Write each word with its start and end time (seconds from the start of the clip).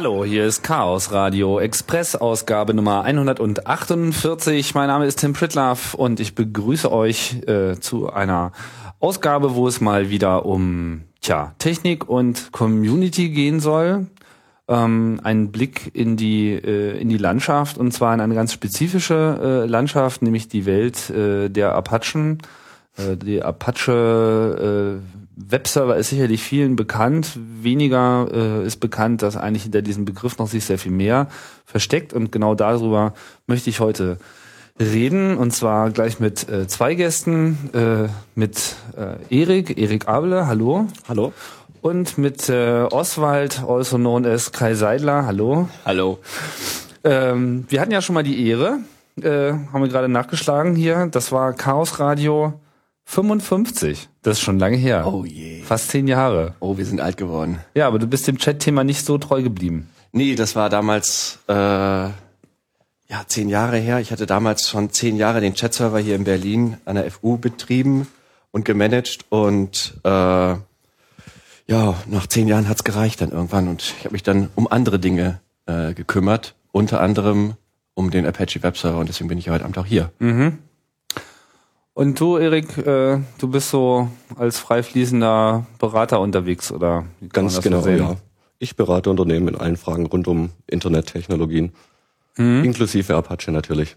Hallo, 0.00 0.24
hier 0.24 0.46
ist 0.46 0.62
Chaos 0.62 1.10
Radio 1.10 1.58
Express 1.58 2.14
Ausgabe 2.14 2.72
Nummer 2.72 3.02
148. 3.02 4.72
Mein 4.76 4.86
Name 4.86 5.06
ist 5.06 5.18
Tim 5.18 5.32
Pritlaff 5.32 5.94
und 5.94 6.20
ich 6.20 6.36
begrüße 6.36 6.92
euch 6.92 7.42
äh, 7.48 7.80
zu 7.80 8.08
einer 8.08 8.52
Ausgabe, 9.00 9.56
wo 9.56 9.66
es 9.66 9.80
mal 9.80 10.08
wieder 10.08 10.46
um 10.46 11.02
tja, 11.20 11.52
Technik 11.58 12.08
und 12.08 12.52
Community 12.52 13.30
gehen 13.30 13.58
soll. 13.58 14.06
Ähm, 14.68 15.18
ein 15.24 15.50
Blick 15.50 15.90
in 15.94 16.16
die 16.16 16.52
äh, 16.52 16.96
in 17.00 17.08
die 17.08 17.18
Landschaft 17.18 17.76
und 17.76 17.90
zwar 17.90 18.14
in 18.14 18.20
eine 18.20 18.36
ganz 18.36 18.52
spezifische 18.52 19.64
äh, 19.64 19.66
Landschaft, 19.66 20.22
nämlich 20.22 20.46
die 20.46 20.64
Welt 20.64 21.10
äh, 21.10 21.48
der 21.48 21.74
Apachen. 21.74 22.38
Äh, 22.98 23.16
die 23.16 23.42
Apache 23.42 25.00
äh, 25.00 25.17
Webserver 25.38 25.96
ist 25.96 26.10
sicherlich 26.10 26.42
vielen 26.42 26.74
bekannt. 26.74 27.38
Weniger 27.62 28.28
äh, 28.32 28.66
ist 28.66 28.78
bekannt, 28.80 29.22
dass 29.22 29.36
eigentlich 29.36 29.62
hinter 29.62 29.82
diesem 29.82 30.04
Begriff 30.04 30.38
noch 30.38 30.48
sich 30.48 30.64
sehr 30.64 30.78
viel 30.78 30.90
mehr 30.90 31.28
versteckt. 31.64 32.12
Und 32.12 32.32
genau 32.32 32.54
darüber 32.54 33.14
möchte 33.46 33.70
ich 33.70 33.78
heute 33.78 34.18
reden. 34.80 35.36
Und 35.36 35.52
zwar 35.52 35.90
gleich 35.90 36.18
mit 36.18 36.48
äh, 36.48 36.66
zwei 36.66 36.94
Gästen. 36.94 37.70
Äh, 37.72 38.08
mit 38.34 38.74
äh, 38.96 39.40
Erik, 39.40 39.78
Erik 39.78 40.08
Abele, 40.08 40.48
hallo. 40.48 40.88
Hallo. 41.08 41.32
Und 41.82 42.18
mit 42.18 42.48
äh, 42.48 42.82
Oswald, 42.90 43.62
also 43.66 43.96
known 43.96 44.26
as 44.26 44.50
Kai 44.50 44.74
Seidler, 44.74 45.24
hallo. 45.24 45.68
Hallo. 45.86 46.18
Ähm, 47.04 47.64
wir 47.68 47.80
hatten 47.80 47.92
ja 47.92 48.02
schon 48.02 48.14
mal 48.14 48.24
die 48.24 48.48
Ehre, 48.48 48.80
äh, 49.22 49.52
haben 49.52 49.82
wir 49.82 49.88
gerade 49.88 50.08
nachgeschlagen 50.08 50.74
hier. 50.74 51.06
Das 51.12 51.30
war 51.30 51.52
Chaos 51.52 52.00
Radio 52.00 52.54
55. 53.10 54.10
Das 54.20 54.36
ist 54.36 54.42
schon 54.42 54.58
lange 54.58 54.76
her. 54.76 55.06
Oh 55.06 55.24
je. 55.24 55.62
Fast 55.62 55.88
zehn 55.88 56.06
Jahre. 56.06 56.54
Oh, 56.60 56.76
wir 56.76 56.84
sind 56.84 57.00
alt 57.00 57.16
geworden. 57.16 57.58
Ja, 57.74 57.86
aber 57.86 57.98
du 57.98 58.06
bist 58.06 58.28
dem 58.28 58.36
Chat-Thema 58.36 58.84
nicht 58.84 59.02
so 59.02 59.16
treu 59.16 59.42
geblieben. 59.42 59.88
Nee, 60.12 60.34
das 60.34 60.54
war 60.56 60.68
damals 60.68 61.38
äh, 61.48 61.54
ja 61.54 62.12
zehn 63.26 63.48
Jahre 63.48 63.78
her. 63.78 63.98
Ich 64.00 64.12
hatte 64.12 64.26
damals 64.26 64.68
schon 64.68 64.90
zehn 64.90 65.16
Jahre 65.16 65.40
den 65.40 65.54
Chat-Server 65.54 65.98
hier 65.98 66.16
in 66.16 66.24
Berlin 66.24 66.76
an 66.84 66.96
der 66.96 67.10
FU 67.10 67.38
betrieben 67.38 68.06
und 68.50 68.66
gemanagt 68.66 69.20
und 69.30 69.98
äh, 70.04 70.08
ja, 70.08 70.60
nach 72.06 72.26
zehn 72.26 72.46
Jahren 72.46 72.68
hat's 72.68 72.84
gereicht 72.84 73.22
dann 73.22 73.30
irgendwann 73.30 73.68
und 73.68 73.94
ich 73.98 74.04
habe 74.04 74.12
mich 74.12 74.22
dann 74.22 74.50
um 74.54 74.70
andere 74.70 74.98
Dinge 74.98 75.40
äh, 75.64 75.94
gekümmert, 75.94 76.56
unter 76.72 77.00
anderem 77.00 77.54
um 77.94 78.10
den 78.10 78.26
Apache 78.26 78.62
Webserver 78.62 78.98
und 78.98 79.08
deswegen 79.08 79.28
bin 79.28 79.38
ich 79.38 79.48
heute 79.48 79.64
Abend 79.64 79.78
auch 79.78 79.86
hier. 79.86 80.12
Mhm. 80.18 80.58
Und 81.98 82.20
du, 82.20 82.36
Erik, 82.36 82.78
äh, 82.78 83.18
du 83.38 83.48
bist 83.48 83.70
so 83.70 84.08
als 84.36 84.60
freifließender 84.60 85.66
Berater 85.80 86.20
unterwegs, 86.20 86.70
oder? 86.70 87.06
wie 87.18 87.28
kann 87.28 87.46
man 87.46 87.52
Ganz 87.52 87.60
genau, 87.64 87.80
so 87.80 87.90
ja. 87.90 88.14
Ich 88.60 88.76
berate 88.76 89.10
Unternehmen 89.10 89.48
in 89.48 89.56
allen 89.56 89.76
Fragen 89.76 90.06
rund 90.06 90.28
um 90.28 90.50
Internettechnologien, 90.68 91.72
Mhm. 92.36 92.62
inklusive 92.62 93.16
Apache 93.16 93.50
natürlich. 93.50 93.96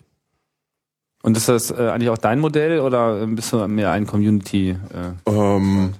Und 1.21 1.37
ist 1.37 1.47
das 1.47 1.69
äh, 1.69 1.89
eigentlich 1.93 2.09
auch 2.09 2.17
dein 2.17 2.39
Modell 2.39 2.79
oder 2.79 3.27
bist 3.27 3.53
du 3.53 3.67
mehr 3.67 3.91
ein 3.91 4.07
Community? 4.07 4.71
Äh? 4.71 5.29
Ähm, 5.29 5.93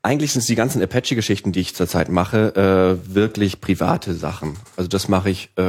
eigentlich 0.00 0.32
sind 0.32 0.40
es 0.40 0.46
die 0.46 0.54
ganzen 0.54 0.82
Apache-Geschichten, 0.82 1.52
die 1.52 1.60
ich 1.60 1.74
zurzeit 1.74 2.08
mache, 2.08 2.56
äh, 2.56 3.14
wirklich 3.14 3.60
private 3.60 4.14
Sachen. 4.14 4.56
Also 4.78 4.88
das 4.88 5.08
mache 5.08 5.28
ich 5.28 5.50
äh, 5.56 5.62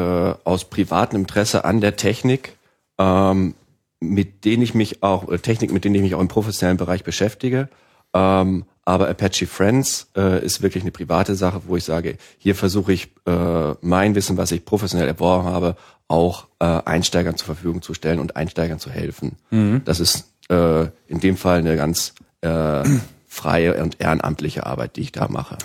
aus 0.45 0.63
privatem 0.63 1.19
Interesse 1.19 1.65
an 1.65 1.81
der 1.81 1.97
Technik, 1.97 2.55
ähm, 2.97 3.53
mit 3.99 4.45
denen 4.45 4.63
ich 4.63 4.73
mich 4.73 5.03
auch, 5.03 5.25
Technik, 5.41 5.71
mit 5.71 5.83
denen 5.83 5.95
ich 5.95 6.01
mich 6.01 6.15
auch 6.15 6.21
im 6.21 6.27
professionellen 6.27 6.77
Bereich 6.77 7.03
beschäftige. 7.03 7.69
Ähm, 8.13 8.65
aber 8.85 9.07
Apache 9.07 9.45
Friends 9.45 10.09
äh, 10.17 10.43
ist 10.43 10.63
wirklich 10.63 10.83
eine 10.83 10.91
private 10.91 11.35
Sache, 11.35 11.61
wo 11.67 11.75
ich 11.75 11.83
sage, 11.83 12.17
hier 12.39 12.55
versuche 12.55 12.91
ich 12.91 13.09
äh, 13.27 13.75
mein 13.81 14.15
Wissen, 14.15 14.37
was 14.37 14.51
ich 14.51 14.65
professionell 14.65 15.07
erworben 15.07 15.47
habe, 15.47 15.75
auch 16.07 16.47
äh, 16.59 16.65
Einsteigern 16.65 17.37
zur 17.37 17.45
Verfügung 17.45 17.81
zu 17.83 17.93
stellen 17.93 18.19
und 18.19 18.35
Einsteigern 18.35 18.79
zu 18.79 18.89
helfen. 18.89 19.37
Das 19.85 19.99
ist 19.99 20.33
äh, 20.49 20.87
in 21.07 21.19
dem 21.19 21.37
Fall 21.37 21.59
eine 21.59 21.75
ganz 21.75 22.15
äh, 22.41 22.83
freie 23.27 23.81
und 23.83 23.99
ehrenamtliche 23.99 24.65
Arbeit, 24.65 24.95
die 24.95 25.01
ich 25.01 25.11
da 25.11 25.27
mache. 25.27 25.57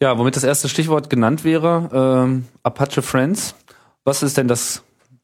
Ja, 0.00 0.16
womit 0.18 0.36
das 0.36 0.44
erste 0.44 0.68
Stichwort 0.68 1.10
genannt 1.10 1.44
wäre, 1.44 1.90
ähm, 2.24 2.46
Apache 2.62 3.02
Friends. 3.02 3.54
Was 4.04 4.22
ist 4.22 4.36
denn 4.36 4.48
das? 4.48 4.82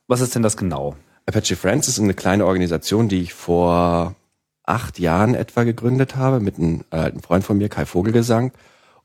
Was 0.08 0.20
ist 0.20 0.34
denn 0.34 0.42
das 0.42 0.56
genau? 0.56 0.96
Apache 1.30 1.54
Friends 1.56 1.86
ist 1.86 2.00
eine 2.00 2.14
kleine 2.14 2.44
Organisation, 2.44 3.08
die 3.08 3.20
ich 3.22 3.34
vor 3.34 4.16
acht 4.64 4.98
Jahren 4.98 5.34
etwa 5.34 5.62
gegründet 5.62 6.16
habe 6.16 6.40
mit 6.40 6.58
einem 6.58 6.84
äh, 6.90 7.12
Freund 7.22 7.44
von 7.44 7.56
mir, 7.58 7.68
Kai 7.68 7.86
Vogelgesang. 7.86 8.52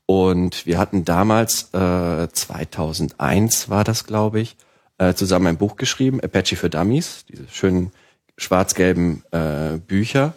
Und 0.06 0.66
wir 0.66 0.78
hatten 0.78 1.04
damals, 1.04 1.72
äh, 1.72 2.28
2001 2.28 3.68
war 3.70 3.84
das, 3.84 4.06
glaube 4.06 4.40
ich, 4.40 4.56
äh, 4.98 5.14
zusammen 5.14 5.46
ein 5.46 5.56
Buch 5.56 5.76
geschrieben, 5.76 6.20
Apache 6.20 6.56
für 6.56 6.68
Dummies, 6.70 7.24
diese 7.28 7.44
schönen 7.48 7.92
schwarz-gelben 8.36 9.22
äh, 9.30 9.78
Bücher. 9.78 10.34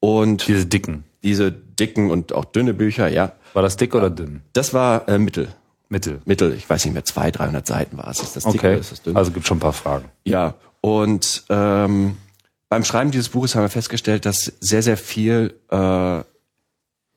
Und 0.00 0.46
Diese 0.46 0.66
dicken. 0.66 1.02
diese 1.22 1.50
dicken 1.50 2.10
und 2.10 2.32
auch 2.32 2.44
dünne 2.44 2.74
Bücher, 2.74 3.08
ja, 3.08 3.32
War 3.54 3.62
das 3.62 3.76
dick 3.76 3.94
oder 3.94 4.10
dünn? 4.10 4.42
das 4.52 4.72
war 4.74 5.08
äh, 5.08 5.18
Mittel. 5.18 5.48
Mittel. 5.88 6.20
Mittel, 6.26 6.52
ich 6.54 6.68
weiß 6.68 6.84
nicht 6.84 6.94
mehr, 6.94 7.04
200, 7.04 7.38
300 7.40 7.66
Seiten 7.66 7.96
war 7.98 8.08
es. 8.08 8.20
Ist 8.20 8.36
das 8.36 8.44
dick 8.44 8.56
Okay. 8.56 8.72
oder 8.72 8.78
ist 8.80 8.92
das 8.92 9.02
dünn? 9.02 9.16
Also 9.16 9.30
gibt 9.30 9.46
schon 9.46 9.56
ein 9.58 9.60
paar 9.60 9.72
Fragen. 9.72 10.06
Ja, 10.24 10.54
und 10.84 11.44
ähm, 11.48 12.18
beim 12.68 12.84
Schreiben 12.84 13.10
dieses 13.10 13.30
Buches 13.30 13.54
haben 13.54 13.62
wir 13.62 13.70
festgestellt, 13.70 14.26
dass 14.26 14.52
sehr, 14.60 14.82
sehr 14.82 14.98
viel, 14.98 15.54
äh, 15.70 15.76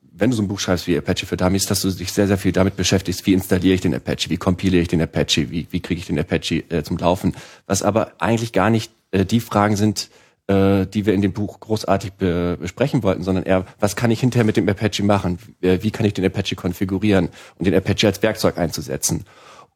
wenn 0.00 0.30
du 0.30 0.36
so 0.36 0.40
ein 0.40 0.48
Buch 0.48 0.58
schreibst 0.58 0.86
wie 0.86 0.96
Apache 0.96 1.26
für 1.26 1.36
Dummies, 1.36 1.66
dass 1.66 1.82
du 1.82 1.90
dich 1.90 2.10
sehr, 2.10 2.26
sehr 2.26 2.38
viel 2.38 2.52
damit 2.52 2.76
beschäftigst, 2.76 3.26
wie 3.26 3.34
installiere 3.34 3.74
ich 3.74 3.82
den 3.82 3.94
Apache, 3.94 4.30
wie 4.30 4.38
kompiliere 4.38 4.80
ich 4.80 4.88
den 4.88 5.02
Apache, 5.02 5.50
wie, 5.50 5.66
wie 5.70 5.80
kriege 5.80 6.00
ich 6.00 6.06
den 6.06 6.18
Apache 6.18 6.64
äh, 6.70 6.82
zum 6.82 6.96
Laufen, 6.96 7.36
was 7.66 7.82
aber 7.82 8.12
eigentlich 8.20 8.54
gar 8.54 8.70
nicht 8.70 8.90
äh, 9.10 9.26
die 9.26 9.40
Fragen 9.40 9.76
sind, 9.76 10.08
äh, 10.46 10.86
die 10.86 11.04
wir 11.04 11.12
in 11.12 11.20
dem 11.20 11.34
Buch 11.34 11.60
großartig 11.60 12.14
be 12.14 12.56
besprechen 12.58 13.02
wollten, 13.02 13.22
sondern 13.22 13.44
eher, 13.44 13.66
was 13.78 13.96
kann 13.96 14.10
ich 14.10 14.20
hinterher 14.20 14.46
mit 14.46 14.56
dem 14.56 14.66
Apache 14.66 15.02
machen, 15.02 15.38
äh, 15.60 15.80
wie 15.82 15.90
kann 15.90 16.06
ich 16.06 16.14
den 16.14 16.24
Apache 16.24 16.56
konfigurieren 16.56 17.28
und 17.58 17.66
den 17.66 17.74
Apache 17.74 18.06
als 18.06 18.22
Werkzeug 18.22 18.56
einzusetzen. 18.56 19.26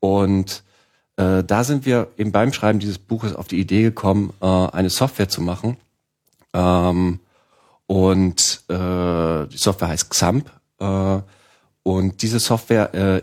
Und 0.01 0.63
äh, 1.23 1.45
da 1.45 1.65
sind 1.65 1.87
wir 1.87 2.09
eben 2.17 2.33
beim 2.33 2.53
Schreiben 2.53 2.79
dieses 2.79 2.99
Buches 2.99 3.35
auf 3.35 3.49
die 3.49 3.61
Idee 3.61 3.83
gekommen, 3.83 4.33
äh, 4.41 4.47
eine 4.47 4.91
Software 4.91 5.29
zu 5.29 5.41
machen. 5.41 5.77
Ähm, 6.53 7.21
und 7.87 8.63
äh, 8.69 9.47
die 9.47 9.57
Software 9.57 9.89
heißt 9.89 10.11
XAMPP. 10.11 10.51
Äh, 10.79 11.21
und 11.85 12.23
diese 12.23 12.39
Software 12.39 12.95
äh, 12.95 13.23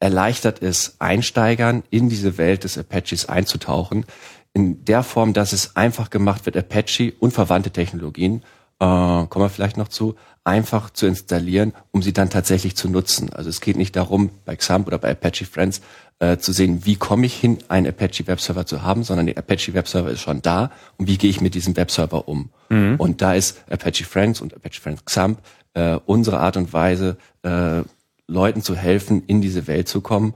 erleichtert 0.00 0.62
es 0.62 0.96
Einsteigern 0.98 1.82
in 1.90 2.08
diese 2.08 2.38
Welt 2.38 2.64
des 2.64 2.78
Apaches 2.78 3.28
einzutauchen, 3.28 4.04
in 4.52 4.84
der 4.84 5.02
Form, 5.02 5.32
dass 5.32 5.52
es 5.52 5.76
einfach 5.76 6.10
gemacht 6.10 6.46
wird, 6.46 6.56
Apache 6.56 7.12
und 7.18 7.32
verwandte 7.32 7.70
Technologien, 7.70 8.42
äh, 8.78 8.84
kommen 9.26 9.44
wir 9.44 9.48
vielleicht 9.48 9.76
noch 9.76 9.88
zu, 9.88 10.16
einfach 10.44 10.90
zu 10.90 11.06
installieren, 11.06 11.72
um 11.90 12.02
sie 12.02 12.12
dann 12.12 12.30
tatsächlich 12.30 12.76
zu 12.76 12.88
nutzen. 12.88 13.32
Also 13.32 13.50
es 13.50 13.60
geht 13.60 13.76
nicht 13.76 13.96
darum, 13.96 14.30
bei 14.44 14.54
XAMPP 14.54 14.86
oder 14.86 14.98
bei 14.98 15.10
Apache 15.10 15.44
Friends 15.44 15.80
äh, 16.18 16.38
zu 16.38 16.52
sehen, 16.52 16.84
wie 16.84 16.96
komme 16.96 17.26
ich 17.26 17.34
hin, 17.34 17.58
einen 17.68 17.86
Apache 17.86 18.26
Webserver 18.26 18.66
zu 18.66 18.82
haben, 18.82 19.04
sondern 19.04 19.26
der 19.26 19.38
Apache 19.38 19.74
Webserver 19.74 20.10
ist 20.10 20.20
schon 20.20 20.42
da 20.42 20.70
und 20.96 21.08
wie 21.08 21.18
gehe 21.18 21.30
ich 21.30 21.40
mit 21.40 21.54
diesem 21.54 21.76
Webserver 21.76 22.28
um. 22.28 22.50
Und 22.98 23.22
da 23.22 23.34
ist 23.34 23.62
Apache 23.70 24.04
Friends 24.04 24.40
und 24.40 24.54
Apache 24.54 24.80
Friends 24.80 25.04
XAMPP 25.04 25.38
äh, 25.74 25.98
unsere 26.06 26.40
Art 26.40 26.56
und 26.56 26.72
Weise, 26.72 27.18
äh, 27.42 27.82
Leuten 28.26 28.62
zu 28.62 28.74
helfen, 28.74 29.22
in 29.26 29.40
diese 29.40 29.66
Welt 29.66 29.88
zu 29.88 30.00
kommen, 30.00 30.34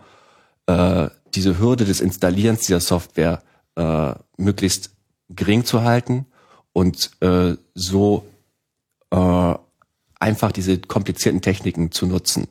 äh, 0.67 1.09
diese 1.35 1.59
Hürde 1.59 1.85
des 1.85 2.01
Installierens 2.01 2.61
dieser 2.61 2.81
Software 2.81 3.43
äh, 3.77 4.13
möglichst 4.37 4.91
gering 5.31 5.65
zu 5.65 5.83
halten 5.83 6.27
und 6.73 7.11
äh, 7.21 7.57
so 7.75 8.27
äh, 9.11 9.55
einfach 10.21 10.53
diese 10.53 10.79
komplizierten 10.79 11.41
Techniken 11.41 11.91
zu 11.91 12.07
nutzen. 12.07 12.47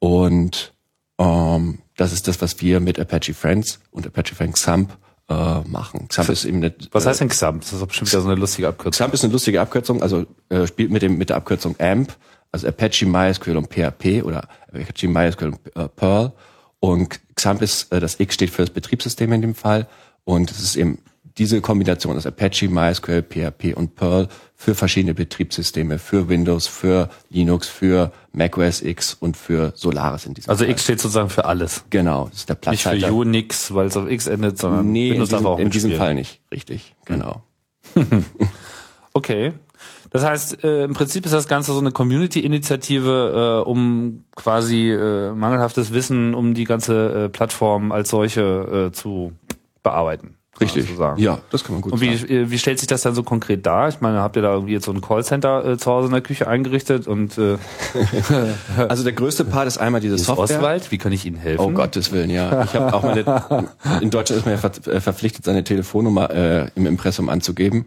Und 0.00 0.73
ähm, 1.18 1.78
das 1.96 2.12
ist 2.12 2.28
das, 2.28 2.40
was 2.40 2.60
wir 2.60 2.80
mit 2.80 2.98
Apache 2.98 3.34
Friends 3.34 3.80
und 3.90 4.06
Apache 4.06 4.34
Friends 4.34 4.60
XAMPP 4.60 4.90
äh, 5.28 5.60
machen. 5.60 6.08
XAMPP 6.08 6.30
ist 6.30 6.44
eben 6.44 6.58
eine, 6.58 6.74
Was 6.92 7.04
äh, 7.04 7.08
heißt 7.08 7.20
denn 7.20 7.28
XAMPP? 7.28 7.62
Das 7.62 7.72
ist 7.72 7.86
bestimmt 7.86 8.12
wieder 8.12 8.22
so 8.22 8.28
eine 8.28 8.40
lustige 8.40 8.68
Abkürzung. 8.68 8.92
XAMPP 8.92 9.14
ist 9.14 9.24
eine 9.24 9.32
lustige 9.32 9.60
Abkürzung, 9.60 10.02
also 10.02 10.26
äh, 10.48 10.66
spielt 10.66 10.90
mit 10.90 11.02
dem 11.02 11.16
mit 11.16 11.30
der 11.30 11.36
Abkürzung 11.36 11.76
AMP, 11.78 12.12
also 12.52 12.68
Apache 12.68 13.06
MySQL 13.06 13.56
und 13.56 13.72
PHP 13.72 14.22
oder 14.24 14.48
Apache 14.68 15.08
MySQL 15.08 15.48
und 15.48 15.76
äh, 15.76 15.88
Perl. 15.88 16.32
Und 16.80 17.20
XAMPP 17.34 17.62
ist, 17.62 17.92
äh, 17.92 18.00
das 18.00 18.20
X 18.20 18.34
steht 18.34 18.50
für 18.50 18.62
das 18.62 18.70
Betriebssystem 18.70 19.32
in 19.32 19.40
dem 19.40 19.54
Fall. 19.54 19.86
Und 20.24 20.50
es 20.50 20.60
ist 20.60 20.76
eben 20.76 20.98
diese 21.38 21.60
Kombination 21.60 22.16
aus 22.16 22.26
Apache, 22.26 22.68
MySQL, 22.68 23.22
PHP 23.22 23.74
und 23.76 23.96
Perl 23.96 24.28
für 24.54 24.74
verschiedene 24.74 25.14
Betriebssysteme, 25.14 25.98
für 25.98 26.28
Windows, 26.28 26.66
für 26.66 27.10
Linux, 27.28 27.68
für 27.68 28.12
Mac 28.32 28.56
OS 28.56 28.82
X 28.82 29.14
und 29.14 29.36
für 29.36 29.72
Solaris 29.74 30.26
in 30.26 30.34
diesem 30.34 30.50
Also 30.50 30.64
Fall. 30.64 30.72
X 30.72 30.84
steht 30.84 31.00
sozusagen 31.00 31.30
für 31.30 31.44
alles. 31.44 31.84
Genau, 31.90 32.28
das 32.30 32.40
ist 32.40 32.48
der 32.48 32.58
Nicht 32.70 32.82
für. 32.82 33.12
Unix, 33.12 33.74
weil 33.74 33.86
es 33.86 33.96
auf 33.96 34.08
X 34.08 34.26
endet, 34.28 34.58
sondern 34.58 34.92
Nee, 34.92 35.08
in 35.08 35.12
Windows 35.14 35.30
darf 35.30 35.40
diesem, 35.40 35.46
auch 35.52 35.58
in 35.58 35.70
diesem. 35.70 35.92
Fall 35.92 36.14
nicht. 36.14 36.40
Richtig, 36.52 36.94
genau. 37.04 37.42
Okay. 39.16 39.52
Das 40.10 40.24
heißt, 40.24 40.62
äh, 40.64 40.84
im 40.84 40.92
Prinzip 40.92 41.24
ist 41.24 41.32
das 41.32 41.48
Ganze 41.48 41.72
so 41.72 41.78
eine 41.78 41.90
Community-Initiative, 41.92 43.62
äh, 43.64 43.68
um 43.68 44.24
quasi 44.36 44.90
äh, 44.90 45.32
mangelhaftes 45.32 45.92
Wissen 45.92 46.34
um 46.34 46.54
die 46.54 46.64
ganze 46.64 47.24
äh, 47.24 47.28
Plattform 47.28 47.92
als 47.92 48.10
solche 48.10 48.88
äh, 48.88 48.92
zu 48.92 49.32
bearbeiten. 49.82 50.36
Richtig. 50.60 50.84
sozusagen. 50.84 51.20
Ja, 51.20 51.38
das 51.50 51.64
kann 51.64 51.74
man 51.74 51.82
gut 51.82 51.92
Und 51.92 52.00
wie, 52.00 52.16
sagen. 52.16 52.32
äh, 52.32 52.50
wie 52.50 52.58
stellt 52.58 52.78
sich 52.78 52.86
das 52.86 53.02
dann 53.02 53.14
so 53.14 53.22
konkret 53.22 53.66
dar? 53.66 53.88
Ich 53.88 54.00
meine, 54.00 54.20
habt 54.20 54.36
ihr 54.36 54.42
da 54.42 54.52
irgendwie 54.52 54.72
jetzt 54.74 54.84
so 54.84 54.92
ein 54.92 55.00
Callcenter 55.00 55.64
äh, 55.72 55.78
zu 55.78 55.90
Hause 55.90 56.06
in 56.06 56.12
der 56.12 56.20
Küche 56.20 56.46
eingerichtet 56.46 57.06
und 57.06 57.36
äh, 57.38 57.56
Also 58.88 59.04
der 59.04 59.12
größte 59.12 59.44
Part 59.44 59.66
ist 59.66 59.78
einmal 59.78 60.00
diese 60.00 60.14
ist 60.14 60.24
Software. 60.24 60.58
Oswald? 60.58 60.90
Wie 60.90 60.98
kann 60.98 61.12
ich 61.12 61.24
Ihnen 61.26 61.36
helfen? 61.36 61.60
Oh 61.62 61.70
Gottes 61.70 62.12
Willen, 62.12 62.30
ja. 62.30 62.64
Ich 62.64 62.74
habe 62.74 62.94
auch 62.94 63.02
meine, 63.02 63.68
in 64.00 64.10
Deutschland 64.10 64.40
ist 64.40 64.44
man 64.46 64.54
ja 64.54 64.60
ver 64.60 64.70
äh, 64.92 65.00
verpflichtet, 65.00 65.44
seine 65.44 65.64
Telefonnummer 65.64 66.30
äh, 66.30 66.68
im 66.74 66.86
Impressum 66.86 67.28
anzugeben. 67.28 67.86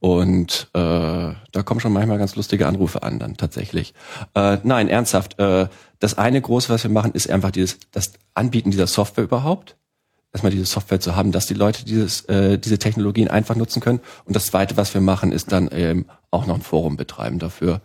Und 0.00 0.68
äh, 0.72 0.78
da 0.78 1.62
kommen 1.64 1.80
schon 1.80 1.92
manchmal 1.92 2.18
ganz 2.18 2.34
lustige 2.36 2.66
Anrufe 2.66 3.02
an, 3.02 3.18
dann 3.18 3.36
tatsächlich. 3.36 3.92
Äh, 4.34 4.58
nein, 4.62 4.88
ernsthaft. 4.88 5.38
Äh, 5.38 5.66
das 5.98 6.16
eine 6.16 6.40
große, 6.40 6.70
was 6.70 6.82
wir 6.82 6.90
machen, 6.90 7.12
ist 7.12 7.28
einfach 7.30 7.50
dieses, 7.50 7.78
das 7.92 8.12
Anbieten 8.34 8.70
dieser 8.70 8.86
Software 8.86 9.24
überhaupt. 9.24 9.76
Erstmal 10.32 10.52
diese 10.52 10.64
Software 10.64 11.00
zu 11.00 11.16
haben, 11.16 11.32
dass 11.32 11.46
die 11.46 11.54
Leute 11.54 11.84
dieses, 11.84 12.22
äh, 12.26 12.58
diese 12.58 12.78
Technologien 12.78 13.28
einfach 13.28 13.56
nutzen 13.56 13.80
können. 13.80 14.00
Und 14.24 14.36
das 14.36 14.46
zweite, 14.46 14.76
was 14.76 14.94
wir 14.94 15.00
machen, 15.00 15.32
ist 15.32 15.50
dann 15.50 15.68
ähm, 15.72 16.06
auch 16.30 16.46
noch 16.46 16.54
ein 16.54 16.62
Forum 16.62 16.96
betreiben 16.96 17.38
dafür. 17.38 17.80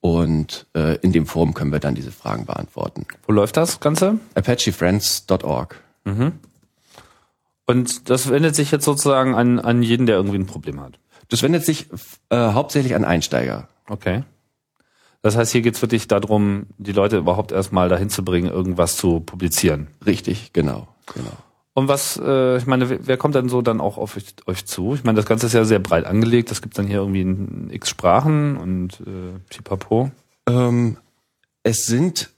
Und 0.00 0.66
äh, 0.74 0.96
in 0.98 1.12
dem 1.12 1.26
Forum 1.26 1.54
können 1.54 1.72
wir 1.72 1.80
dann 1.80 1.94
diese 1.94 2.12
Fragen 2.12 2.44
beantworten. 2.44 3.06
Wo 3.26 3.32
läuft 3.32 3.56
das 3.56 3.80
Ganze? 3.80 4.18
ApacheFriends.org. 4.34 5.82
Und 7.66 8.08
das 8.10 8.30
wendet 8.30 8.54
sich 8.54 8.70
jetzt 8.70 8.84
sozusagen 8.84 9.34
an, 9.34 9.58
an 9.58 9.82
jeden, 9.82 10.06
der 10.06 10.16
irgendwie 10.16 10.38
ein 10.38 10.46
Problem 10.46 10.80
hat. 10.80 10.98
Das 11.28 11.42
wendet 11.42 11.64
sich 11.64 11.88
äh, 12.30 12.36
hauptsächlich 12.36 12.94
an 12.94 13.04
Einsteiger. 13.04 13.68
Okay. 13.88 14.22
Das 15.22 15.36
heißt, 15.36 15.50
hier 15.50 15.62
geht's 15.62 15.82
wirklich 15.82 16.06
darum, 16.06 16.66
die 16.78 16.92
Leute 16.92 17.16
überhaupt 17.16 17.50
erstmal 17.50 17.88
dahin 17.88 18.10
zu 18.10 18.24
bringen, 18.24 18.48
irgendwas 18.48 18.96
zu 18.96 19.18
publizieren. 19.18 19.88
Richtig, 20.04 20.52
genau, 20.52 20.86
genau. 21.12 21.32
Und 21.76 21.88
was, 21.88 22.18
äh, 22.24 22.56
ich 22.56 22.64
meine, 22.64 23.06
wer, 23.06 23.18
kommt 23.18 23.34
dann 23.34 23.50
so 23.50 23.60
dann 23.60 23.82
auch 23.82 23.98
auf 23.98 24.16
euch, 24.16 24.34
euch 24.46 24.64
zu? 24.64 24.94
Ich 24.94 25.04
meine, 25.04 25.16
das 25.16 25.26
Ganze 25.26 25.44
ist 25.44 25.52
ja 25.52 25.66
sehr 25.66 25.78
breit 25.78 26.06
angelegt. 26.06 26.50
Das 26.50 26.62
gibt 26.62 26.78
dann 26.78 26.86
hier 26.86 27.00
irgendwie 27.00 27.20
in 27.20 27.68
x 27.70 27.90
Sprachen 27.90 28.56
und 28.56 29.02
äh, 29.02 29.38
pipapo. 29.50 30.10
Ähm, 30.48 30.96
es 31.64 31.84
sind 31.84 32.30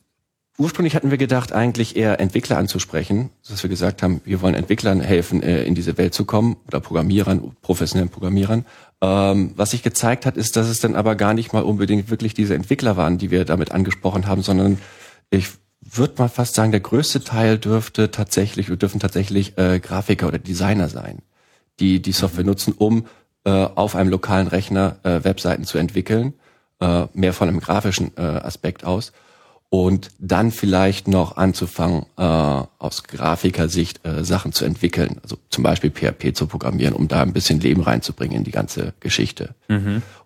ursprünglich 0.59 0.97
hatten 0.97 1.13
wir 1.13 1.19
gedacht, 1.19 1.53
eigentlich 1.53 1.95
eher 1.95 2.19
Entwickler 2.19 2.59
anzusprechen, 2.59 3.31
dass 3.49 3.63
wir 3.63 3.71
gesagt 3.71 4.03
haben, 4.03 4.21
wir 4.25 4.43
wollen 4.43 4.57
Entwicklern 4.57 5.01
helfen, 5.01 5.41
äh, 5.45 5.63
in 5.63 5.77
diese 5.77 5.97
Welt 5.99 6.15
zu 6.15 6.25
kommen 6.25 6.57
oder 6.67 6.81
Programmierern, 6.81 7.53
professionellen 7.63 8.11
Programmierern. 8.11 8.67
Ähm, 9.01 9.53
was 9.55 9.71
sich 9.71 9.85
gezeigt 9.85 10.27
hat, 10.27 10.37
ist, 10.37 10.57
dass 10.57 10.67
es 10.67 10.81
dann 10.81 10.97
aber 10.97 11.15
gar 11.15 11.33
nicht 11.33 11.53
mal 11.53 11.63
unbedingt 11.63 12.11
wirklich 12.11 12.35
diese 12.35 12.57
Entwickler 12.57 12.97
waren, 12.97 13.19
die 13.19 13.31
wir 13.31 13.45
damit 13.45 13.71
angesprochen 13.71 14.27
haben, 14.27 14.43
sondern 14.43 14.79
ich 15.31 15.47
würde 15.97 16.15
mal 16.19 16.29
fast 16.29 16.55
sagen, 16.55 16.71
der 16.71 16.81
größte 16.81 17.25
Teil 17.25 17.59
dürfte 17.59 18.11
tatsächlich, 18.11 18.67
dürfen 18.67 19.01
tatsächlich 19.01 19.57
äh, 19.59 19.81
Grafiker 19.81 20.29
oder 20.29 20.39
Designer 20.39 20.89
sein, 20.89 21.23
die 21.81 22.03
die 22.03 22.13
Software 22.13 22.45
nutzen, 22.45 22.75
um 22.77 23.07
äh, 23.45 23.51
auf 23.51 23.97
einem 23.97 24.11
lokalen 24.11 24.49
Rechner 24.49 24.97
äh, 25.03 25.25
Webseiten 25.25 25.65
zu 25.65 25.79
entwickeln, 25.79 26.35
äh, 26.81 27.07
mehr 27.15 27.33
von 27.33 27.49
einem 27.49 27.61
grafischen 27.61 28.13
äh, 28.17 28.21
Aspekt 28.21 28.85
aus. 28.85 29.13
Und 29.71 30.11
dann 30.19 30.51
vielleicht 30.51 31.09
noch 31.09 31.37
anzufangen, 31.37 32.07
äh, 32.17 32.23
aus 32.23 33.03
Grafikersicht 33.05 34.07
äh, 34.07 34.25
Sachen 34.25 34.53
zu 34.53 34.65
entwickeln, 34.65 35.19
also 35.23 35.37
zum 35.51 35.63
Beispiel 35.63 35.91
PHP 35.91 36.35
zu 36.35 36.47
programmieren, 36.47 36.95
um 36.95 37.07
da 37.07 37.21
ein 37.21 37.35
bisschen 37.35 37.61
Leben 37.61 37.83
reinzubringen 37.83 38.39
in 38.39 38.45
die 38.45 38.51
ganze 38.51 38.95
Geschichte. 39.01 39.55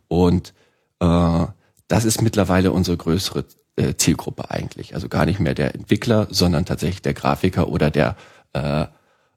Und 0.06 0.54
äh, 1.00 1.46
das 1.88 2.04
ist 2.04 2.22
mittlerweile 2.22 2.70
unsere 2.70 2.96
größere 2.96 3.44
äh, 3.76 3.94
Zielgruppe 3.94 4.50
eigentlich. 4.50 4.94
Also 4.94 5.08
gar 5.08 5.26
nicht 5.26 5.40
mehr 5.40 5.54
der 5.54 5.74
Entwickler, 5.74 6.26
sondern 6.30 6.64
tatsächlich 6.64 7.02
der 7.02 7.14
Grafiker 7.14 7.68
oder 7.68 7.90
der 7.90 8.16
äh, 8.52 8.82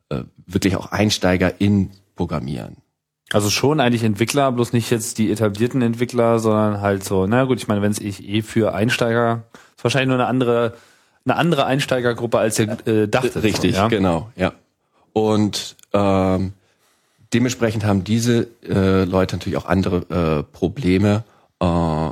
äh, 0.10 0.24
wirklich 0.46 0.76
auch 0.76 0.92
Einsteiger 0.92 1.60
in 1.60 1.92
Programmieren. 2.16 2.78
Also 3.32 3.50
schon 3.50 3.80
eigentlich 3.80 4.04
Entwickler, 4.04 4.52
bloß 4.52 4.72
nicht 4.72 4.92
jetzt 4.92 5.18
die 5.18 5.32
etablierten 5.32 5.82
Entwickler, 5.82 6.40
sondern 6.40 6.82
halt 6.82 7.04
so, 7.04 7.26
na 7.26 7.46
gut, 7.46 7.58
ich 7.58 7.68
meine, 7.68 7.82
wenn 7.82 7.92
es 7.92 8.00
ich 8.00 8.28
eh 8.28 8.42
für 8.42 8.74
Einsteiger, 8.76 9.44
ist 9.76 9.84
wahrscheinlich 9.84 10.10
nur 10.10 10.18
eine 10.18 10.28
andere, 10.28 10.76
eine 11.26 11.36
andere 11.36 11.66
Einsteigergruppe, 11.66 12.38
als 12.38 12.60
ihr 12.60 12.78
äh, 12.88 13.08
dachtet. 13.08 13.42
Richtig, 13.42 13.76
so, 13.76 13.82
ja? 13.82 13.88
genau, 13.88 14.30
ja. 14.36 14.54
Und 15.12 15.76
ähm, 15.94 16.54
dementsprechend 17.34 17.84
haben 17.84 18.04
diese 18.04 18.48
äh, 18.64 19.06
Leute 19.06 19.38
natürlich 19.38 19.58
auch 19.58 19.66
andere 19.66 20.44
äh, 20.44 20.44
Probleme. 20.44 21.24
Äh, 21.60 22.10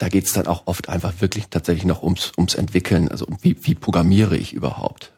da 0.00 0.08
geht 0.08 0.24
es 0.24 0.32
dann 0.32 0.46
auch 0.46 0.62
oft 0.64 0.88
einfach 0.88 1.12
wirklich 1.20 1.48
tatsächlich 1.50 1.84
noch 1.84 2.02
ums, 2.02 2.32
ums 2.38 2.54
Entwickeln. 2.54 3.08
Also 3.08 3.26
um 3.26 3.36
wie, 3.42 3.54
wie 3.60 3.74
programmiere 3.74 4.34
ich 4.34 4.54
überhaupt? 4.54 5.12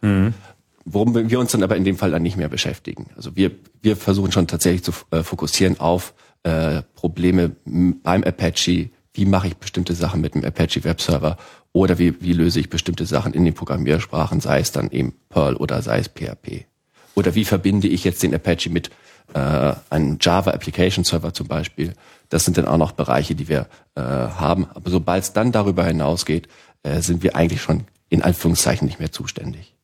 Worum 0.85 1.31
wir 1.31 1.39
uns 1.39 1.53
dann 1.53 1.62
aber 1.62 1.77
in 1.77 1.85
dem 1.85 1.97
Fall 1.97 2.11
dann 2.11 2.23
nicht 2.23 2.37
mehr 2.37 2.49
beschäftigen. 2.49 3.07
Also 3.15 3.37
wir, 3.37 3.53
wir 3.81 3.97
versuchen 3.97 4.33
schon 4.33 4.49
tatsächlich 4.49 4.83
zu 4.83 4.93
äh, 5.12 5.23
fokussieren 5.23 5.79
auf 5.79 6.15
äh, 6.43 6.83
Probleme 6.97 7.53
beim 7.65 8.25
Apache. 8.25 8.91
Wie 9.15 9.25
mache 9.25 9.47
ich 9.47 9.57
bestimmte 9.57 9.95
Sachen 9.95 10.21
mit 10.21 10.35
dem 10.35 10.45
Apache 10.45 10.83
Webserver? 10.83 11.37
Oder 11.73 12.01
wie, 12.01 12.21
wie 12.21 12.33
löse 12.33 12.59
ich 12.59 12.69
bestimmte 12.69 13.07
Sachen 13.07 13.35
in 13.35 13.45
den 13.45 13.55
Programmiersprachen, 13.55 14.41
sei 14.41 14.59
es 14.59 14.73
dann 14.73 14.91
eben 14.91 15.15
Perl 15.29 15.55
oder 15.55 15.81
sei 15.83 16.01
es 16.01 16.09
PHP? 16.09 16.67
Oder 17.15 17.37
wie 17.37 17.45
verbinde 17.45 17.87
ich 17.87 18.03
jetzt 18.03 18.25
den 18.25 18.35
Apache 18.35 18.69
mit 18.69 18.91
äh, 19.35 19.75
einem 19.91 20.19
Java 20.21 20.51
Application 20.53 21.05
Server 21.05 21.33
zum 21.33 21.49
Beispiel? 21.49 21.95
Das 22.29 22.45
sind 22.45 22.57
dann 22.57 22.67
auch 22.67 22.79
noch 22.79 22.93
Bereiche, 22.93 23.35
die 23.35 23.49
wir 23.49 23.67
äh, 23.95 24.01
haben. 24.01 24.67
Aber 24.75 24.91
sobald 24.91 25.25
es 25.25 25.33
dann 25.33 25.53
darüber 25.53 25.85
hinausgeht, 25.85 26.49
äh, 26.83 27.01
sind 27.01 27.23
wir 27.23 27.37
eigentlich 27.37 27.62
schon 27.62 27.85
in 28.09 28.23
Anführungszeichen 28.23 28.87
nicht 28.87 28.99
mehr 28.99 29.12
zuständig. 29.12 29.75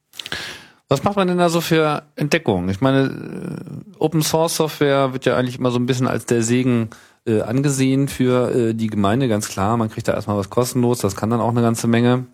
Was 0.88 1.04
macht 1.04 1.16
man 1.16 1.28
denn 1.28 1.38
da 1.38 1.50
so 1.50 1.60
für 1.60 2.04
Entdeckungen? 2.16 2.68
Ich 2.70 2.80
meine, 2.80 3.06
äh, 3.08 3.98
Open 3.98 4.22
Source 4.22 4.56
Software 4.56 5.12
wird 5.12 5.26
ja 5.26 5.36
eigentlich 5.36 5.58
immer 5.58 5.70
so 5.70 5.78
ein 5.78 5.86
bisschen 5.86 6.06
als 6.06 6.24
der 6.24 6.42
Segen 6.42 6.90
äh, 7.26 7.42
angesehen 7.42 8.08
für 8.08 8.54
äh, 8.54 8.74
die 8.74 8.86
Gemeinde, 8.86 9.28
ganz 9.28 9.48
klar. 9.48 9.76
Man 9.76 9.90
kriegt 9.90 10.08
da 10.08 10.14
erstmal 10.14 10.38
was 10.38 10.48
kostenlos, 10.48 11.00
das 11.00 11.14
kann 11.14 11.28
dann 11.28 11.40
auch 11.40 11.50
eine 11.50 11.60
ganze 11.60 11.88
Menge. 11.88 12.26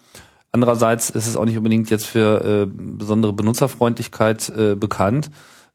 Andererseits 0.53 1.11
ist 1.11 1.27
es 1.27 1.37
auch 1.37 1.47
nicht 1.47 1.57
unbedingt 1.57 1.91
jetzt 1.91 2.07
für 2.07 2.63
äh, 2.63 2.67
besondere 2.73 3.33
Benutzerfreundlichkeit 3.33 4.49
äh, 4.51 4.77
bekannt. 4.77 5.31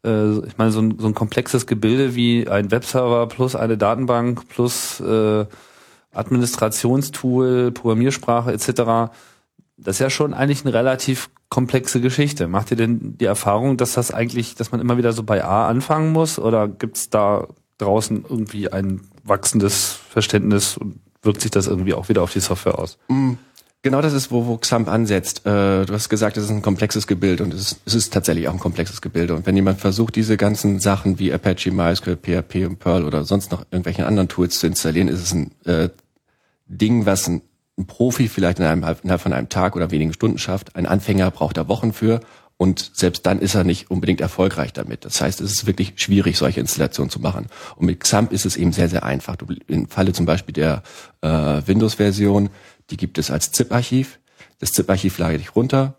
Äh, 0.05 0.39
ich 0.39 0.57
meine, 0.57 0.71
so 0.71 0.81
ein, 0.81 0.97
so 0.99 1.07
ein 1.07 1.15
komplexes 1.15 1.67
Gebilde 1.67 2.15
wie 2.15 2.47
ein 2.47 2.71
Webserver 2.71 3.27
plus 3.27 3.55
eine 3.55 3.77
Datenbank 3.77 4.47
plus 4.49 4.99
äh, 4.99 5.45
Administrationstool, 6.11 7.71
Programmiersprache 7.71 8.51
etc., 8.51 9.11
das 9.81 9.95
ist 9.95 9.99
ja 9.99 10.09
schon 10.09 10.33
eigentlich 10.33 10.65
eine 10.65 10.73
relativ 10.73 11.29
komplexe 11.47 12.01
Geschichte. 12.01 12.47
Macht 12.47 12.69
ihr 12.71 12.77
denn 12.77 13.17
die 13.17 13.25
Erfahrung, 13.25 13.77
dass 13.77 13.93
das 13.93 14.11
eigentlich, 14.11 14.55
dass 14.55 14.73
man 14.73 14.81
immer 14.81 14.97
wieder 14.97 15.13
so 15.13 15.23
bei 15.23 15.43
A 15.43 15.69
anfangen 15.69 16.11
muss? 16.11 16.37
Oder 16.37 16.67
gibt's 16.67 17.09
da 17.09 17.47
draußen 17.77 18.25
irgendwie 18.27 18.71
ein 18.71 19.01
wachsendes 19.23 19.99
Verständnis 20.09 20.77
und 20.77 20.99
wirkt 21.21 21.41
sich 21.41 21.51
das 21.51 21.67
irgendwie 21.67 21.93
auch 21.93 22.09
wieder 22.09 22.21
auf 22.21 22.33
die 22.33 22.39
Software 22.39 22.77
aus? 22.77 22.97
Genau 23.81 24.01
das 24.01 24.11
ist, 24.11 24.29
wo, 24.29 24.45
wo 24.45 24.57
XAMPP 24.57 24.89
ansetzt. 24.89 25.45
Äh, 25.45 25.85
du 25.85 25.93
hast 25.93 26.09
gesagt, 26.09 26.35
es 26.35 26.43
ist 26.43 26.49
ein 26.49 26.61
komplexes 26.61 27.07
Gebilde 27.07 27.45
und 27.45 27.53
es 27.53 27.71
ist, 27.71 27.81
es 27.85 27.95
ist 27.95 28.13
tatsächlich 28.13 28.49
auch 28.49 28.53
ein 28.53 28.59
komplexes 28.59 29.01
Gebilde. 29.01 29.33
Und 29.33 29.45
wenn 29.45 29.55
jemand 29.55 29.79
versucht, 29.79 30.17
diese 30.17 30.35
ganzen 30.35 30.81
Sachen 30.81 31.17
wie 31.17 31.31
Apache, 31.31 31.71
MySQL, 31.71 32.17
PHP 32.17 32.65
und 32.65 32.79
Perl 32.79 33.05
oder 33.05 33.23
sonst 33.23 33.51
noch 33.51 33.65
irgendwelche 33.71 34.05
anderen 34.05 34.27
Tools 34.27 34.59
zu 34.59 34.67
installieren, 34.67 35.07
ist 35.07 35.21
es 35.21 35.33
ein 35.33 35.51
äh, 35.63 35.89
Ding, 36.67 37.05
was 37.05 37.29
ein, 37.29 37.41
ein 37.77 37.87
Profi 37.87 38.27
vielleicht 38.27 38.59
in 38.59 38.65
einem, 38.65 38.83
innerhalb 39.01 39.21
von 39.21 39.31
einem 39.31 39.47
Tag 39.47 39.77
oder 39.77 39.91
wenigen 39.91 40.11
Stunden 40.11 40.39
schafft. 40.39 40.75
Ein 40.75 40.85
Anfänger 40.85 41.31
braucht 41.31 41.55
da 41.55 41.69
Wochen 41.69 41.93
für 41.93 42.19
und 42.61 42.91
selbst 42.93 43.25
dann 43.25 43.39
ist 43.39 43.55
er 43.55 43.63
nicht 43.63 43.89
unbedingt 43.89 44.19
erfolgreich 44.19 44.73
damit. 44.73 45.05
Das 45.05 45.21
heißt, 45.21 45.39
es 45.39 45.53
ist 45.53 45.65
wirklich 45.65 45.93
schwierig, 45.95 46.37
solche 46.37 46.59
Installationen 46.59 47.09
zu 47.09 47.21
machen. 47.21 47.47
Und 47.77 47.85
mit 47.85 48.01
XAMPP 48.01 48.33
ist 48.33 48.45
es 48.45 48.57
eben 48.57 48.73
sehr, 48.73 48.89
sehr 48.89 49.05
einfach. 49.05 49.37
Du, 49.37 49.45
Im 49.67 49.87
Falle 49.87 50.11
zum 50.11 50.25
Beispiel 50.25 50.51
der 50.51 50.83
äh, 51.21 51.61
Windows-Version, 51.65 52.49
die 52.89 52.97
gibt 52.97 53.17
es 53.17 53.31
als 53.31 53.51
ZIP-Archiv. 53.51 54.19
Das 54.59 54.71
ZIP-Archiv 54.73 55.17
lade 55.17 55.35
ich 55.35 55.55
runter, 55.55 55.95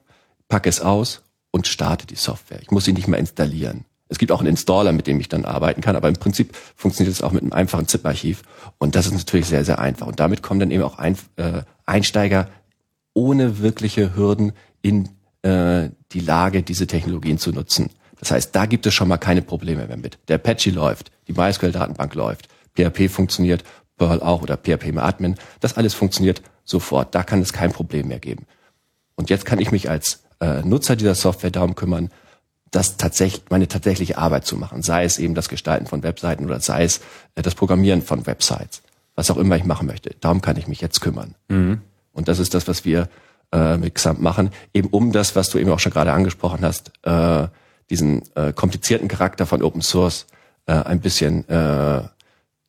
packe 0.49 0.69
es 0.69 0.81
aus 0.81 1.23
und 1.51 1.67
starte 1.67 2.07
die 2.07 2.17
Software. 2.17 2.61
Ich 2.63 2.71
muss 2.71 2.85
sie 2.85 2.93
nicht 2.93 3.09
mehr 3.09 3.19
installieren. 3.19 3.85
Es 4.09 4.19
gibt 4.19 4.33
auch 4.33 4.41
einen 4.41 4.49
Installer, 4.49 4.93
mit 4.93 5.07
dem 5.07 5.21
ich 5.21 5.29
dann 5.29 5.45
arbeiten 5.45 5.81
kann, 5.81 5.95
aber 5.95 6.09
im 6.09 6.17
Prinzip 6.17 6.57
funktioniert 6.75 7.15
es 7.15 7.23
auch 7.23 7.31
mit 7.31 7.43
einem 7.43 7.53
einfachen 7.53 7.87
ZIP-Archiv. 7.87 8.43
Und 8.79 8.97
das 8.97 9.07
ist 9.07 9.13
natürlich 9.13 9.47
sehr, 9.47 9.65
sehr 9.65 9.79
einfach. 9.79 10.09
Und 10.09 10.19
damit 10.19 10.43
kommen 10.43 10.59
dann 10.59 10.73
eben 10.73 10.83
auch 10.83 10.99
ein, 10.99 11.17
äh, 11.37 11.63
Einsteiger 11.87 12.49
ohne 13.15 13.61
wirkliche 13.61 14.17
Hürden 14.17 14.53
in 14.83 15.11
äh, 15.43 15.91
die 16.13 16.21
Lage, 16.21 16.63
diese 16.63 16.87
Technologien 16.87 17.39
zu 17.39 17.53
nutzen. 17.53 17.91
Das 18.19 18.33
heißt, 18.33 18.55
da 18.55 18.67
gibt 18.67 18.85
es 18.87 18.95
schon 18.95 19.09
mal 19.09 19.17
keine 19.17 19.43
Probleme 19.43 19.87
mehr 19.87 19.97
mit. 19.97 20.19
Der 20.29 20.37
Apache 20.37 20.71
läuft, 20.71 21.11
die 21.29 21.33
MySQL-Datenbank 21.33 22.15
läuft, 22.15 22.49
PHP 22.77 23.09
funktioniert, 23.09 23.65
Perl 23.97 24.21
auch 24.21 24.43
oder 24.43 24.57
PHP 24.57 24.89
im 24.89 24.99
Admin. 24.99 25.37
Das 25.61 25.77
alles 25.77 25.95
funktioniert 25.95 26.43
sofort. 26.71 27.15
Da 27.15 27.23
kann 27.23 27.43
es 27.43 27.53
kein 27.53 27.73
Problem 27.73 28.09
mehr 28.09 28.21
geben. 28.21 28.47
Und 29.17 29.29
jetzt 29.29 29.45
kann 29.45 29.59
ich 29.59 29.71
mich 29.73 29.91
als 29.91 30.23
äh, 30.41 30.63
Nutzer 30.63 30.97
dieser 30.97 31.15
Software 31.15 31.51
darum 31.51 31.75
kümmern, 31.75 32.11
das 32.71 32.97
tatsächlich, 32.97 33.43
meine 33.51 33.69
tatsächliche 33.69 34.17
Arbeit 34.17 34.47
zu 34.47 34.57
machen. 34.57 34.83
Sei 34.83 35.05
es 35.05 35.19
eben 35.19 35.35
das 35.35 35.49
Gestalten 35.49 35.87
von 35.87 36.03
Webseiten 36.03 36.45
oder 36.47 36.61
sei 36.61 36.85
es 36.85 37.01
äh, 37.35 37.43
das 37.43 37.55
Programmieren 37.55 38.03
von 38.03 38.27
Websites. 38.27 38.83
was 39.17 39.31
auch 39.31 39.37
immer 39.37 39.57
ich 39.57 39.65
machen 39.65 39.87
möchte. 39.87 40.15
Darum 40.21 40.41
kann 40.41 40.57
ich 40.57 40.67
mich 40.67 40.81
jetzt 40.81 41.01
kümmern. 41.01 41.35
Mhm. 41.49 41.83
Und 42.13 42.29
das 42.29 42.39
ist 42.39 42.55
das, 42.55 42.69
was 42.69 42.85
wir 42.85 43.09
äh, 43.53 43.77
mit 43.77 43.95
Xamp 43.95 44.21
machen, 44.21 44.51
eben 44.73 44.89
um 44.89 45.13
das, 45.13 45.37
was 45.37 45.51
du 45.51 45.59
eben 45.59 45.71
auch 45.71 45.81
schon 45.81 45.93
gerade 45.93 46.13
angesprochen 46.13 46.65
hast, 46.65 46.93
äh, 47.03 47.49
diesen 47.91 48.23
äh, 48.37 48.53
komplizierten 48.53 49.09
Charakter 49.09 49.45
von 49.47 49.63
Open 49.63 49.83
Source 49.83 50.27
äh, 50.67 50.73
ein 50.73 51.01
bisschen 51.01 51.47
äh, 51.49 52.03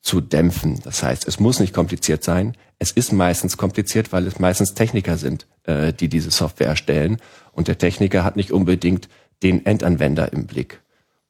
zu 0.02 0.20
dämpfen. 0.20 0.80
Das 0.82 1.02
heißt, 1.02 1.26
es 1.28 1.38
muss 1.38 1.60
nicht 1.60 1.72
kompliziert 1.72 2.24
sein. 2.24 2.56
Es 2.82 2.90
ist 2.90 3.12
meistens 3.12 3.56
kompliziert, 3.56 4.10
weil 4.10 4.26
es 4.26 4.40
meistens 4.40 4.74
Techniker 4.74 5.16
sind, 5.16 5.46
äh, 5.62 5.92
die 5.92 6.08
diese 6.08 6.32
Software 6.32 6.66
erstellen. 6.66 7.18
Und 7.52 7.68
der 7.68 7.78
Techniker 7.78 8.24
hat 8.24 8.34
nicht 8.34 8.50
unbedingt 8.50 9.08
den 9.44 9.64
Endanwender 9.64 10.32
im 10.32 10.46
Blick. 10.46 10.80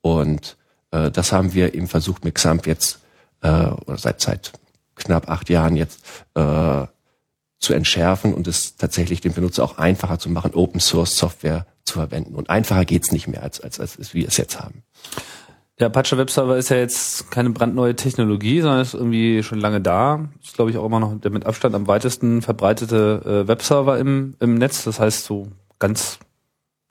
Und 0.00 0.56
äh, 0.92 1.10
das 1.10 1.30
haben 1.30 1.52
wir 1.52 1.74
eben 1.74 1.88
versucht 1.88 2.24
mit 2.24 2.36
XAMPP 2.36 2.66
jetzt, 2.66 3.00
äh, 3.42 3.48
oder 3.48 3.98
seit, 3.98 4.22
seit 4.22 4.52
knapp 4.94 5.28
acht 5.28 5.50
Jahren 5.50 5.76
jetzt, 5.76 6.00
äh, 6.32 6.86
zu 7.58 7.74
entschärfen 7.74 8.32
und 8.32 8.46
es 8.46 8.76
tatsächlich 8.76 9.20
dem 9.20 9.34
Benutzer 9.34 9.62
auch 9.62 9.76
einfacher 9.76 10.18
zu 10.18 10.30
machen, 10.30 10.54
Open 10.54 10.80
Source 10.80 11.18
Software 11.18 11.66
zu 11.84 11.98
verwenden. 11.98 12.34
Und 12.34 12.48
einfacher 12.48 12.86
geht's 12.86 13.12
nicht 13.12 13.28
mehr, 13.28 13.42
als, 13.42 13.60
als, 13.60 13.78
als, 13.78 13.98
als 13.98 14.14
wir 14.14 14.26
es 14.26 14.38
jetzt 14.38 14.58
haben. 14.58 14.84
Der 15.82 15.88
Apache 15.88 16.16
Webserver 16.16 16.56
ist 16.56 16.68
ja 16.68 16.76
jetzt 16.76 17.32
keine 17.32 17.50
brandneue 17.50 17.96
Technologie, 17.96 18.60
sondern 18.60 18.82
ist 18.82 18.94
irgendwie 18.94 19.42
schon 19.42 19.58
lange 19.58 19.80
da. 19.80 20.28
Ist, 20.40 20.54
glaube 20.54 20.70
ich, 20.70 20.76
auch 20.76 20.86
immer 20.86 21.00
noch 21.00 21.20
der 21.20 21.32
mit 21.32 21.44
Abstand 21.44 21.74
am 21.74 21.88
weitesten 21.88 22.40
verbreitete 22.40 23.42
äh, 23.44 23.48
Webserver 23.48 23.98
im, 23.98 24.34
im 24.38 24.54
Netz. 24.54 24.84
Das 24.84 25.00
heißt, 25.00 25.24
so 25.24 25.48
ganz. 25.80 26.20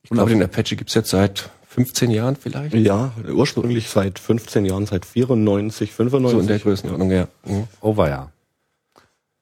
Ich 0.04 0.10
glaube, 0.10 0.32
den 0.32 0.44
Apache 0.44 0.76
gibt's 0.76 0.94
jetzt 0.94 1.12
seit 1.12 1.52
15 1.70 2.12
Jahren 2.12 2.36
vielleicht? 2.36 2.74
Ja, 2.74 3.14
ursprünglich 3.34 3.90
seit 3.90 4.20
15 4.20 4.66
Jahren, 4.66 4.86
seit 4.86 5.06
94, 5.06 5.94
95. 5.94 6.36
So 6.36 6.42
in 6.42 6.48
der 6.48 6.60
Größenordnung, 6.60 7.12
ja. 7.12 7.28
Mhm. 7.46 7.70
Over, 7.80 8.10
ja. 8.10 8.30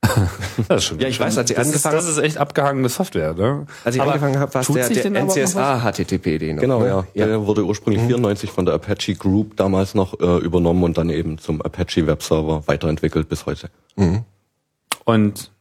das 0.68 0.78
ist 0.78 0.84
schon 0.86 1.00
ja, 1.00 1.08
ich 1.08 1.20
weiß, 1.20 1.38
als 1.38 1.52
ich 1.52 1.58
angefangen 1.58 1.96
Das 1.96 2.08
ist 2.08 2.18
echt 2.18 2.38
abgehangene 2.38 2.90
Software, 2.90 3.34
ne? 3.34 3.68
Als 3.84 3.96
ich 3.96 4.02
aber 4.02 4.14
angefangen 4.14 4.40
habe, 4.40 4.54
war 4.54 4.62
es 4.62 4.68
der, 4.68 4.90
der 4.90 5.24
NCSA 5.24 5.92
HTTP, 5.92 6.40
den 6.40 6.58
Genau, 6.58 6.86
ja. 6.86 7.06
ja. 7.14 7.26
Der 7.26 7.46
wurde 7.46 7.66
ursprünglich 7.66 8.04
mhm. 8.04 8.08
94 8.08 8.52
von 8.52 8.66
der 8.66 8.76
Apache 8.76 9.16
Group 9.16 9.58
damals 9.58 9.96
noch 9.96 10.20
äh, 10.20 10.38
übernommen 10.38 10.84
und 10.84 10.98
dann 10.98 11.10
eben 11.10 11.38
zum 11.38 11.62
Apache 11.62 12.08
Webserver 12.08 12.64
weiterentwickelt 12.68 13.28
bis 13.28 13.46
heute. 13.46 13.70
Mhm. 13.98 14.24
Und 15.04 15.52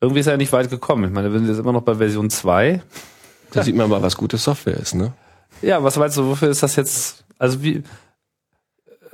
irgendwie 0.00 0.20
ist 0.20 0.26
er 0.26 0.34
ja 0.34 0.36
nicht 0.36 0.52
weit 0.52 0.70
gekommen. 0.70 1.04
Ich 1.04 1.10
meine, 1.10 1.32
wir 1.32 1.38
sind 1.38 1.48
jetzt 1.48 1.58
immer 1.58 1.72
noch 1.72 1.82
bei 1.82 1.94
Version 1.94 2.30
2. 2.30 2.82
Da 3.52 3.60
ja. 3.60 3.64
sieht 3.64 3.76
man 3.76 3.88
mal, 3.88 4.02
was 4.02 4.16
gute 4.16 4.36
Software 4.36 4.76
ist, 4.76 4.94
ne? 4.94 5.12
Ja, 5.62 5.82
was 5.82 5.96
meinst 5.96 6.16
du, 6.16 6.26
wofür 6.26 6.48
ist 6.48 6.62
das 6.62 6.76
jetzt, 6.76 7.24
also 7.38 7.62
wie, 7.62 7.82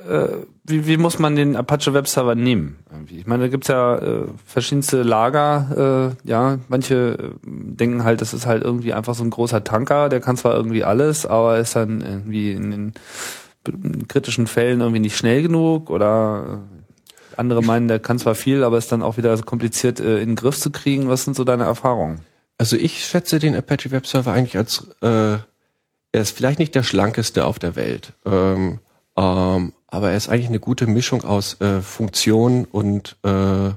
äh, 0.08 0.28
wie, 0.64 0.86
wie 0.86 0.96
muss 0.96 1.18
man 1.18 1.36
den 1.36 1.56
Apache 1.56 1.94
Webserver 1.94 2.34
nehmen? 2.34 2.78
Ich 3.10 3.26
meine, 3.26 3.44
da 3.44 3.48
gibt's 3.48 3.68
ja 3.68 3.96
äh, 3.96 4.24
verschiedenste 4.44 5.02
Lager. 5.02 6.14
Äh, 6.24 6.28
ja, 6.28 6.58
manche 6.68 7.18
äh, 7.18 7.30
denken 7.44 8.04
halt, 8.04 8.20
das 8.20 8.34
ist 8.34 8.46
halt 8.46 8.62
irgendwie 8.62 8.92
einfach 8.92 9.14
so 9.14 9.24
ein 9.24 9.30
großer 9.30 9.64
Tanker, 9.64 10.08
der 10.08 10.20
kann 10.20 10.36
zwar 10.36 10.54
irgendwie 10.54 10.84
alles, 10.84 11.26
aber 11.26 11.58
ist 11.58 11.76
dann 11.76 12.00
irgendwie 12.00 12.52
in 12.52 12.70
den 12.70 14.08
kritischen 14.08 14.46
Fällen 14.46 14.80
irgendwie 14.80 15.00
nicht 15.00 15.16
schnell 15.16 15.42
genug 15.42 15.90
oder 15.90 16.62
äh, 16.72 17.38
andere 17.38 17.62
meinen, 17.62 17.88
der 17.88 17.98
kann 17.98 18.18
zwar 18.18 18.34
viel, 18.34 18.64
aber 18.64 18.78
ist 18.78 18.92
dann 18.92 19.02
auch 19.02 19.16
wieder 19.16 19.36
so 19.36 19.44
kompliziert 19.44 20.00
äh, 20.00 20.20
in 20.20 20.30
den 20.30 20.36
Griff 20.36 20.58
zu 20.58 20.70
kriegen. 20.70 21.08
Was 21.08 21.24
sind 21.24 21.36
so 21.36 21.44
deine 21.44 21.64
Erfahrungen? 21.64 22.20
Also 22.58 22.76
ich 22.76 23.04
schätze 23.04 23.38
den 23.38 23.54
Apache 23.54 23.90
Webserver 23.90 24.32
eigentlich 24.32 24.56
als 24.56 24.88
äh, 25.02 25.38
er 26.16 26.22
ist 26.22 26.34
vielleicht 26.34 26.58
nicht 26.58 26.74
der 26.74 26.82
schlankeste 26.82 27.44
auf 27.44 27.58
der 27.58 27.76
Welt. 27.76 28.14
Ähm, 28.24 28.78
ähm, 29.18 29.72
aber 29.88 30.10
er 30.10 30.16
ist 30.16 30.28
eigentlich 30.28 30.48
eine 30.48 30.60
gute 30.60 30.86
Mischung 30.86 31.24
aus 31.24 31.60
äh, 31.60 31.80
Funktion 31.80 32.64
und 32.64 33.16
äh, 33.24 33.70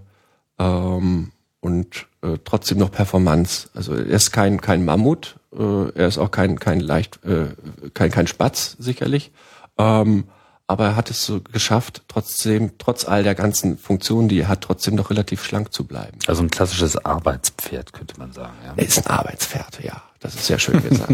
ähm, 0.59 1.31
und 1.61 2.07
äh, 2.21 2.37
trotzdem 2.43 2.77
noch 2.77 2.91
Performance. 2.91 3.69
Also 3.73 3.93
er 3.93 4.05
ist 4.05 4.31
kein 4.31 4.61
kein 4.61 4.85
Mammut, 4.85 5.37
äh, 5.53 5.89
er 5.89 6.07
ist 6.07 6.17
auch 6.17 6.31
kein 6.31 6.59
kein 6.59 6.79
leicht 6.79 7.23
äh, 7.25 7.47
kein 7.93 8.11
kein 8.11 8.27
Spatz 8.27 8.75
sicherlich, 8.79 9.31
ähm, 9.77 10.25
aber 10.67 10.85
er 10.85 10.95
hat 10.95 11.09
es 11.09 11.25
so 11.25 11.41
geschafft, 11.41 12.03
trotzdem 12.07 12.77
trotz 12.77 13.05
all 13.05 13.23
der 13.23 13.35
ganzen 13.35 13.77
Funktionen, 13.77 14.29
die 14.29 14.39
er 14.41 14.47
hat, 14.47 14.61
trotzdem 14.61 14.95
noch 14.95 15.09
relativ 15.09 15.43
schlank 15.43 15.73
zu 15.73 15.83
bleiben. 15.83 16.19
Also 16.27 16.43
ein 16.43 16.49
klassisches 16.49 16.95
Arbeitspferd 16.97 17.91
könnte 17.93 18.19
man 18.19 18.31
sagen. 18.33 18.53
Ja. 18.65 18.73
Er 18.75 18.85
ist 18.85 18.97
ein 18.99 19.07
Arbeitspferd, 19.07 19.83
ja. 19.83 20.01
Das 20.19 20.35
ist 20.35 20.45
sehr 20.45 20.59
schön 20.59 20.81
gesagt. 20.83 21.13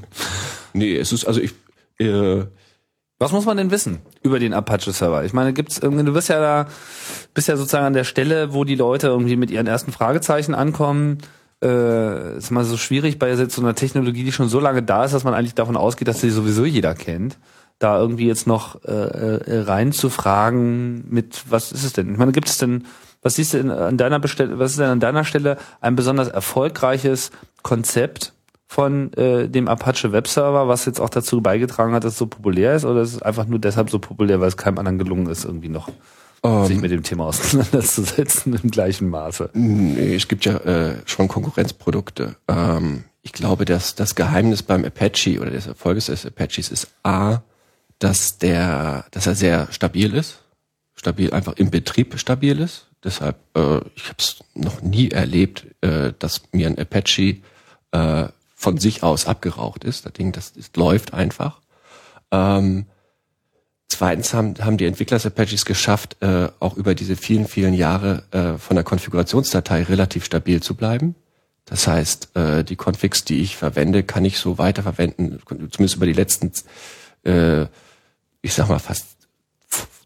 nee, 0.72 0.96
es 0.96 1.12
ist 1.12 1.26
also 1.26 1.40
ich 1.40 1.52
äh, 1.98 2.44
was 3.20 3.32
muss 3.32 3.44
man 3.44 3.58
denn 3.58 3.70
wissen 3.70 4.00
über 4.22 4.38
den 4.38 4.54
Apache 4.54 4.92
Server? 4.92 5.24
Ich 5.24 5.34
meine, 5.34 5.52
gibt's 5.52 5.78
irgendwie, 5.78 6.04
du 6.04 6.14
bist 6.14 6.30
ja 6.30 6.40
da, 6.40 6.66
bist 7.34 7.48
ja 7.48 7.56
sozusagen 7.58 7.84
an 7.84 7.92
der 7.92 8.04
Stelle, 8.04 8.54
wo 8.54 8.64
die 8.64 8.74
Leute 8.74 9.08
irgendwie 9.08 9.36
mit 9.36 9.50
ihren 9.50 9.66
ersten 9.66 9.92
Fragezeichen 9.92 10.54
ankommen. 10.54 11.18
Äh, 11.62 12.38
ist 12.38 12.50
mal 12.50 12.64
so 12.64 12.78
schwierig 12.78 13.18
bei 13.18 13.36
so 13.36 13.60
einer 13.60 13.74
Technologie, 13.74 14.24
die 14.24 14.32
schon 14.32 14.48
so 14.48 14.58
lange 14.58 14.82
da 14.82 15.04
ist, 15.04 15.12
dass 15.12 15.24
man 15.24 15.34
eigentlich 15.34 15.54
davon 15.54 15.76
ausgeht, 15.76 16.08
dass 16.08 16.22
sie 16.22 16.30
sowieso 16.30 16.64
jeder 16.64 16.94
kennt. 16.94 17.36
Da 17.78 17.98
irgendwie 17.98 18.26
jetzt 18.26 18.46
noch 18.46 18.82
äh, 18.84 18.90
äh, 18.90 19.60
reinzufragen 19.60 21.04
mit, 21.10 21.44
was 21.50 21.72
ist 21.72 21.84
es 21.84 21.92
denn? 21.92 22.12
Ich 22.12 22.18
meine, 22.18 22.32
gibt 22.32 22.48
es 22.48 22.56
denn, 22.56 22.86
was 23.20 23.34
siehst 23.34 23.52
du 23.52 23.86
an 23.86 23.98
deiner 23.98 24.18
Bestelle, 24.18 24.58
was 24.58 24.70
ist 24.70 24.80
denn 24.80 24.88
an 24.88 25.00
deiner 25.00 25.24
Stelle 25.24 25.58
ein 25.82 25.94
besonders 25.94 26.28
erfolgreiches 26.28 27.30
Konzept, 27.62 28.32
von 28.70 29.12
äh, 29.14 29.48
dem 29.48 29.66
Apache 29.66 30.12
Webserver, 30.12 30.68
was 30.68 30.84
jetzt 30.84 31.00
auch 31.00 31.08
dazu 31.08 31.40
beigetragen 31.40 31.92
hat, 31.92 32.04
dass 32.04 32.12
es 32.12 32.18
so 32.20 32.28
populär 32.28 32.76
ist, 32.76 32.84
oder 32.84 33.02
ist 33.02 33.14
es 33.14 33.20
einfach 33.20 33.46
nur 33.46 33.58
deshalb 33.58 33.90
so 33.90 33.98
populär, 33.98 34.40
weil 34.40 34.46
es 34.46 34.56
keinem 34.56 34.78
anderen 34.78 34.96
gelungen 34.96 35.26
ist, 35.26 35.44
irgendwie 35.44 35.68
noch 35.68 35.88
um, 36.42 36.66
sich 36.66 36.76
ähm. 36.76 36.82
mit 36.82 36.92
dem 36.92 37.02
Thema 37.02 37.24
auseinanderzusetzen 37.24 38.54
im 38.62 38.70
gleichen 38.70 39.08
Maße? 39.08 39.50
Nee, 39.54 40.14
es 40.14 40.28
gibt 40.28 40.44
ja 40.44 40.58
äh, 40.58 40.94
schon 41.04 41.26
Konkurrenzprodukte. 41.26 42.36
Ähm, 42.46 43.02
ich 43.22 43.32
glaube, 43.32 43.64
dass 43.64 43.96
das 43.96 44.14
Geheimnis 44.14 44.62
beim 44.62 44.84
Apache 44.84 45.40
oder 45.40 45.50
des 45.50 45.66
Erfolges 45.66 46.06
des 46.06 46.24
Apaches 46.24 46.70
ist 46.70 46.92
A, 47.02 47.40
dass 47.98 48.38
der, 48.38 49.04
dass 49.10 49.26
er 49.26 49.34
sehr 49.34 49.66
stabil 49.72 50.14
ist, 50.14 50.44
stabil 50.94 51.32
einfach 51.32 51.54
im 51.54 51.72
Betrieb 51.72 52.16
stabil 52.20 52.60
ist. 52.60 52.86
Deshalb, 53.02 53.36
äh, 53.56 53.78
ich 53.96 54.04
habe 54.04 54.18
es 54.18 54.36
noch 54.54 54.80
nie 54.80 55.10
erlebt, 55.10 55.66
äh, 55.80 56.12
dass 56.20 56.42
mir 56.52 56.68
ein 56.68 56.78
Apache 56.78 57.38
äh, 57.90 58.28
von 58.60 58.76
sich 58.76 59.02
aus 59.02 59.26
abgeraucht 59.26 59.84
ist. 59.84 60.04
Das 60.04 60.12
Ding, 60.12 60.32
das, 60.32 60.52
das 60.52 60.70
läuft 60.76 61.14
einfach. 61.14 61.62
Ähm, 62.30 62.84
zweitens 63.88 64.34
haben, 64.34 64.54
haben 64.60 64.76
die 64.76 64.84
Entwickler 64.84 65.18
Apaches 65.24 65.64
geschafft, 65.64 66.18
äh, 66.20 66.48
auch 66.60 66.76
über 66.76 66.94
diese 66.94 67.16
vielen, 67.16 67.48
vielen 67.48 67.72
Jahre 67.72 68.24
äh, 68.32 68.58
von 68.58 68.76
der 68.76 68.84
Konfigurationsdatei 68.84 69.84
relativ 69.84 70.26
stabil 70.26 70.62
zu 70.62 70.74
bleiben. 70.74 71.14
Das 71.64 71.86
heißt, 71.86 72.36
äh, 72.36 72.62
die 72.62 72.76
Configs, 72.76 73.24
die 73.24 73.40
ich 73.40 73.56
verwende, 73.56 74.02
kann 74.02 74.26
ich 74.26 74.38
so 74.38 74.58
weiterverwenden, 74.58 75.40
zumindest 75.48 75.96
über 75.96 76.04
die 76.04 76.12
letzten, 76.12 76.52
äh, 77.24 77.62
ich 78.42 78.52
sag 78.52 78.68
mal 78.68 78.78
fast 78.78 79.06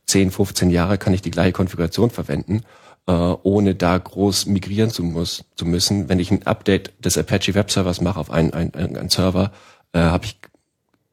10, 0.06 0.30
15 0.30 0.70
Jahre 0.70 0.96
kann 0.96 1.12
ich 1.12 1.22
die 1.22 1.32
gleiche 1.32 1.52
Konfiguration 1.52 2.10
verwenden 2.10 2.62
äh, 3.06 3.12
ohne 3.12 3.74
da 3.74 3.98
groß 3.98 4.46
migrieren 4.46 4.90
zu, 4.90 5.02
muss, 5.02 5.44
zu 5.56 5.66
müssen. 5.66 6.08
Wenn 6.08 6.20
ich 6.20 6.30
ein 6.30 6.46
Update 6.46 6.92
des 7.04 7.18
Apache 7.18 7.54
Web 7.54 7.70
Servers 7.70 8.00
mache 8.00 8.18
auf 8.18 8.30
einen, 8.30 8.52
einen, 8.52 8.74
einen 8.74 9.10
Server, 9.10 9.52
äh, 9.92 9.98
habe 9.98 10.24
ich 10.26 10.36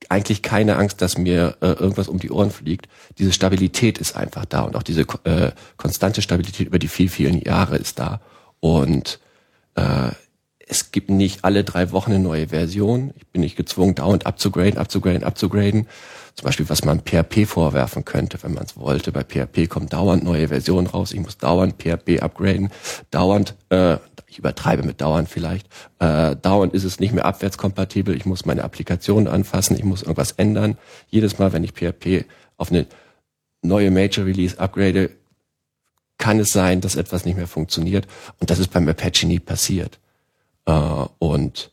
eigentlich 0.10 0.42
keine 0.42 0.76
Angst, 0.76 1.02
dass 1.02 1.18
mir 1.18 1.58
äh, 1.62 1.68
irgendwas 1.68 2.10
um 2.10 2.20
die 2.20 2.32
Ohren 2.32 2.52
fliegt. 2.52 2.88
Diese 3.18 3.32
Stabilität 3.32 3.98
ist 3.98 4.16
einfach 4.16 4.46
da 4.46 4.62
und 4.62 4.76
auch 4.76 4.84
diese 4.84 5.02
äh, 5.24 5.52
konstante 5.78 6.22
Stabilität 6.22 6.68
über 6.68 6.80
die 6.80 6.90
vielen, 6.90 7.10
vielen 7.10 7.42
Jahre 7.42 7.78
ist 7.78 8.00
da. 8.00 8.20
Und 8.60 9.20
äh, 9.76 10.12
es 10.68 10.92
gibt 10.92 11.10
nicht 11.10 11.44
alle 11.44 11.64
drei 11.64 11.92
Wochen 11.92 12.12
eine 12.12 12.24
neue 12.24 12.50
Version. 12.50 13.14
Ich 13.16 13.28
bin 13.28 13.42
nicht 13.42 13.56
gezwungen, 13.56 13.96
dauernd 13.96 14.26
abzugraden, 14.26 14.78
abzugraden, 14.78 15.24
abzugraden. 15.24 15.88
Zum 16.36 16.46
Beispiel, 16.46 16.70
was 16.70 16.84
man 16.86 17.02
PHP 17.02 17.46
vorwerfen 17.46 18.06
könnte, 18.06 18.42
wenn 18.42 18.54
man 18.54 18.64
es 18.64 18.78
wollte. 18.78 19.12
Bei 19.12 19.24
PHP 19.24 19.68
kommen 19.68 19.90
dauernd 19.90 20.24
neue 20.24 20.48
Versionen 20.48 20.88
raus. 20.88 21.12
Ich 21.12 21.20
muss 21.20 21.38
dauernd 21.38 21.76
PHP 21.78 22.22
upgraden. 22.22 22.70
Dauernd, 23.12 23.56
äh, 23.70 23.98
ich 24.28 24.40
übertreibe 24.40 24.84
mit 24.84 25.02
dauernd 25.02 25.30
vielleicht, 25.30 25.68
äh, 26.00 26.36
dauernd 26.36 26.74
ist 26.74 26.86
es 26.86 27.00
nicht 27.00 27.14
mehr 27.14 27.26
abwärtskompatibel. 27.26 28.16
Ich 28.16 28.26
muss 28.26 28.46
meine 28.46 28.64
Applikation 28.64 29.28
anfassen. 29.28 29.76
Ich 29.76 29.84
muss 29.84 30.02
irgendwas 30.04 30.32
ändern. 30.32 30.78
Jedes 31.10 31.38
Mal, 31.38 31.52
wenn 31.54 31.64
ich 31.64 31.74
PHP 31.74 32.26
auf 32.58 32.72
eine 32.72 32.88
neue 33.62 33.92
Major 33.92 34.26
Release 34.26 34.58
upgrade, 34.60 35.12
kann 36.18 36.40
es 36.40 36.52
sein, 36.52 36.82
dass 36.82 36.96
etwas 36.96 37.26
nicht 37.26 37.36
mehr 37.36 37.48
funktioniert. 37.48 38.08
Und 38.40 38.50
das 38.50 38.60
ist 38.60 38.72
beim 38.72 38.88
Apache 38.88 39.28
nie 39.28 39.40
passiert. 39.40 40.00
Äh, 40.66 40.72
und 41.20 41.72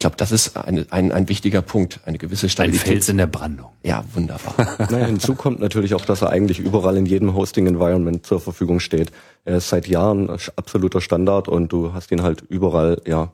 glaube, 0.00 0.16
das 0.16 0.32
ist 0.32 0.56
eine, 0.56 0.86
ein, 0.90 1.12
ein 1.12 1.28
wichtiger 1.28 1.62
Punkt, 1.62 2.00
eine 2.04 2.18
gewisse 2.18 2.48
Stabilität. 2.48 2.86
Ein 2.86 2.92
Fels 2.92 3.08
in 3.08 3.18
der 3.18 3.26
Brandung. 3.26 3.68
Ja, 3.84 4.02
wunderbar. 4.12 4.54
naja, 4.90 5.06
hinzu 5.06 5.34
kommt 5.34 5.60
natürlich 5.60 5.94
auch, 5.94 6.04
dass 6.04 6.22
er 6.22 6.30
eigentlich 6.30 6.58
überall 6.58 6.96
in 6.96 7.06
jedem 7.06 7.34
Hosting-Environment 7.34 8.26
zur 8.26 8.40
Verfügung 8.40 8.80
steht. 8.80 9.12
Er 9.44 9.58
ist 9.58 9.68
seit 9.68 9.86
Jahren 9.86 10.28
absoluter 10.56 11.00
Standard 11.00 11.48
und 11.48 11.70
du 11.72 11.92
hast 11.92 12.10
ihn 12.10 12.22
halt 12.22 12.42
überall, 12.48 13.00
ja, 13.06 13.30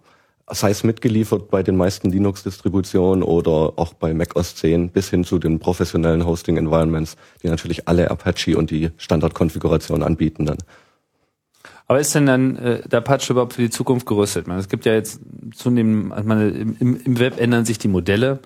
sei 0.51 0.71
es 0.71 0.85
mitgeliefert 0.85 1.51
bei 1.51 1.63
den 1.63 1.77
meisten 1.77 2.11
Linux-Distributionen 2.11 3.23
oder 3.23 3.73
auch 3.77 3.95
bei 3.95 4.13
Mac 4.13 4.37
OS 4.37 4.57
10 4.57 4.91
bis 4.91 5.09
hin 5.11 5.25
zu 5.25 5.39
den 5.39 5.59
professionellen 5.59 6.27
Hosting-Environments, 6.27 7.17
die 7.43 7.49
natürlich 7.49 7.89
alle 7.89 8.11
Apache 8.11 8.57
und 8.57 8.71
die 8.71 8.91
Standardkonfiguration 8.97 10.03
anbieten 10.03 10.47
dann. 10.47 10.59
Aber 11.88 12.00
ist 12.00 12.14
denn 12.14 12.26
dann 12.26 12.57
äh, 12.57 12.88
der 12.88 12.99
Apache 12.99 13.33
überhaupt 13.33 13.55
für 13.55 13.62
die 13.62 13.71
Zukunft 13.71 14.07
gerüstet? 14.07 14.49
Man, 14.49 14.59
es 14.59 14.69
gibt 14.69 14.85
ja 14.87 14.93
jetzt 14.93 15.21
zunehmend, 15.55 16.12
also 16.12 16.28
meine, 16.28 16.49
im, 16.49 17.00
im 17.05 17.19
Web 17.19 17.40
ändern 17.40 17.64
sich 17.64 17.78
die 17.78 17.88
Modelle. 17.88 18.40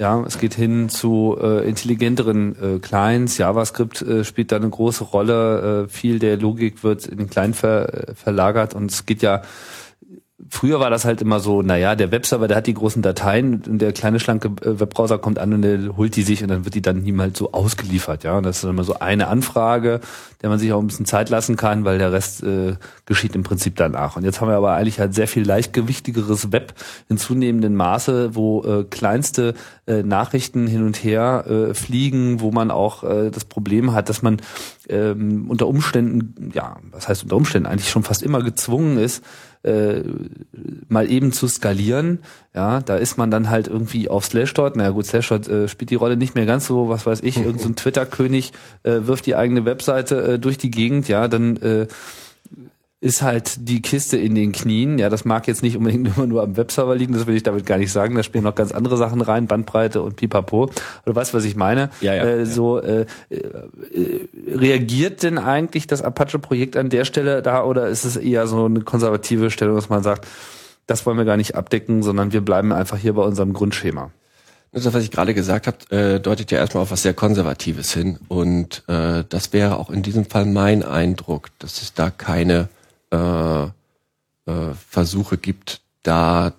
Ja, 0.00 0.24
es 0.26 0.38
geht 0.38 0.54
hin 0.54 0.88
zu 0.88 1.36
äh, 1.40 1.68
intelligenteren 1.68 2.56
äh, 2.56 2.78
Clients. 2.78 3.36
JavaScript 3.36 4.00
äh, 4.00 4.24
spielt 4.24 4.50
da 4.50 4.56
eine 4.56 4.70
große 4.70 5.04
Rolle. 5.04 5.84
Äh, 5.84 5.88
viel 5.88 6.18
der 6.18 6.38
Logik 6.38 6.82
wird 6.82 7.06
in 7.06 7.18
den 7.18 7.28
Client 7.28 7.54
ver, 7.54 8.08
äh, 8.08 8.14
verlagert 8.14 8.74
und 8.74 8.90
es 8.90 9.04
geht 9.04 9.20
ja 9.20 9.42
früher 10.48 10.80
war 10.80 10.90
das 10.90 11.04
halt 11.04 11.20
immer 11.20 11.40
so, 11.40 11.62
naja, 11.62 11.94
der 11.94 12.10
Webserver, 12.10 12.48
der 12.48 12.56
hat 12.56 12.66
die 12.66 12.74
großen 12.74 13.02
Dateien 13.02 13.62
und 13.66 13.78
der 13.78 13.92
kleine 13.92 14.20
schlanke 14.20 14.48
äh, 14.62 14.80
Webbrowser 14.80 15.18
kommt 15.18 15.38
an 15.38 15.52
und 15.52 15.62
der 15.62 15.96
holt 15.96 16.16
die 16.16 16.22
sich 16.22 16.42
und 16.42 16.48
dann 16.48 16.64
wird 16.64 16.74
die 16.74 16.82
dann 16.82 17.04
ihm 17.04 17.20
halt 17.20 17.36
so 17.36 17.52
ausgeliefert, 17.52 18.24
ja. 18.24 18.38
Und 18.38 18.44
das 18.44 18.58
ist 18.58 18.64
immer 18.64 18.84
so 18.84 18.98
eine 18.98 19.28
Anfrage, 19.28 20.00
der 20.42 20.48
man 20.48 20.58
sich 20.58 20.72
auch 20.72 20.80
ein 20.80 20.86
bisschen 20.86 21.06
Zeit 21.06 21.28
lassen 21.28 21.56
kann, 21.56 21.84
weil 21.84 21.98
der 21.98 22.12
Rest 22.12 22.42
äh, 22.42 22.76
geschieht 23.04 23.34
im 23.34 23.42
Prinzip 23.42 23.76
danach. 23.76 24.16
Und 24.16 24.24
jetzt 24.24 24.40
haben 24.40 24.48
wir 24.48 24.56
aber 24.56 24.72
eigentlich 24.72 25.00
halt 25.00 25.14
sehr 25.14 25.28
viel 25.28 25.44
leichtgewichtigeres 25.44 26.52
Web 26.52 26.74
in 27.08 27.18
zunehmendem 27.18 27.74
Maße, 27.74 28.34
wo 28.34 28.62
äh, 28.62 28.84
kleinste 28.84 29.54
äh, 29.86 30.02
Nachrichten 30.02 30.66
hin 30.66 30.84
und 30.84 31.02
her 31.02 31.44
äh, 31.46 31.74
fliegen, 31.74 32.40
wo 32.40 32.50
man 32.50 32.70
auch 32.70 33.04
äh, 33.04 33.30
das 33.30 33.44
Problem 33.44 33.92
hat, 33.92 34.08
dass 34.08 34.22
man 34.22 34.40
ähm, 34.88 35.50
unter 35.50 35.68
Umständen, 35.68 36.50
ja, 36.54 36.76
was 36.90 37.08
heißt 37.08 37.22
unter 37.24 37.36
Umständen, 37.36 37.66
eigentlich 37.66 37.90
schon 37.90 38.02
fast 38.02 38.22
immer 38.22 38.42
gezwungen 38.42 38.98
ist, 38.98 39.22
äh, 39.62 40.02
mal 40.88 41.10
eben 41.10 41.32
zu 41.32 41.46
skalieren. 41.48 42.20
Ja, 42.54 42.80
da 42.80 42.96
ist 42.96 43.18
man 43.18 43.30
dann 43.30 43.50
halt 43.50 43.68
irgendwie 43.68 44.08
auf 44.08 44.24
Slashdot. 44.24 44.76
Na 44.76 44.84
naja, 44.84 44.94
gut, 44.94 45.06
Slashdot 45.06 45.48
äh, 45.48 45.68
spielt 45.68 45.90
die 45.90 45.96
Rolle 45.96 46.16
nicht 46.16 46.34
mehr 46.34 46.46
ganz 46.46 46.66
so, 46.66 46.88
was 46.88 47.06
weiß 47.06 47.20
ich, 47.22 47.36
irgendein 47.38 47.68
so 47.68 47.74
Twitter-König 47.74 48.52
äh, 48.82 49.00
wirft 49.02 49.26
die 49.26 49.36
eigene 49.36 49.64
Webseite 49.64 50.22
äh, 50.22 50.38
durch 50.38 50.58
die 50.58 50.70
Gegend, 50.70 51.08
ja, 51.08 51.28
dann 51.28 51.56
äh, 51.58 51.86
ist 53.02 53.22
halt 53.22 53.66
die 53.68 53.80
Kiste 53.80 54.18
in 54.18 54.34
den 54.34 54.52
Knien. 54.52 54.98
Ja, 54.98 55.08
das 55.08 55.24
mag 55.24 55.48
jetzt 55.48 55.62
nicht 55.62 55.76
unbedingt 55.76 56.06
immer 56.16 56.26
nur 56.26 56.42
am 56.42 56.56
Webserver 56.56 56.94
liegen, 56.94 57.14
das 57.14 57.26
will 57.26 57.34
ich 57.34 57.42
damit 57.42 57.64
gar 57.64 57.78
nicht 57.78 57.92
sagen. 57.92 58.14
Da 58.14 58.22
spielen 58.22 58.44
noch 58.44 58.54
ganz 58.54 58.72
andere 58.72 58.98
Sachen 58.98 59.22
rein, 59.22 59.46
Bandbreite 59.46 60.02
und 60.02 60.16
Pipapo. 60.16 60.70
Du 61.06 61.14
weißt, 61.14 61.32
was 61.32 61.44
ich 61.44 61.56
meine? 61.56 61.88
Ja, 62.02 62.14
ja. 62.14 62.24
Äh, 62.24 62.46
so 62.46 62.78
äh, 62.78 63.06
äh, 63.30 63.40
reagiert 64.54 65.22
denn 65.22 65.38
eigentlich 65.38 65.86
das 65.86 66.02
Apache-Projekt 66.02 66.76
an 66.76 66.90
der 66.90 67.06
Stelle 67.06 67.40
da 67.40 67.64
oder 67.64 67.88
ist 67.88 68.04
es 68.04 68.16
eher 68.16 68.46
so 68.46 68.66
eine 68.66 68.82
konservative 68.82 69.50
Stellung, 69.50 69.76
dass 69.76 69.88
man 69.88 70.02
sagt, 70.02 70.26
das 70.86 71.06
wollen 71.06 71.16
wir 71.16 71.24
gar 71.24 71.38
nicht 71.38 71.54
abdecken, 71.54 72.02
sondern 72.02 72.32
wir 72.32 72.42
bleiben 72.42 72.72
einfach 72.72 72.98
hier 72.98 73.14
bei 73.14 73.22
unserem 73.22 73.54
Grundschema? 73.54 74.10
Das, 74.72 74.92
was 74.92 75.02
ich 75.02 75.10
gerade 75.10 75.34
gesagt 75.34 75.66
habe, 75.66 75.78
äh, 75.90 76.20
deutet 76.20 76.50
ja 76.50 76.58
erstmal 76.58 76.82
auf 76.82 76.90
was 76.90 77.02
sehr 77.02 77.14
Konservatives 77.14 77.92
hin. 77.92 78.18
Und 78.28 78.84
äh, 78.88 79.24
das 79.28 79.52
wäre 79.52 79.76
auch 79.76 79.90
in 79.90 80.02
diesem 80.02 80.26
Fall 80.26 80.44
mein 80.44 80.82
Eindruck, 80.82 81.48
dass 81.58 81.82
es 81.82 81.94
da 81.94 82.10
keine 82.10 82.68
äh, 83.10 83.64
äh, 83.64 84.74
Versuche 84.88 85.36
gibt, 85.36 85.80
da 86.02 86.52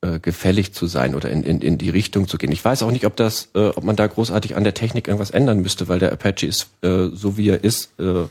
äh, 0.00 0.18
gefällig 0.20 0.72
zu 0.72 0.86
sein 0.86 1.14
oder 1.14 1.30
in, 1.30 1.42
in, 1.42 1.60
in 1.60 1.78
die 1.78 1.90
Richtung 1.90 2.28
zu 2.28 2.38
gehen. 2.38 2.52
Ich 2.52 2.64
weiß 2.64 2.82
auch 2.82 2.90
nicht, 2.90 3.06
ob 3.06 3.16
das, 3.16 3.50
äh, 3.54 3.68
ob 3.68 3.84
man 3.84 3.96
da 3.96 4.06
großartig 4.06 4.56
an 4.56 4.64
der 4.64 4.74
Technik 4.74 5.08
irgendwas 5.08 5.30
ändern 5.30 5.60
müsste, 5.60 5.88
weil 5.88 5.98
der 5.98 6.12
Apache 6.12 6.46
ist 6.46 6.68
äh, 6.82 7.08
so 7.12 7.36
wie 7.36 7.48
er 7.48 7.64
ist, 7.64 7.98
äh, 7.98 8.24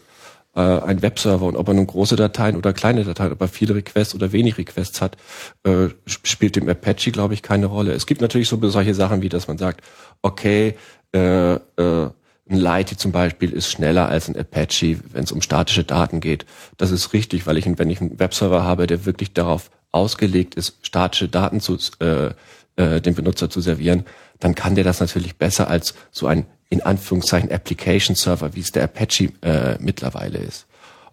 äh, 0.56 0.60
ein 0.60 1.02
Webserver 1.02 1.46
und 1.46 1.56
ob 1.56 1.68
er 1.68 1.74
nun 1.74 1.88
große 1.88 2.16
Dateien 2.16 2.56
oder 2.56 2.74
kleine 2.74 3.04
Dateien, 3.04 3.32
ob 3.32 3.42
er 3.42 3.48
viele 3.48 3.76
Requests 3.76 4.14
oder 4.14 4.32
wenig 4.32 4.58
Requests 4.58 5.02
hat, 5.02 5.18
äh, 5.64 5.88
spielt 6.06 6.56
dem 6.56 6.70
Apache, 6.70 7.12
glaube 7.12 7.34
ich, 7.34 7.42
keine 7.42 7.66
Rolle. 7.66 7.94
Es 7.94 8.06
gibt 8.06 8.22
natürlich 8.22 8.50
so 8.50 8.60
solche 8.70 8.94
Sachen 8.94 9.22
wie, 9.22 9.30
dass 9.30 9.48
man 9.48 9.58
sagt, 9.58 9.82
okay, 10.22 10.76
äh, 11.14 11.54
äh, 11.54 12.10
ein 12.54 12.60
Lighty 12.60 12.96
zum 12.96 13.12
Beispiel 13.12 13.52
ist 13.52 13.70
schneller 13.70 14.08
als 14.08 14.30
ein 14.30 14.38
Apache, 14.38 15.00
wenn 15.12 15.24
es 15.24 15.32
um 15.32 15.42
statische 15.42 15.84
Daten 15.84 16.20
geht. 16.20 16.46
Das 16.78 16.92
ist 16.92 17.14
richtig, 17.14 17.46
weil 17.46 17.58
ich, 17.58 17.66
wenn 17.78 17.90
ich 17.90 18.00
einen 18.00 18.20
Webserver 18.20 18.64
habe, 18.64 18.88
der 18.88 19.06
wirklich 19.06 19.34
darauf 19.34 19.70
ausgelegt 19.92 20.56
ist, 20.56 20.78
statische 20.82 21.28
Daten 21.28 21.60
zu 21.60 21.78
äh, 22.00 22.32
äh, 22.76 23.02
dem 23.02 23.16
Benutzer 23.16 23.50
zu 23.50 23.62
servieren, 23.62 24.06
dann 24.40 24.56
kann 24.56 24.76
der 24.76 24.84
das 24.84 25.00
natürlich 25.00 25.38
besser 25.38 25.68
als 25.70 25.94
so 26.12 26.28
ein 26.28 26.46
in 26.70 26.82
Anführungszeichen 26.82 27.52
Application 27.52 28.16
Server, 28.16 28.56
wie 28.56 28.62
es 28.62 28.72
der 28.72 28.86
Apache 28.86 29.32
äh, 29.42 29.78
mittlerweile 29.80 30.40
ist. 30.40 30.66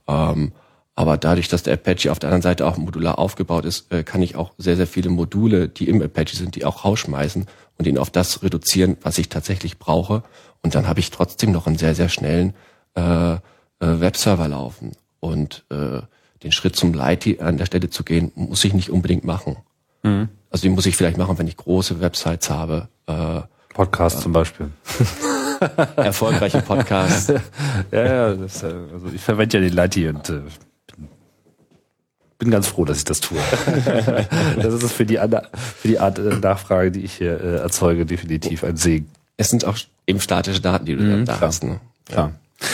Ähm, 0.08 0.52
aber 0.94 1.16
dadurch, 1.16 1.48
dass 1.48 1.62
der 1.62 1.74
Apache 1.74 2.10
auf 2.10 2.18
der 2.18 2.28
anderen 2.28 2.42
Seite 2.42 2.66
auch 2.66 2.76
modular 2.76 3.18
aufgebaut 3.18 3.64
ist, 3.64 3.92
äh, 3.92 4.02
kann 4.02 4.22
ich 4.22 4.36
auch 4.36 4.52
sehr, 4.58 4.76
sehr 4.76 4.86
viele 4.86 5.10
Module, 5.10 5.68
die 5.68 5.88
im 5.88 6.02
Apache 6.02 6.36
sind, 6.36 6.56
die 6.56 6.64
auch 6.64 6.84
rausschmeißen 6.84 7.46
und 7.80 7.86
ihn 7.86 7.96
auf 7.96 8.10
das 8.10 8.42
reduzieren, 8.42 8.98
was 9.00 9.16
ich 9.16 9.30
tatsächlich 9.30 9.78
brauche. 9.78 10.22
Und 10.62 10.74
dann 10.74 10.86
habe 10.86 11.00
ich 11.00 11.10
trotzdem 11.10 11.50
noch 11.50 11.66
einen 11.66 11.78
sehr, 11.78 11.94
sehr 11.94 12.10
schnellen 12.10 12.52
äh, 12.94 13.32
äh, 13.32 13.38
Webserver 13.78 14.48
laufen. 14.48 14.92
Und 15.18 15.64
äh, 15.70 16.02
den 16.42 16.52
Schritt 16.52 16.76
zum 16.76 16.92
Lighty 16.92 17.40
an 17.40 17.56
der 17.56 17.64
Stelle 17.64 17.88
zu 17.88 18.04
gehen, 18.04 18.32
muss 18.34 18.62
ich 18.64 18.74
nicht 18.74 18.90
unbedingt 18.90 19.24
machen. 19.24 19.56
Mhm. 20.02 20.28
Also 20.50 20.64
den 20.64 20.72
muss 20.72 20.84
ich 20.84 20.94
vielleicht 20.94 21.16
machen, 21.16 21.38
wenn 21.38 21.48
ich 21.48 21.56
große 21.56 22.02
Websites 22.02 22.50
habe. 22.50 22.88
Äh, 23.06 23.40
Podcast 23.72 24.18
äh, 24.18 24.22
zum 24.24 24.32
Beispiel. 24.32 24.70
erfolgreiche 25.96 26.60
Podcasts. 26.60 27.32
ja, 27.92 28.04
ja, 28.04 28.34
das, 28.34 28.62
äh, 28.62 28.74
also 28.92 29.06
ich 29.14 29.22
verwende 29.22 29.56
ja 29.56 29.62
den 29.62 29.72
Lighty 29.72 30.06
und 30.06 30.28
äh, 30.28 30.42
bin 32.40 32.50
ganz 32.50 32.66
froh, 32.66 32.84
dass 32.84 32.98
ich 32.98 33.04
das 33.04 33.20
tue. 33.20 33.38
das 34.56 34.74
ist 34.74 34.92
für 34.92 35.06
die, 35.06 35.18
für 35.18 35.88
die 35.88 36.00
Art 36.00 36.18
äh, 36.18 36.36
Nachfrage, 36.36 36.90
die 36.90 37.04
ich 37.04 37.12
hier 37.12 37.40
äh, 37.40 37.56
erzeuge, 37.58 38.06
definitiv 38.06 38.64
ein 38.64 38.76
Segen. 38.76 39.08
Es 39.36 39.50
sind 39.50 39.64
auch 39.64 39.76
eben 40.06 40.20
statische 40.20 40.60
Daten, 40.60 40.86
die 40.86 40.96
du 40.96 41.02
mhm, 41.02 41.24
da 41.26 41.38
hast. 41.40 41.62
Ne? 41.62 41.80
Klar. 42.06 42.32
Ja, 42.60 42.66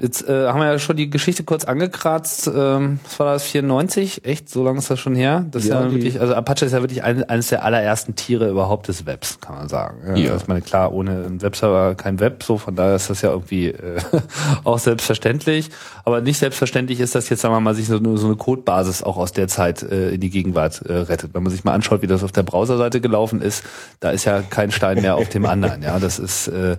jetzt 0.00 0.26
äh, 0.26 0.46
haben 0.46 0.60
wir 0.60 0.66
ja 0.66 0.78
schon 0.78 0.96
die 0.96 1.10
Geschichte 1.10 1.44
kurz 1.44 1.66
angekratzt. 1.66 2.50
Ähm, 2.52 3.00
was 3.04 3.18
war 3.18 3.34
das, 3.34 3.42
94? 3.44 4.24
Echt? 4.24 4.48
So 4.48 4.64
lange 4.64 4.78
ist 4.78 4.90
das 4.90 4.98
schon 4.98 5.14
her? 5.14 5.44
Das 5.50 5.66
ja, 5.66 5.80
ist 5.80 5.84
ja 5.84 5.92
wirklich, 5.92 6.20
also 6.22 6.34
Apache 6.34 6.64
ist 6.64 6.72
ja 6.72 6.80
wirklich 6.80 7.02
ein, 7.02 7.22
eines 7.24 7.48
der 7.48 7.64
allerersten 7.64 8.14
Tiere 8.14 8.48
überhaupt 8.48 8.88
des 8.88 9.04
Webs, 9.04 9.40
kann 9.40 9.56
man 9.56 9.68
sagen. 9.68 9.98
Ja, 10.06 10.16
ja. 10.16 10.32
Also 10.32 10.44
ich 10.44 10.48
meine, 10.48 10.62
klar, 10.62 10.90
ohne 10.94 11.10
einen 11.26 11.42
Webserver 11.42 11.94
kein 11.96 12.18
Web, 12.18 12.44
so 12.44 12.56
von 12.56 12.76
daher 12.76 12.96
ist 12.96 13.10
das 13.10 13.20
ja 13.20 13.30
irgendwie 13.30 13.66
äh, 13.66 14.00
auch 14.64 14.78
selbstverständlich. 14.78 15.68
Aber 16.06 16.22
nicht 16.22 16.38
selbstverständlich 16.38 17.00
ist 17.00 17.14
das 17.14 17.28
jetzt, 17.28 17.42
sagen 17.42 17.54
wir 17.54 17.60
mal, 17.60 17.74
sich 17.74 17.88
so, 17.88 17.98
so 18.16 18.26
eine 18.26 18.36
Codebasis 18.36 19.02
auch 19.02 19.18
aus 19.18 19.32
der 19.32 19.48
Zeit 19.48 19.82
äh, 19.82 20.12
in 20.12 20.20
die 20.22 20.30
Gegenwart 20.30 20.80
äh, 20.86 20.94
rettet. 20.94 21.34
Wenn 21.34 21.42
man 21.42 21.52
sich 21.52 21.64
mal 21.64 21.74
anschaut, 21.74 22.00
wie 22.00 22.06
das 22.06 22.24
auf 22.24 22.32
der 22.32 22.42
Browserseite 22.42 23.02
gelaufen 23.02 23.42
ist, 23.42 23.64
da 24.00 24.12
ist 24.12 24.24
ja 24.24 24.40
kein 24.40 24.70
Stein 24.70 25.02
mehr 25.02 25.16
auf 25.16 25.28
dem 25.28 25.44
anderen. 25.44 25.82
Ja, 25.82 25.98
das 25.98 26.18
ist 26.18 26.48
äh, 26.48 26.78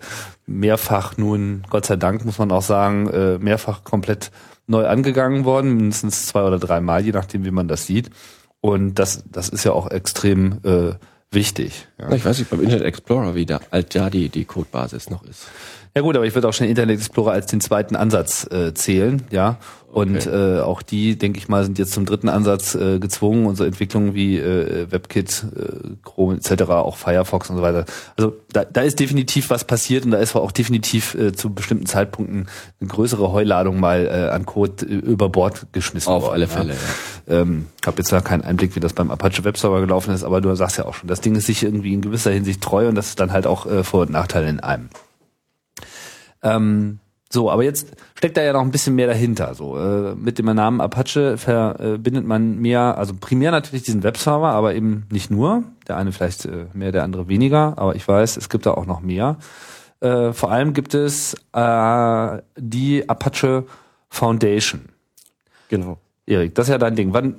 mehrfach 0.50 1.18
nun, 1.18 1.64
Gott 1.70 1.86
sei 1.86 1.96
Dank 1.96 2.26
muss 2.26 2.40
man 2.40 2.52
auch 2.52 2.62
sagen, 2.62 3.10
äh, 3.10 3.38
mehrfach 3.38 3.84
komplett 3.84 4.32
neu 4.68 4.88
angegangen 4.88 5.46
worden, 5.46 5.76
mindestens 5.76 6.26
zwei 6.26 6.44
oder 6.44 6.60
dreimal, 6.60 7.04
je 7.04 7.12
nachdem, 7.12 7.46
wie 7.46 7.52
man 7.52 7.68
das 7.68 7.86
sieht. 7.86 8.10
Und 8.62 8.96
das, 8.96 9.24
das 9.32 9.50
ist 9.50 9.64
ja 9.64 9.72
auch 9.72 9.90
extrem 9.90 10.60
äh, 10.64 10.94
wichtig. 11.32 11.88
Ja. 11.98 12.12
Ich 12.12 12.26
weiß 12.26 12.40
nicht 12.40 12.50
beim 12.50 12.62
Internet 12.62 12.84
Explorer, 12.84 13.36
wie 13.36 13.46
da 13.46 13.62
alt 13.72 13.94
ja 13.94 14.10
die, 14.10 14.30
die 14.30 14.46
Codebasis 14.46 15.10
noch 15.10 15.24
ist. 15.24 15.48
Ja 16.00 16.04
gut, 16.04 16.16
aber 16.16 16.26
ich 16.26 16.34
würde 16.34 16.48
auch 16.48 16.54
schon 16.54 16.66
Internet 16.66 16.98
Explorer 16.98 17.34
als 17.34 17.48
den 17.48 17.60
zweiten 17.60 17.98
Ansatz 17.98 18.50
äh, 18.50 18.74
zählen, 18.74 19.22
ja. 19.32 19.58
Und 19.92 20.28
okay. 20.28 20.60
äh, 20.60 20.62
auch 20.62 20.82
die, 20.82 21.18
denke 21.18 21.40
ich 21.40 21.50
mal, 21.50 21.66
sind 21.66 21.78
jetzt 21.78 21.92
zum 21.92 22.06
dritten 22.06 22.30
Ansatz 22.30 22.74
äh, 22.74 23.00
gezwungen, 23.00 23.46
unsere 23.46 23.68
Entwicklungen 23.68 24.14
wie 24.14 24.38
äh, 24.38 24.90
WebKit, 24.90 25.44
äh, 25.58 25.96
Chrome 26.06 26.38
etc., 26.38 26.70
auch 26.70 26.96
Firefox 26.96 27.50
und 27.50 27.58
so 27.58 27.62
weiter. 27.62 27.84
Also 28.16 28.38
da, 28.54 28.64
da 28.64 28.80
ist 28.80 29.02
definitiv 29.02 29.50
was 29.50 29.66
passiert 29.66 30.06
und 30.06 30.12
da 30.12 30.20
ist 30.20 30.38
auch 30.38 30.54
definitiv 30.54 31.16
äh, 31.16 31.34
zu 31.34 31.54
bestimmten 31.54 31.86
Zeitpunkten 31.86 32.48
eine 32.80 32.88
größere 32.88 33.34
Heuladung 33.34 33.82
mal 33.82 34.06
äh, 34.06 34.34
an 34.34 34.46
Code 34.46 34.86
äh, 34.86 34.94
über 34.94 35.28
Bord 35.28 35.68
geschmissen 35.74 36.14
Auf 36.14 36.22
worden. 36.22 36.30
Auf 36.30 36.34
alle 36.34 36.48
Fälle, 36.48 36.74
ja. 37.28 37.34
ja. 37.36 37.42
Ähm, 37.42 37.66
habe 37.86 37.98
jetzt 37.98 38.14
da 38.14 38.22
keinen 38.22 38.46
Einblick, 38.46 38.78
wie 38.78 38.80
das 38.80 38.94
beim 38.94 39.12
Apache 39.12 39.44
Webserver 39.44 39.82
gelaufen 39.82 40.14
ist, 40.14 40.24
aber 40.24 40.40
du 40.40 40.56
sagst 40.56 40.78
ja 40.78 40.86
auch 40.86 40.94
schon, 40.94 41.10
das 41.10 41.20
Ding 41.20 41.36
ist 41.36 41.48
sich 41.48 41.62
irgendwie 41.62 41.94
in 41.94 42.00
gewisser 42.00 42.32
Hinsicht 42.32 42.62
treu 42.62 42.88
und 42.88 42.96
das 42.96 43.10
ist 43.10 43.20
dann 43.20 43.34
halt 43.34 43.46
auch 43.46 43.66
äh, 43.66 43.84
Vor- 43.84 44.04
und 44.04 44.12
Nachteile 44.12 44.48
in 44.48 44.62
einem. 44.62 44.90
Ähm, 46.43 46.99
so, 47.32 47.52
aber 47.52 47.63
jetzt 47.63 47.91
steckt 48.15 48.38
da 48.38 48.41
ja 48.41 48.54
noch 48.54 48.62
ein 48.62 48.71
bisschen 48.71 48.95
mehr 48.95 49.06
dahinter. 49.06 49.54
So 49.54 49.78
äh, 49.78 50.15
mit 50.15 50.39
dem 50.39 50.47
Namen 50.47 50.82
Apache 50.82 51.38
verbindet 51.38 52.25
man 52.25 52.58
mehr, 52.60 52.97
also 52.97 53.13
primär 53.13 53.52
natürlich 53.52 53.84
diesen 53.84 54.02
Webserver, 54.02 54.49
aber 54.49 54.73
eben 54.73 55.06
nicht 55.12 55.30
nur. 55.30 55.63
Der 55.88 55.97
eine 55.97 56.12
vielleicht 56.12 56.45
äh, 56.45 56.65
mehr, 56.73 56.91
der 56.91 57.04
andere 57.04 57.28
weniger. 57.28 57.73
Aber 57.78 57.95
ich 57.95 58.08
weiß, 58.08 58.38
es 58.38 58.49
gibt 58.49 58.65
da 58.65 58.71
auch 58.71 58.88
noch 58.88 59.02
mehr. 59.02 59.38
Äh, 60.02 60.34
vor 60.34 60.52
allem 60.52 60.73
gibt 60.73 60.95
es 60.95 61.36
äh, 61.54 62.41
die 62.58 63.08
Apache 63.08 63.65
Foundation. 64.10 64.89
Genau. 65.67 65.99
Erik, 66.25 66.56
das 66.56 66.67
ist 66.67 66.71
ja 66.71 66.78
dein 66.80 66.95
Ding. 66.95 67.13
Wann 67.13 67.36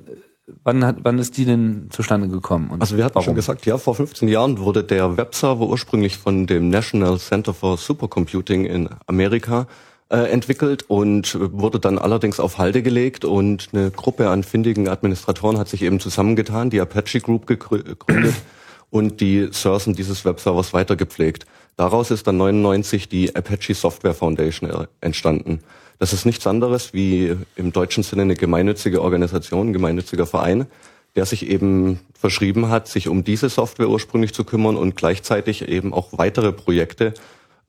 Wann, 0.64 0.84
hat, 0.84 0.96
wann 1.02 1.18
ist 1.18 1.36
die 1.36 1.44
denn 1.44 1.88
zustande 1.90 2.28
gekommen? 2.28 2.74
also 2.78 2.96
wir 2.96 3.04
hatten 3.04 3.14
warum? 3.14 3.24
schon 3.24 3.34
gesagt, 3.34 3.66
ja, 3.66 3.78
vor 3.78 3.94
15 3.94 4.28
Jahren 4.28 4.58
wurde 4.58 4.84
der 4.84 5.16
Webserver 5.16 5.66
ursprünglich 5.66 6.18
von 6.18 6.46
dem 6.46 6.68
National 6.68 7.18
Center 7.18 7.54
for 7.54 7.76
Supercomputing 7.76 8.64
in 8.64 8.88
Amerika 9.06 9.66
äh, 10.10 10.30
entwickelt 10.30 10.84
und 10.88 11.38
wurde 11.40 11.78
dann 11.78 11.98
allerdings 11.98 12.40
auf 12.40 12.58
Halde 12.58 12.82
gelegt 12.82 13.24
und 13.24 13.68
eine 13.72 13.90
Gruppe 13.90 14.28
an 14.28 14.42
findigen 14.42 14.88
Administratoren 14.88 15.58
hat 15.58 15.68
sich 15.68 15.82
eben 15.82 16.00
zusammengetan, 16.00 16.70
die 16.70 16.80
Apache 16.80 17.20
Group 17.20 17.46
gegründet 17.46 17.98
und 18.90 19.20
die 19.20 19.48
Sourcen 19.52 19.94
dieses 19.94 20.24
Webservers 20.24 20.72
weitergepflegt. 20.72 21.46
Daraus 21.76 22.10
ist 22.10 22.26
dann 22.26 22.36
99 22.36 23.08
die 23.08 23.34
Apache 23.34 23.74
Software 23.74 24.14
Foundation 24.14 24.68
äh, 24.68 24.86
entstanden. 25.00 25.60
Das 26.00 26.12
ist 26.12 26.24
nichts 26.24 26.46
anderes 26.46 26.92
wie 26.92 27.36
im 27.56 27.72
deutschen 27.72 28.02
Sinne 28.02 28.22
eine 28.22 28.34
gemeinnützige 28.34 29.02
Organisation, 29.02 29.68
ein 29.68 29.72
gemeinnütziger 29.72 30.26
Verein, 30.26 30.66
der 31.14 31.26
sich 31.26 31.48
eben 31.48 32.00
verschrieben 32.18 32.70
hat, 32.70 32.88
sich 32.88 33.06
um 33.06 33.22
diese 33.22 33.48
Software 33.48 33.88
ursprünglich 33.88 34.34
zu 34.34 34.44
kümmern 34.44 34.76
und 34.76 34.96
gleichzeitig 34.96 35.68
eben 35.68 35.94
auch 35.94 36.08
weitere 36.18 36.52
Projekte 36.52 37.14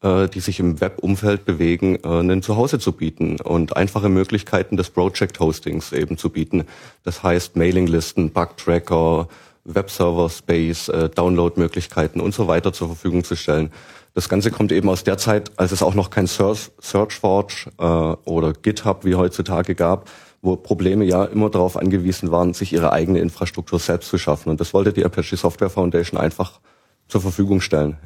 äh, 0.01 0.27
die 0.29 0.39
sich 0.39 0.59
im 0.59 0.81
Web-Umfeld 0.81 1.45
bewegen, 1.45 1.99
äh, 2.03 2.07
ein 2.07 2.41
Zuhause 2.41 2.79
zu 2.79 2.93
bieten 2.93 3.39
und 3.39 3.77
einfache 3.77 4.09
Möglichkeiten 4.09 4.75
des 4.75 4.89
Project-Hostings 4.89 5.91
eben 5.91 6.17
zu 6.17 6.31
bieten. 6.31 6.65
Das 7.03 7.21
heißt 7.21 7.55
Mailinglisten, 7.55 8.31
Bug-Tracker, 8.31 9.27
Webserver-Space, 9.65 10.89
äh, 10.89 11.09
Download-Möglichkeiten 11.09 12.19
und 12.19 12.33
so 12.33 12.47
weiter 12.47 12.73
zur 12.73 12.87
Verfügung 12.87 13.23
zu 13.23 13.35
stellen. 13.35 13.71
Das 14.13 14.27
Ganze 14.27 14.51
kommt 14.51 14.71
eben 14.71 14.89
aus 14.89 15.03
der 15.03 15.17
Zeit, 15.17 15.51
als 15.57 15.71
es 15.71 15.81
auch 15.81 15.93
noch 15.93 16.09
kein 16.09 16.27
Search, 16.27 16.71
SearchForge 16.79 17.71
äh, 17.77 17.83
oder 18.29 18.53
GitHub 18.53 19.05
wie 19.05 19.15
heutzutage 19.15 19.73
gab, 19.73 20.09
wo 20.41 20.55
Probleme 20.57 21.05
ja 21.05 21.23
immer 21.25 21.49
darauf 21.49 21.77
angewiesen 21.77 22.31
waren, 22.31 22.53
sich 22.53 22.73
ihre 22.73 22.91
eigene 22.91 23.19
Infrastruktur 23.19 23.79
selbst 23.79 24.09
zu 24.09 24.17
schaffen. 24.17 24.49
Und 24.49 24.59
das 24.59 24.73
wollte 24.73 24.91
die 24.91 25.05
Apache 25.05 25.37
Software 25.37 25.69
Foundation 25.69 26.19
einfach 26.19 26.59
zur 27.07 27.21
Verfügung 27.21 27.61
stellen. 27.61 27.97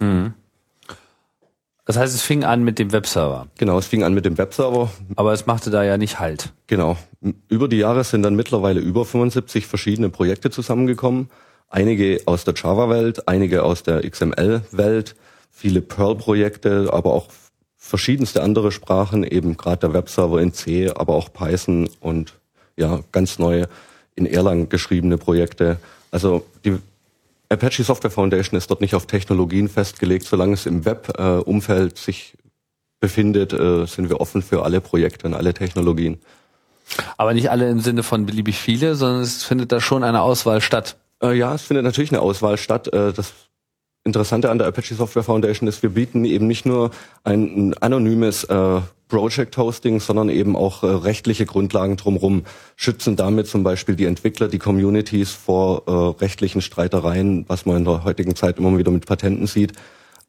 Ja. 0.00 0.06
Mhm. 0.06 0.34
Das 1.86 1.98
heißt, 1.98 2.14
es 2.14 2.22
fing 2.22 2.44
an 2.44 2.64
mit 2.64 2.78
dem 2.78 2.92
Webserver. 2.92 3.48
Genau, 3.58 3.78
es 3.78 3.86
fing 3.86 4.04
an 4.04 4.14
mit 4.14 4.24
dem 4.24 4.38
Webserver. 4.38 4.90
Aber 5.16 5.32
es 5.34 5.44
machte 5.44 5.70
da 5.70 5.82
ja 5.82 5.98
nicht 5.98 6.18
Halt. 6.18 6.52
Genau. 6.66 6.96
Über 7.48 7.68
die 7.68 7.76
Jahre 7.76 8.04
sind 8.04 8.22
dann 8.22 8.34
mittlerweile 8.34 8.80
über 8.80 9.04
75 9.04 9.66
verschiedene 9.66 10.08
Projekte 10.08 10.50
zusammengekommen. 10.50 11.30
Einige 11.68 12.22
aus 12.24 12.44
der 12.44 12.54
Java-Welt, 12.54 13.28
einige 13.28 13.64
aus 13.64 13.82
der 13.82 14.08
XML-Welt, 14.08 15.14
viele 15.54 15.80
Perl-Projekte, 15.80 16.90
aber 16.92 17.14
auch 17.14 17.28
verschiedenste 17.76 18.42
andere 18.42 18.72
Sprachen, 18.72 19.24
eben 19.24 19.56
gerade 19.56 19.80
der 19.80 19.92
Webserver 19.92 20.40
in 20.40 20.52
C, 20.52 20.90
aber 20.90 21.14
auch 21.14 21.32
Python 21.32 21.88
und 22.00 22.34
ja, 22.76 23.00
ganz 23.12 23.38
neue 23.38 23.68
in 24.16 24.26
Erlang 24.26 24.68
geschriebene 24.68 25.16
Projekte. 25.16 25.78
Also 26.10 26.44
die 26.64 26.78
Apache 27.48 27.84
Software 27.84 28.10
Foundation 28.10 28.58
ist 28.58 28.70
dort 28.70 28.80
nicht 28.80 28.94
auf 28.94 29.06
Technologien 29.06 29.68
festgelegt. 29.68 30.24
Solange 30.24 30.54
es 30.54 30.66
im 30.66 30.84
Web-Umfeld 30.84 31.98
sich 31.98 32.36
befindet, 33.00 33.52
äh, 33.52 33.86
sind 33.86 34.08
wir 34.08 34.20
offen 34.20 34.42
für 34.42 34.64
alle 34.64 34.80
Projekte 34.80 35.26
und 35.26 35.34
alle 35.34 35.54
Technologien. 35.54 36.18
Aber 37.16 37.34
nicht 37.34 37.50
alle 37.50 37.68
im 37.68 37.80
Sinne 37.80 38.02
von 38.02 38.26
beliebig 38.26 38.58
viele, 38.58 38.94
sondern 38.94 39.22
es 39.22 39.44
findet 39.44 39.72
da 39.72 39.80
schon 39.80 40.04
eine 40.04 40.22
Auswahl 40.22 40.60
statt. 40.60 40.96
Äh, 41.22 41.34
ja, 41.34 41.54
es 41.54 41.62
findet 41.62 41.84
natürlich 41.84 42.10
eine 42.12 42.20
Auswahl 42.20 42.56
statt. 42.56 42.88
Äh, 42.92 43.12
das 43.12 43.32
Interessante 44.06 44.50
an 44.50 44.58
der 44.58 44.66
Apache 44.66 44.94
Software 44.94 45.22
Foundation 45.22 45.66
ist, 45.66 45.82
wir 45.82 45.90
bieten 45.90 46.26
eben 46.26 46.46
nicht 46.46 46.66
nur 46.66 46.90
ein, 47.24 47.70
ein 47.70 47.74
anonymes 47.78 48.44
äh, 48.44 48.80
Project 49.08 49.56
Hosting, 49.56 49.98
sondern 49.98 50.28
eben 50.28 50.56
auch 50.56 50.82
äh, 50.82 50.86
rechtliche 50.86 51.46
Grundlagen 51.46 51.96
drumherum, 51.96 52.44
schützen 52.76 53.16
damit 53.16 53.46
zum 53.46 53.62
Beispiel 53.62 53.96
die 53.96 54.04
Entwickler, 54.04 54.48
die 54.48 54.58
Communities 54.58 55.30
vor 55.30 55.84
äh, 55.86 56.20
rechtlichen 56.20 56.60
Streitereien, 56.60 57.46
was 57.48 57.64
man 57.64 57.78
in 57.78 57.84
der 57.84 58.04
heutigen 58.04 58.36
Zeit 58.36 58.58
immer 58.58 58.76
wieder 58.76 58.90
mit 58.90 59.06
Patenten 59.06 59.46
sieht. 59.46 59.72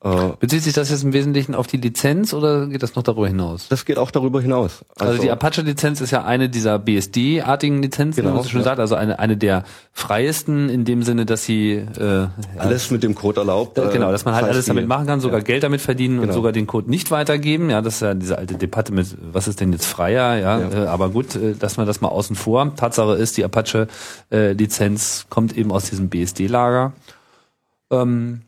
Äh, 0.03 0.33
Bezieht 0.39 0.61
sich 0.61 0.73
das 0.73 0.89
jetzt 0.91 1.03
im 1.03 1.13
Wesentlichen 1.13 1.55
auf 1.55 1.67
die 1.67 1.77
Lizenz 1.77 2.33
oder 2.33 2.67
geht 2.67 2.83
das 2.83 2.95
noch 2.95 3.03
darüber 3.03 3.27
hinaus? 3.27 3.67
Das 3.69 3.85
geht 3.85 3.97
auch 3.97 4.11
darüber 4.11 4.41
hinaus. 4.41 4.85
Also, 4.97 5.11
also 5.11 5.23
die 5.23 5.31
Apache-Lizenz 5.31 5.99
ist 6.01 6.11
ja 6.11 6.23
eine 6.23 6.49
dieser 6.49 6.77
BSD-artigen 6.77 7.81
Lizenzen, 7.81 8.21
genau, 8.21 8.33
wie 8.33 8.37
man 8.39 8.47
schon 8.47 8.59
ja. 8.59 8.65
sagt, 8.65 8.79
also 8.79 8.95
eine, 8.95 9.17
eine 9.17 9.35
der 9.35 9.63
freiesten 9.93 10.69
in 10.69 10.85
dem 10.85 11.01
Sinne, 11.01 11.25
dass 11.25 11.45
sie 11.45 11.71
äh, 11.73 12.27
alles 12.57 12.91
mit 12.91 13.03
dem 13.03 13.15
Code 13.15 13.39
erlaubt. 13.39 13.77
Äh, 13.77 13.89
genau, 13.91 14.11
dass 14.11 14.25
man 14.25 14.35
halt 14.35 14.45
alles 14.45 14.65
damit 14.65 14.87
machen 14.87 15.07
kann, 15.07 15.21
sogar 15.21 15.39
ja. 15.39 15.43
Geld 15.43 15.63
damit 15.63 15.81
verdienen 15.81 16.17
genau. 16.17 16.27
und 16.27 16.33
sogar 16.33 16.51
den 16.51 16.67
Code 16.67 16.89
nicht 16.89 17.09
weitergeben. 17.09 17.69
Ja, 17.69 17.81
das 17.81 17.95
ist 17.95 18.01
ja 18.01 18.13
diese 18.13 18.37
alte 18.37 18.55
Debatte 18.55 18.93
mit, 18.93 19.17
was 19.31 19.47
ist 19.47 19.59
denn 19.59 19.71
jetzt 19.71 19.85
freier? 19.85 20.35
Ja, 20.37 20.59
ja. 20.59 20.83
Äh, 20.83 20.87
aber 20.87 21.09
gut, 21.09 21.35
äh, 21.35 21.55
dass 21.55 21.77
man 21.77 21.87
das 21.87 22.01
mal 22.01 22.09
außen 22.09 22.35
vor. 22.35 22.75
Tatsache 22.75 23.13
ist, 23.13 23.37
die 23.37 23.43
Apache-Lizenz 23.43 25.21
äh, 25.21 25.29
kommt 25.29 25.57
eben 25.57 25.71
aus 25.71 25.89
diesem 25.89 26.09
BSD-Lager. 26.09 26.93
Ähm, 27.91 28.41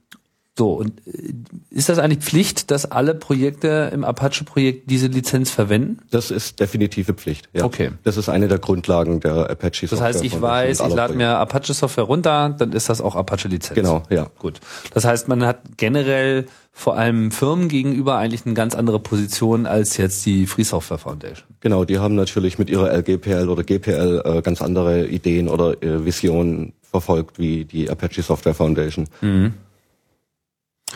so, 0.58 0.74
und 0.74 1.06
äh, 1.06 1.34
ist 1.70 1.89
das 1.89 2.00
eigentlich 2.00 2.24
Pflicht, 2.24 2.72
dass 2.72 2.89
alle 2.89 3.13
Projekte 3.13 3.91
im 3.93 4.04
Apache-Projekt 4.04 4.89
diese 4.89 5.08
Lizenz 5.08 5.52
verwenden? 5.52 6.00
Das 6.10 6.32
ist 6.32 6.60
definitive 6.60 7.13
Pflicht, 7.13 7.50
ja. 7.54 7.63
Okay. 7.63 7.91
Das 8.04 8.17
ist 8.17 8.28
eine 8.28 8.48
der 8.48 8.58
Grundlagen 8.58 9.20
der 9.20 9.50
Apache-Software. 9.52 10.00
Das 10.00 10.02
heißt, 10.02 10.24
ich 10.24 10.41
weiß, 10.41 10.80
ich 10.80 10.93
lade 10.96 11.13
mir 11.13 11.38
Apache-Software 11.38 12.06
runter, 12.06 12.56
dann 12.58 12.74
ist 12.74 12.89
das 12.89 13.02
auch 13.02 13.15
Apache-Lizenz. 13.15 13.76
Genau, 13.76 14.04
ja. 14.10 14.28
Gut. 14.39 14.60
Das 14.93 15.06
heißt, 15.06 15.28
man 15.28 15.46
hat 15.46 15.60
generell 15.78 16.48
vor 16.72 16.98
allem 16.98 17.32
Firmen 17.32 17.70
gegenüber 17.70 18.17
eigentlich 18.17 18.46
eine 18.46 18.54
ganz 18.54 18.76
andere 18.76 19.00
Position 19.00 19.65
als 19.65 19.98
jetzt 19.98 20.26
die 20.26 20.48
Free 20.48 20.63
Software 20.63 21.00
Foundation. 21.00 21.48
Genau, 21.60 21.86
die 21.86 22.00
haben 22.00 22.15
natürlich 22.15 22.58
mit 22.58 22.70
ihrer 22.70 22.91
LGPL 22.96 23.50
oder 23.50 23.63
GPL 23.63 24.22
äh, 24.24 24.41
ganz 24.41 24.62
andere 24.62 25.08
Ideen 25.08 25.50
oder 25.50 25.82
äh, 25.84 26.06
Visionen 26.06 26.74
verfolgt 26.89 27.39
wie 27.39 27.65
die 27.65 27.89
Apache 27.89 28.22
Software 28.22 28.54
Foundation. 28.54 29.08
Mhm. 29.22 29.54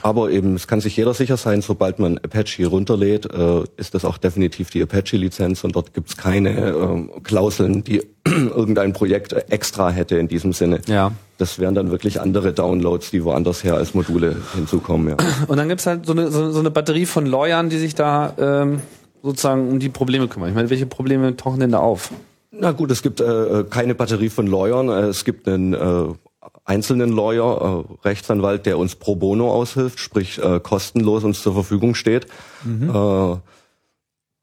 Aber 0.04 0.32
eben, 0.32 0.56
es 0.56 0.67
kann 0.67 0.82
sich 0.82 0.95
jeder 0.95 1.13
sicher 1.13 1.38
sein, 1.38 1.62
sobald 1.62 1.99
man 1.99 2.17
Apache 2.17 2.65
runterlädt, 2.65 3.25
äh, 3.32 3.63
ist 3.77 3.93
das 3.93 4.06
auch 4.06 4.17
definitiv 4.17 4.69
die 4.69 4.82
Apache-Lizenz 4.82 5.63
und 5.63 5.75
dort 5.75 5.93
gibt's 5.93 6.17
keine 6.17 6.49
äh, 6.49 7.19
Klauseln, 7.23 7.84
die 7.84 8.01
irgendein 8.25 8.93
Projekt 8.93 9.34
extra 9.51 9.91
hätte 9.91 10.17
in 10.17 10.27
diesem 10.27 10.54
Sinne. 10.54 10.80
Ja. 10.88 11.12
Das 11.38 11.60
wären 11.60 11.75
dann 11.75 11.91
wirklich 11.91 12.21
andere 12.21 12.54
Downloads, 12.54 13.12
die 13.12 13.23
woanders 13.23 13.63
her 13.63 13.75
als 13.75 13.93
Module 13.93 14.38
hinzukommen. 14.56 15.10
Ja. 15.10 15.17
Und 15.47 15.58
dann 15.58 15.69
gibt's 15.69 15.86
halt 15.86 16.06
so 16.06 16.13
eine, 16.13 16.32
so, 16.32 16.51
so 16.51 16.60
eine 16.60 16.71
Batterie 16.71 17.06
von 17.06 17.25
Lawyern, 17.25 17.69
die 17.69 17.77
sich 17.77 17.93
da 17.93 18.34
ähm, 18.39 18.82
sozusagen 19.21 19.69
um 19.69 19.80
die 19.80 19.89
Probleme 19.89 20.27
kümmern. 20.27 20.49
Ich 20.49 20.56
meine, 20.56 20.69
welche 20.69 20.86
Probleme 20.86 21.36
tauchen 21.36 21.60
denn 21.60 21.71
da 21.71 21.80
auf? 21.80 22.12
Na 22.51 22.71
gut, 22.71 22.91
es 22.91 23.01
gibt 23.01 23.21
äh, 23.21 23.65
keine 23.69 23.95
Batterie 23.95 24.30
von 24.30 24.47
Lawyern. 24.47 24.89
Es 24.89 25.25
gibt 25.25 25.47
einen 25.47 25.73
äh, 25.73 26.13
einzelnen 26.65 27.12
Lawyer, 27.12 27.86
äh, 27.86 28.08
Rechtsanwalt, 28.08 28.65
der 28.65 28.77
uns 28.77 28.95
pro 28.95 29.15
bono 29.15 29.51
aushilft, 29.51 29.99
sprich 29.99 30.41
äh, 30.43 30.60
kostenlos 30.60 31.23
uns 31.23 31.41
zur 31.41 31.54
Verfügung 31.54 31.95
steht. 31.95 32.27
Mhm. 32.63 32.89
Äh, 32.89 33.38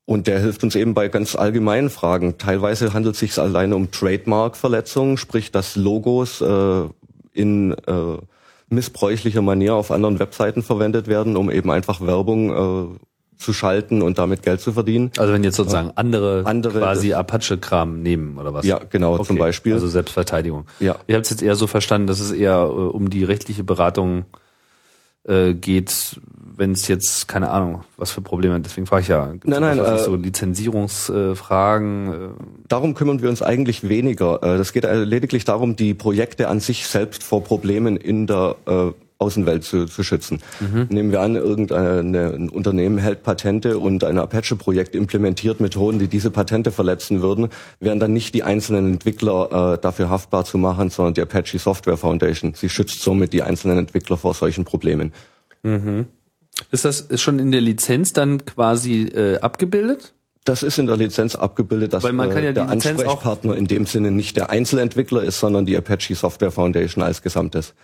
und 0.05 0.27
der 0.27 0.41
hilft 0.41 0.65
uns 0.65 0.75
eben 0.75 0.95
bei 0.95 1.09
ganz 1.09 1.35
allgemeinen 1.35 1.91
Fragen. 1.91 2.39
Teilweise 2.39 2.95
handelt 2.95 3.15
es 3.15 3.21
sich 3.21 3.39
alleine 3.39 3.77
um 3.77 3.91
Trademark-Verletzungen, 3.91 5.19
sprich, 5.19 5.53
dass 5.53 5.77
Logos 5.77 6.41
äh, 6.41 6.85
in 7.35 7.73
äh, 7.73 8.17
missbräuchlicher 8.71 9.43
Manier 9.43 9.75
auf 9.75 9.91
anderen 9.91 10.19
Webseiten 10.19 10.63
verwendet 10.63 11.09
werden, 11.09 11.37
um 11.37 11.51
eben 11.51 11.71
einfach 11.71 12.01
Werbung 12.01 12.95
äh, 12.95 12.99
zu 13.39 13.53
schalten 13.53 14.03
und 14.03 14.19
damit 14.19 14.43
Geld 14.43 14.61
zu 14.61 14.73
verdienen. 14.73 15.13
Also 15.17 15.33
wenn 15.33 15.45
jetzt 15.45 15.57
sozusagen 15.57 15.93
andere, 15.95 16.43
andere 16.45 16.81
quasi 16.81 17.15
Apache-Kram 17.15 18.03
nehmen 18.03 18.37
oder 18.37 18.53
was? 18.53 18.67
Ja, 18.67 18.81
genau, 18.91 19.15
okay. 19.15 19.25
zum 19.25 19.39
Beispiel. 19.39 19.75
Also 19.75 19.87
Selbstverteidigung. 19.89 20.67
Ja. 20.81 20.97
Ich 21.07 21.15
habe 21.15 21.23
es 21.23 21.31
jetzt 21.31 21.43
eher 21.43 21.55
so 21.55 21.67
verstanden, 21.67 22.09
dass 22.09 22.21
es 22.21 22.33
eher 22.33 22.63
äh, 22.63 22.65
um 22.65 23.11
die 23.11 23.25
rechtliche 23.25 23.65
Beratung 23.65 24.25
äh, 25.25 25.55
geht, 25.55 26.21
wenn 26.57 26.73
es 26.73 26.89
jetzt, 26.89 27.29
keine 27.29 27.51
Ahnung, 27.51 27.85
was 27.97 28.11
für 28.11 28.21
Probleme, 28.21 28.59
deswegen 28.61 28.89
frage 28.89 29.03
ich 29.03 29.09
ja, 29.09 29.33
nein, 29.45 29.61
nein, 29.61 29.79
äh, 29.79 29.99
so 29.99 30.17
Lizenzierungsfragen? 30.17 32.13
Äh, 32.13 32.29
darum 32.67 32.95
kümmern 32.95 33.23
wir 33.23 33.29
uns 33.29 33.43
eigentlich 33.43 33.89
weniger. 33.89 34.43
Äh, 34.43 34.59
das 34.59 34.73
geht 34.73 34.83
lediglich 34.85 35.45
darum, 35.45 35.77
die 35.77 35.95
Projekte 35.95 36.49
an 36.49 36.59
sich 36.59 36.89
selbst 36.89 37.23
vor 37.23 37.45
Problemen 37.45 37.97
in 37.97 38.27
der 38.27 38.57
äh, 38.67 38.91
Außenwelt 39.21 39.65
zu, 39.65 39.87
zu 39.87 40.05
schützen. 40.05 40.41
Mhm. 40.61 40.87
Nehmen 40.91 41.11
wir 41.11 41.21
an, 41.21 41.35
irgendein 41.35 42.49
Unternehmen 42.51 42.99
hält 42.99 43.25
Patente 43.25 43.79
und 43.79 44.05
ein 44.05 44.17
Apache-Projekt 44.17 44.95
implementiert 44.95 45.59
Methoden, 45.61 45.99
die 45.99 46.07
diese 46.07 46.31
Patente 46.31 46.71
verletzen 46.71 47.21
würden, 47.21 47.49
wären 47.81 47.99
dann 47.99 48.13
nicht 48.13 48.33
die 48.35 48.45
einzelnen 48.45 48.93
Entwickler 48.93 49.75
äh, 49.75 49.79
dafür 49.81 50.09
haftbar 50.09 50.45
zu 50.45 50.57
machen, 50.57 50.91
sondern 50.91 51.15
die 51.15 51.23
Apache 51.23 51.59
Software 51.59 51.97
Foundation. 51.97 52.55
Sie 52.55 52.69
schützt 52.69 53.03
somit 53.03 53.33
die 53.33 53.43
einzelnen 53.43 53.79
Entwickler 53.79 54.17
vor 54.17 54.35
solchen 54.35 54.65
Problemen. 54.65 55.13
Mhm. 55.65 56.07
Ist 56.71 56.85
das 56.85 57.09
schon 57.21 57.41
in 57.41 57.51
der 57.51 57.61
Lizenz 57.61 58.13
dann 58.13 58.45
quasi 58.45 59.03
äh, 59.03 59.39
abgebildet? 59.41 60.15
Das 60.45 60.63
ist 60.63 60.79
in 60.79 60.87
der 60.87 60.97
Lizenz 60.97 61.35
abgebildet, 61.35 61.93
dass 61.93 62.05
Weil 62.05 62.13
man 62.13 62.31
kann 62.31 62.43
ja 62.43 62.51
äh, 62.51 62.55
der 62.55 62.69
Ansprechpartner 62.69 63.57
in 63.57 63.67
dem 63.67 63.85
Sinne 63.85 64.13
nicht 64.13 64.37
der 64.37 64.49
Einzelentwickler 64.51 65.23
ist, 65.23 65.41
sondern 65.41 65.67
die 65.67 65.77
Apache 65.77 66.15
Software 66.15 66.53
Foundation 66.53 67.03
als 67.03 67.21
Gesamtes. 67.21 67.75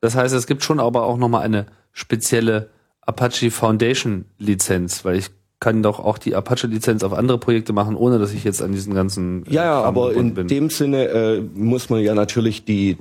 Das 0.00 0.14
heißt, 0.16 0.34
es 0.34 0.46
gibt 0.46 0.62
schon 0.62 0.80
aber 0.80 1.04
auch 1.04 1.16
nochmal 1.16 1.42
eine 1.42 1.66
spezielle 1.92 2.68
Apache 3.02 3.50
Foundation 3.50 4.24
Lizenz, 4.38 5.04
weil 5.04 5.16
ich 5.16 5.30
kann 5.60 5.82
doch 5.82 5.98
auch 5.98 6.18
die 6.18 6.34
Apache 6.34 6.66
Lizenz 6.66 7.02
auf 7.02 7.12
andere 7.12 7.38
Projekte 7.38 7.72
machen, 7.72 7.96
ohne 7.96 8.18
dass 8.18 8.32
ich 8.32 8.44
jetzt 8.44 8.62
an 8.62 8.72
diesen 8.72 8.94
ganzen 8.94 9.46
äh, 9.46 9.54
Ja, 9.54 9.64
ja, 9.64 9.82
aber 9.82 10.12
in 10.14 10.34
bin. 10.34 10.48
dem 10.48 10.68
Sinne 10.70 11.08
äh, 11.08 11.40
muss 11.54 11.88
man 11.90 12.00
ja 12.00 12.14
natürlich 12.14 12.64
die 12.64 12.98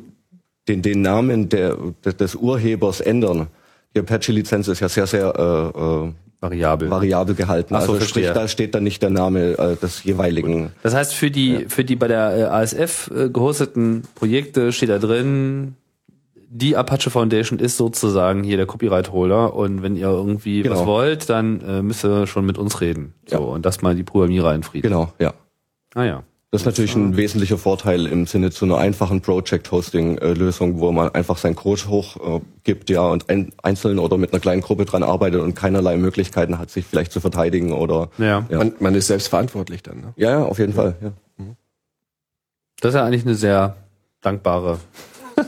den 0.67 0.81
den 0.81 1.01
Namen 1.01 1.49
der 1.49 1.77
des 2.03 2.35
Urhebers 2.35 3.01
ändern. 3.01 3.47
Die 3.95 3.99
Apache 3.99 4.31
Lizenz 4.31 4.67
ist 4.69 4.79
ja 4.79 4.87
sehr 4.87 5.07
sehr 5.07 5.33
äh, 5.37 6.07
äh, 6.07 6.11
variabel. 6.43 6.89
variabel 6.89 7.35
gehalten. 7.35 7.75
Ach 7.75 7.81
so, 7.81 7.93
also 7.93 8.05
sprich, 8.05 8.25
verstehe. 8.25 8.41
da 8.41 8.47
steht 8.47 8.75
dann 8.75 8.83
nicht 8.83 9.01
der 9.01 9.09
Name 9.09 9.57
äh, 9.57 9.75
des 9.75 10.03
jeweiligen. 10.03 10.71
Das 10.83 10.93
heißt, 10.93 11.13
für 11.13 11.31
die, 11.31 11.65
für 11.69 11.83
die 11.83 11.95
bei 11.95 12.07
der 12.07 12.37
äh, 12.37 12.43
ASF 12.43 13.09
äh, 13.15 13.29
gehosteten 13.29 14.03
Projekte 14.15 14.71
steht 14.71 14.89
da 14.89 14.99
drin, 14.99 15.75
die 16.55 16.77
Apache 16.77 17.09
Foundation 17.09 17.57
ist 17.57 17.77
sozusagen 17.77 18.43
hier 18.43 18.57
der 18.57 18.67
Copyright-Holder 18.67 19.55
und 19.55 19.81
wenn 19.81 19.95
ihr 19.95 20.07
irgendwie 20.07 20.61
Genau. 20.61 20.75
was 20.81 20.85
wollt, 20.85 21.29
dann 21.29 21.61
äh, 21.61 21.81
müsst 21.81 22.05
ihr 22.05 22.27
schon 22.27 22.45
mit 22.45 22.59
uns 22.59 22.79
reden. 22.79 23.15
So, 23.25 23.37
Ja. 23.37 23.41
und 23.41 23.65
das 23.65 23.81
mal 23.81 23.95
die 23.95 24.03
Programmierer 24.03 24.53
in 24.53 24.61
Frieden. 24.61 24.83
Genau, 24.89 25.11
ja. 25.19 25.33
Ah 25.95 26.03
ja. 26.03 26.23
Das 26.51 26.61
ist 26.61 26.65
natürlich 26.67 26.95
ein 26.95 27.17
wesentlicher 27.17 27.57
Vorteil 27.57 28.05
im 28.05 28.27
Sinne 28.27 28.51
zu 28.51 28.65
einer 28.65 28.77
einfachen 28.77 29.21
Project-Hosting-Lösung, 29.21 30.79
wo 30.79 30.91
man 30.91 31.09
einfach 31.15 31.37
seinen 31.37 31.55
Code 31.55 31.81
hochgibt, 31.87 32.89
äh, 32.91 32.93
ja, 32.93 33.01
und 33.01 33.27
ein, 33.31 33.51
einzeln 33.63 33.97
oder 33.97 34.19
mit 34.19 34.31
einer 34.33 34.39
kleinen 34.39 34.61
Gruppe 34.61 34.85
dran 34.85 35.01
arbeitet 35.01 35.41
und 35.41 35.55
keinerlei 35.55 35.97
Möglichkeiten 35.97 36.59
hat, 36.59 36.69
sich 36.69 36.85
vielleicht 36.85 37.11
zu 37.11 37.19
verteidigen 37.19 37.71
oder 37.73 38.09
Ja. 38.19 38.45
Ja. 38.49 38.59
Man, 38.59 38.73
man 38.79 38.93
ist 38.93 39.07
selbst 39.07 39.29
verantwortlich 39.29 39.81
dann. 39.81 40.01
Ne? 40.01 40.13
ja, 40.17 40.29
ja 40.29 40.43
auf 40.45 40.59
jeden 40.59 40.73
Fall. 40.73 40.95
Ja. 41.01 41.11
Das 42.81 42.89
ist 42.89 42.95
ja 42.99 43.03
eigentlich 43.05 43.25
eine 43.25 43.33
sehr 43.35 43.75
dankbare, 44.21 44.79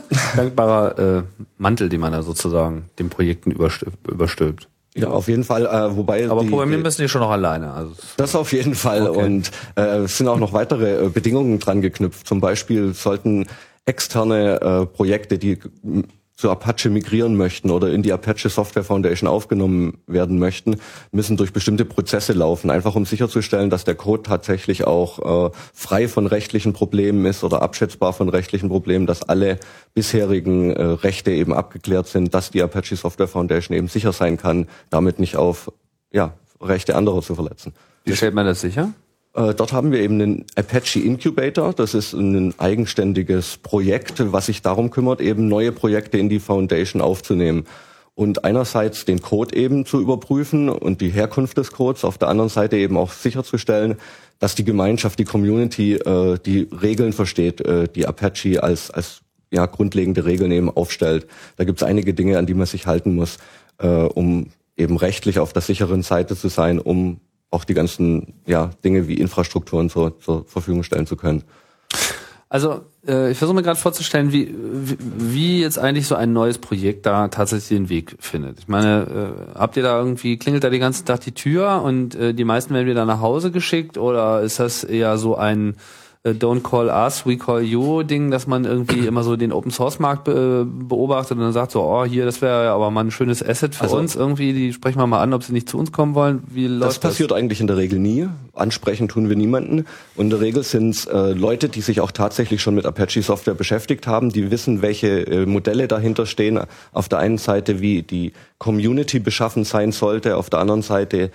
dankbarer 0.35 0.99
äh, 1.17 1.23
Mantel, 1.57 1.89
den 1.89 1.99
man 1.99 2.11
da 2.11 2.23
sozusagen 2.23 2.89
den 2.99 3.09
Projekten 3.09 3.51
überstülpt. 3.51 4.07
überstülpt. 4.07 4.67
ja, 4.95 5.09
auf 5.09 5.27
jeden 5.27 5.43
Fall. 5.43 5.65
Äh, 5.65 5.95
wobei 5.95 6.29
Aber 6.29 6.43
die, 6.43 6.49
programmieren 6.49 6.83
müssen 6.83 7.01
die 7.01 7.09
schon 7.09 7.21
noch 7.21 7.31
alleine. 7.31 7.73
Also 7.73 7.91
Das 8.17 8.35
auf 8.35 8.53
jeden 8.53 8.75
Fall. 8.75 9.07
Okay. 9.07 9.23
Und 9.23 9.51
äh, 9.75 9.99
es 9.99 10.17
sind 10.17 10.27
auch 10.27 10.39
noch 10.39 10.53
weitere 10.53 11.05
äh, 11.05 11.09
Bedingungen 11.09 11.59
dran 11.59 11.81
geknüpft. 11.81 12.27
Zum 12.27 12.41
Beispiel 12.41 12.93
sollten 12.93 13.47
externe 13.85 14.61
äh, 14.61 14.85
Projekte, 14.85 15.37
die 15.37 15.59
zu 16.35 16.49
Apache 16.49 16.89
migrieren 16.89 17.35
möchten 17.37 17.71
oder 17.71 17.91
in 17.91 18.03
die 18.03 18.11
Apache 18.11 18.49
Software 18.49 18.83
Foundation 18.83 19.29
aufgenommen 19.29 19.99
werden 20.05 20.37
möchten, 20.37 20.77
müssen 21.11 21.37
durch 21.37 21.53
bestimmte 21.53 21.85
Prozesse 21.85 22.33
laufen, 22.33 22.69
einfach 22.69 22.95
um 22.95 23.05
sicherzustellen, 23.05 23.69
dass 23.69 23.85
der 23.85 23.95
Code 23.95 24.23
tatsächlich 24.23 24.85
auch 24.85 25.47
äh, 25.47 25.51
frei 25.73 26.07
von 26.07 26.27
rechtlichen 26.27 26.73
Problemen 26.73 27.25
ist 27.25 27.43
oder 27.43 27.61
abschätzbar 27.61 28.11
von 28.11 28.27
rechtlichen 28.27 28.67
Problemen, 28.67 29.05
dass 29.05 29.23
alle 29.23 29.59
bisherigen 29.93 30.71
äh, 30.71 30.83
Rechte 30.83 31.31
eben 31.31 31.53
abgeklärt 31.53 32.07
sind, 32.07 32.33
dass 32.33 32.51
die 32.51 32.61
Apache 32.61 32.97
Software 32.97 33.29
Foundation 33.29 33.77
eben 33.77 33.87
sicher 33.87 34.11
sein 34.11 34.37
kann, 34.37 34.67
damit 34.89 35.19
nicht 35.19 35.37
auf 35.37 35.71
ja, 36.11 36.33
Rechte 36.61 36.95
anderer 36.95 37.21
zu 37.21 37.35
verletzen. 37.35 37.73
wie 38.03 38.15
stellt 38.15 38.33
man 38.33 38.45
das 38.45 38.61
sicher? 38.61 38.93
Äh, 39.35 39.53
dort 39.53 39.73
haben 39.73 39.91
wir 39.91 39.99
eben 39.99 40.17
den 40.17 40.45
Apache 40.55 40.99
Incubator. 40.99 41.73
Das 41.73 41.93
ist 41.93 42.13
ein 42.13 42.57
eigenständiges 42.57 43.57
Projekt, 43.57 44.31
was 44.31 44.47
sich 44.47 44.61
darum 44.61 44.89
kümmert, 44.89 45.21
eben 45.21 45.47
neue 45.47 45.71
Projekte 45.71 46.17
in 46.17 46.29
die 46.29 46.39
Foundation 46.39 47.01
aufzunehmen. 47.01 47.65
Und 48.13 48.45
einerseits 48.45 49.03
den 49.03 49.21
Code 49.21 49.53
eben 49.57 49.85
zu 49.85 49.99
überprüfen 49.99 50.69
und 50.69 51.01
die 51.01 51.09
Herkunft 51.09 51.57
des 51.57 51.73
Codes, 51.73 52.05
auf 52.05 52.17
der 52.17 52.29
anderen 52.29 52.49
Seite 52.49 52.77
eben 52.77 52.95
auch 52.95 53.11
sicherzustellen, 53.11 53.97
dass 54.39 54.55
die 54.55 54.63
Gemeinschaft, 54.63 55.19
die 55.19 55.25
Community 55.25 55.95
äh, 55.95 56.37
die 56.45 56.69
Regeln 56.81 57.11
versteht, 57.11 57.59
äh, 57.59 57.89
die 57.93 58.07
Apache 58.07 58.63
als, 58.63 58.89
als 58.89 59.19
ja, 59.51 59.65
grundlegende 59.65 60.23
Regeln 60.23 60.51
eben 60.51 60.69
aufstellt. 60.69 61.27
Da 61.57 61.65
gibt 61.65 61.81
es 61.81 61.87
einige 61.87 62.13
Dinge, 62.13 62.37
an 62.37 62.45
die 62.45 62.53
man 62.53 62.65
sich 62.65 62.87
halten 62.87 63.15
muss, 63.15 63.37
um 63.77 64.47
eben 64.77 64.97
rechtlich 64.97 65.39
auf 65.39 65.53
der 65.53 65.61
sicheren 65.61 66.01
Seite 66.01 66.35
zu 66.35 66.47
sein, 66.47 66.79
um 66.79 67.19
auch 67.55 67.63
die 67.63 67.73
ganzen 67.73 68.33
ja, 68.45 68.69
Dinge 68.83 69.07
wie 69.07 69.15
Infrastrukturen 69.15 69.89
zur, 69.89 70.19
zur 70.19 70.45
Verfügung 70.45 70.83
stellen 70.83 71.07
zu 71.07 71.15
können. 71.15 71.43
Also 72.49 72.81
äh, 73.07 73.31
ich 73.31 73.37
versuche 73.37 73.55
mir 73.55 73.63
gerade 73.63 73.79
vorzustellen, 73.79 74.31
wie, 74.31 74.53
wie, 74.53 74.97
wie 74.99 75.61
jetzt 75.61 75.79
eigentlich 75.79 76.07
so 76.07 76.15
ein 76.15 76.31
neues 76.31 76.57
Projekt 76.57 77.05
da 77.05 77.27
tatsächlich 77.27 77.69
den 77.69 77.89
Weg 77.89 78.15
findet. 78.19 78.59
Ich 78.59 78.67
meine, 78.67 79.47
äh, 79.55 79.57
habt 79.57 79.77
ihr 79.77 79.83
da 79.83 79.97
irgendwie, 79.97 80.37
klingelt 80.37 80.63
da 80.63 80.69
den 80.69 80.79
ganzen 80.79 81.05
Tag 81.05 81.21
die 81.21 81.31
Tür 81.31 81.81
und 81.81 82.15
äh, 82.15 82.33
die 82.33 82.43
meisten 82.43 82.73
werden 82.73 82.87
wieder 82.87 83.05
nach 83.05 83.19
Hause 83.21 83.51
geschickt 83.51 83.97
oder 83.97 84.41
ist 84.41 84.59
das 84.59 84.83
eher 84.83 85.17
so 85.17 85.35
ein 85.35 85.75
Don't 86.25 86.63
call 86.63 86.89
us, 86.89 87.23
we 87.27 87.37
call 87.37 87.61
you 87.61 88.01
Ding, 88.01 88.31
dass 88.31 88.47
man 88.47 88.65
irgendwie 88.65 89.05
immer 89.05 89.21
so 89.21 89.35
den 89.35 89.51
Open 89.53 89.69
Source 89.69 89.99
Markt 89.99 90.23
be 90.23 90.65
beobachtet 90.65 91.37
und 91.37 91.43
dann 91.43 91.53
sagt 91.53 91.71
so, 91.71 91.83
oh 91.83 92.03
hier, 92.03 92.25
das 92.25 92.41
wäre 92.41 92.65
ja 92.65 92.73
aber 92.73 92.89
mal 92.89 93.01
ein 93.03 93.11
schönes 93.11 93.47
Asset 93.47 93.75
für 93.75 93.83
Also- 93.83 93.97
uns 93.97 94.15
irgendwie, 94.15 94.51
die 94.51 94.73
sprechen 94.73 94.97
wir 94.97 95.05
mal 95.05 95.21
an, 95.21 95.33
ob 95.33 95.43
sie 95.43 95.53
nicht 95.53 95.69
zu 95.69 95.77
uns 95.77 95.91
kommen 95.91 96.15
wollen. 96.15 96.41
Wie 96.49 96.65
läuft 96.65 96.89
Das 96.89 96.99
passiert 96.99 97.31
eigentlich 97.31 97.61
in 97.61 97.67
der 97.67 97.77
Regel 97.77 97.99
nie. 97.99 98.27
Ansprechen 98.53 99.07
tun 99.07 99.29
wir 99.29 99.35
niemanden. 99.35 99.85
Und 100.15 100.25
in 100.25 100.29
der 100.31 100.39
Regel 100.41 100.63
sind 100.63 100.95
es 100.95 101.05
äh, 101.05 101.33
Leute, 101.33 101.69
die 101.69 101.81
sich 101.81 102.01
auch 102.01 102.11
tatsächlich 102.11 102.59
schon 102.59 102.73
mit 102.73 102.87
Apache 102.87 103.21
Software 103.21 103.53
beschäftigt 103.53 104.07
haben, 104.07 104.29
die 104.31 104.49
wissen, 104.49 104.81
welche 104.81 105.27
äh, 105.27 105.45
Modelle 105.45 105.87
dahinter 105.87 106.25
stehen. 106.25 106.59
Auf 106.91 107.07
der 107.07 107.19
einen 107.19 107.37
Seite, 107.37 107.81
wie 107.81 108.01
die 108.01 108.33
Community 108.57 109.19
beschaffen 109.19 109.63
sein 109.63 109.91
sollte, 109.91 110.37
auf 110.37 110.49
der 110.49 110.59
anderen 110.59 110.81
Seite 110.81 111.29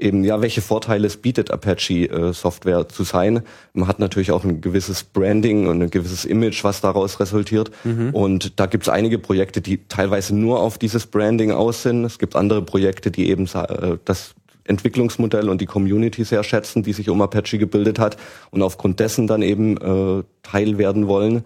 eben, 0.00 0.24
ja, 0.24 0.40
welche 0.40 0.62
Vorteile 0.62 1.06
es 1.06 1.16
bietet, 1.16 1.50
Apache 1.50 2.10
äh, 2.10 2.32
Software 2.32 2.88
zu 2.88 3.04
sein. 3.04 3.42
Man 3.72 3.86
hat 3.86 3.98
natürlich 3.98 4.32
auch 4.32 4.44
ein 4.44 4.60
gewisses 4.60 5.04
Branding 5.04 5.66
und 5.66 5.82
ein 5.82 5.90
gewisses 5.90 6.24
Image, 6.24 6.64
was 6.64 6.80
daraus 6.80 7.20
resultiert. 7.20 7.70
Und 8.12 8.58
da 8.58 8.66
gibt 8.66 8.84
es 8.84 8.88
einige 8.88 9.18
Projekte, 9.18 9.60
die 9.60 9.86
teilweise 9.88 10.34
nur 10.34 10.60
auf 10.60 10.78
dieses 10.78 11.06
Branding 11.06 11.52
aus 11.52 11.82
sind. 11.82 12.04
Es 12.04 12.18
gibt 12.18 12.36
andere 12.36 12.62
Projekte, 12.62 13.10
die 13.10 13.28
eben 13.28 13.46
äh, 13.46 13.98
das 14.04 14.34
Entwicklungsmodell 14.64 15.48
und 15.48 15.60
die 15.60 15.66
Community 15.66 16.24
sehr 16.24 16.44
schätzen, 16.44 16.82
die 16.82 16.92
sich 16.92 17.08
um 17.08 17.20
Apache 17.20 17.58
gebildet 17.58 17.98
hat 17.98 18.16
und 18.50 18.62
aufgrund 18.62 19.00
dessen 19.00 19.26
dann 19.26 19.42
eben 19.42 19.76
äh, 19.76 20.22
Teil 20.42 20.78
werden 20.78 21.08
wollen. 21.08 21.44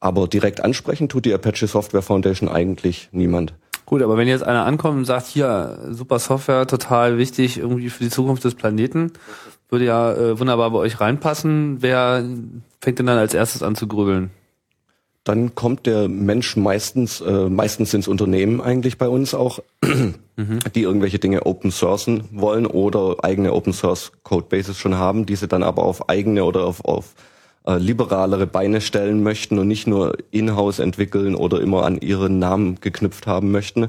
Aber 0.00 0.28
direkt 0.28 0.62
ansprechen 0.62 1.08
tut 1.08 1.24
die 1.24 1.32
Apache 1.32 1.66
Software 1.66 2.02
Foundation 2.02 2.48
eigentlich 2.48 3.08
niemand. 3.12 3.54
Gut, 3.86 4.02
aber 4.02 4.16
wenn 4.16 4.28
jetzt 4.28 4.44
einer 4.44 4.64
ankommt 4.64 4.98
und 4.98 5.04
sagt, 5.04 5.26
hier, 5.26 5.78
super 5.90 6.18
Software, 6.18 6.66
total 6.66 7.18
wichtig 7.18 7.58
irgendwie 7.58 7.90
für 7.90 8.04
die 8.04 8.10
Zukunft 8.10 8.44
des 8.44 8.54
Planeten, 8.54 9.12
würde 9.68 9.84
ja 9.84 10.12
äh, 10.12 10.38
wunderbar 10.38 10.70
bei 10.70 10.78
euch 10.78 11.00
reinpassen, 11.00 11.78
wer 11.80 12.24
fängt 12.80 12.98
denn 12.98 13.06
dann 13.06 13.18
als 13.18 13.34
erstes 13.34 13.62
an 13.62 13.74
zu 13.74 13.86
grübeln? 13.86 14.30
dann 15.24 15.54
kommt 15.54 15.86
der 15.86 16.06
Mensch 16.08 16.54
meistens, 16.56 17.22
äh, 17.22 17.48
meistens 17.48 17.94
ins 17.94 18.08
Unternehmen 18.08 18.60
eigentlich 18.60 18.98
bei 18.98 19.08
uns 19.08 19.34
auch, 19.34 19.58
die 20.74 20.82
irgendwelche 20.82 21.18
Dinge 21.18 21.46
open 21.46 21.70
sourcen 21.70 22.24
wollen 22.30 22.66
oder 22.66 23.16
eigene 23.22 23.52
Open 23.52 23.72
Source 23.72 24.12
Codebases 24.22 24.78
schon 24.78 24.96
haben, 24.96 25.26
diese 25.26 25.48
dann 25.48 25.62
aber 25.62 25.82
auf 25.82 26.08
eigene 26.08 26.44
oder 26.44 26.64
auf, 26.64 26.84
auf 26.84 27.14
äh, 27.66 27.76
liberalere 27.78 28.46
Beine 28.46 28.80
stellen 28.80 29.22
möchten 29.22 29.58
und 29.58 29.68
nicht 29.68 29.86
nur 29.86 30.16
in-house 30.30 30.78
entwickeln 30.78 31.34
oder 31.34 31.60
immer 31.60 31.84
an 31.84 31.98
ihren 32.00 32.38
Namen 32.38 32.78
geknüpft 32.80 33.26
haben 33.26 33.50
möchten. 33.50 33.88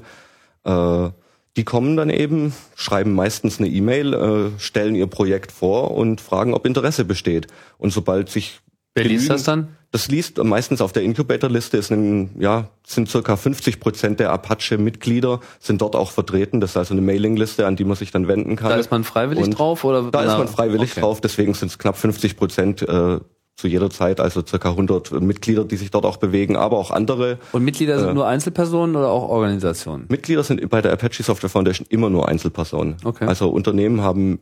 Äh, 0.64 1.10
die 1.58 1.64
kommen 1.64 1.96
dann 1.96 2.10
eben, 2.10 2.54
schreiben 2.76 3.14
meistens 3.14 3.60
eine 3.60 3.70
E-Mail, 3.70 4.14
äh, 4.14 4.60
stellen 4.60 4.96
ihr 4.96 5.08
Projekt 5.08 5.52
vor 5.54 5.92
und 5.92 6.20
fragen, 6.20 6.54
ob 6.54 6.66
Interesse 6.66 7.06
besteht. 7.06 7.48
Und 7.78 7.92
sobald 7.94 8.30
sich 8.30 8.60
Wer 8.94 9.06
liest 9.06 9.28
genügend- 9.28 9.30
das 9.30 9.44
dann? 9.44 9.68
das 9.92 10.08
liest 10.10 10.42
meistens 10.44 10.82
auf 10.82 10.92
der 10.92 11.04
Incubator-Liste 11.04 11.78
ist 11.78 11.92
ein, 11.92 12.32
ja, 12.40 12.70
sind 12.86 13.10
circa 13.10 13.38
50 13.38 13.80
Prozent 13.80 14.20
der 14.20 14.32
Apache-Mitglieder 14.32 15.40
sind 15.60 15.82
dort 15.82 15.96
auch 15.96 16.12
vertreten. 16.12 16.60
Das 16.60 16.72
ist 16.72 16.78
also 16.78 16.94
eine 16.94 17.02
Mailingliste, 17.02 17.66
an 17.66 17.78
die 17.78 17.86
man 17.86 17.96
sich 17.96 18.12
dann 18.12 18.28
wenden 18.28 18.58
kann. 18.58 18.70
Da 18.70 18.76
ist 18.76 18.92
man 18.92 19.06
freiwillig 19.06 19.44
Und 19.46 19.52
drauf 19.52 19.84
oder? 19.86 20.12
Da 20.12 20.24
ist 20.24 20.38
man 20.38 20.48
freiwillig 20.50 20.92
Okay. 20.92 21.02
drauf, 21.02 21.22
deswegen 21.22 21.54
sind 21.54 21.70
es 21.70 21.78
knapp 21.80 21.98
50 21.98 22.36
Prozent 22.36 22.82
äh, 22.82 23.20
zu 23.56 23.68
jeder 23.68 23.90
Zeit, 23.90 24.20
also 24.20 24.44
circa 24.46 24.70
100 24.72 25.22
Mitglieder, 25.22 25.64
die 25.64 25.78
sich 25.78 25.90
dort 25.90 26.06
auch 26.06 26.18
bewegen, 26.18 26.56
aber 26.58 26.78
auch 26.78 26.92
andere. 26.92 27.38
Und 27.54 27.64
Mitglieder 27.64 28.00
sind 28.00 28.10
Äh. 28.10 28.14
nur 28.14 28.28
Einzelpersonen 28.28 28.96
oder 28.96 29.10
auch 29.10 29.30
Organisationen? 29.30 30.06
Mitglieder 30.10 30.44
sind 30.44 30.70
bei 30.70 30.82
der 30.82 30.92
Apache 30.92 31.24
Software 31.24 31.50
Foundation 31.50 31.88
immer 31.90 32.10
nur 32.10 32.28
Einzelpersonen. 32.28 32.98
Okay. 33.04 33.26
Also 33.26 33.50
Unternehmen 33.50 34.02
haben 34.02 34.40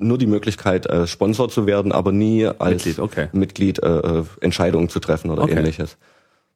nur 0.00 0.18
die 0.18 0.26
Möglichkeit, 0.26 0.86
äh, 0.86 1.06
Sponsor 1.06 1.48
zu 1.48 1.66
werden, 1.66 1.92
aber 1.92 2.10
nie 2.10 2.44
als 2.46 2.84
Mitglied, 2.84 2.98
okay. 2.98 3.28
Mitglied 3.32 3.80
äh, 3.82 3.88
äh, 3.98 4.24
Entscheidungen 4.40 4.88
zu 4.88 4.98
treffen 4.98 5.30
oder 5.30 5.42
Okay. 5.44 5.54
ähnliches. 5.58 5.96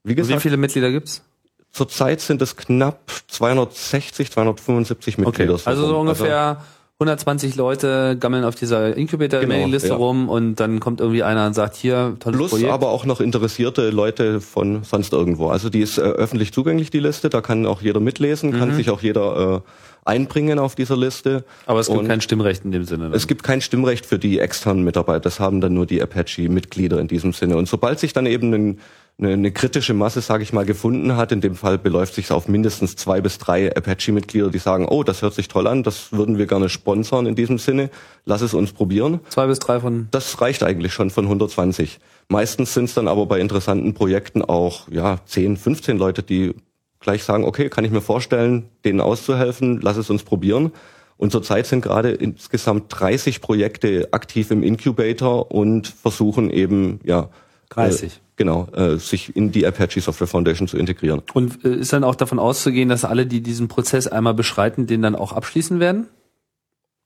Wie 0.02 0.10
Und 0.10 0.10
wie 0.10 0.14
gesagt, 0.16 0.42
viele 0.42 0.56
Mitglieder 0.56 0.90
gibt's? 0.90 1.22
zurzeit 1.70 2.20
sind 2.20 2.42
es 2.42 2.56
knapp 2.56 2.98
260, 3.28 4.32
275 4.32 5.18
Mitglieder. 5.18 5.58
Also 5.64 5.86
so 5.86 5.98
ungefähr 6.00 6.62
120 7.00 7.54
Leute 7.54 8.16
gammeln 8.18 8.42
auf 8.42 8.56
dieser 8.56 8.96
Incubator-Mailingliste 8.96 9.90
Genau, 9.90 10.00
ja. 10.00 10.04
rum 10.04 10.28
und 10.28 10.56
dann 10.56 10.80
kommt 10.80 11.00
irgendwie 11.00 11.22
einer 11.22 11.46
und 11.46 11.54
sagt, 11.54 11.76
hier, 11.76 12.16
tolles 12.18 12.36
Plus 12.36 12.50
Projekt. 12.50 12.72
aber 12.72 12.88
auch 12.88 13.04
noch 13.04 13.20
interessierte 13.20 13.90
Leute 13.90 14.40
von 14.40 14.82
sonst 14.82 15.12
irgendwo. 15.12 15.48
Also 15.48 15.70
die 15.70 15.80
ist 15.80 15.98
äh, 15.98 16.00
öffentlich 16.00 16.52
zugänglich, 16.52 16.90
die 16.90 16.98
Liste. 16.98 17.30
Da 17.30 17.40
kann 17.40 17.66
auch 17.66 17.82
jeder 17.82 18.00
mitlesen, 18.00 18.50
kann 18.50 18.74
sich 18.74 18.90
auch 18.90 19.00
jeder 19.00 19.62
äh, 19.64 20.08
einbringen 20.10 20.58
auf 20.58 20.74
dieser 20.74 20.96
Liste. 20.96 21.44
aber 21.66 21.78
es 21.78 21.86
gibt 21.86 22.00
Und 22.00 22.08
kein 22.08 22.20
Stimmrecht 22.20 22.64
in 22.64 22.72
dem 22.72 22.82
Sinne. 22.82 23.04
dann. 23.04 23.12
Es 23.14 23.28
gibt 23.28 23.44
kein 23.44 23.60
Stimmrecht 23.60 24.04
für 24.04 24.18
die 24.18 24.40
externen 24.40 24.82
Mitarbeiter. 24.82 25.20
Das 25.20 25.38
haben 25.38 25.60
dann 25.60 25.74
nur 25.74 25.86
die 25.86 26.02
Apache-Mitglieder 26.02 26.98
in 26.98 27.06
diesem 27.06 27.32
Sinne. 27.32 27.56
Und 27.58 27.68
sobald 27.68 28.00
sich 28.00 28.12
dann 28.12 28.26
eben 28.26 28.52
ein, 28.52 28.80
eine, 29.20 29.32
eine 29.32 29.52
kritische 29.52 29.94
Masse, 29.94 30.20
sage 30.20 30.42
ich 30.42 30.52
mal, 30.52 30.64
gefunden 30.64 31.16
hat, 31.16 31.32
in 31.32 31.40
dem 31.40 31.56
Fall 31.56 31.76
beläuft 31.76 32.14
sich 32.14 32.30
auf 32.30 32.48
mindestens 32.48 32.94
zwei 32.94 33.20
bis 33.20 33.38
drei 33.38 33.74
Apache-Mitglieder, 33.74 34.50
die 34.50 34.58
sagen, 34.58 34.86
oh, 34.88 35.02
das 35.02 35.22
hört 35.22 35.34
sich 35.34 35.48
toll 35.48 35.66
an, 35.66 35.82
das 35.82 36.12
würden 36.12 36.38
wir 36.38 36.46
gerne 36.46 36.68
sponsern 36.68 37.26
in 37.26 37.34
diesem 37.34 37.58
Sinne, 37.58 37.90
lass 38.24 38.42
es 38.42 38.54
uns 38.54 38.72
probieren. 38.72 39.20
Zwei 39.28 39.46
bis 39.46 39.58
drei 39.58 39.80
von. 39.80 40.08
Das 40.12 40.40
reicht 40.40 40.62
eigentlich 40.62 40.92
schon 40.92 41.10
von 41.10 41.24
120. 41.24 41.98
Meistens 42.28 42.74
sind 42.74 42.84
es 42.84 42.94
dann 42.94 43.08
aber 43.08 43.26
bei 43.26 43.40
interessanten 43.40 43.94
Projekten 43.94 44.42
auch 44.42 44.88
ja 44.90 45.18
10, 45.24 45.56
15 45.56 45.98
Leute, 45.98 46.22
die 46.22 46.54
gleich 47.00 47.24
sagen, 47.24 47.44
okay, 47.44 47.68
kann 47.68 47.84
ich 47.84 47.90
mir 47.90 48.00
vorstellen, 48.00 48.68
denen 48.84 49.00
auszuhelfen, 49.00 49.80
lass 49.80 49.96
es 49.96 50.10
uns 50.10 50.22
probieren. 50.22 50.72
Und 51.16 51.32
zurzeit 51.32 51.66
sind 51.66 51.80
gerade 51.80 52.12
insgesamt 52.12 52.84
30 52.88 53.40
Projekte 53.40 54.08
aktiv 54.12 54.52
im 54.52 54.62
Incubator 54.62 55.50
und 55.50 55.88
versuchen 55.88 56.50
eben, 56.50 57.00
ja, 57.02 57.28
30. 57.70 58.12
Äh, 58.12 58.27
genau, 58.38 58.68
äh, 58.72 58.96
sich 58.96 59.36
in 59.36 59.52
die 59.52 59.66
Apache 59.66 60.00
Software 60.00 60.26
Foundation 60.26 60.66
zu 60.66 60.78
integrieren. 60.78 61.20
Und 61.34 61.62
äh, 61.64 61.74
ist 61.74 61.92
dann 61.92 62.04
auch 62.04 62.14
davon 62.14 62.38
auszugehen, 62.38 62.88
dass 62.88 63.04
alle, 63.04 63.26
die 63.26 63.42
diesen 63.42 63.68
Prozess 63.68 64.06
einmal 64.06 64.32
beschreiten, 64.32 64.86
den 64.86 65.02
dann 65.02 65.14
auch 65.14 65.32
abschließen 65.32 65.80
werden? 65.80 66.06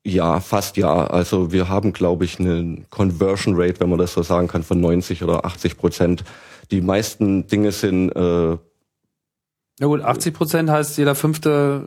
Ja, 0.05 0.40
fast 0.40 0.77
ja. 0.77 1.07
Also 1.07 1.53
wir 1.53 1.68
haben, 1.68 1.92
glaube 1.92 2.25
ich, 2.25 2.38
eine 2.38 2.85
Conversion 2.90 3.55
Rate, 3.57 3.81
wenn 3.81 3.88
man 3.88 3.99
das 3.99 4.12
so 4.12 4.23
sagen 4.23 4.47
kann, 4.47 4.62
von 4.62 4.81
90 4.81 5.25
oder 5.25 5.45
80 5.45 5.77
Prozent. 5.77 6.25
Die 6.71 6.81
meisten 6.81 7.47
Dinge 7.47 7.73
sind 7.73 8.11
äh, 8.11 8.57
Na 9.81 9.87
gut, 9.87 10.03
80 10.03 10.35
Prozent 10.35 10.71
heißt, 10.71 10.99
jeder 10.99 11.14
fünfte 11.14 11.87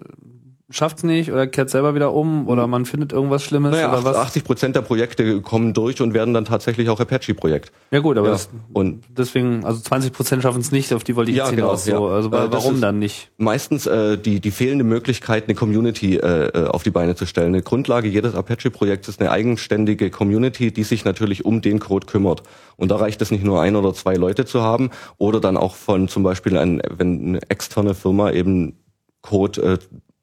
schafft's 0.69 1.03
nicht 1.03 1.31
oder 1.31 1.45
kehrt 1.45 1.69
selber 1.69 1.93
wieder 1.93 2.11
um 2.13 2.47
oder 2.47 2.65
man 2.65 2.85
findet 2.85 3.13
irgendwas 3.13 3.43
Schlimmes 3.43 3.71
naja, 3.71 3.91
oder 3.93 4.03
was? 4.03 4.17
80 4.17 4.43
Prozent 4.43 4.75
der 4.75 4.81
Projekte 4.81 5.41
kommen 5.41 5.73
durch 5.73 6.01
und 6.01 6.13
werden 6.15 6.33
dann 6.33 6.45
tatsächlich 6.45 6.89
auch 6.89 6.99
Apache-Projekt. 6.99 7.71
Ja 7.91 7.99
gut, 7.99 8.17
aber 8.17 8.27
Ja. 8.27 8.33
Das, 8.33 8.49
Und 8.73 9.03
deswegen, 9.09 9.63
also 9.63 9.79
20 9.79 10.11
Prozent 10.11 10.41
schaffen 10.41 10.61
es 10.61 10.71
nicht, 10.71 10.91
auf 10.93 11.03
die 11.03 11.15
wollte 11.15 11.29
ich 11.31 11.37
Ja, 11.37 11.45
jetzt 11.45 11.55
genau, 11.55 11.67
hinaus. 11.67 11.85
so. 11.85 11.91
ja. 11.91 12.15
Also 12.15 12.29
Äh, 12.29 12.51
warum 12.51 12.81
dann 12.81 12.97
nicht? 12.97 13.31
meistens 13.37 13.85
äh, 13.85 14.17
die, 14.17 14.39
die 14.39 14.51
fehlende 14.51 14.83
Möglichkeit, 14.83 15.43
eine 15.45 15.53
Community 15.53 16.15
äh, 16.17 16.47
äh, 16.47 16.67
auf 16.67 16.81
die 16.81 16.89
Beine 16.91 17.15
zu 17.15 17.25
stellen. 17.27 17.49
Eine 17.49 17.61
Grundlage 17.61 18.07
jedes 18.07 18.33
Apache-Projekts 18.33 19.07
ist 19.07 19.21
eine 19.21 19.29
eigenständige 19.31 20.09
Community, 20.09 20.71
die 20.71 20.83
sich 20.83 21.05
natürlich 21.05 21.45
um 21.45 21.61
den 21.61 21.79
Code 21.79 22.07
kümmert. 22.07 22.41
Und 22.75 22.89
da 22.89 22.95
reicht 22.95 23.21
es 23.21 23.29
nicht 23.29 23.43
nur 23.43 23.61
ein 23.61 23.75
oder 23.75 23.93
zwei 23.93 24.15
Leute 24.15 24.45
zu 24.45 24.61
haben 24.61 24.89
oder 25.17 25.39
dann 25.39 25.57
auch 25.57 25.75
von 25.75 26.07
zum 26.07 26.23
Beispiel, 26.23 26.57
ein, 26.57 26.81
wenn 26.97 27.27
eine 27.27 27.41
externe 27.49 27.93
Firma 27.93 28.31
eben 28.31 28.79
Code 29.21 29.61
äh, 29.61 29.77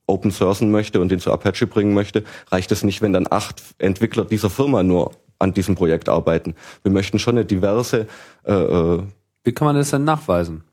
open 0.06 0.30
sourcen 0.30 0.70
möchte 0.70 1.00
und 1.00 1.10
den 1.10 1.20
zu 1.20 1.32
Apache 1.32 1.66
bringen 1.66 1.94
möchte, 1.94 2.24
reicht 2.50 2.72
es 2.72 2.82
nicht, 2.82 3.02
wenn 3.02 3.12
dann 3.12 3.26
acht 3.30 3.62
Entwickler 3.78 4.24
dieser 4.24 4.50
Firma 4.50 4.82
nur 4.82 5.12
an 5.38 5.54
diesem 5.54 5.74
Projekt 5.74 6.08
arbeiten. 6.08 6.54
Wir 6.82 6.92
möchten 6.92 7.18
schon 7.18 7.36
eine 7.36 7.44
diverse 7.44 8.06
äh, 8.44 8.52
äh, 8.52 9.02
Wie 9.44 9.52
kann 9.52 9.66
man 9.66 9.76
das 9.76 9.90
denn 9.90 10.04
nachweisen? 10.04 10.64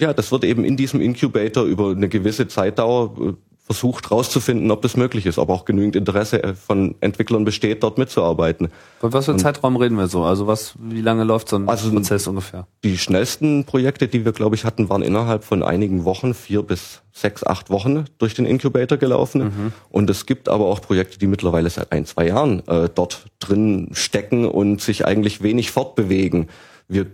ja, 0.00 0.12
das 0.12 0.30
wird 0.30 0.44
eben 0.44 0.64
in 0.64 0.76
diesem 0.76 1.00
Incubator 1.00 1.64
über 1.64 1.90
eine 1.90 2.08
gewisse 2.08 2.46
Zeitdauer 2.46 3.16
äh, 3.20 3.32
versucht 3.68 4.10
rauszufinden, 4.10 4.70
ob 4.70 4.80
das 4.80 4.96
möglich 4.96 5.26
ist, 5.26 5.36
ob 5.36 5.50
auch 5.50 5.66
genügend 5.66 5.94
Interesse 5.94 6.42
äh, 6.42 6.54
von 6.54 6.94
Entwicklern 7.00 7.44
besteht, 7.44 7.82
dort 7.82 7.98
mitzuarbeiten. 7.98 8.68
Von 8.98 9.12
was 9.12 9.26
für 9.26 9.32
einem 9.32 9.40
Zeitraum 9.40 9.76
reden 9.76 9.96
wir 9.98 10.08
so? 10.08 10.24
Also 10.24 10.46
was, 10.46 10.72
wie 10.80 11.02
lange 11.02 11.24
läuft 11.24 11.50
so 11.50 11.56
ein 11.56 11.68
Also- 11.68 11.90
Prozess 11.90 12.26
ungefähr? 12.26 12.66
Die 12.82 12.96
schnellsten 12.96 13.64
Projekte, 13.64 14.08
die 14.08 14.24
wir, 14.24 14.32
glaube 14.32 14.54
ich, 14.56 14.64
hatten, 14.64 14.88
waren 14.88 15.02
innerhalb 15.02 15.44
von 15.44 15.62
einigen 15.62 16.06
Wochen, 16.06 16.32
vier 16.32 16.62
bis 16.62 17.02
sechs, 17.12 17.44
acht 17.44 17.68
Wochen 17.68 18.06
durch 18.16 18.32
den 18.32 18.46
Incubator 18.46 18.96
gelaufen. 18.96 19.72
Und 19.90 20.08
es 20.08 20.24
gibt 20.24 20.48
aber 20.48 20.64
auch 20.66 20.80
Projekte, 20.80 21.18
die 21.18 21.26
mittlerweile 21.26 21.68
seit 21.68 21.92
ein, 21.92 22.06
zwei 22.06 22.28
Jahren 22.28 22.66
äh, 22.68 22.88
dort 22.94 23.26
drin 23.38 23.90
stecken 23.92 24.46
und 24.46 24.80
sich 24.80 25.04
eigentlich 25.04 25.42
wenig 25.42 25.70
fortbewegen. 25.72 26.48
Wir 26.88 27.06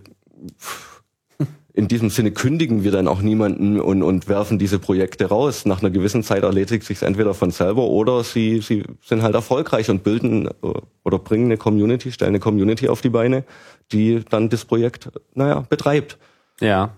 in 1.76 1.88
diesem 1.88 2.08
Sinne 2.08 2.30
kündigen 2.30 2.84
wir 2.84 2.92
dann 2.92 3.08
auch 3.08 3.20
niemanden 3.20 3.80
und, 3.80 4.04
und 4.04 4.28
werfen 4.28 4.60
diese 4.60 4.78
Projekte 4.78 5.26
raus. 5.26 5.66
Nach 5.66 5.80
einer 5.80 5.90
gewissen 5.90 6.22
Zeit 6.22 6.44
erledigt 6.44 6.84
sich 6.84 7.02
entweder 7.02 7.34
von 7.34 7.50
selber 7.50 7.82
oder 7.82 8.22
sie, 8.22 8.60
sie 8.60 8.84
sind 9.02 9.22
halt 9.22 9.34
erfolgreich 9.34 9.90
und 9.90 10.04
bilden 10.04 10.46
äh, 10.46 10.50
oder 11.02 11.18
bringen 11.18 11.46
eine 11.46 11.56
Community, 11.56 12.12
stellen 12.12 12.30
eine 12.30 12.38
Community 12.38 12.88
auf 12.88 13.00
die 13.00 13.08
Beine, 13.10 13.42
die 13.90 14.24
dann 14.30 14.48
das 14.48 14.64
Projekt, 14.64 15.10
naja, 15.34 15.64
betreibt. 15.68 16.16
Ja. 16.60 16.94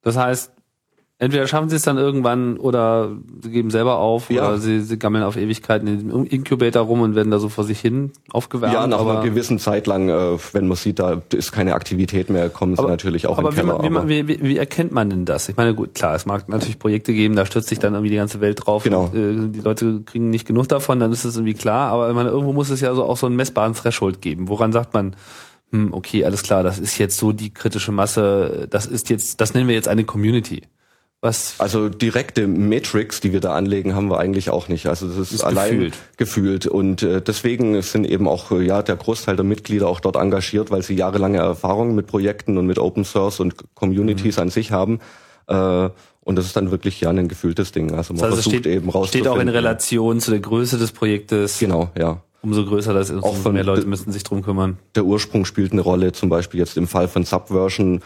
Das 0.00 0.16
heißt, 0.16 0.50
entweder 1.22 1.46
schaffen 1.46 1.68
sie 1.68 1.76
es 1.76 1.82
dann 1.82 1.98
irgendwann 1.98 2.56
oder 2.56 3.12
sie 3.42 3.50
geben 3.50 3.70
selber 3.70 3.98
auf 3.98 4.28
Ja. 4.28 4.48
oder 4.48 4.58
sie, 4.58 4.80
sie 4.80 4.98
gammeln 4.98 5.22
auf 5.22 5.36
Ewigkeiten 5.36 5.86
in 5.86 5.94
diesem 6.00 6.26
Incubator 6.26 6.82
rum 6.82 7.00
und 7.00 7.14
werden 7.14 7.30
da 7.30 7.38
so 7.38 7.48
vor 7.48 7.62
sich 7.62 7.78
hin 7.78 8.10
aufgewärmt. 8.32 8.74
ja, 8.74 8.86
nach 8.88 8.98
aber, 8.98 9.12
einer 9.12 9.22
gewissen 9.22 9.60
Zeit 9.60 9.86
lang, 9.86 10.08
äh, 10.08 10.36
wenn 10.52 10.66
man 10.66 10.76
sieht, 10.76 10.98
da 10.98 11.22
ist 11.32 11.52
keine 11.52 11.74
Aktivität 11.74 12.28
mehr, 12.28 12.50
kommen 12.50 12.74
sie 12.74 12.82
natürlich 12.82 13.28
auch 13.28 13.38
aber 13.38 13.50
in 13.50 13.54
wie, 13.54 13.60
den 13.60 13.66
Keller. 13.66 13.78
man, 13.78 13.84
wie, 13.84 13.90
man, 13.90 14.02
aber 14.02 14.08
wie, 14.08 14.26
wie, 14.26 14.42
wie 14.42 14.58
erkennt 14.58 14.90
man 14.90 15.10
denn 15.10 15.24
das? 15.24 15.48
Ich 15.48 15.56
meine, 15.56 15.74
gut, 15.74 15.94
klar, 15.94 16.16
es 16.16 16.26
mag 16.26 16.48
natürlich 16.48 16.80
Projekte 16.80 17.12
geben, 17.12 17.36
da 17.36 17.46
stürzt 17.46 17.68
sich 17.68 17.78
dann 17.78 17.94
irgendwie 17.94 18.10
die 18.10 18.16
ganze 18.16 18.40
Welt 18.40 18.66
drauf. 18.66 18.82
Genau. 18.82 19.04
Und, 19.12 19.14
äh, 19.14 19.48
die 19.52 19.60
Leute 19.60 20.02
kriegen 20.04 20.28
nicht 20.28 20.46
genug 20.46 20.66
davon, 20.68 20.98
dann 20.98 21.12
ist 21.12 21.24
es 21.24 21.36
irgendwie 21.36 21.54
klar. 21.54 21.92
Aber 21.92 22.12
meine, 22.14 22.30
irgendwo 22.30 22.52
muss 22.52 22.68
es 22.68 22.80
ja 22.80 22.92
so 22.96 23.04
auch 23.04 23.16
so 23.16 23.26
einen 23.26 23.36
messbaren 23.36 23.74
Threshold 23.74 24.20
geben. 24.20 24.48
Woran 24.48 24.72
sagt 24.72 24.92
man, 24.92 25.14
hm, 25.70 25.94
okay, 25.94 26.24
alles 26.24 26.42
klar, 26.42 26.64
das 26.64 26.80
ist 26.80 26.98
jetzt 26.98 27.16
so 27.16 27.30
die 27.30 27.54
kritische 27.54 27.92
Masse, 27.92 28.66
das 28.68 28.86
ist 28.86 29.08
jetzt, 29.08 29.40
das 29.40 29.54
nennen 29.54 29.68
wir 29.68 29.74
jetzt 29.76 29.88
eine 29.88 30.02
Community. 30.02 30.62
Was 31.24 31.54
Also 31.58 31.88
direkte 31.88 32.48
Metrics, 32.48 33.20
die 33.20 33.32
wir 33.32 33.38
da 33.38 33.54
anlegen, 33.54 33.94
haben 33.94 34.10
wir 34.10 34.18
eigentlich 34.18 34.50
auch 34.50 34.66
nicht. 34.66 34.86
Also 34.88 35.06
das 35.06 35.16
ist, 35.18 35.32
Ist 35.32 35.44
allein 35.44 35.70
gefühlt. 35.70 35.94
gefühlt. 36.16 36.66
Und 36.66 37.04
äh, 37.04 37.22
deswegen 37.22 37.80
sind 37.82 38.04
eben 38.04 38.26
auch 38.26 38.50
äh, 38.50 38.60
ja 38.66 38.82
der 38.82 38.96
Großteil 38.96 39.36
der 39.36 39.44
Mitglieder 39.44 39.86
auch 39.86 40.00
dort 40.00 40.16
engagiert, 40.16 40.72
weil 40.72 40.82
sie 40.82 40.94
jahrelange 40.96 41.38
Erfahrung 41.38 41.94
mit 41.94 42.08
Projekten 42.08 42.58
und 42.58 42.66
mit 42.66 42.80
Open 42.80 43.04
Source 43.04 43.38
und 43.38 43.54
Communities 43.76 44.36
Mhm. 44.36 44.42
an 44.42 44.48
sich 44.50 44.72
haben. 44.72 44.98
Äh, 45.46 45.90
und 46.24 46.36
das 46.36 46.46
ist 46.46 46.56
dann 46.56 46.72
wirklich 46.72 47.00
ja 47.00 47.10
ein 47.10 47.28
gefühltes 47.28 47.70
Ding. 47.70 47.94
Also 47.94 48.14
man 48.14 48.20
Das 48.22 48.30
heißt, 48.32 48.42
versucht 48.42 48.56
steht, 48.56 48.66
eben 48.66 48.90
steht 49.06 49.28
auch 49.28 49.38
in. 49.38 49.48
Relation 49.48 50.18
zu 50.18 50.32
der 50.32 50.40
Größe 50.40 50.76
des 50.76 50.90
Projektes. 50.90 51.60
Genau, 51.60 51.90
ja. 51.96 52.20
Umso 52.42 52.64
größer 52.64 52.92
das 52.92 53.08
ist, 53.10 53.16
umso 53.16 53.28
Auch 53.28 53.36
von- 53.36 53.52
mehr 53.54 53.64
Leute 53.64 53.86
müssen 53.86 54.10
sich 54.12 54.24
drum 54.24 54.42
kümmern. 54.42 54.78
der 54.96 55.04
Ursprung 55.04 55.44
spielt 55.44 55.72
eine 55.72 55.80
Rolle. 55.80 56.12
Zum 56.12 56.28
Beispiel 56.28 56.58
jetzt 56.60 56.76
im 56.76 56.88
Fall 56.88 57.06
von 57.08 57.24
Subversion. 57.24 58.00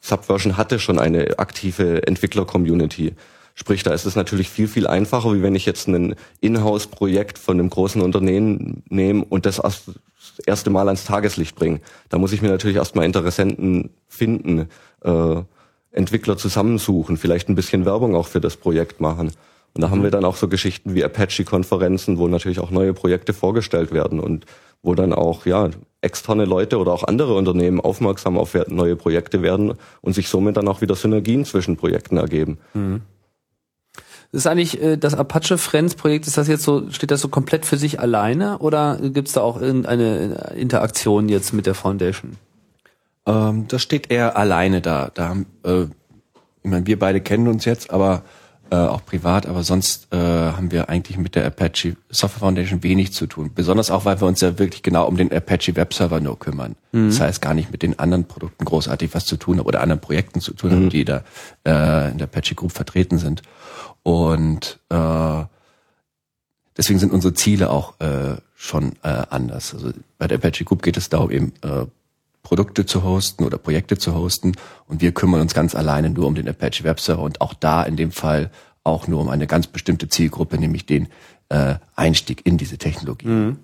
Subversion 0.00 0.56
hatte 0.56 0.78
schon 0.78 0.98
eine 0.98 1.38
aktive 1.38 2.06
Entwickler-Community. 2.06 3.14
Sprich, 3.54 3.82
da 3.82 3.92
ist 3.92 4.06
es 4.06 4.16
natürlich 4.16 4.48
viel, 4.48 4.68
viel 4.68 4.86
einfacher, 4.86 5.34
wie 5.34 5.42
wenn 5.42 5.54
ich 5.54 5.66
jetzt 5.66 5.88
ein 5.88 6.14
Inhouse-Projekt 6.40 7.38
von 7.38 7.58
einem 7.58 7.68
großen 7.70 8.00
Unternehmen 8.00 8.82
nehme 8.88 9.24
und 9.24 9.44
das 9.46 9.60
erste 10.46 10.70
Mal 10.70 10.86
ans 10.86 11.04
Tageslicht 11.04 11.56
bringe. 11.56 11.80
Da 12.10 12.18
muss 12.18 12.32
ich 12.32 12.42
mir 12.42 12.48
natürlich 12.48 12.76
erstmal 12.76 13.06
Interessenten 13.06 13.90
finden, 14.08 14.68
äh, 15.02 15.36
Entwickler 15.92 16.36
zusammensuchen, 16.36 17.16
vielleicht 17.16 17.48
ein 17.48 17.54
bisschen 17.56 17.84
Werbung 17.84 18.14
auch 18.14 18.28
für 18.28 18.40
das 18.40 18.56
Projekt 18.56 19.00
machen. 19.00 19.32
Und 19.74 19.82
da 19.82 19.90
haben 19.90 20.02
wir 20.02 20.10
dann 20.10 20.24
auch 20.24 20.36
so 20.36 20.48
Geschichten 20.48 20.94
wie 20.94 21.04
Apache-Konferenzen, 21.04 22.18
wo 22.18 22.26
natürlich 22.28 22.58
auch 22.58 22.70
neue 22.70 22.92
Projekte 22.92 23.32
vorgestellt 23.32 23.92
werden 23.92 24.18
und 24.18 24.46
wo 24.82 24.94
dann 24.94 25.12
auch 25.12 25.46
ja 25.46 25.70
externe 26.00 26.44
Leute 26.44 26.78
oder 26.78 26.92
auch 26.92 27.04
andere 27.04 27.34
Unternehmen 27.34 27.80
aufmerksam 27.80 28.38
auf 28.38 28.56
neue 28.68 28.96
Projekte 28.96 29.42
werden 29.42 29.74
und 30.00 30.14
sich 30.14 30.28
somit 30.28 30.56
dann 30.56 30.66
auch 30.66 30.80
wieder 30.80 30.96
Synergien 30.96 31.44
zwischen 31.44 31.76
Projekten 31.76 32.16
ergeben. 32.16 32.58
Ist 34.32 34.46
eigentlich 34.46 34.80
äh, 34.80 34.96
das 34.96 35.14
Apache 35.14 35.58
Friends 35.58 35.96
Projekt, 35.96 36.26
ist 36.26 36.38
das 36.38 36.46
jetzt 36.46 36.62
so, 36.62 36.88
steht 36.90 37.10
das 37.10 37.20
so 37.20 37.28
komplett 37.28 37.66
für 37.66 37.76
sich 37.76 37.98
alleine 37.98 38.58
oder 38.58 38.98
gibt's 39.02 39.32
da 39.32 39.40
auch 39.40 39.60
irgendeine 39.60 40.52
Interaktion 40.56 41.28
jetzt 41.28 41.52
mit 41.52 41.66
der 41.66 41.74
Foundation? 41.74 42.36
Ähm, 43.26 43.66
das 43.68 43.82
steht 43.82 44.10
eher 44.10 44.36
alleine 44.36 44.80
da. 44.80 45.10
Da 45.12 45.28
haben, 45.28 45.46
äh, 45.64 45.82
ich 46.62 46.70
meine, 46.70 46.86
wir 46.86 46.98
beide 46.98 47.20
kennen 47.20 47.48
uns 47.48 47.64
jetzt, 47.64 47.90
aber 47.90 48.22
äh, 48.70 48.76
auch 48.76 49.04
privat, 49.04 49.46
aber 49.46 49.62
sonst 49.64 50.12
äh, 50.12 50.16
haben 50.16 50.70
wir 50.70 50.88
eigentlich 50.88 51.18
mit 51.18 51.34
der 51.34 51.44
Apache 51.46 51.96
Software 52.08 52.40
Foundation 52.40 52.82
wenig 52.82 53.12
zu 53.12 53.26
tun. 53.26 53.50
Besonders 53.54 53.90
auch, 53.90 54.04
weil 54.04 54.20
wir 54.20 54.28
uns 54.28 54.40
ja 54.40 54.58
wirklich 54.58 54.82
genau 54.82 55.06
um 55.06 55.16
den 55.16 55.32
Apache 55.32 55.74
Webserver 55.74 56.20
nur 56.20 56.38
kümmern. 56.38 56.76
Das 56.92 57.20
heißt 57.20 57.42
gar 57.42 57.54
nicht 57.54 57.70
mit 57.72 57.82
den 57.82 57.98
anderen 57.98 58.24
Produkten 58.24 58.64
großartig 58.64 59.14
was 59.14 59.26
zu 59.26 59.36
tun 59.36 59.58
haben 59.58 59.66
oder 59.66 59.80
anderen 59.80 60.00
Projekten 60.00 60.40
zu 60.40 60.54
tun 60.54 60.70
haben, 60.72 60.90
die 60.90 61.04
da 61.04 61.22
äh, 61.66 62.10
in 62.10 62.18
der 62.18 62.28
Apache 62.28 62.54
Group 62.54 62.72
vertreten 62.72 63.18
sind. 63.18 63.42
Und 64.02 64.78
äh, 64.88 65.44
deswegen 66.76 66.98
sind 66.98 67.12
unsere 67.12 67.34
Ziele 67.34 67.70
auch 67.70 67.98
äh, 68.00 68.36
schon 68.56 68.92
äh, 69.02 69.22
anders. 69.30 69.74
Also 69.74 69.90
bei 70.18 70.26
der 70.26 70.38
Apache 70.38 70.64
Group 70.64 70.82
geht 70.82 70.96
es 70.96 71.08
darum, 71.08 71.30
eben 71.30 71.52
äh, 71.62 71.86
Produkte 72.42 72.86
zu 72.86 73.02
hosten 73.02 73.44
oder 73.44 73.58
Projekte 73.58 73.98
zu 73.98 74.14
hosten 74.14 74.52
und 74.86 75.00
wir 75.00 75.12
kümmern 75.12 75.40
uns 75.40 75.54
ganz 75.54 75.74
alleine 75.74 76.10
nur 76.10 76.26
um 76.26 76.34
den 76.34 76.48
Apache 76.48 76.84
Webserver 76.84 77.22
und 77.22 77.40
auch 77.40 77.54
da 77.54 77.82
in 77.82 77.96
dem 77.96 78.12
Fall 78.12 78.50
auch 78.82 79.06
nur 79.06 79.20
um 79.20 79.28
eine 79.28 79.46
ganz 79.46 79.66
bestimmte 79.66 80.08
Zielgruppe, 80.08 80.58
nämlich 80.58 80.86
den 80.86 81.08
äh, 81.50 81.74
Einstieg 81.96 82.46
in 82.46 82.56
diese 82.56 82.78
Technologie. 82.78 83.54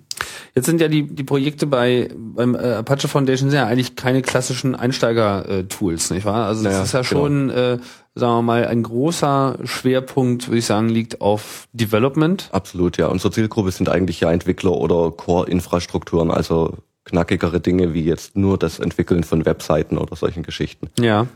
Jetzt 0.55 0.65
sind 0.65 0.81
ja 0.81 0.87
die, 0.87 1.07
die 1.07 1.23
Projekte 1.23 1.67
bei 1.67 2.09
beim 2.15 2.55
äh, 2.55 2.73
Apache 2.73 3.07
Foundation 3.07 3.49
sind 3.49 3.57
ja 3.57 3.67
eigentlich 3.67 3.95
keine 3.95 4.21
klassischen 4.21 4.75
Einsteiger-Tools, 4.75 6.11
nicht 6.11 6.25
wahr? 6.25 6.47
Also 6.47 6.63
das 6.63 6.73
Naja, 6.73 6.83
ist 6.83 6.93
ja 6.93 7.01
genau. 7.01 7.09
schon, 7.09 7.49
äh, 7.49 7.77
sagen 8.15 8.33
wir 8.37 8.41
mal, 8.41 8.67
ein 8.67 8.83
großer 8.83 9.59
Schwerpunkt, 9.63 10.47
würde 10.47 10.57
ich 10.57 10.65
sagen, 10.65 10.89
liegt 10.89 11.21
auf 11.21 11.67
Development. 11.73 12.49
Absolut, 12.51 12.97
ja. 12.97 13.07
Unsere 13.07 13.31
Zielgruppe 13.31 13.71
sind 13.71 13.89
eigentlich 13.89 14.19
ja 14.19 14.31
Entwickler 14.31 14.71
oder 14.71 15.11
Core-Infrastrukturen, 15.11 16.31
also 16.31 16.77
knackigere 17.07 17.59
Dinge 17.59 17.93
wie 17.93 18.03
jetzt 18.03 18.35
nur 18.35 18.57
das 18.57 18.79
Entwickeln 18.79 19.23
von 19.23 19.45
Webseiten 19.45 19.97
oder 19.97 20.15
solchen 20.15 20.43
Geschichten. 20.43 20.89
Ja. 20.99 21.27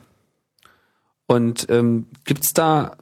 Und 1.28 1.67
ähm, 1.69 2.07
gibt's 2.26 2.53
da, 2.53 2.97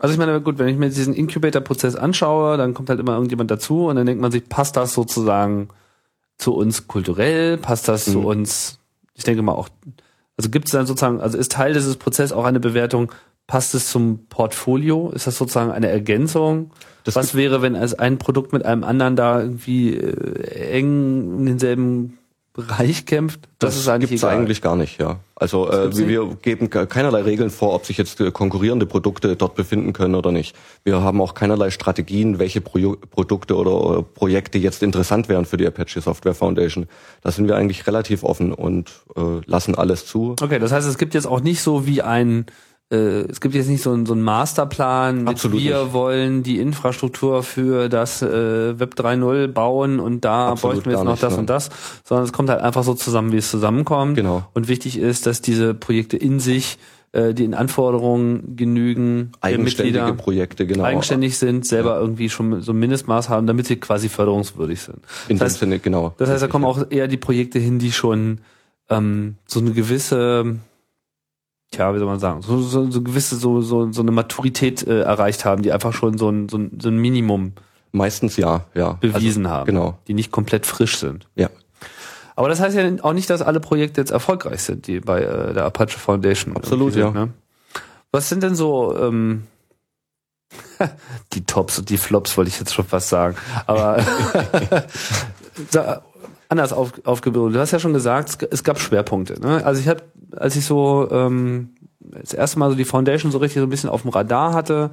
also 0.00 0.12
ich 0.14 0.18
meine, 0.18 0.40
gut, 0.40 0.58
wenn 0.58 0.68
ich 0.68 0.78
mir 0.78 0.88
diesen 0.88 1.14
Incubator-Prozess 1.14 1.96
anschaue, 1.96 2.56
dann 2.56 2.72
kommt 2.72 2.88
halt 2.88 2.98
immer 2.98 3.12
irgendjemand 3.12 3.50
dazu 3.50 3.86
und 3.86 3.96
dann 3.96 4.06
denkt 4.06 4.22
man 4.22 4.32
sich, 4.32 4.48
passt 4.48 4.76
das 4.76 4.94
sozusagen 4.94 5.68
zu 6.38 6.54
uns 6.54 6.88
kulturell, 6.88 7.58
passt 7.58 7.88
das 7.88 8.06
zu 8.06 8.20
Mhm. 8.20 8.24
uns, 8.24 8.78
ich 9.14 9.24
denke 9.24 9.42
mal 9.42 9.52
auch, 9.52 9.68
also 10.36 10.48
gibt 10.50 10.66
es 10.66 10.72
dann 10.72 10.86
sozusagen, 10.86 11.20
also 11.20 11.36
ist 11.36 11.52
Teil 11.52 11.74
dieses 11.74 11.96
Prozesses 11.96 12.32
auch 12.32 12.44
eine 12.44 12.58
Bewertung, 12.58 13.12
passt 13.46 13.74
es 13.74 13.90
zum 13.90 14.26
Portfolio? 14.28 15.10
Ist 15.10 15.26
das 15.26 15.36
sozusagen 15.36 15.70
eine 15.70 15.88
Ergänzung? 15.88 16.70
Das 17.04 17.16
Was 17.16 17.34
wäre, 17.34 17.60
wenn 17.60 17.76
als 17.76 17.94
ein 17.98 18.18
Produkt 18.18 18.52
mit 18.52 18.64
einem 18.64 18.84
anderen 18.84 19.16
da 19.16 19.40
irgendwie 19.40 19.94
äh, 19.94 20.70
eng 20.78 21.38
in 21.40 21.46
denselben 21.46 22.18
Bereich 22.54 23.04
kämpft? 23.04 23.40
Das, 23.58 23.76
ist 23.76 23.88
eigentlich 23.88 24.10
gibt's 24.10 24.22
egal. 24.22 24.36
eigentlich 24.38 24.62
gar 24.62 24.76
nicht, 24.76 24.98
ja. 25.00 25.18
Also 25.34 25.68
äh, 25.70 25.94
wir, 25.96 26.08
wir 26.08 26.36
geben 26.36 26.70
ke- 26.70 26.86
keinerlei 26.86 27.22
Regeln 27.22 27.50
vor, 27.50 27.74
ob 27.74 27.84
sich 27.84 27.98
jetzt 27.98 28.20
äh, 28.20 28.30
konkurrierende 28.30 28.86
Produkte 28.86 29.36
dort 29.36 29.54
befinden 29.56 29.92
können 29.92 30.14
oder 30.14 30.30
nicht. 30.32 30.56
Wir 30.84 31.02
haben 31.02 31.20
auch 31.20 31.34
keinerlei 31.34 31.70
Strategien, 31.70 32.38
welche 32.38 32.60
Pro 32.62 32.96
Produkte 33.10 33.56
oder 33.56 33.98
äh, 33.98 34.02
Projekte 34.02 34.56
jetzt 34.58 34.82
interessant 34.82 35.28
wären 35.28 35.44
für 35.44 35.56
die 35.56 35.66
Apache 35.66 36.00
Software 36.00 36.34
Foundation. 36.34 36.86
Da 37.22 37.32
sind 37.32 37.48
wir 37.48 37.56
eigentlich 37.56 37.86
relativ 37.86 38.22
offen 38.22 38.52
und 38.54 39.02
äh, 39.16 39.20
lassen 39.44 39.74
alles 39.74 40.06
zu. 40.06 40.36
Okay, 40.40 40.58
das 40.60 40.72
heißt, 40.72 40.88
es 40.88 40.96
gibt 40.96 41.12
jetzt 41.12 41.26
auch 41.26 41.40
nicht 41.40 41.60
so 41.60 41.86
wie 41.86 42.00
ein, 42.02 42.46
es 42.94 43.40
gibt 43.40 43.54
jetzt 43.54 43.68
nicht 43.68 43.82
so, 43.82 43.92
einen- 43.92 44.06
so 44.06 44.12
einen 44.12 44.22
Masterplan, 44.22 45.18
mit 45.24 45.28
Absolut 45.28 45.60
wir 45.60 45.84
nicht. 45.84 45.92
wollen 45.92 46.42
die 46.42 46.58
Infrastruktur 46.58 47.42
für 47.42 47.88
das 47.88 48.22
äh, 48.22 48.78
Web 48.78 48.94
3.0 48.94 49.48
bauen 49.48 50.00
und 50.00 50.24
da 50.24 50.48
Absolut 50.50 50.74
bräuchten 50.76 50.90
wir 50.90 50.96
jetzt 50.96 51.04
noch 51.04 51.12
nicht, 51.12 51.22
das 51.22 51.32
nein. 51.32 51.40
und 51.40 51.50
das, 51.50 51.70
sondern 52.04 52.24
es 52.24 52.32
kommt 52.32 52.50
halt 52.50 52.60
einfach 52.60 52.84
so 52.84 52.94
zusammen, 52.94 53.32
wie 53.32 53.38
es 53.38 53.50
zusammenkommt. 53.50 54.16
Genau. 54.16 54.44
Und 54.54 54.68
wichtig 54.68 54.98
ist, 54.98 55.26
dass 55.26 55.40
diese 55.40 55.74
Projekte 55.74 56.16
in 56.16 56.40
sich 56.40 56.78
äh, 57.12 57.32
den 57.32 57.54
Anforderungen 57.54 58.56
genügen, 58.56 59.30
Eigenständige 59.40 59.98
Mitglieder 60.00 60.12
Projekte, 60.22 60.66
genau. 60.66 60.82
eigenständig 60.82 61.38
sind, 61.38 61.64
selber 61.64 61.98
irgendwie 62.00 62.28
schon 62.28 62.60
so 62.60 62.72
ein 62.72 62.78
Mindestmaß 62.78 63.28
haben, 63.28 63.46
damit 63.46 63.66
sie 63.66 63.76
quasi 63.76 64.08
förderungswürdig 64.08 64.80
sind. 64.80 64.98
In 65.28 65.38
das 65.38 65.50
heißt, 65.50 65.60
Sinne, 65.60 65.78
genau. 65.78 66.14
das 66.18 66.28
heißt, 66.28 66.42
da 66.42 66.48
kommen 66.48 66.64
ja. 66.64 66.70
auch 66.70 66.90
eher 66.90 67.06
die 67.06 67.16
Projekte 67.16 67.60
hin, 67.60 67.78
die 67.78 67.92
schon 67.92 68.38
ähm, 68.90 69.36
so 69.46 69.60
eine 69.60 69.70
gewisse, 69.70 70.56
tja, 71.70 71.94
wie 71.94 71.98
soll 71.98 72.06
man 72.06 72.20
sagen, 72.20 72.42
so, 72.42 72.60
so, 72.60 72.90
so 72.90 73.02
gewisse, 73.02 73.36
so, 73.36 73.60
so, 73.60 73.90
so 73.92 74.02
eine 74.02 74.10
Maturität 74.10 74.86
äh, 74.86 75.00
erreicht 75.02 75.44
haben, 75.44 75.62
die 75.62 75.72
einfach 75.72 75.92
schon 75.92 76.18
so 76.18 76.28
ein, 76.30 76.48
so 76.48 76.58
ein, 76.58 76.78
so 76.80 76.88
ein 76.88 76.96
Minimum 76.96 77.52
Meistens 77.92 78.36
ja, 78.36 78.64
ja. 78.74 78.94
bewiesen 78.94 79.46
also, 79.46 79.56
haben. 79.56 79.66
Genau, 79.66 79.98
Die 80.08 80.14
nicht 80.14 80.32
komplett 80.32 80.66
frisch 80.66 80.98
sind. 80.98 81.28
ja. 81.36 81.48
Aber 82.36 82.48
das 82.48 82.58
heißt 82.58 82.76
ja 82.76 82.90
auch 83.02 83.12
nicht, 83.12 83.30
dass 83.30 83.42
alle 83.42 83.60
Projekte 83.60 84.00
jetzt 84.00 84.10
erfolgreich 84.10 84.62
sind, 84.62 84.88
die 84.88 84.98
bei 84.98 85.20
äh, 85.20 85.54
der 85.54 85.66
Apache 85.66 85.96
Foundation. 85.96 86.56
Absolut, 86.56 86.96
irgendwie 86.96 87.02
sind, 87.02 87.14
ja. 87.14 87.26
Ne? 87.26 87.32
Was 88.10 88.28
sind 88.28 88.42
denn 88.42 88.56
so 88.56 88.98
ähm, 88.98 89.44
die 91.32 91.44
Tops 91.44 91.78
und 91.78 91.90
die 91.90 91.96
Flops, 91.96 92.36
wollte 92.36 92.48
ich 92.48 92.58
jetzt 92.58 92.74
schon 92.74 92.84
fast 92.84 93.08
sagen. 93.08 93.36
Aber 93.66 93.98
anders 96.54 96.72
auf, 96.72 96.92
aufgebildet. 97.04 97.56
Du 97.56 97.60
hast 97.60 97.72
ja 97.72 97.78
schon 97.78 97.92
gesagt, 97.92 98.46
es, 98.50 98.64
gab 98.64 98.80
Schwerpunkte. 98.80 99.40
Ne? 99.40 99.64
Also 99.64 99.80
ich 99.80 99.88
habe, 99.88 100.02
als 100.36 100.56
ich 100.56 100.64
so 100.64 101.08
ähm, 101.10 101.70
das 102.00 102.32
erste 102.32 102.58
Mal 102.58 102.70
so 102.70 102.76
die 102.76 102.84
Foundation 102.84 103.32
so 103.32 103.38
richtig 103.38 103.60
so 103.60 103.66
ein 103.66 103.70
bisschen 103.70 103.90
auf 103.90 104.02
dem 104.02 104.10
Radar 104.10 104.54
hatte, 104.54 104.90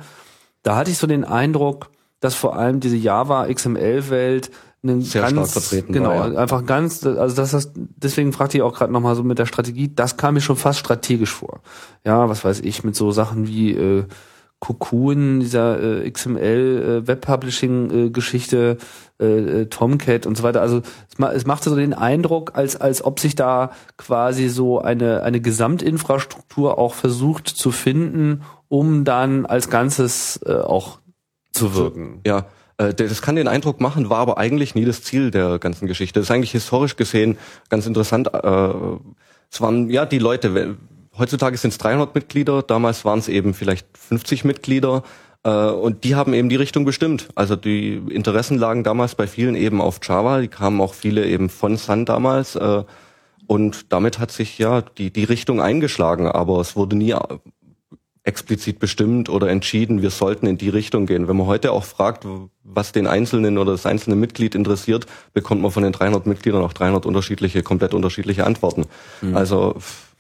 da 0.63 0.75
hatte 0.75 0.91
ich 0.91 0.97
so 0.97 1.07
den 1.07 1.23
Eindruck, 1.23 1.89
dass 2.19 2.35
vor 2.35 2.55
allem 2.55 2.79
diese 2.79 2.95
Java 2.95 3.47
XML-Welt 3.47 4.51
einen 4.83 5.01
Sehr 5.01 5.21
ganz, 5.21 5.53
vertreten 5.53 5.93
genau, 5.93 6.09
war, 6.09 6.33
ja. 6.33 6.39
einfach 6.39 6.65
ganz, 6.65 7.05
also 7.05 7.35
das 7.35 7.53
ist, 7.53 7.71
deswegen 7.75 8.33
fragte 8.33 8.57
ich 8.57 8.63
auch 8.63 8.73
gerade 8.73 8.91
nochmal 8.91 9.15
so 9.15 9.23
mit 9.23 9.37
der 9.37 9.45
Strategie, 9.45 9.93
das 9.93 10.17
kam 10.17 10.33
mir 10.33 10.41
schon 10.41 10.55
fast 10.55 10.79
strategisch 10.79 11.31
vor. 11.31 11.61
Ja, 12.03 12.29
was 12.29 12.43
weiß 12.43 12.61
ich, 12.61 12.83
mit 12.83 12.95
so 12.95 13.11
Sachen 13.11 13.47
wie 13.47 13.73
äh, 13.73 14.05
Cocoon, 14.61 15.41
dieser 15.41 16.03
äh, 16.05 16.09
XML 16.09 17.01
äh, 17.03 17.07
Web 17.07 17.25
Publishing 17.25 18.07
äh, 18.07 18.09
Geschichte, 18.11 18.77
äh, 19.19 19.65
Tomcat 19.65 20.25
und 20.25 20.37
so 20.37 20.43
weiter. 20.43 20.61
Also 20.61 20.83
es, 21.09 21.17
ma 21.17 21.31
es 21.31 21.45
machte 21.45 21.69
so 21.69 21.75
den 21.75 21.93
Eindruck, 21.93 22.51
als 22.55 22.79
als 22.79 23.03
ob 23.03 23.19
sich 23.19 23.35
da 23.35 23.71
quasi 23.97 24.47
so 24.47 24.79
eine 24.79 25.23
eine 25.23 25.41
Gesamtinfrastruktur 25.41 26.77
auch 26.77 26.93
versucht 26.93 27.49
zu 27.49 27.71
finden, 27.71 28.43
um 28.69 29.03
dann 29.03 29.45
als 29.47 29.69
Ganzes 29.69 30.39
äh, 30.45 30.53
auch 30.53 30.99
zu 31.51 31.75
wirken. 31.75 32.21
Ja, 32.25 32.45
äh, 32.77 32.93
das 32.93 33.23
kann 33.23 33.35
den 33.35 33.47
Eindruck 33.47 33.81
machen, 33.81 34.11
war 34.11 34.19
aber 34.19 34.37
eigentlich 34.37 34.75
nie 34.75 34.85
das 34.85 35.01
Ziel 35.01 35.31
der 35.31 35.57
ganzen 35.57 35.87
Geschichte. 35.87 36.19
Das 36.19 36.27
ist 36.27 36.31
eigentlich 36.31 36.51
historisch 36.51 36.95
gesehen 36.95 37.37
ganz 37.69 37.87
interessant. 37.87 38.31
Äh, 38.33 38.73
Es 39.53 39.59
waren 39.59 39.89
ja 39.89 40.05
die 40.05 40.19
Leute, 40.19 40.77
heutzutage 41.17 41.57
sind 41.57 41.71
es 41.71 41.77
300 41.77 42.15
Mitglieder, 42.15 42.61
damals 42.61 43.05
waren 43.05 43.19
es 43.19 43.27
eben 43.27 43.53
vielleicht 43.53 43.85
50 43.97 44.43
Mitglieder. 44.45 45.03
äh, 45.43 45.49
Und 45.49 46.03
die 46.03 46.15
haben 46.15 46.33
eben 46.33 46.49
die 46.49 46.55
Richtung 46.55 46.85
bestimmt. 46.85 47.29
Also 47.35 47.55
die 47.55 48.01
Interessen 48.09 48.57
lagen 48.57 48.83
damals 48.83 49.15
bei 49.15 49.27
vielen 49.27 49.55
eben 49.55 49.81
auf 49.81 49.99
Java. 50.03 50.39
Die 50.41 50.47
kamen 50.47 50.79
auch 50.81 50.93
viele 50.93 51.25
eben 51.25 51.49
von 51.49 51.77
Sun 51.77 52.05
damals. 52.05 52.55
äh, 52.55 52.83
Und 53.47 53.91
damit 53.91 54.19
hat 54.19 54.31
sich 54.31 54.57
ja 54.57 54.81
die, 54.81 55.11
die 55.11 55.23
Richtung 55.25 55.61
eingeschlagen. 55.61 56.27
Aber 56.27 56.59
es 56.61 56.75
wurde 56.75 56.95
nie 56.95 57.15
explizit 58.23 58.77
bestimmt 58.77 59.29
oder 59.29 59.49
entschieden, 59.49 60.03
wir 60.03 60.11
sollten 60.11 60.45
in 60.45 60.57
die 60.57 60.69
Richtung 60.69 61.07
gehen. 61.07 61.27
Wenn 61.27 61.37
man 61.37 61.47
heute 61.47 61.71
auch 61.71 61.83
fragt, 61.83 62.25
was 62.63 62.91
den 62.91 63.07
Einzelnen 63.07 63.57
oder 63.57 63.71
das 63.71 63.87
einzelne 63.87 64.15
Mitglied 64.15 64.53
interessiert, 64.53 65.07
bekommt 65.33 65.63
man 65.63 65.71
von 65.71 65.81
den 65.81 65.91
300 65.91 66.27
Mitgliedern 66.27 66.61
auch 66.61 66.73
300 66.73 67.07
unterschiedliche, 67.07 67.63
komplett 67.63 67.95
unterschiedliche 67.95 68.45
Antworten. 68.45 68.85
Also 69.33 69.73
es 69.77 70.10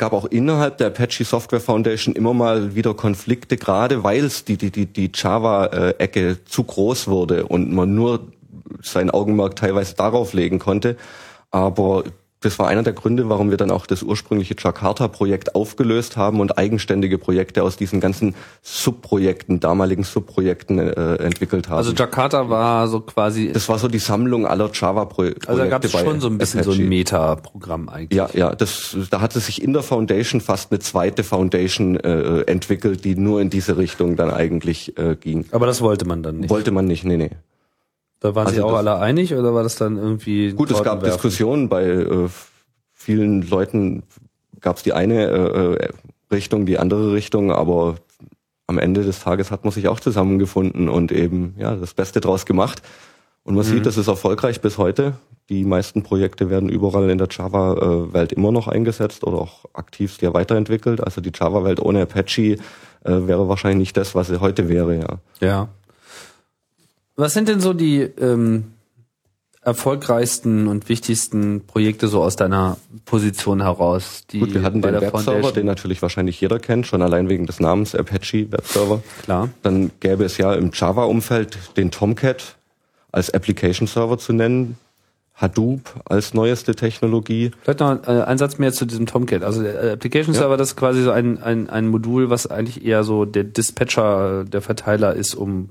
gab 0.00 0.14
auch 0.14 0.24
innerhalb 0.24 0.78
der 0.78 0.86
Apache 0.86 1.24
Software 1.24 1.60
Foundation 1.60 2.14
immer 2.16 2.32
mal 2.32 2.74
wieder 2.74 2.94
Konflikte, 2.94 3.58
gerade 3.58 4.02
weil 4.02 4.30
die, 4.48 4.56
die, 4.56 4.70
die, 4.70 4.86
die 4.86 5.12
Java-Ecke 5.14 6.38
zu 6.46 6.64
groß 6.64 7.06
wurde 7.08 7.46
und 7.46 7.70
man 7.70 7.94
nur 7.94 8.32
sein 8.82 9.10
Augenmerk 9.10 9.56
teilweise 9.56 9.94
darauf 9.94 10.32
legen 10.32 10.58
konnte. 10.58 10.96
Aber 11.50 12.04
das 12.40 12.58
war 12.58 12.68
einer 12.68 12.82
der 12.82 12.94
Gründe, 12.94 13.28
warum 13.28 13.50
wir 13.50 13.58
dann 13.58 13.70
auch 13.70 13.86
das 13.86 14.02
ursprüngliche 14.02 14.54
Jakarta-Projekt 14.58 15.54
aufgelöst 15.54 16.16
haben 16.16 16.40
und 16.40 16.56
eigenständige 16.56 17.18
Projekte 17.18 17.62
aus 17.62 17.76
diesen 17.76 18.00
ganzen 18.00 18.34
Subprojekten, 18.62 19.60
damaligen 19.60 20.04
Subprojekten 20.04 20.78
äh, 20.78 21.16
entwickelt 21.16 21.68
haben. 21.68 21.76
Also 21.76 21.92
Jakarta 21.92 22.48
war 22.48 22.88
so 22.88 23.00
quasi, 23.00 23.52
das 23.52 23.68
war 23.68 23.78
so 23.78 23.88
die 23.88 23.98
Sammlung 23.98 24.46
aller 24.46 24.70
Java-Projekte. 24.72 25.48
also 25.50 25.62
da 25.62 25.68
gab 25.68 25.84
es 25.84 25.92
schon 25.92 26.20
so 26.20 26.28
ein 26.28 26.38
bisschen 26.38 26.62
so 26.62 26.72
ein 26.72 26.88
Meta-Programm 26.88 27.90
eigentlich. 27.90 28.16
Ja, 28.16 28.30
ja, 28.32 28.54
das, 28.54 28.96
da 29.10 29.20
hatte 29.20 29.38
sich 29.40 29.62
in 29.62 29.74
der 29.74 29.82
Foundation 29.82 30.40
fast 30.40 30.72
eine 30.72 30.78
zweite 30.78 31.24
Foundation 31.24 31.96
äh, 31.96 32.40
entwickelt, 32.42 33.04
die 33.04 33.16
nur 33.16 33.42
in 33.42 33.50
diese 33.50 33.76
Richtung 33.76 34.16
dann 34.16 34.30
eigentlich 34.30 34.96
äh, 34.98 35.14
ging. 35.14 35.44
Aber 35.52 35.66
das 35.66 35.82
wollte 35.82 36.06
man 36.06 36.22
dann 36.22 36.38
nicht. 36.38 36.50
Wollte 36.50 36.70
man 36.70 36.86
nicht, 36.86 37.04
nee, 37.04 37.18
nee. 37.18 37.30
Da 38.20 38.34
waren 38.34 38.48
sich 38.48 38.56
Also 38.58 38.66
auch 38.68 38.70
das- 38.72 38.86
alle 38.86 38.98
einig 38.98 39.34
oder 39.34 39.54
war 39.54 39.62
das 39.62 39.76
dann 39.76 39.96
irgendwie 39.96 40.52
Gut, 40.52 40.70
es 40.70 40.82
gab? 40.82 41.02
Diskussionen 41.02 41.68
bei 41.68 41.84
äh, 41.84 42.28
vielen 42.92 43.42
Leuten, 43.48 44.02
gab 44.60 44.76
es 44.76 44.82
die 44.82 44.92
eine 44.92 45.24
äh, 45.26 45.72
äh, 45.74 45.88
Richtung, 46.30 46.66
die 46.66 46.78
andere 46.78 47.12
Richtung, 47.12 47.50
aber 47.50 47.96
am 48.66 48.78
Ende 48.78 49.02
des 49.02 49.20
Tages 49.20 49.50
hat 49.50 49.64
man 49.64 49.72
sich 49.72 49.88
auch 49.88 49.98
zusammengefunden 50.00 50.88
und 50.88 51.10
eben 51.12 51.54
ja 51.58 51.74
das 51.74 51.94
Beste 51.94 52.20
draus 52.20 52.46
gemacht. 52.46 52.82
Und 53.42 53.54
man 53.54 53.64
sieht, 53.64 53.86
das 53.86 53.96
ist 53.96 54.06
erfolgreich 54.06 54.60
bis 54.60 54.76
heute. 54.78 55.14
Die 55.48 55.64
meisten 55.64 56.02
Projekte 56.04 56.50
werden 56.50 56.68
überall 56.68 57.08
in 57.10 57.18
der 57.18 57.26
Java-Welt 57.28 58.32
immer 58.32 58.52
noch 58.52 58.68
eingesetzt 58.68 59.24
oder 59.24 59.38
auch 59.38 59.64
aktivst 59.72 60.22
ja 60.22 60.32
weiterentwickelt. 60.34 61.02
Also 61.02 61.20
die 61.20 61.32
Java-Welt 61.34 61.80
ohne 61.80 62.02
Apache 62.02 62.42
äh, 62.52 62.58
wäre 63.04 63.48
wahrscheinlich 63.48 63.78
nicht 63.78 63.96
das, 63.96 64.14
was 64.14 64.28
sie 64.28 64.40
heute 64.40 64.68
wäre, 64.68 64.94
ja. 64.98 65.18
Ja. 65.40 65.68
Was 67.20 67.34
sind 67.34 67.48
denn 67.50 67.60
so 67.60 67.74
die 67.74 68.00
ähm, 68.00 68.72
erfolgreichsten 69.60 70.68
und 70.68 70.88
wichtigsten 70.88 71.66
Projekte 71.66 72.08
so 72.08 72.22
aus 72.22 72.34
deiner 72.34 72.78
Position 73.04 73.60
heraus? 73.60 74.24
Die 74.30 74.38
Gut, 74.38 74.54
wir 74.54 74.62
hatten 74.62 74.80
bei 74.80 74.90
den 74.90 75.02
Webserver, 75.02 75.52
den 75.52 75.66
natürlich 75.66 76.00
wahrscheinlich 76.00 76.40
jeder 76.40 76.58
kennt, 76.58 76.86
schon 76.86 77.02
allein 77.02 77.28
wegen 77.28 77.44
des 77.44 77.60
Namens 77.60 77.94
Apache 77.94 78.50
Webserver. 78.50 79.02
Klar. 79.22 79.50
Dann 79.62 79.90
gäbe 80.00 80.24
es 80.24 80.38
ja 80.38 80.54
im 80.54 80.70
Java-Umfeld 80.72 81.58
den 81.76 81.90
Tomcat 81.90 82.56
als 83.12 83.28
Application 83.34 83.86
Server 83.86 84.16
zu 84.16 84.32
nennen, 84.32 84.78
Hadoop 85.34 86.00
als 86.06 86.32
neueste 86.32 86.74
Technologie. 86.74 87.50
Vielleicht 87.62 87.80
noch 87.80 88.02
äh, 88.06 88.22
ein 88.22 88.38
Satz 88.38 88.56
mehr 88.56 88.72
zu 88.72 88.86
diesem 88.86 89.04
Tomcat. 89.04 89.42
Also 89.42 89.62
der 89.62 89.82
äh, 89.82 89.90
Application 89.92 90.32
Ja. 90.34 90.40
Server, 90.40 90.56
das 90.56 90.70
ist 90.70 90.76
quasi 90.76 91.02
so 91.02 91.10
ein, 91.10 91.42
ein, 91.42 91.68
ein 91.68 91.88
Modul, 91.88 92.30
was 92.30 92.46
eigentlich 92.46 92.82
eher 92.82 93.04
so 93.04 93.26
der 93.26 93.44
Dispatcher, 93.44 94.44
der 94.44 94.62
Verteiler 94.62 95.14
ist, 95.14 95.34
um 95.34 95.68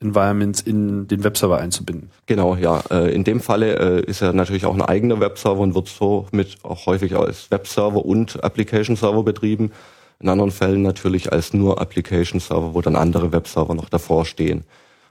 Programm-Environments 0.00 0.60
in 0.60 1.08
den 1.08 1.24
Webserver 1.24 1.58
einzubinden. 1.58 2.10
Genau, 2.26 2.56
ja. 2.56 2.82
Äh, 2.90 3.14
In 3.14 3.24
dem 3.24 3.40
Falle 3.40 4.00
äh, 4.00 4.04
ist 4.04 4.22
er 4.22 4.32
natürlich 4.32 4.66
auch 4.66 4.74
ein 4.74 4.82
eigener 4.82 5.20
Webserver 5.20 5.60
und 5.60 5.74
wird 5.74 5.88
so 5.88 6.26
mit 6.32 6.58
auch 6.62 6.86
häufig 6.86 7.16
als 7.16 7.50
Webserver 7.50 8.04
und 8.04 8.42
Application 8.42 8.96
Server 8.96 9.22
betrieben. 9.22 9.72
In 10.20 10.28
anderen 10.28 10.50
Fällen 10.50 10.82
natürlich 10.82 11.32
als 11.32 11.52
nur 11.54 11.80
Application 11.80 12.40
Server, 12.40 12.74
wo 12.74 12.80
dann 12.80 12.96
andere 12.96 13.32
Webserver 13.32 13.74
noch 13.74 13.88
davor 13.88 14.24
stehen. 14.24 14.64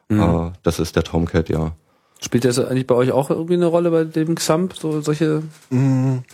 Äh, 0.10 0.52
Das 0.64 0.80
ist 0.80 0.96
der 0.96 1.04
Tomcat, 1.04 1.50
ja. 1.50 1.72
Spielt 2.20 2.46
das 2.46 2.58
eigentlich 2.60 2.88
bei 2.88 2.96
euch 2.96 3.12
auch 3.12 3.30
irgendwie 3.30 3.54
eine 3.54 3.68
Rolle 3.68 3.92
bei 3.92 4.04
dem 4.04 4.36
XAMPP, 4.36 4.74
so 4.76 5.02
solche 5.02 5.44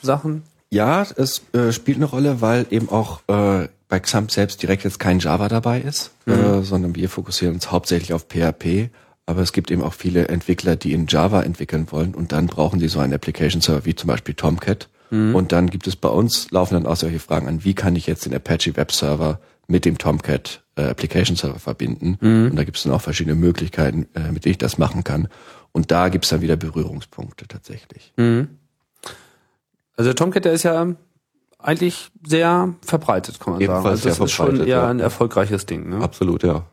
Sachen? 0.02 0.44
Ja, 0.70 1.06
es 1.18 1.42
äh, 1.54 1.72
spielt 1.72 1.98
eine 1.98 2.06
Rolle, 2.06 2.42
weil 2.42 2.66
eben 2.72 2.90
auch 2.90 3.20
äh, 3.28 3.68
bei 3.94 4.00
XAMPP 4.00 4.32
selbst 4.32 4.64
direkt 4.64 4.84
jetzt 4.86 5.00
kein 5.00 5.20
Java 5.20 5.48
dabei 5.50 5.80
ist, 5.80 6.10
äh, 6.26 6.64
sondern 6.64 6.96
wir 6.96 7.10
fokussieren 7.10 7.54
uns 7.54 7.70
hauptsächlich 7.72 8.12
auf 8.14 8.26
PHP. 8.28 8.90
Aber 9.28 9.42
es 9.42 9.54
gibt 9.54 9.70
eben 9.70 9.84
auch 9.84 9.94
viele 9.94 10.30
Entwickler, 10.30 10.76
die 10.76 10.94
in 10.94 11.06
Java 11.06 11.44
entwickeln 11.44 11.86
wollen 11.92 12.16
und 12.16 12.32
dann 12.32 12.48
brauchen 12.48 12.80
sie 12.80 12.88
so 12.88 13.00
einen 13.00 13.14
Application 13.14 13.62
Server 13.62 13.86
wie 13.86 13.94
zum 13.94 14.08
Beispiel 14.08 14.34
Tomcat. 14.34 14.90
Und 15.12 15.52
dann 15.52 15.70
gibt 15.70 15.86
es 15.86 15.96
bei 15.96 16.10
uns, 16.10 16.50
laufen 16.50 16.74
dann 16.74 16.88
auch 16.88 16.96
solche 16.96 17.20
Fragen 17.20 17.48
an, 17.48 17.64
wie 17.64 17.76
kann 17.76 17.96
ich 17.96 18.08
jetzt 18.08 18.26
den 18.26 18.34
Apache 18.34 18.76
Web 18.76 18.92
Server 18.92 19.40
mit 19.68 19.86
dem 19.86 20.00
Tomcat 20.00 20.64
äh, 20.76 20.86
Application 20.86 21.38
Server 21.38 21.60
verbinden? 21.60 22.18
Und 22.50 22.56
da 22.56 22.64
gibt 22.64 22.78
es 22.78 22.84
dann 22.84 22.94
auch 22.94 23.02
verschiedene 23.02 23.36
Möglichkeiten, 23.36 24.08
äh, 24.16 24.32
mit 24.32 24.44
denen 24.44 24.54
ich 24.54 24.58
das 24.58 24.80
machen 24.80 25.04
kann. 25.04 25.28
Und 25.72 25.92
da 25.92 26.10
gibt 26.10 26.26
es 26.26 26.32
dann 26.32 26.42
wieder 26.42 26.56
Berührungspunkte 26.56 27.48
tatsächlich. 27.48 28.12
Also 29.96 30.10
der 30.10 30.16
Tomcat, 30.16 30.46
der 30.46 30.54
ist 30.54 30.64
ja 30.64 30.96
eigentlich 31.64 32.12
sehr 32.26 32.74
verbreitet, 32.86 33.40
kann 33.40 33.54
man 33.54 33.62
Ebenfalls 33.62 34.02
sagen. 34.02 34.10
Also 34.10 34.10
das 34.10 34.20
ist 34.20 34.32
schon 34.32 34.60
eher 34.60 34.68
ja. 34.68 34.88
ein 34.88 35.00
erfolgreiches 35.00 35.66
Ding. 35.66 35.90
Ne? 35.90 36.04
Absolut, 36.04 36.44
ja. 36.44 36.66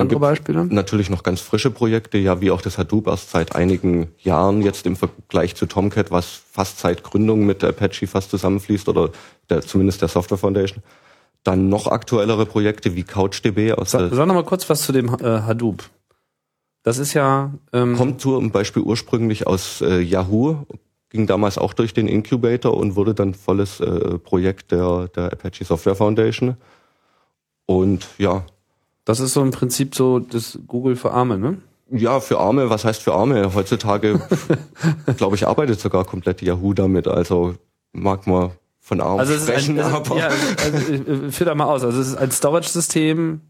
Andere 0.00 0.18
gibt's 0.18 0.20
Beispiele? 0.20 0.64
Natürlich 0.66 1.10
noch 1.10 1.22
ganz 1.22 1.40
frische 1.40 1.70
Projekte, 1.70 2.18
ja, 2.18 2.40
wie 2.40 2.50
auch 2.50 2.62
das 2.62 2.78
Hadoop 2.78 3.06
erst 3.08 3.30
seit 3.30 3.54
einigen 3.54 4.08
Jahren 4.18 4.62
jetzt 4.62 4.86
im 4.86 4.96
Vergleich 4.96 5.54
zu 5.56 5.66
Tomcat, 5.66 6.10
was 6.10 6.40
fast 6.50 6.78
seit 6.78 7.02
Gründung 7.02 7.44
mit 7.44 7.62
Apache 7.64 8.06
fast 8.06 8.30
zusammenfließt 8.30 8.88
oder 8.88 9.10
der, 9.48 9.62
zumindest 9.62 10.00
der 10.00 10.08
Software 10.08 10.38
Foundation. 10.38 10.82
Dann 11.42 11.68
noch 11.68 11.86
aktuellere 11.86 12.46
Projekte 12.46 12.94
wie 12.94 13.02
CouchDB 13.02 13.72
aus 13.72 13.90
Sag, 13.90 14.10
der 14.10 14.16
sag 14.16 14.26
noch 14.26 14.34
mal 14.34 14.44
kurz 14.44 14.68
was 14.70 14.82
zu 14.82 14.92
dem 14.92 15.08
äh, 15.08 15.40
Hadoop. 15.42 15.84
Das 16.82 16.98
ist 16.98 17.12
ja 17.14 17.52
ähm, 17.72 17.96
kommt 17.96 18.20
zum 18.20 18.50
Beispiel 18.50 18.82
ursprünglich 18.82 19.46
aus 19.46 19.80
äh, 19.80 20.00
Yahoo, 20.00 20.66
ging 21.10 21.26
damals 21.26 21.58
auch 21.58 21.72
durch 21.74 21.92
den 21.92 22.08
Incubator 22.08 22.76
und 22.76 22.96
wurde 22.96 23.14
dann 23.14 23.34
volles 23.34 23.80
äh, 23.80 24.18
Projekt 24.18 24.72
der, 24.72 25.08
der 25.08 25.32
Apache 25.32 25.64
Software 25.64 25.94
Foundation. 25.96 26.56
Und 27.66 28.06
ja, 28.18 28.44
das 29.04 29.20
ist 29.20 29.34
so 29.34 29.42
im 29.42 29.50
Prinzip 29.50 29.94
so 29.94 30.18
das 30.18 30.58
Google 30.66 30.96
für 30.96 31.12
Arme, 31.12 31.38
ne? 31.38 31.58
ja, 31.90 32.20
für 32.20 32.38
Arme, 32.38 32.70
was 32.70 32.84
heißt 32.84 33.02
für 33.02 33.14
Arme? 33.14 33.54
Heutzutage, 33.54 34.20
glaube 35.16 35.36
ich, 35.36 35.46
arbeitet 35.46 35.80
sogar 35.80 36.04
komplett 36.04 36.42
Yahoo 36.42 36.72
damit. 36.72 37.08
Also 37.08 37.54
mag 37.92 38.26
man 38.26 38.52
von 38.80 39.00
Arm 39.00 39.18
Also 39.18 39.36
sprechen, 39.36 39.78
ein, 39.78 39.84
also, 39.84 39.96
aber 39.96 40.16
ja, 40.16 40.28
also, 40.28 40.92
äh, 40.92 41.32
führ 41.32 41.46
da 41.46 41.54
mal 41.54 41.66
aus. 41.66 41.84
Also 41.84 42.00
es 42.00 42.08
ist 42.08 42.16
ein 42.16 42.30
Storage-System, 42.30 43.40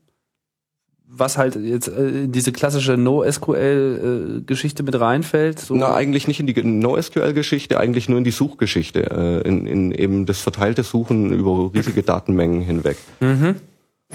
was 1.13 1.37
halt 1.37 1.57
jetzt 1.57 1.89
äh, 1.89 2.25
in 2.25 2.33
diese 2.33 2.53
klassische 2.53 2.97
NoSQL-Geschichte 2.97 4.83
mit 4.83 4.99
reinfällt. 4.99 5.59
So. 5.59 5.75
Na, 5.75 5.95
eigentlich 5.95 6.29
nicht 6.29 6.41
in 6.41 6.47
die 6.47 6.63
NoSQL-Geschichte, 6.63 7.79
eigentlich 7.79 8.09
nur 8.09 8.19
in 8.19 8.25
die 8.25 8.31
Suchgeschichte, 8.31 9.11
äh, 9.11 9.49
in, 9.49 9.67
in 9.67 9.93
eben 9.93 10.27
das 10.27 10.41
verteilte 10.41 10.83
Suchen 10.83 11.33
über 11.33 11.71
riesige 11.75 12.03
Datenmengen 12.03 12.63
hinweg. 12.63 12.97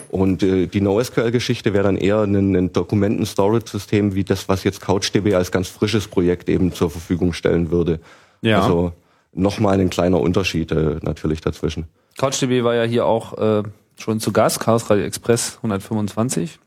Und 0.10 0.44
äh, 0.44 0.68
die 0.68 0.82
NoSQL-Geschichte 0.82 1.74
wäre 1.74 1.84
dann 1.84 1.98
eher 1.98 2.22
ein, 2.22 2.56
ein 2.56 2.74
Dokumenten-Storage-System 2.74 4.16
wie 4.16 4.24
das, 4.24 4.50
was 4.50 4.64
jetzt 4.64 4.82
CouchDB 4.82 5.36
als 5.36 5.52
ganz 5.52 5.68
frisches 5.68 6.08
Projekt 6.08 6.50
eben 6.50 6.74
zur 6.74 6.90
Verfügung 6.90 7.34
stellen 7.34 7.72
würde. 7.72 8.00
Ja. 8.42 8.62
Also 8.62 8.94
nochmal 9.34 9.80
ein 9.80 9.90
kleiner 9.90 10.20
Unterschied 10.20 10.72
äh, 10.72 10.98
natürlich 11.02 11.42
dazwischen. 11.42 11.86
CouchDB 12.18 12.64
war 12.64 12.76
ja 12.76 12.84
hier 12.84 13.06
auch 13.06 13.38
äh, 13.38 13.64
schon 13.98 14.20
zu 14.20 14.32
Gast, 14.32 14.60
Chaos 14.60 14.90
Radio 14.90 15.06
Express 15.06 15.58
125. 15.58 16.60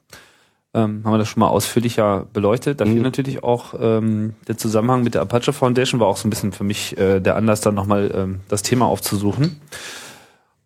Ähm, 0.74 1.02
haben 1.04 1.12
wir 1.12 1.18
das 1.18 1.28
schon 1.28 1.40
mal 1.40 1.48
ausführlicher 1.48 2.26
beleuchtet. 2.32 2.80
Dafür 2.80 3.00
natürlich 3.00 3.42
auch 3.42 3.74
ähm, 3.80 4.34
der 4.48 4.58
Zusammenhang 4.58 5.02
mit 5.02 5.14
der 5.14 5.22
Apache 5.22 5.52
Foundation 5.52 5.98
war 5.98 6.08
auch 6.08 6.18
so 6.18 6.28
ein 6.28 6.30
bisschen 6.30 6.52
für 6.52 6.64
mich 6.64 6.96
äh, 6.98 7.20
der 7.20 7.36
Anlass, 7.36 7.62
dann 7.62 7.74
nochmal 7.74 8.10
ähm, 8.14 8.40
das 8.48 8.62
Thema 8.62 8.86
aufzusuchen. 8.86 9.60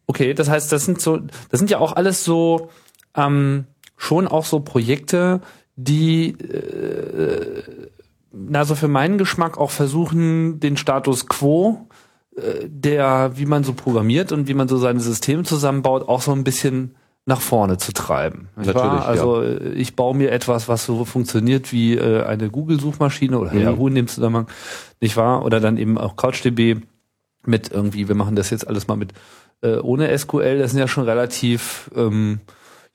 Okay, 0.07 0.35
das 0.35 0.49
heißt, 0.49 0.73
das 0.73 0.85
sind 0.85 1.01
so, 1.01 1.19
das 1.51 1.59
sind 1.59 1.71
ja 1.71 1.79
auch 1.79 1.95
alles 1.95 2.25
so 2.25 2.71
ähm, 3.17 3.67
schon 3.97 4.27
auch 4.27 4.45
so 4.45 4.59
Projekte, 4.61 5.41
die 5.77 6.31
äh, 6.31 7.63
na 8.33 8.65
so 8.65 8.75
für 8.75 8.89
meinen 8.89 9.19
Geschmack 9.19 9.59
auch 9.59 9.71
versuchen, 9.71 10.59
den 10.59 10.77
Status 10.77 11.29
quo 11.29 11.87
äh, 12.37 12.67
der, 12.67 13.33
wie 13.37 13.47
man 13.47 13.63
so 13.63 13.73
programmiert 13.75 14.33
und 14.33 14.49
wie 14.49 14.55
man 14.55 14.69
so 14.69 14.79
seine 14.79 15.01
Systeme 15.01 15.45
zusammenbaut, 15.45 16.09
auch 16.09 16.23
so 16.23 16.33
ein 16.33 16.45
bisschen 16.45 16.97
nach 17.25 17.41
vorne 17.41 17.79
zu 17.79 17.93
treiben. 17.93 18.49
Natürlich, 18.57 18.77
ja. 18.77 19.05
Also 19.05 19.43
äh, 19.43 19.73
ich 19.75 19.95
baue 19.95 20.17
mir 20.17 20.33
etwas, 20.33 20.69
was 20.69 20.85
so 20.85 21.05
funktioniert 21.05 21.73
wie 21.73 21.97
äh, 21.97 22.25
eine 22.25 22.51
Google-Suchmaschine 22.51 23.39
oder 23.39 23.55
Yahoo 23.55 23.89
in 23.89 23.95
dem 23.95 24.09
Zusammenhang, 24.09 24.49
nicht 25.01 25.17
wahr? 25.17 25.45
Oder 25.45 25.61
dann 25.61 25.77
eben 25.77 25.99
auch 25.99 26.17
CouchDB 26.17 26.83
mit 27.47 27.71
irgendwie, 27.71 28.09
wir 28.09 28.15
machen 28.15 28.37
das 28.37 28.51
jetzt 28.51 28.67
alles 28.67 28.89
mal 28.89 28.97
mit 28.97 29.13
äh, 29.63 29.77
ohne 29.77 30.17
SQL, 30.17 30.59
das 30.59 30.73
sind 30.73 30.81
ja 30.81 30.89
schon 30.89 31.05
relativ 31.05 31.91
ähm, 31.95 32.41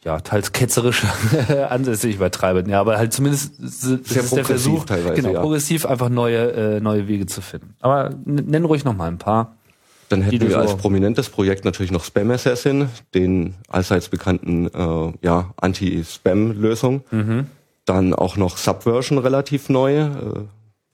ja, 0.04 0.20
teils 0.20 0.52
ketzerische 0.52 1.08
Ansätze, 1.70 2.08
ich 2.08 2.16
übertreibe, 2.16 2.70
ja, 2.70 2.80
aber 2.80 2.98
halt 2.98 3.14
zumindest 3.14 3.56
Sehr 3.58 4.00
ist 4.22 4.36
der 4.36 4.46
Versuch, 4.46 4.86
genau, 4.86 5.32
ja. 5.32 5.42
progressiv 5.42 5.86
einfach 5.86 6.10
neue, 6.10 6.52
äh, 6.52 6.80
neue 6.80 7.08
Wege 7.08 7.26
zu 7.26 7.42
finden. 7.42 7.76
Aber 7.80 8.12
nenn 8.26 8.66
ruhig 8.66 8.86
noch 8.86 8.96
mal 8.96 9.08
ein 9.08 9.18
paar. 9.18 9.57
Dann 10.10 10.22
hätten 10.22 10.48
wir 10.48 10.58
als 10.60 10.78
prominentes 10.78 11.30
Projekt 11.30 11.66
natürlich 11.66 11.92
noch 11.92 12.04
Spam 12.04 12.32
Assassin, 12.32 12.90
den 13.14 13.56
allseits 13.68 14.10
bekannten 14.10 14.68
äh, 14.68 15.14
ja, 15.22 15.54
Anti-Spam-Lösung. 15.58 17.04
Mhm. 17.12 17.48
Dann 17.86 18.14
auch 18.14 18.38
noch 18.38 18.58
Subversion 18.58 19.18
relativ 19.18 19.70
neu, 19.70 19.98
äh, 20.00 20.10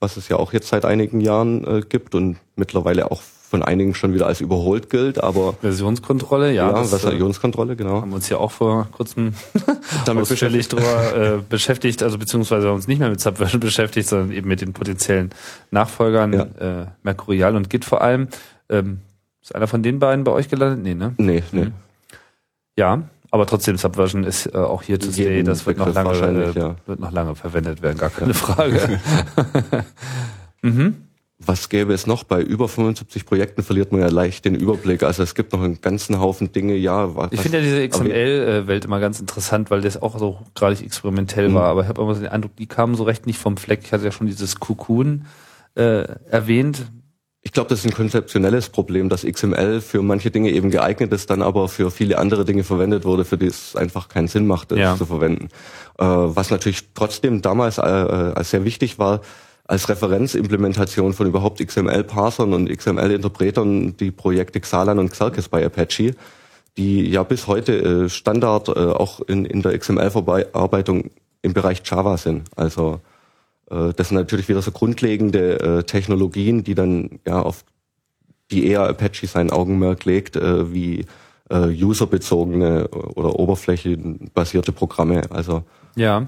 was 0.00 0.16
es 0.16 0.28
ja 0.28 0.36
auch 0.36 0.52
jetzt 0.52 0.68
seit 0.68 0.84
einigen 0.84 1.20
Jahren 1.20 1.64
äh, 1.64 1.80
gibt 1.88 2.14
und 2.14 2.36
mittlerweile 2.56 3.10
auch 3.10 3.22
von 3.22 3.62
einigen 3.62 3.94
schon 3.94 4.12
wieder 4.14 4.26
als 4.26 4.40
überholt 4.40 4.90
gilt, 4.90 5.22
aber 5.22 5.52
Versionskontrolle, 5.60 6.52
ja, 6.52 6.70
ja, 6.70 6.72
das 6.72 6.92
äh, 6.92 6.98
Versionskontrolle, 6.98 7.76
genau. 7.76 8.00
haben 8.00 8.10
wir 8.10 8.16
uns 8.16 8.28
ja 8.28 8.38
auch 8.38 8.50
vor 8.50 8.88
kurzem 8.90 9.34
Damit 10.06 10.22
ausführlich 10.22 10.66
drüber 10.66 11.16
äh, 11.16 11.38
beschäftigt, 11.48 12.02
also 12.02 12.18
beziehungsweise 12.18 12.66
haben 12.66 12.74
uns 12.74 12.88
nicht 12.88 12.98
mehr 12.98 13.10
mit 13.10 13.20
Subversion 13.20 13.60
beschäftigt, 13.60 14.08
sondern 14.08 14.32
eben 14.32 14.48
mit 14.48 14.60
den 14.60 14.72
potenziellen 14.72 15.30
Nachfolgern, 15.70 16.32
Ja. 16.32 16.82
äh, 16.82 16.86
Mercurial 17.04 17.54
und 17.54 17.70
Git 17.70 17.84
vor 17.84 18.00
allem. 18.00 18.26
Ähm, 18.68 19.00
ist 19.44 19.54
einer 19.54 19.66
von 19.66 19.82
den 19.82 19.98
beiden 19.98 20.24
bei 20.24 20.32
euch 20.32 20.48
gelandet? 20.48 20.82
Nee, 20.82 20.94
ne? 20.94 21.14
Nee, 21.18 21.42
nee. 21.52 21.66
Ja, 22.76 23.02
aber 23.30 23.46
trotzdem 23.46 23.76
Subversion 23.76 24.24
ist 24.24 24.46
äh, 24.46 24.56
auch 24.56 24.82
hier 24.82 24.96
stay, 25.00 25.34
Jeden 25.36 25.44
das 25.44 25.66
wird 25.66 25.78
noch 25.78 25.92
lange 25.92 26.12
äh, 26.12 26.58
ja. 26.58 26.76
wird 26.86 26.98
noch 26.98 27.12
lange 27.12 27.34
verwendet 27.34 27.82
werden, 27.82 27.98
gar 27.98 28.10
keine 28.10 28.32
Frage. 28.34 29.00
Was 31.46 31.68
gäbe 31.68 31.92
es 31.92 32.06
noch? 32.06 32.24
Bei 32.24 32.40
über 32.40 32.68
75 32.68 33.26
Projekten 33.26 33.62
verliert 33.62 33.92
man 33.92 34.00
ja 34.00 34.08
leicht 34.08 34.44
den 34.46 34.54
Überblick. 34.54 35.02
Also 35.02 35.22
es 35.22 35.34
gibt 35.34 35.52
noch 35.52 35.62
einen 35.62 35.80
ganzen 35.80 36.18
Haufen 36.20 36.52
Dinge, 36.52 36.74
ja. 36.74 37.14
Was, 37.16 37.32
Ich 37.32 37.40
finde 37.40 37.58
ja 37.58 37.64
diese 37.64 37.86
XML-Welt 37.86 38.84
immer 38.86 39.00
ganz 39.00 39.20
interessant, 39.20 39.70
weil 39.70 39.82
das 39.82 40.00
auch 40.00 40.18
so 40.18 40.38
gerade 40.54 40.76
experimentell 40.82 41.50
Mhm. 41.50 41.54
war. 41.54 41.64
Aber 41.64 41.82
ich 41.82 41.88
habe 41.88 42.00
immer 42.00 42.14
so 42.14 42.20
den 42.22 42.30
Eindruck, 42.30 42.56
die 42.56 42.66
kamen 42.66 42.94
so 42.94 43.02
recht 43.02 43.26
nicht 43.26 43.38
vom 43.38 43.56
Fleck. 43.58 43.80
Ich 43.84 43.92
hatte 43.92 44.04
ja 44.04 44.12
schon 44.12 44.26
dieses 44.26 44.58
Cocoon 44.58 45.26
äh, 45.74 46.04
erwähnt. 46.30 46.86
Ich 47.46 47.52
glaube, 47.52 47.68
das 47.68 47.80
ist 47.80 47.84
ein 47.84 47.92
konzeptionelles 47.94 48.70
Problem, 48.70 49.10
dass 49.10 49.22
XML 49.24 49.82
für 49.82 50.00
manche 50.02 50.30
Dinge 50.30 50.50
eben 50.50 50.70
geeignet 50.70 51.12
ist, 51.12 51.28
dann 51.28 51.42
aber 51.42 51.68
für 51.68 51.90
viele 51.90 52.18
andere 52.18 52.44
Dinge 52.46 52.64
verwendet 52.64 53.04
wurde, 53.04 53.26
für 53.26 53.36
die 53.36 53.46
es 53.46 53.76
einfach 53.76 54.08
keinen 54.08 54.28
Sinn 54.28 54.46
macht, 54.46 54.70
das 54.72 54.78
Ja. 54.78 54.96
zu 54.96 55.04
verwenden. 55.04 55.48
Äh, 55.98 56.04
was 56.06 56.50
natürlich 56.50 56.82
trotzdem 56.94 57.42
damals 57.42 57.76
äh, 57.78 57.82
als 57.82 58.50
sehr 58.50 58.64
wichtig 58.64 58.98
war, 58.98 59.20
als 59.66 59.88
Referenzimplementation 59.90 61.12
von 61.12 61.26
überhaupt 61.26 61.64
XML-Parsern 61.64 62.52
und 62.54 62.68
XML-Interpretern 62.70 63.96
die 63.98 64.10
Projekte 64.10 64.60
Xalan 64.60 64.98
und 64.98 65.10
Xerkes 65.12 65.48
bei 65.48 65.64
Apache, 65.64 66.14
die 66.78 67.08
ja 67.10 67.22
bis 67.24 67.46
heute 67.46 67.72
äh, 68.04 68.08
Standard 68.08 68.68
äh, 68.68 68.72
auch 68.72 69.20
in, 69.20 69.44
in 69.44 69.60
der 69.62 69.78
XML-Verarbeitung 69.78 71.10
im 71.42 71.52
Bereich 71.52 71.82
Java 71.84 72.16
sind. 72.16 72.48
Also 72.56 72.94
äh, 72.94 73.13
das 73.66 74.08
sind 74.08 74.18
natürlich 74.18 74.48
wieder 74.48 74.62
so 74.62 74.70
grundlegende 74.70 75.60
äh, 75.60 75.82
Technologien, 75.84 76.64
die 76.64 76.74
dann 76.74 77.18
ja 77.26 77.40
auf 77.40 77.64
die 78.50 78.66
eher 78.66 78.82
Apache 78.82 79.26
sein 79.26 79.50
Augenmerk 79.50 80.04
legt, 80.04 80.36
äh, 80.36 80.72
wie 80.72 81.06
äh, 81.50 81.68
userbezogene 81.82 82.88
oder 82.88 83.38
oberflächenbasierte 83.38 84.72
Programme. 84.72 85.22
Also 85.30 85.64
Ja. 85.96 86.26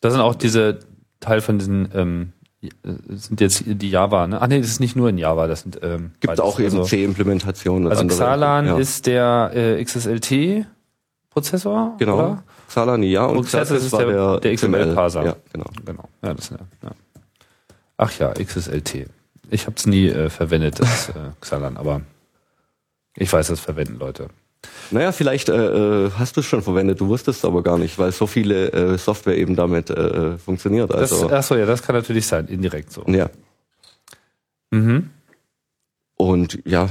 Das 0.00 0.12
sind 0.12 0.22
auch 0.22 0.36
diese 0.36 0.78
Teil 1.18 1.40
von 1.40 1.58
diesen 1.58 1.88
ähm, 1.92 2.32
äh, 2.60 2.68
sind 3.08 3.40
jetzt 3.40 3.64
die 3.66 3.90
Java, 3.90 4.26
ne? 4.26 4.40
Ach 4.40 4.46
nee, 4.46 4.60
das 4.60 4.68
ist 4.68 4.80
nicht 4.80 4.96
nur 4.96 5.08
in 5.08 5.18
Java, 5.18 5.46
das 5.46 5.62
sind 5.62 5.78
ähm, 5.82 6.12
gibt 6.20 6.26
beides. 6.26 6.40
auch 6.40 6.58
eben 6.58 6.78
also, 6.78 6.84
C-Implementationen. 6.84 7.88
also 7.88 8.02
andere. 8.02 8.18
Xalan 8.18 8.66
ja. 8.66 8.78
ist 8.78 9.06
der 9.06 9.50
äh, 9.54 9.84
XSLT 9.84 10.66
Prozessor, 11.30 11.94
genau 11.98 12.14
oder? 12.14 12.44
Xalan 12.68 13.02
ja 13.02 13.24
und 13.24 13.38
Und 13.38 13.46
Xerxes 13.46 13.84
ist 13.84 13.92
war 13.92 14.04
der- 14.04 14.40
der, 14.40 14.54
XML-Parser. 14.54 15.24
Ja, 15.24 15.36
genau. 15.52 15.66
Genau. 15.84 16.08
Ja, 16.22 16.34
das, 16.34 16.50
ja. 16.50 16.58
Ach 17.96 18.18
ja, 18.18 18.32
XSLT. 18.32 19.06
Ich 19.50 19.66
habe 19.66 19.74
es 19.76 19.86
nie 19.86 20.08
äh, 20.08 20.28
verwendet, 20.30 20.78
das 20.78 21.08
äh, 21.10 21.12
Xalan, 21.40 21.76
aber 21.76 22.02
ich 23.16 23.32
weiß, 23.32 23.48
das 23.48 23.60
verwenden 23.60 23.98
Leute. 23.98 24.28
Naja, 24.90 25.12
vielleicht 25.12 25.48
äh, 25.48 26.06
äh, 26.06 26.10
hast 26.18 26.36
du 26.36 26.40
es 26.40 26.46
schon 26.46 26.62
verwendet, 26.62 27.00
du 27.00 27.08
wusstest 27.08 27.40
es 27.40 27.44
aber 27.44 27.62
gar 27.62 27.78
nicht, 27.78 27.98
weil 27.98 28.12
so 28.12 28.26
viele 28.26 28.70
äh, 28.72 28.98
Software 28.98 29.36
eben 29.36 29.56
damit 29.56 29.88
äh, 29.90 30.36
funktioniert. 30.38 30.92
Also 30.94 31.30
ach 31.30 31.42
so, 31.42 31.56
ja, 31.56 31.64
das 31.66 31.82
kann 31.82 31.94
natürlich 31.94 32.26
sein, 32.26 32.46
indirekt 32.48 32.92
so. 32.92 33.04
ja. 33.06 33.30
Mhm. 34.70 35.10
Und 36.16 36.58
ja, 36.66 36.88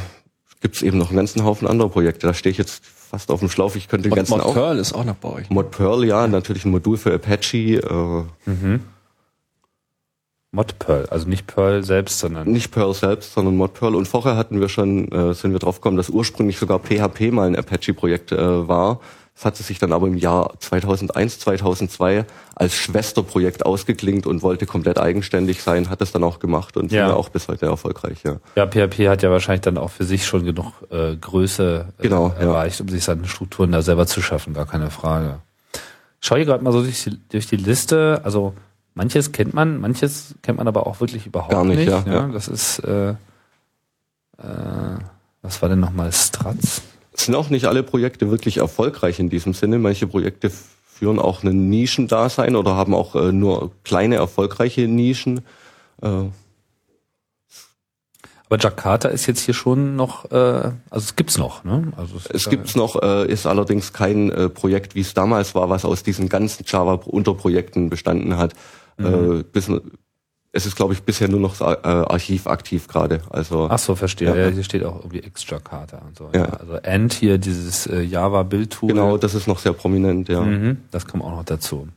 gibt's 0.61 0.81
eben 0.81 0.97
noch 0.97 1.09
einen 1.09 1.17
ganzen 1.17 1.43
Haufen 1.43 1.67
anderer 1.67 1.89
Projekte. 1.89 2.25
Da 2.27 2.33
stehe 2.33 2.51
ich 2.51 2.57
jetzt 2.57 2.81
fast 3.09 3.31
auf 3.31 3.39
dem 3.39 3.49
Schlauch. 3.49 3.75
Ich 3.75 3.87
könnte 3.87 4.03
den 4.03 4.11
Und 4.11 4.17
ganzen 4.17 4.33
Mod 4.37 4.41
auch. 4.41 4.53
Perl 4.53 4.77
ist 4.77 4.93
auch 4.93 5.05
noch 5.05 5.15
bei 5.15 5.29
euch. 5.29 5.49
Mod 5.49 5.71
Perl, 5.71 6.05
ja, 6.05 6.27
natürlich 6.27 6.65
ein 6.65 6.71
Modul 6.71 6.97
für 6.97 7.13
Apache. 7.13 7.77
Äh, 7.77 8.49
Mhm. 8.49 8.81
Mod 10.51 10.79
Perl, 10.79 11.05
also 11.09 11.27
nicht 11.27 11.45
Perl 11.45 11.83
selbst, 11.83 12.19
sondern 12.19 12.49
nicht 12.49 12.71
Perl 12.71 12.93
selbst, 12.93 13.33
sondern 13.33 13.57
Mod 13.57 13.73
Perl. 13.73 13.95
Und 13.95 14.07
vorher 14.07 14.37
hatten 14.37 14.61
wir 14.61 14.69
schon, 14.69 15.11
äh, 15.11 15.33
sind 15.33 15.51
wir 15.51 15.59
drauf 15.59 15.75
gekommen, 15.81 15.97
dass 15.97 16.09
ursprünglich 16.09 16.57
sogar 16.57 16.79
PHP 16.79 17.31
mal 17.31 17.47
ein 17.47 17.55
Apache-Projekt 17.55 18.31
äh, 18.31 18.67
war. 18.67 19.01
Das 19.37 19.45
hatte 19.45 19.61
sich 19.61 19.77
dann 19.77 19.93
aber 19.93 20.07
im 20.07 20.17
Jahr 20.17 20.53
2001, 20.59 21.37
2002 21.41 22.25
als 22.55 22.73
Schwesterprojekt 22.73 23.67
ausgeklingt 23.67 24.25
und 24.25 24.41
wollte 24.41 24.65
komplett 24.65 24.97
eigenständig 24.97 25.61
sein, 25.61 25.91
hat 25.91 26.01
es 26.01 26.11
dann 26.11 26.23
auch 26.23 26.39
gemacht 26.39 26.75
und 26.75 26.91
Ja. 26.91 27.13
auch 27.13 27.29
bis 27.29 27.47
heute 27.47 27.67
erfolgreich. 27.67 28.23
Ja. 28.23 28.37
ja, 28.55 28.65
PHP 28.65 29.07
hat 29.07 29.21
ja 29.21 29.29
wahrscheinlich 29.29 29.61
dann 29.61 29.77
auch 29.77 29.91
für 29.91 30.05
sich 30.05 30.25
schon 30.25 30.43
genug 30.43 30.73
äh, 30.89 31.15
Größe 31.15 31.85
äh, 31.99 32.01
Genau, 32.01 32.29
ja. 32.29 32.47
erreicht, 32.47 32.81
um 32.81 32.89
sich 32.89 33.03
seine 33.03 33.27
Strukturen 33.27 33.71
da 33.71 33.83
selber 33.83 34.07
zu 34.07 34.23
schaffen, 34.23 34.55
gar 34.55 34.65
keine 34.65 34.89
Frage. 34.89 35.37
Ich 36.19 36.27
schaue 36.27 36.39
hier 36.39 36.45
gerade 36.47 36.63
mal 36.63 36.73
so 36.73 36.81
durch 36.81 37.03
die, 37.03 37.19
durch 37.29 37.45
die 37.45 37.57
Liste, 37.57 38.21
also 38.23 38.55
manches 38.95 39.33
kennt 39.33 39.53
man, 39.53 39.79
manches 39.79 40.33
kennt 40.41 40.57
man 40.57 40.67
aber 40.67 40.87
auch 40.87 40.99
wirklich 40.99 41.27
überhaupt 41.27 41.51
Gar 41.51 41.63
nicht, 41.63 41.87
ja, 41.87 42.03
ja. 42.07 42.27
Das 42.29 42.47
ist 42.47 42.79
äh, 42.79 43.09
äh, 43.11 43.15
was 45.43 45.61
war 45.61 45.69
denn 45.69 45.79
nochmal 45.79 46.11
Stratz? 46.11 46.81
Es 47.17 47.25
sind 47.25 47.35
auch 47.35 47.49
nicht 47.49 47.65
alle 47.65 47.83
Projekte 47.83 48.29
wirklich 48.29 48.57
erfolgreich 48.57 49.19
in 49.19 49.29
diesem 49.29 49.53
Sinne. 49.53 49.79
Manche 49.79 50.07
Projekte 50.07 50.51
führen 50.85 51.19
auch 51.19 51.43
ein 51.43 51.69
Nischendasein 51.69 52.55
oder 52.55 52.75
haben 52.75 52.93
auch 52.93 53.15
äh, 53.15 53.31
nur 53.31 53.71
kleine 53.83 54.15
erfolgreiche 54.15 54.87
Nischen. 54.87 55.39
Äh, 56.01 56.25
Aber 58.49 58.59
Jakarta 58.59 59.09
ist 59.09 59.25
jetzt 59.25 59.41
hier 59.41 59.55
schon 59.55 59.95
noch, 59.95 60.31
äh, 60.31 60.35
also 60.35 60.75
es 60.91 61.15
gibt's 61.15 61.37
noch, 61.37 61.63
ne? 61.63 61.91
Also 61.97 62.17
Es 62.17 62.27
ist, 62.27 62.49
gibt's 62.49 62.75
noch, 62.75 63.01
äh, 63.01 63.27
ist 63.27 63.47
allerdings 63.47 63.93
kein 63.93 64.31
äh, 64.31 64.47
Projekt, 64.47 64.95
wie 64.95 65.01
es 65.01 65.13
damals 65.13 65.55
war, 65.55 65.69
was 65.69 65.85
aus 65.85 66.03
diesen 66.03 66.29
ganzen 66.29 66.63
Java-Unterprojekten 66.65 67.89
bestanden 67.89 68.37
hat. 68.37 68.53
Äh, 68.99 69.43
bis, 69.43 69.69
es 70.51 70.65
ist, 70.65 70.75
glaube 70.75 70.93
ich, 70.93 71.03
bisher 71.03 71.27
nur 71.27 71.39
noch 71.39 71.59
äh, 71.61 71.63
Archiv 71.63 72.47
aktiv 72.47 72.87
gerade. 72.87 73.21
Also 73.29 73.67
Ach 73.69 73.77
so, 73.77 73.95
verstehe. 73.95 74.29
Ja. 74.29 74.35
Ja. 74.35 74.47
hier 74.49 74.63
steht 74.63 74.83
auch 74.83 74.97
irgendwie 74.97 75.19
Ex-Jakarta 75.19 75.99
und 75.99 76.17
so. 76.17 76.29
Ja. 76.33 76.39
Ja. 76.39 76.45
Also 76.45 76.73
Ant 76.83 77.13
hier, 77.13 77.37
dieses 77.37 77.85
äh, 77.87 78.01
Java-Bildtool. 78.01 78.89
genau, 78.89 79.17
das 79.17 79.35
ist 79.35 79.47
noch 79.47 79.59
sehr 79.59 79.73
prominent, 79.73 80.29
ja. 80.29 80.41
Mhm, 80.41 80.77
das 80.91 81.05
kommt 81.05 81.23
auch 81.23 81.31
noch 81.31 81.43
dazu. 81.43 81.87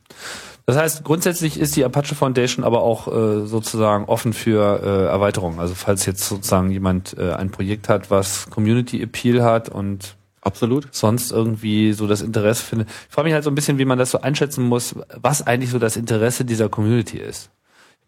Das 0.66 0.76
heißt, 0.76 1.04
grundsätzlich 1.04 1.58
ist 1.58 1.74
die 1.74 1.84
Apache 1.84 2.14
Foundation 2.14 2.64
aber 2.64 2.82
auch 2.82 3.08
äh, 3.08 3.46
sozusagen 3.46 4.04
offen 4.04 4.32
für 4.32 4.80
äh, 4.82 5.10
Erweiterungen. 5.10 5.58
Also 5.58 5.74
falls 5.74 6.06
jetzt 6.06 6.28
sozusagen 6.28 6.70
jemand 6.70 7.16
äh, 7.18 7.32
ein 7.32 7.50
Projekt 7.50 7.88
hat, 7.88 8.10
was 8.10 8.48
Community 8.50 9.02
Appeal 9.02 9.42
hat 9.42 9.68
und 9.68 10.16
Absolut. 10.42 10.88
sonst 10.92 11.32
irgendwie 11.32 11.92
so 11.92 12.06
das 12.06 12.22
Interesse 12.22 12.62
findet. 12.62 12.88
Ich 13.08 13.14
frage 13.14 13.26
mich 13.26 13.34
halt 13.34 13.44
so 13.44 13.50
ein 13.50 13.54
bisschen, 13.54 13.78
wie 13.78 13.84
man 13.84 13.98
das 13.98 14.10
so 14.12 14.20
einschätzen 14.20 14.64
muss, 14.64 14.94
was 15.16 15.46
eigentlich 15.46 15.70
so 15.70 15.78
das 15.78 15.96
Interesse 15.96 16.44
dieser 16.44 16.68
Community 16.68 17.18
ist. 17.18 17.50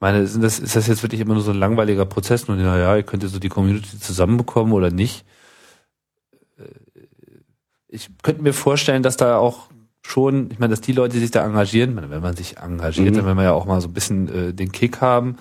Ich 0.02 0.04
meine, 0.04 0.26
sind 0.26 0.42
das, 0.42 0.58
ist 0.58 0.74
das 0.74 0.88
jetzt 0.88 1.04
wirklich 1.04 1.20
immer 1.20 1.34
nur 1.34 1.44
so 1.44 1.52
ein 1.52 1.58
langweiliger 1.60 2.04
Prozess? 2.04 2.48
Nur, 2.48 2.56
naja, 2.56 2.96
ihr 2.96 3.04
könnt 3.04 3.22
ja 3.22 3.28
so 3.28 3.38
die 3.38 3.48
Community 3.48 4.00
zusammenbekommen 4.00 4.72
oder 4.72 4.90
nicht? 4.90 5.24
Äh, 6.58 6.64
Ich 7.86 8.10
könnte 8.24 8.42
mir 8.42 8.52
vorstellen, 8.52 9.04
dass 9.04 9.16
da 9.16 9.36
auch 9.36 9.68
schon, 10.04 10.50
ich 10.50 10.58
meine, 10.58 10.72
dass 10.72 10.80
die 10.80 10.90
Leute, 10.90 11.14
die 11.14 11.20
sich 11.20 11.30
da 11.30 11.44
engagieren, 11.46 11.94
meine, 11.94 12.10
wenn 12.10 12.20
man 12.20 12.34
sich 12.34 12.56
engagiert, 12.58 13.10
Mhm. 13.12 13.18
dann 13.18 13.26
will 13.26 13.36
man 13.36 13.44
ja 13.44 13.52
auch 13.52 13.64
mal 13.64 13.80
so 13.80 13.86
ein 13.86 13.92
bisschen 13.92 14.28
äh, 14.28 14.52
den 14.52 14.72
Kick 14.72 15.00
haben, 15.00 15.36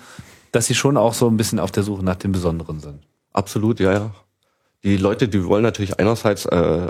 dass 0.52 0.66
sie 0.66 0.76
schon 0.76 0.96
auch 0.96 1.14
so 1.14 1.26
ein 1.26 1.36
bisschen 1.36 1.58
auf 1.58 1.72
der 1.72 1.82
Suche 1.82 2.04
nach 2.04 2.14
dem 2.14 2.30
Besonderen 2.30 2.78
sind. 2.78 3.02
Absolut, 3.32 3.80
ja, 3.80 3.92
ja. 3.92 4.14
Die 4.84 4.96
Leute, 4.96 5.26
die 5.26 5.44
wollen 5.44 5.64
natürlich 5.64 5.98
einerseits 5.98 6.46
äh, 6.46 6.86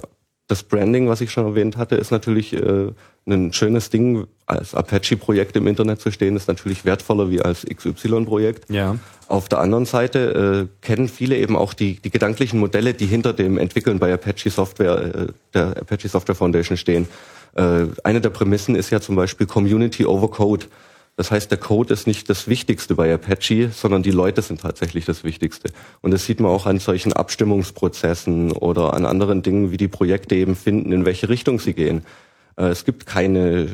das 0.48 0.62
Branding, 0.62 1.08
was 1.08 1.20
ich 1.20 1.30
schon 1.30 1.46
erwähnt 1.46 1.76
hatte, 1.76 1.96
ist 1.96 2.10
natürlich 2.10 2.52
äh, 2.52 2.90
ein 3.26 3.52
schönes 3.52 3.90
Ding. 3.90 4.26
Als 4.44 4.74
Apache-Projekt 4.74 5.56
im 5.56 5.66
Internet 5.66 6.00
zu 6.00 6.10
stehen, 6.10 6.36
ist 6.36 6.46
natürlich 6.46 6.84
wertvoller 6.84 7.30
wie 7.30 7.40
als 7.40 7.64
XY-Projekt. 7.64 8.68
Ja. 8.68 8.96
Auf 9.28 9.48
der 9.48 9.60
anderen 9.60 9.86
Seite 9.86 10.68
äh, 10.68 10.84
kennen 10.86 11.08
viele 11.08 11.38
eben 11.38 11.56
auch 11.56 11.72
die, 11.72 11.94
die 11.94 12.10
gedanklichen 12.10 12.60
Modelle, 12.60 12.92
die 12.92 13.06
hinter 13.06 13.32
dem 13.32 13.56
Entwickeln 13.56 13.98
bei 13.98 14.12
Apache 14.12 14.50
Software, 14.50 15.14
äh, 15.14 15.26
der 15.54 15.76
Apache 15.78 16.08
Software 16.08 16.34
Foundation 16.34 16.76
stehen. 16.76 17.08
Äh, 17.54 17.86
eine 18.04 18.20
der 18.20 18.30
Prämissen 18.30 18.74
ist 18.74 18.90
ja 18.90 19.00
zum 19.00 19.16
Beispiel 19.16 19.46
Community 19.46 20.04
over 20.04 20.30
Code. 20.30 20.66
Das 21.16 21.30
heißt, 21.30 21.50
der 21.50 21.58
Code 21.58 21.92
ist 21.92 22.06
nicht 22.06 22.30
das 22.30 22.48
Wichtigste 22.48 22.94
bei 22.94 23.12
Apache, 23.12 23.70
sondern 23.70 24.02
die 24.02 24.10
Leute 24.10 24.40
sind 24.40 24.62
tatsächlich 24.62 25.04
das 25.04 25.24
Wichtigste. 25.24 25.70
Und 26.00 26.10
das 26.10 26.24
sieht 26.24 26.40
man 26.40 26.50
auch 26.50 26.64
an 26.64 26.78
solchen 26.78 27.12
Abstimmungsprozessen 27.12 28.52
oder 28.52 28.94
an 28.94 29.04
anderen 29.04 29.42
Dingen, 29.42 29.70
wie 29.70 29.76
die 29.76 29.88
Projekte 29.88 30.34
eben 30.34 30.56
finden, 30.56 30.90
in 30.90 31.04
welche 31.04 31.28
Richtung 31.28 31.60
sie 31.60 31.74
gehen. 31.74 32.04
Äh, 32.56 32.66
es 32.66 32.84
gibt 32.84 33.06
keine 33.06 33.68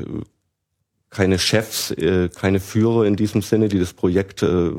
keine 1.10 1.38
Chefs, 1.38 1.90
äh, 1.92 2.28
keine 2.28 2.60
Führer 2.60 3.06
in 3.06 3.16
diesem 3.16 3.40
Sinne, 3.40 3.68
die 3.68 3.78
das 3.78 3.94
Projekt 3.94 4.42
äh, 4.42 4.70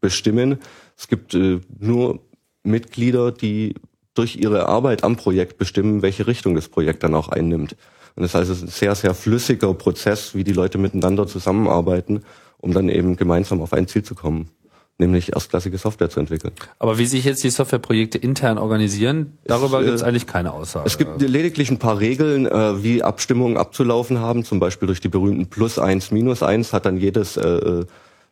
bestimmen. 0.00 0.58
Es 0.96 1.06
gibt 1.06 1.36
nur 1.78 2.20
Mitglieder, 2.64 3.30
die 3.30 3.74
durch 4.14 4.36
ihre 4.36 4.66
Arbeit 4.66 5.04
am 5.04 5.16
Projekt 5.16 5.58
bestimmen, 5.58 6.02
welche 6.02 6.26
Richtung 6.26 6.54
das 6.54 6.68
Projekt 6.68 7.02
dann 7.02 7.14
auch 7.14 7.28
einnimmt. 7.28 7.76
Und 8.16 8.24
es 8.24 8.30
ist 8.30 8.36
also 8.36 8.52
ein 8.54 8.68
sehr, 8.68 8.94
sehr 8.94 9.14
flüssiger 9.14 9.72
Prozess, 9.74 10.34
wie 10.34 10.42
die 10.42 10.52
Leute 10.52 10.78
miteinander 10.78 11.26
zusammenarbeiten, 11.26 12.24
um 12.58 12.72
dann 12.72 12.88
eben 12.88 13.16
gemeinsam 13.16 13.60
auf 13.60 13.74
ein 13.74 13.86
Ziel 13.86 14.02
zu 14.02 14.14
kommen, 14.14 14.48
nämlich 14.96 15.34
erstklassige 15.34 15.76
Software 15.76 16.08
zu 16.08 16.20
entwickeln. 16.20 16.54
Aber 16.78 16.96
wie 16.96 17.04
sich 17.04 17.26
jetzt 17.26 17.44
die 17.44 17.50
Softwareprojekte 17.50 18.16
intern 18.16 18.56
organisieren, 18.56 19.36
darüber 19.44 19.82
äh, 19.82 19.84
gibt 19.84 19.96
es 19.96 20.02
eigentlich 20.02 20.26
keine 20.26 20.54
Aussage. 20.54 20.86
Es 20.86 20.96
gibt 20.96 21.20
lediglich 21.20 21.70
ein 21.70 21.78
paar 21.78 22.00
Regeln, 22.00 22.46
äh, 22.46 22.82
wie 22.82 23.02
Abstimmungen 23.02 23.58
abzulaufen 23.58 24.18
haben. 24.18 24.44
Zum 24.44 24.60
Beispiel 24.60 24.86
durch 24.86 25.00
die 25.00 25.10
berühmten 25.10 25.48
Plus 25.48 25.78
eins, 25.78 26.10
Minus 26.10 26.42
eins 26.42 26.72
hat 26.72 26.86
dann 26.86 26.96
jedes 26.96 27.36
äh, 27.36 27.84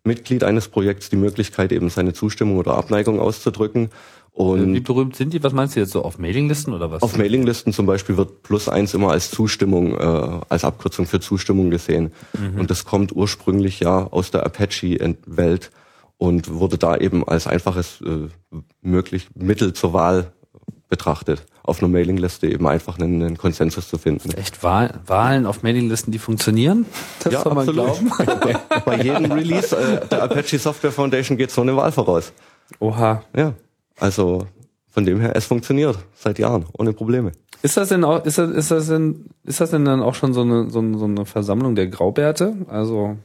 Mitglied 0.03 0.45
eines 0.45 0.69
Projekts 0.69 1.11
die 1.11 1.17
Möglichkeit, 1.17 1.73
eben 1.73 1.91
seine 1.91 2.15
Zustimmung 2.15 2.57
oder 2.57 2.75
Abneigung 2.77 3.21
auszudrücken. 3.21 3.91
Und 4.35 4.75
Wie 4.75 4.81
berühmt 4.81 5.15
sind 5.15 5.33
die? 5.33 5.43
Was 5.45 5.53
meinst 5.53 5.77
du 5.77 5.81
jetzt 5.81 5.93
so 5.93 6.03
auf 6.03 6.19
Mailinglisten 6.19 6.75
oder 6.75 6.91
was? 6.91 7.03
auf 7.03 7.17
Mailinglisten 7.17 7.73
zum 7.73 7.87
Beispiel 7.87 8.17
wird 8.17 8.43
Plus 8.43 8.69
eins 8.69 8.93
immer 8.93 9.13
als 9.13 9.31
Zustimmung, 9.31 9.95
äh, 9.95 10.41
als 10.49 10.65
Abkürzung 10.65 11.07
für 11.07 11.21
Zustimmung 11.21 11.71
gesehen. 11.71 12.11
Und 12.59 12.69
das 12.69 12.85
kommt 12.85 13.15
ursprünglich 13.15 13.79
ja 13.79 14.09
aus 14.11 14.33
der 14.33 14.45
Apache-Welt 14.45 15.71
und 16.19 16.53
wurde 16.53 16.79
da 16.79 16.97
eben 16.97 17.27
als 17.27 17.47
einfaches 17.47 18.01
äh, 18.01 18.29
möglich 18.83 19.29
Mittel 19.35 19.73
zur 19.73 19.93
Wahl 19.93 20.33
betrachtet, 20.89 21.45
auf 21.63 21.81
einer 21.81 21.89
Mailingliste 21.89 22.49
eben 22.49 22.67
einfach 22.67 22.99
einen, 22.99 23.23
einen 23.23 23.39
Konsensus 23.39 23.89
zu 23.89 23.99
finden. 23.99 24.33
Echt 24.33 24.63
Wahl, 24.65 25.01
Wahlen 25.07 25.47
auf 25.47 25.63
Mailinglisten, 25.63 26.13
die 26.13 26.19
funktionieren? 26.19 26.87
Das 27.23 27.43
soll 27.43 27.55
man 27.55 27.67
glauben. 27.67 28.11
Bei 28.85 29.01
jedem 29.01 29.31
Release 29.31 29.77
äh, 29.77 30.07
der 30.09 30.25
Apache 30.25 30.59
Software 30.59 30.93
Foundation 30.93 31.37
geht 31.37 31.51
so 31.51 31.63
eine 31.63 31.77
Wahl 31.77 31.93
voraus. 31.93 32.33
Oha. 32.81 33.23
Ja, 33.37 33.55
also 33.99 34.47
von 34.91 35.05
dem 35.05 35.21
her, 35.21 35.33
es 35.35 35.47
funktioniert 35.47 35.99
seit 36.15 36.39
Jahren 36.39 36.67
ohne 36.79 36.93
Probleme. 36.93 37.33
Ist 37.63 37.77
das 37.77 37.89
denn 37.89 38.05
auch, 38.05 38.25
ist 38.25 38.39
das, 38.39 38.51
ist 38.51 38.71
das 38.71 38.87
denn, 38.89 39.27
ist 39.45 39.61
das 39.61 39.71
denn 39.71 39.85
dann 39.85 40.03
auch 40.03 40.15
schon 40.15 40.35
so 40.35 40.43
eine, 40.43 40.71
so 40.71 40.79
eine, 40.81 40.99
so 40.99 41.05
eine 41.07 41.25
Versammlung 41.25 41.75
der 41.75 41.87
Graubärte? 41.89 42.55
Also, 42.69 43.17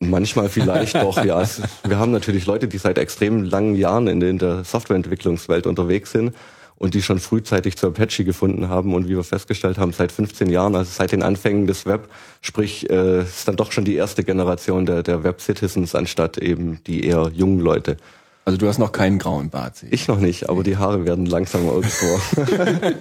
Manchmal 0.00 0.48
vielleicht 0.48 0.96
doch, 0.96 1.24
ja. 1.24 1.40
Es, 1.40 1.62
wir 1.84 1.96
haben 1.98 2.10
natürlich 2.10 2.44
Leute, 2.46 2.66
die 2.66 2.78
seit 2.78 2.98
extrem 2.98 3.44
langen 3.44 3.76
Jahren 3.76 4.08
in, 4.08 4.18
der- 4.18 4.30
in 4.30 4.38
der 4.38 4.64
Softwareentwicklungswelt 4.64 5.66
unterwegs 5.68 6.10
sind 6.10 6.34
und 6.74 6.94
die 6.94 7.02
schon 7.02 7.20
frühzeitig 7.20 7.76
zu 7.76 7.86
Apache 7.86 8.24
gefunden 8.24 8.68
haben 8.68 8.94
und 8.94 9.04
wie 9.08 9.14
wir 9.14 9.22
festgestellt 9.22 9.78
haben, 9.78 9.92
seit 9.92 10.10
15 10.10 10.50
Jahren, 10.50 10.74
also 10.74 10.90
seit 10.92 11.12
den 11.12 11.22
Anfängen 11.22 11.68
des 11.68 11.86
Web, 11.86 12.08
sprich, 12.40 12.90
äh, 12.90 13.22
ist 13.22 13.46
dann 13.46 13.54
doch 13.54 13.70
schon 13.70 13.84
die 13.84 13.94
erste 13.94 14.24
Generation 14.24 14.86
der, 14.86 15.04
der 15.04 15.22
Web-Citizens 15.22 15.94
anstatt 15.94 16.36
eben 16.38 16.80
die 16.88 17.04
eher 17.06 17.30
jungen 17.32 17.60
Leute. 17.60 17.96
Also 18.44 18.58
du 18.58 18.66
hast 18.66 18.78
noch 18.78 18.90
keinen 18.90 19.18
grauen 19.18 19.50
Bart. 19.50 19.76
sehe 19.76 19.88
ich. 19.90 20.02
Ich 20.02 20.08
noch 20.08 20.18
nicht, 20.18 20.48
aber 20.48 20.64
die 20.64 20.76
Haare 20.76 21.04
werden 21.04 21.26
langsam 21.26 21.66
irgendwo. 21.66 22.20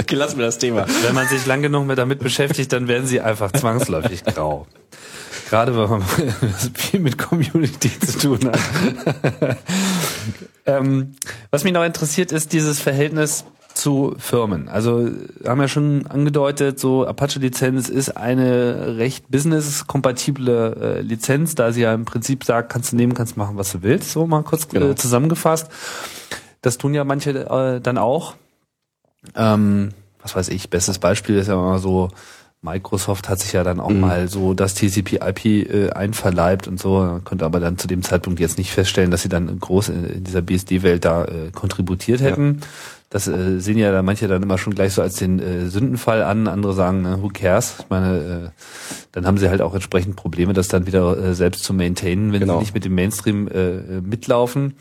Okay, 0.00 0.16
lassen 0.16 0.38
wir 0.38 0.46
das 0.46 0.58
Thema. 0.58 0.86
wenn 1.02 1.14
man 1.14 1.28
sich 1.28 1.46
lang 1.46 1.62
genug 1.62 1.86
mit 1.86 1.96
damit 1.98 2.18
beschäftigt, 2.18 2.72
dann 2.72 2.88
werden 2.88 3.06
sie 3.06 3.20
einfach 3.20 3.52
zwangsläufig 3.52 4.24
grau. 4.24 4.66
Gerade 5.48 5.76
wenn 5.76 5.88
man 5.88 6.02
viel 6.74 7.00
mit 7.00 7.16
Community 7.18 7.90
zu 8.00 8.18
tun 8.18 8.40
hat. 8.50 9.56
ähm, 10.66 11.14
was 11.50 11.62
mich 11.62 11.72
noch 11.72 11.84
interessiert, 11.84 12.32
ist 12.32 12.52
dieses 12.52 12.80
Verhältnis 12.80 13.44
zu 13.80 14.14
Firmen. 14.18 14.68
Also 14.68 15.08
haben 15.44 15.60
ja 15.60 15.68
schon 15.68 16.06
angedeutet, 16.06 16.78
so 16.78 17.06
Apache-Lizenz 17.06 17.88
ist 17.88 18.16
eine 18.16 18.96
recht 18.98 19.30
business-kompatible 19.30 20.98
äh, 20.98 21.00
Lizenz, 21.00 21.54
da 21.54 21.72
sie 21.72 21.82
ja 21.82 21.94
im 21.94 22.04
Prinzip 22.04 22.44
sagt, 22.44 22.70
kannst 22.72 22.92
du 22.92 22.96
nehmen, 22.96 23.14
kannst 23.14 23.36
machen, 23.36 23.56
was 23.56 23.72
du 23.72 23.82
willst. 23.82 24.12
So 24.12 24.26
mal 24.26 24.42
kurz 24.42 24.68
Genau. 24.68 24.90
äh, 24.90 24.94
zusammengefasst. 24.94 25.68
Das 26.62 26.78
tun 26.78 26.94
ja 26.94 27.04
manche 27.04 27.30
äh, 27.30 27.80
dann 27.80 27.98
auch. 27.98 28.34
Ähm, 29.34 29.90
was 30.22 30.36
weiß 30.36 30.48
ich, 30.50 30.68
bestes 30.70 30.98
Beispiel 30.98 31.36
ist 31.36 31.48
ja 31.48 31.56
mal 31.56 31.78
so, 31.78 32.10
Microsoft 32.62 33.30
hat 33.30 33.40
sich 33.40 33.52
ja 33.54 33.64
dann 33.64 33.80
auch 33.80 33.88
mal 33.90 34.28
so 34.28 34.52
das 34.52 34.74
TCP/IP 34.74 35.46
äh, 35.46 35.90
einverleibt 35.92 36.68
und 36.68 36.78
so, 36.78 37.20
konnte 37.24 37.46
aber 37.46 37.58
dann 37.58 37.78
zu 37.78 37.86
dem 37.88 38.02
Zeitpunkt 38.02 38.38
jetzt 38.38 38.58
nicht 38.58 38.70
feststellen, 38.70 39.10
dass 39.10 39.22
sie 39.22 39.30
dann 39.30 39.58
groß 39.58 39.88
in, 39.88 40.04
in 40.04 40.24
dieser 40.24 40.42
BSD-Welt 40.42 41.06
da 41.06 41.24
äh, 41.24 41.50
kontributiert 41.54 42.20
hätten. 42.20 42.60
Das 43.10 43.26
äh, 43.28 43.58
sehen 43.58 43.76
ja 43.76 43.90
da 43.92 44.02
manche 44.02 44.28
dann 44.28 44.42
immer 44.42 44.56
schon 44.56 44.74
gleich 44.74 44.94
so 44.94 45.02
als 45.02 45.16
den 45.16 45.40
äh, 45.40 45.66
Sündenfall 45.66 46.22
an, 46.22 46.46
andere 46.46 46.72
sagen, 46.72 47.04
äh, 47.04 47.20
who 47.20 47.28
cares? 47.28 47.74
Ich 47.80 47.90
meine, 47.90 48.52
äh, 48.54 48.62
dann 49.12 49.26
haben 49.26 49.36
sie 49.36 49.50
halt 49.50 49.60
auch 49.62 49.74
entsprechend 49.74 50.14
Probleme, 50.16 50.52
das 50.52 50.68
dann 50.68 50.86
wieder 50.86 51.18
äh, 51.18 51.34
selbst 51.34 51.64
zu 51.64 51.74
maintainen, 51.74 52.32
wenn 52.32 52.40
Genau. 52.40 52.54
sie 52.54 52.60
nicht 52.60 52.74
mit 52.74 52.84
dem 52.84 52.94
Mainstream 52.94 53.48
äh, 53.48 54.00
mitlaufen. 54.00 54.74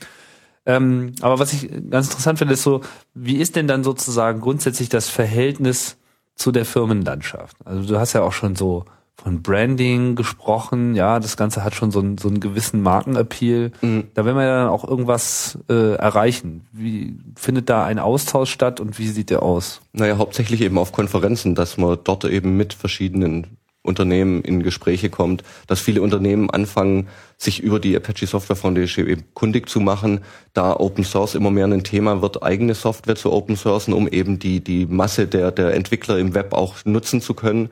Ähm, 0.68 1.14
aber 1.22 1.40
was 1.40 1.54
ich 1.54 1.70
ganz 1.90 2.08
interessant 2.08 2.38
finde, 2.38 2.54
ist 2.54 2.62
so, 2.62 2.82
wie 3.16 3.38
ist 3.38 3.56
denn 3.56 3.68
dann 3.68 3.84
sozusagen 3.84 4.42
grundsätzlich 4.42 4.90
das 4.90 5.10
Verhältnis 5.10 5.98
zu 6.36 6.52
der 6.52 6.66
Firmenlandschaft? 6.66 7.58
Also 7.66 7.88
du 7.88 8.00
hast 8.00 8.14
ja 8.14 8.22
auch 8.22 8.34
schon 8.34 8.56
so 8.56 8.86
von 9.22 9.42
Branding 9.42 10.16
gesprochen, 10.16 10.96
ja, 10.96 11.20
das 11.20 11.36
Ganze 11.36 11.64
hat 11.64 11.76
schon 11.76 11.92
so 11.92 12.00
einen, 12.00 12.18
so 12.18 12.30
einen 12.30 12.40
gewissen 12.40 12.82
Markenappeal. 12.82 13.72
Da 14.14 14.26
will 14.26 14.34
man 14.34 14.46
ja 14.46 14.64
dann 14.64 14.70
auch 14.70 14.88
irgendwas 14.88 15.60
äh, 15.70 15.96
erreichen. 15.96 16.66
Wie 16.72 17.18
findet 17.36 17.70
da 17.70 17.84
ein 17.84 18.00
Austausch 18.00 18.52
statt 18.52 18.80
und 18.80 18.98
wie 18.98 19.08
sieht 19.08 19.30
der 19.30 19.44
aus? 19.44 19.82
Naja, 19.92 20.18
hauptsächlich 20.18 20.62
eben 20.62 20.78
auf 20.78 20.94
Konferenzen, 20.94 21.54
dass 21.54 21.78
man 21.78 21.98
dort 22.04 22.24
eben 22.24 22.56
mit 22.56 22.74
verschiedenen 22.74 23.58
Unternehmen 23.82 24.42
in 24.42 24.64
Gespräche 24.64 25.10
kommt, 25.10 25.44
dass 25.68 25.80
viele 25.80 26.02
Unternehmen 26.02 26.50
anfangen, 26.50 27.08
sich 27.38 27.62
über 27.62 27.80
die 27.80 27.96
Apache 27.96 28.28
Software 28.28 28.56
Foundation 28.56 29.08
eben 29.08 29.24
kundig 29.34 29.70
zu 29.70 29.80
machen, 29.80 30.22
da 30.54 30.76
Open 30.76 31.04
Source 31.04 31.36
immer 31.36 31.50
mehr 31.50 31.66
ein 31.66 31.84
Thema 31.84 32.22
wird, 32.22 32.44
eigene 32.44 32.74
Software 32.74 33.16
zu 33.16 33.32
Open 33.32 33.56
Sourcen, 33.56 33.94
um 33.94 34.08
eben 34.08 34.40
die, 34.40 34.62
die 34.62 34.86
Masse 34.86 35.28
der, 35.28 35.52
der 35.52 35.74
Entwickler 35.74 36.20
im 36.20 36.34
Web 36.34 36.54
auch 36.54 36.76
nutzen 36.86 37.22
zu 37.22 37.34
können. 37.34 37.70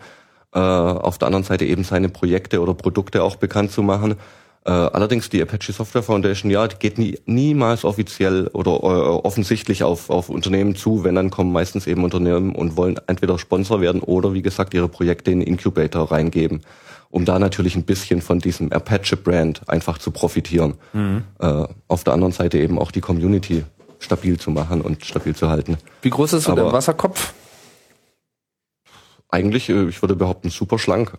Äh, 0.58 0.60
auf 0.60 1.20
der 1.20 1.28
anderen 1.28 1.44
Seite 1.44 1.66
eben 1.66 1.84
seine 1.84 2.10
Projekte 2.10 2.62
oder 2.62 2.74
Produkte 2.74 3.22
auch 3.22 3.36
bekannt 3.36 3.72
zu 3.72 3.84
machen. 3.84 4.16
Äh, 4.66 4.72
allerdings 4.72 5.30
die 5.30 5.40
Apache 5.40 5.72
Software 5.72 6.02
Foundation, 6.02 6.50
ja, 6.50 6.68
die 6.68 6.78
geht 6.80 6.98
nie, 6.98 7.20
niemals 7.28 7.86
offiziell 7.86 8.48
oder 8.54 8.72
äh, 8.72 8.76
offensichtlich 8.76 9.84
auf, 9.84 10.10
auf 10.10 10.30
Unternehmen 10.30 10.76
zu. 10.76 11.04
Wenn, 11.04 11.14
dann 11.14 11.30
kommen 11.30 11.52
meistens 11.52 11.86
eben 11.86 12.04
Unternehmen 12.04 12.56
und 12.56 12.76
wollen 12.76 13.00
entweder 13.06 13.38
Sponsor 13.38 13.82
werden 13.82 14.02
oder, 14.02 14.34
wie 14.34 14.42
gesagt, 14.42 14.74
ihre 14.74 14.88
Projekte 14.88 15.30
in 15.30 15.42
den 15.42 15.48
Incubator 15.48 16.12
reingeben, 16.12 16.62
um 17.12 17.24
da 17.24 17.38
natürlich 17.38 17.76
ein 17.76 17.84
bisschen 17.84 18.24
von 18.24 18.40
diesem 18.40 18.72
Apache-Brand 18.72 19.70
einfach 19.70 20.00
zu 20.00 20.10
profitieren. 20.10 20.74
Äh, 21.38 21.68
auf 21.88 22.04
der 22.04 22.14
anderen 22.14 22.34
Seite 22.34 22.58
eben 22.58 22.80
auch 22.80 22.90
die 22.90 23.02
Community 23.02 23.64
stabil 24.00 24.40
zu 24.40 24.50
machen 24.50 24.82
und 24.82 25.06
stabil 25.06 25.36
zu 25.36 25.50
halten. 25.50 25.78
Wie 26.02 26.10
groß 26.10 26.34
ist 26.34 26.46
so 26.46 26.56
der 26.56 26.72
Wasserkopf? 26.72 27.32
Eigentlich, 29.30 29.70
äh, 29.70 29.88
ich 29.88 30.02
würde 30.02 30.16
behaupten, 30.16 30.50
super 30.50 30.80
schlank. 30.80 31.14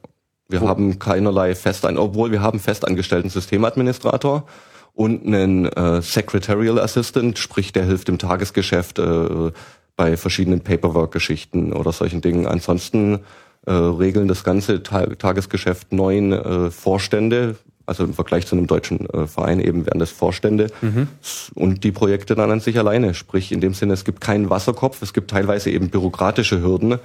Wir 0.48 0.61
haben 0.61 0.98
keinerlei 0.98 1.54
Festan, 1.54 1.98
obwohl 1.98 2.32
wir 2.32 2.40
haben 2.40 2.59
festangestellten 2.59 3.28
Systemadministrator 3.28 4.46
und 4.94 5.26
einen 5.26 5.66
äh, 5.66 6.00
Secretarial 6.00 6.78
Assistant, 6.80 7.38
sprich 7.38 7.72
der 7.72 7.84
hilft 7.84 8.09
im 8.09 8.18
Tagesgeschäft 8.18 8.98
äh, 8.98 9.52
bei 9.94 10.16
verschiedenen 10.16 10.61
Paperwork-Geschichten 10.61 11.72
oder 11.74 11.92
solchen 11.92 12.22
Dingen. 12.22 12.46
Ansonsten 12.46 13.20
äh, 13.66 13.72
regeln 13.72 14.26
das 14.26 14.42
ganze 14.42 14.82
Ta 14.82 15.06
Tagesgeschäft 15.06 15.92
neun 15.92 16.32
äh, 16.32 16.70
Vorstände, 16.70 17.56
also 17.84 18.04
im 18.04 18.14
Vergleich 18.14 18.46
zu 18.46 18.56
einem 18.56 18.66
deutschen 18.66 19.09
äh, 19.11 19.26
Verein 19.26 19.61
eben 19.61 19.84
wären 19.84 19.98
das 19.98 20.11
Vorstände 20.11 20.68
S- 21.22 21.50
und 21.54 21.84
die 21.84 21.92
Projekte 21.92 22.34
dann 22.34 22.50
an 22.50 22.61
sich 22.61 22.78
alleine. 22.78 23.12
Sprich, 23.12 23.52
in 23.52 23.61
dem 23.61 23.74
Sinne, 23.74 23.92
es 23.92 24.04
gibt 24.04 24.22
keinen 24.22 24.48
Wasserkopf, 24.48 25.02
es 25.02 25.12
gibt 25.12 25.30
teilweise 25.30 25.70
eben 25.70 25.90
bürokratische 25.90 26.62
Hürden. 26.62 26.98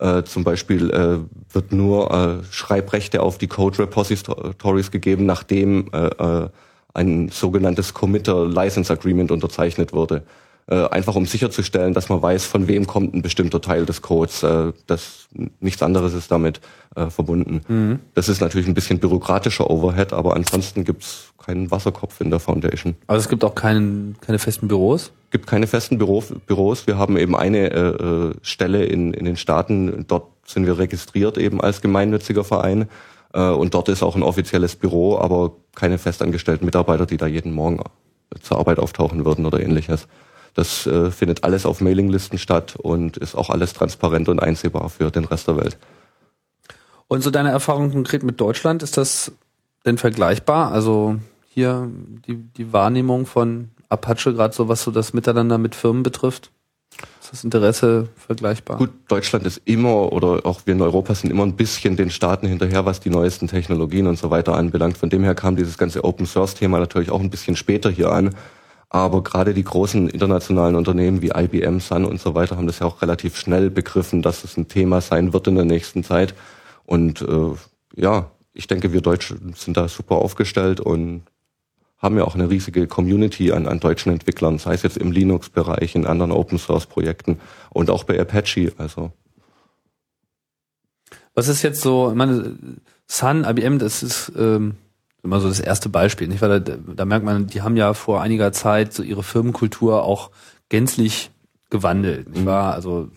Äh, 0.00 0.24
zum 0.24 0.44
Beispiel 0.44 0.90
äh, 0.90 1.54
wird 1.54 1.72
nur 1.72 2.10
äh, 2.10 2.44
Schreibrechte 2.50 3.22
auf 3.22 3.36
die 3.36 3.48
Code 3.48 3.80
Repositories 3.80 4.90
gegeben, 4.90 5.26
nachdem 5.26 5.90
äh, 5.92 6.06
äh, 6.06 6.48
ein 6.94 7.28
sogenanntes 7.28 7.92
Committer 7.92 8.46
License 8.46 8.90
Agreement 8.90 9.30
unterzeichnet 9.30 9.92
wurde. 9.92 10.22
Äh, 10.70 10.88
einfach 10.90 11.16
um 11.16 11.26
sicherzustellen, 11.26 11.94
dass 11.94 12.08
man 12.08 12.22
weiß, 12.22 12.44
von 12.46 12.68
wem 12.68 12.86
kommt 12.86 13.12
ein 13.12 13.22
bestimmter 13.22 13.60
Teil 13.60 13.86
des 13.86 14.02
Codes. 14.02 14.44
Äh, 14.44 14.72
das 14.86 15.26
nichts 15.58 15.82
anderes 15.82 16.14
ist 16.14 16.30
damit 16.30 16.60
äh, 16.94 17.10
verbunden. 17.10 18.00
Das 18.14 18.28
ist 18.28 18.40
natürlich 18.40 18.68
ein 18.68 18.74
bisschen 18.74 19.00
bürokratischer 19.00 19.68
Overhead, 19.68 20.12
aber 20.12 20.36
ansonsten 20.36 20.84
gibt's 20.84 21.32
keinen 21.44 21.70
Wasserkopf 21.72 22.20
in 22.20 22.30
der 22.30 22.38
Foundation 22.38 22.94
Also 23.08 23.20
es 23.20 23.28
gibt 23.28 23.42
auch 23.42 23.56
keinen, 23.56 24.16
keine 24.20 24.38
festen 24.38 24.68
Büros. 24.68 25.10
gibt 25.32 25.48
keine 25.48 25.66
festen 25.66 25.98
Büro, 25.98 26.22
Büros. 26.46 26.86
Wir 26.86 26.98
haben 26.98 27.16
eben 27.16 27.34
eine 27.34 27.70
äh, 27.72 27.78
äh, 27.78 28.34
Stelle 28.42 28.84
in, 28.84 29.12
in 29.12 29.24
den 29.24 29.36
Staaten. 29.36 30.04
Dort 30.06 30.28
sind 30.46 30.66
wir 30.66 30.78
registriert 30.78 31.36
eben 31.36 31.60
als 31.60 31.80
gemeinnütziger 31.80 32.44
Verein. 32.44 32.88
Äh, 33.32 33.40
und 33.40 33.74
dort 33.74 33.88
ist 33.88 34.04
auch 34.04 34.14
ein 34.14 34.22
offizielles 34.22 34.76
Büro, 34.76 35.18
aber 35.18 35.52
keine 35.74 35.98
festangestellten 35.98 36.64
Mitarbeiter, 36.64 37.06
die 37.06 37.16
da 37.16 37.26
jeden 37.26 37.52
Morgen 37.52 37.82
zur 38.40 38.58
Arbeit 38.58 38.78
auftauchen 38.78 39.24
würden 39.24 39.46
oder 39.46 39.60
ähnliches. 39.60 40.06
Das 40.54 40.86
äh, 40.86 41.10
findet 41.10 41.44
alles 41.44 41.66
auf 41.66 41.80
Mailinglisten 41.80 42.38
statt 42.38 42.76
und 42.76 43.16
ist 43.16 43.34
auch 43.34 43.50
alles 43.50 43.72
transparent 43.72 44.28
und 44.28 44.40
einsehbar 44.40 44.88
für 44.90 45.10
den 45.10 45.24
Rest 45.24 45.48
der 45.48 45.56
Welt. 45.56 45.78
Und 47.08 47.22
so 47.22 47.30
deine 47.30 47.50
Erfahrung 47.50 47.90
konkret 47.90 48.22
mit 48.22 48.40
Deutschland, 48.40 48.82
ist 48.82 48.96
das 48.96 49.32
denn 49.84 49.98
vergleichbar? 49.98 50.70
Also 50.72 51.16
hier 51.48 51.90
die, 52.26 52.36
die 52.36 52.72
Wahrnehmung 52.72 53.26
von 53.26 53.70
Apache, 53.88 54.32
gerade 54.32 54.54
so 54.54 54.68
was 54.68 54.82
so 54.82 54.90
das 54.90 55.12
Miteinander 55.12 55.58
mit 55.58 55.74
Firmen 55.74 56.02
betrifft? 56.02 56.50
Ist 57.20 57.32
das 57.32 57.44
Interesse 57.44 58.08
vergleichbar? 58.16 58.78
Gut, 58.78 58.90
Deutschland 59.08 59.46
ist 59.46 59.60
immer 59.64 60.12
oder 60.12 60.44
auch 60.44 60.62
wir 60.64 60.74
in 60.74 60.82
Europa 60.82 61.14
sind 61.14 61.30
immer 61.30 61.44
ein 61.44 61.56
bisschen 61.56 61.96
den 61.96 62.10
Staaten 62.10 62.46
hinterher, 62.46 62.84
was 62.84 63.00
die 63.00 63.10
neuesten 63.10 63.48
Technologien 63.48 64.06
und 64.06 64.18
so 64.18 64.30
weiter 64.30 64.54
anbelangt. 64.54 64.96
Von 64.98 65.10
dem 65.10 65.24
her 65.24 65.34
kam 65.34 65.56
dieses 65.56 65.78
ganze 65.78 66.04
Open 66.04 66.26
Source 66.26 66.54
Thema 66.54 66.78
natürlich 66.78 67.10
auch 67.10 67.20
ein 67.20 67.30
bisschen 67.30 67.56
später 67.56 67.90
hier 67.90 68.10
an. 68.10 68.34
Aber 68.92 69.22
gerade 69.22 69.54
die 69.54 69.62
großen 69.62 70.08
internationalen 70.08 70.74
Unternehmen 70.74 71.22
wie 71.22 71.30
IBM, 71.30 71.78
Sun 71.78 72.04
und 72.04 72.20
so 72.20 72.34
weiter 72.34 72.56
haben 72.56 72.66
das 72.66 72.80
ja 72.80 72.86
auch 72.86 73.00
relativ 73.02 73.36
schnell 73.36 73.70
begriffen, 73.70 74.20
dass 74.20 74.42
es 74.42 74.56
ein 74.56 74.66
Thema 74.66 75.00
sein 75.00 75.32
wird 75.32 75.46
in 75.46 75.54
der 75.54 75.64
nächsten 75.64 76.02
Zeit. 76.02 76.34
Und 76.84 77.22
äh, 77.22 77.54
ja, 77.94 78.32
ich 78.52 78.66
denke, 78.66 78.92
wir 78.92 79.00
Deutschen 79.00 79.54
sind 79.54 79.76
da 79.76 79.86
super 79.86 80.16
aufgestellt 80.16 80.80
und 80.80 81.22
haben 81.98 82.16
ja 82.16 82.24
auch 82.24 82.34
eine 82.34 82.50
riesige 82.50 82.88
Community 82.88 83.52
an, 83.52 83.68
an 83.68 83.78
deutschen 83.78 84.10
Entwicklern, 84.12 84.58
sei 84.58 84.74
es 84.74 84.82
jetzt 84.82 84.96
im 84.96 85.12
Linux-Bereich, 85.12 85.94
in 85.94 86.04
anderen 86.04 86.32
Open-Source-Projekten 86.32 87.38
und 87.68 87.90
auch 87.90 88.02
bei 88.02 88.18
Apache. 88.18 88.72
Also 88.76 89.12
Was 91.34 91.46
ist 91.46 91.62
jetzt 91.62 91.80
so, 91.80 92.10
ich 92.10 92.16
meine, 92.16 92.56
Sun, 93.06 93.44
IBM, 93.44 93.78
das 93.78 94.02
ist 94.02 94.32
ähm, 94.36 94.76
immer 95.22 95.40
so 95.40 95.48
das 95.48 95.60
erste 95.60 95.88
Beispiel, 95.88 96.28
nicht? 96.28 96.42
Weil 96.42 96.60
da, 96.60 96.76
da 96.76 97.04
merkt 97.04 97.24
man, 97.24 97.46
die 97.46 97.62
haben 97.62 97.76
ja 97.76 97.94
vor 97.94 98.22
einiger 98.22 98.52
Zeit 98.52 98.92
so 98.92 99.02
ihre 99.02 99.22
Firmenkultur 99.22 100.02
auch 100.02 100.30
gänzlich 100.68 101.30
gewandelt, 101.70 102.30
nicht 102.30 102.46
wahr? 102.46 102.74
Also 102.74 103.08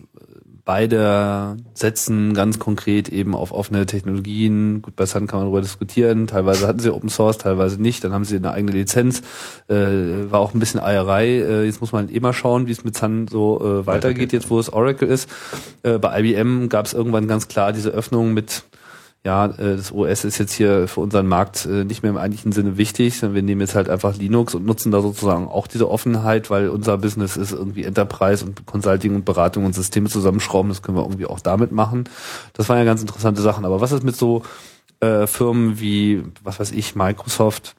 beide 0.64 1.56
setzen 1.74 2.32
ganz 2.32 2.58
konkret 2.58 3.08
eben 3.08 3.34
auf 3.34 3.52
offene 3.52 3.84
Technologien. 3.86 4.80
Gut, 4.80 4.96
bei 4.96 5.06
Sun 5.06 5.26
kann 5.26 5.38
man 5.38 5.46
darüber 5.46 5.60
diskutieren. 5.60 6.26
Teilweise 6.26 6.66
hatten 6.66 6.78
sie 6.78 6.92
Open 6.92 7.10
Source, 7.10 7.38
teilweise 7.38 7.80
nicht. 7.80 8.02
Dann 8.02 8.12
haben 8.12 8.24
sie 8.24 8.36
eine 8.36 8.52
eigene 8.52 8.72
Lizenz. 8.72 9.22
Äh, 9.68 9.74
war 10.30 10.40
auch 10.40 10.54
ein 10.54 10.60
bisschen 10.60 10.80
Eierei. 10.80 11.26
Äh, 11.26 11.64
jetzt 11.64 11.80
muss 11.80 11.92
man 11.92 12.08
eh 12.08 12.20
mal 12.20 12.32
schauen, 12.32 12.66
wie 12.66 12.72
es 12.72 12.84
mit 12.84 12.96
Sun 12.96 13.28
so 13.28 13.60
äh, 13.60 13.86
weitergeht, 13.86 14.32
jetzt 14.32 14.50
wo 14.50 14.58
es 14.58 14.72
Oracle 14.72 15.08
ist. 15.08 15.28
Äh, 15.82 15.98
bei 15.98 16.20
IBM 16.20 16.68
gab 16.68 16.86
es 16.86 16.94
irgendwann 16.94 17.28
ganz 17.28 17.48
klar 17.48 17.72
diese 17.72 17.90
Öffnung 17.90 18.32
mit 18.32 18.64
ja, 19.26 19.46
äh, 19.46 19.76
das 19.76 19.90
OS 19.90 20.24
ist 20.24 20.36
jetzt 20.38 20.52
hier 20.52 20.86
für 20.86 21.00
unseren 21.00 21.26
Markt 21.26 21.64
äh, 21.64 21.84
nicht 21.84 22.02
mehr 22.02 22.10
im 22.10 22.18
eigentlichen 22.18 22.52
Sinne 22.52 22.76
wichtig, 22.76 23.16
sondern 23.18 23.36
wir 23.36 23.42
nehmen 23.42 23.62
jetzt 23.62 23.74
halt 23.74 23.88
einfach 23.88 24.16
Linux 24.16 24.54
und 24.54 24.66
nutzen 24.66 24.92
da 24.92 25.00
sozusagen 25.00 25.48
auch 25.48 25.66
diese 25.66 25.88
Offenheit, 25.90 26.50
weil 26.50 26.68
unser 26.68 26.98
Business 26.98 27.36
ist 27.38 27.52
irgendwie 27.52 27.84
Enterprise 27.84 28.44
und 28.44 28.66
Consulting 28.66 29.14
und 29.14 29.24
Beratung 29.24 29.64
und 29.64 29.74
Systeme 29.74 30.08
zusammenschrauben, 30.10 30.68
das 30.68 30.82
können 30.82 30.98
wir 30.98 31.04
irgendwie 31.04 31.26
auch 31.26 31.40
damit 31.40 31.72
machen. 31.72 32.04
Das 32.52 32.68
waren 32.68 32.76
ja 32.78 32.84
ganz 32.84 33.00
interessante 33.00 33.40
Sachen. 33.40 33.64
Aber 33.64 33.80
was 33.80 33.92
ist 33.92 34.04
mit 34.04 34.14
so 34.16 34.42
äh, 35.00 35.26
Firmen 35.26 35.80
wie, 35.80 36.22
was 36.42 36.60
weiß 36.60 36.72
ich, 36.72 36.94
Microsoft 36.94 37.76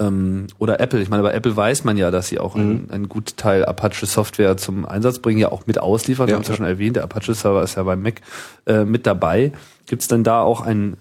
ähm, 0.00 0.46
oder 0.58 0.80
Apple? 0.80 1.02
Ich 1.02 1.10
meine, 1.10 1.22
bei 1.22 1.32
Apple 1.32 1.54
weiß 1.54 1.84
man 1.84 1.98
ja, 1.98 2.10
dass 2.10 2.28
sie 2.28 2.38
auch 2.38 2.54
einen, 2.54 2.90
einen 2.90 3.08
guten 3.10 3.36
Teil 3.36 3.64
Apache 3.66 4.06
Software 4.06 4.56
zum 4.56 4.86
Einsatz 4.86 5.18
bringen, 5.18 5.38
ja 5.38 5.52
auch 5.52 5.66
mit 5.66 5.78
ausliefern. 5.78 6.26
Wir 6.28 6.32
Ja. 6.32 6.36
haben 6.36 6.42
es 6.42 6.48
ja 6.48 6.56
schon 6.56 6.66
erwähnt, 6.66 6.96
der 6.96 7.04
Apache 7.04 7.34
Server 7.34 7.62
ist 7.62 7.76
ja 7.76 7.82
beim 7.82 8.00
Mac 8.02 8.22
äh, 8.66 8.84
mit 8.84 9.06
dabei. 9.06 9.52
Gibt 9.86 10.02
es 10.02 10.08
denn 10.08 10.24
da 10.24 10.42
auch 10.42 10.60
ein, 10.60 10.96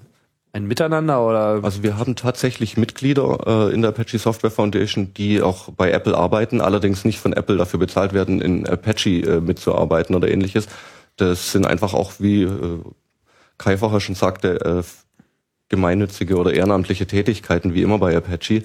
ein 0.54 0.66
Miteinander 0.66 1.26
oder 1.26 1.60
Also 1.64 1.84
wir 1.84 1.98
haben 1.98 2.16
tatsächlich 2.16 2.78
Mitglieder 2.78 3.40
äh, 3.46 3.74
in 3.74 3.82
der 3.82 3.90
Apache 3.90 4.18
Software 4.18 4.52
Foundation, 4.52 5.14
die 5.14 5.42
auch 5.42 5.70
bei 5.70 5.92
Apple 5.92 6.16
arbeiten, 6.16 6.62
allerdings 6.62 7.04
nicht 7.04 7.20
von 7.20 7.34
Apple 7.34 7.58
dafür 7.58 7.80
bezahlt 7.80 8.14
werden, 8.14 8.42
in 8.42 8.68
Apache 8.68 9.10
äh, 9.10 9.42
mitzuarbeiten 9.42 10.16
oder 10.16 10.30
ähnliches. 10.30 10.68
Das 11.18 11.52
sind 11.52 11.66
einfach 11.66 11.94
auch, 11.94 12.14
wie 12.20 12.44
äh, 12.44 12.80
Kai 13.58 13.78
vorher 13.78 14.00
schon 14.00 14.16
sagte, 14.16 14.62
äh, 14.62 14.84
gemeinnützige 15.70 16.38
oder 16.38 16.54
ehrenamtliche 16.54 17.08
Tätigkeiten, 17.08 17.74
wie 17.74 17.82
immer 17.82 17.98
bei 17.98 18.16
Apache. 18.16 18.62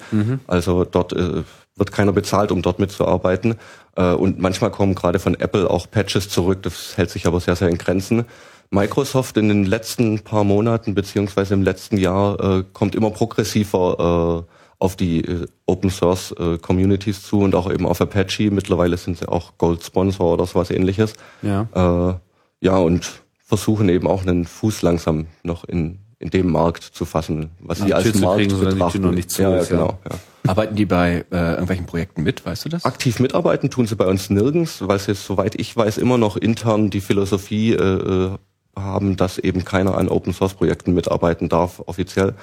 Also 0.47 0.85
dort 0.85 1.13
äh, 1.13 1.43
wird 1.75 1.91
keiner 1.91 2.11
bezahlt, 2.11 2.51
um 2.51 2.61
dort 2.61 2.79
mitzuarbeiten. 2.79 3.55
Äh, 3.95 4.13
und 4.13 4.39
manchmal 4.39 4.71
kommen 4.71 4.95
gerade 4.95 5.19
von 5.19 5.35
Apple 5.39 5.69
auch 5.69 5.89
Patches 5.89 6.29
zurück, 6.29 6.61
das 6.63 6.97
hält 6.97 7.09
sich 7.09 7.25
aber 7.25 7.39
sehr, 7.39 7.55
sehr 7.55 7.69
in 7.69 7.77
Grenzen. 7.77 8.25
Microsoft 8.71 9.35
in 9.37 9.49
den 9.49 9.65
letzten 9.65 10.19
paar 10.21 10.43
Monaten 10.45 10.95
beziehungsweise 10.95 11.53
im 11.53 11.61
letzten 11.61 11.97
Jahr 11.97 12.39
äh, 12.39 12.63
kommt 12.71 12.95
immer 12.95 13.11
progressiver 13.11 14.45
äh, 14.49 14.53
auf 14.79 14.95
die 14.95 15.23
äh, 15.25 15.45
Open 15.65 15.89
Source 15.89 16.31
äh, 16.39 16.57
Communities 16.57 17.21
zu 17.23 17.41
und 17.41 17.53
auch 17.53 17.69
eben 17.71 17.85
auf 17.85 17.99
Apache. 18.01 18.49
Mittlerweile 18.49 18.95
sind 18.97 19.17
sie 19.17 19.27
auch 19.27 19.57
Gold 19.57 19.83
Sponsor 19.83 20.33
oder 20.33 20.45
sowas 20.45 20.71
ähnliches. 20.71 21.13
Ja. 21.41 21.67
Äh, 21.75 22.65
ja, 22.65 22.77
und 22.77 23.21
versuchen 23.45 23.89
eben 23.89 24.07
auch 24.07 24.21
einen 24.21 24.45
Fuß 24.45 24.81
langsam 24.83 25.27
noch 25.43 25.65
in, 25.65 25.99
in 26.19 26.29
dem 26.29 26.49
Markt 26.49 26.83
zu 26.83 27.03
fassen, 27.03 27.49
was 27.59 27.79
Ja, 27.79 27.85
sie 27.85 27.93
als 27.93 28.19
Markt 28.21 28.39
kriegen, 28.39 28.57
betrachten. 28.57 29.01
noch 29.01 29.11
nicht 29.11 29.29
zu 29.29 29.41
ja, 29.41 29.51
ja, 29.51 29.57
ist, 29.57 29.69
ja. 29.69 29.77
genau. 29.77 29.99
Ja. 30.09 30.49
Arbeiten 30.49 30.75
die 30.75 30.85
bei 30.85 31.25
äh, 31.31 31.35
irgendwelchen 31.51 31.85
Projekten 31.85 32.23
mit, 32.23 32.45
weißt 32.45 32.65
du 32.65 32.69
das? 32.69 32.85
Aktiv 32.85 33.19
mitarbeiten 33.19 33.69
tun 33.69 33.85
sie 33.85 33.95
bei 33.97 34.05
uns 34.05 34.29
nirgends, 34.29 34.87
weil 34.87 34.97
sie, 34.97 35.13
soweit 35.13 35.55
ich 35.59 35.75
weiß, 35.75 35.97
immer 35.97 36.17
noch 36.17 36.37
intern 36.37 36.89
die 36.89 37.01
Philosophie 37.01 37.73
äh, 37.73 37.75
äh, 37.77 38.37
haben, 38.75 39.17
dass 39.17 39.37
eben 39.37 39.65
keiner 39.65 39.97
an 39.97 40.07
Open 40.07 40.33
Source 40.33 40.53
Projekten 40.53 40.93
mitarbeiten 40.93 41.49
darf, 41.49 41.81
offiziell. 41.85 42.35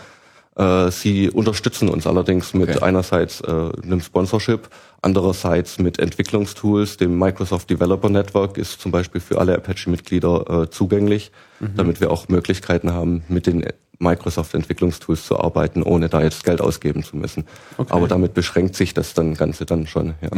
Äh, 0.56 0.90
sie 0.90 1.30
unterstützen 1.30 1.88
uns 1.88 2.06
allerdings 2.06 2.52
mit 2.52 2.68
Okay. 2.70 2.82
einerseits 2.82 3.40
äh, 3.40 3.70
einem 3.82 4.00
Sponsorship, 4.00 4.68
andererseits 5.02 5.78
mit 5.78 5.98
Entwicklungstools. 6.00 6.96
Dem 6.96 7.16
Microsoft 7.18 7.70
Developer 7.70 8.08
Network 8.08 8.58
ist 8.58 8.80
zum 8.80 8.90
Beispiel 8.90 9.20
für 9.20 9.38
alle 9.38 9.54
Apache-Mitglieder 9.56 10.62
äh, 10.64 10.70
zugänglich, 10.70 11.30
damit 11.76 12.00
wir 12.00 12.10
auch 12.10 12.28
Möglichkeiten 12.28 12.92
haben, 12.92 13.22
mit 13.28 13.46
den 13.46 13.64
Microsoft 13.98 14.54
Entwicklungstools 14.54 15.26
zu 15.26 15.38
arbeiten, 15.40 15.82
ohne 15.82 16.08
da 16.08 16.22
jetzt 16.22 16.44
Geld 16.44 16.60
ausgeben 16.60 17.02
zu 17.02 17.16
müssen. 17.16 17.44
Okay. 17.76 17.92
Aber 17.92 18.06
damit 18.06 18.34
beschränkt 18.34 18.76
sich 18.76 18.94
das 18.94 19.14
dann 19.14 19.34
Ganze 19.34 19.66
dann 19.66 19.86
schon. 19.86 20.14
Ja. 20.20 20.30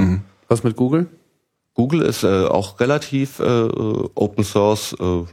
Was 0.48 0.64
mit 0.64 0.76
Google? 0.76 1.06
Google 1.74 2.02
ist 2.02 2.24
äh, 2.24 2.44
auch 2.46 2.80
relativ 2.80 3.38
äh, 3.38 3.68
Open 4.14 4.44
Source 4.44 4.94
äh, 4.98 5.24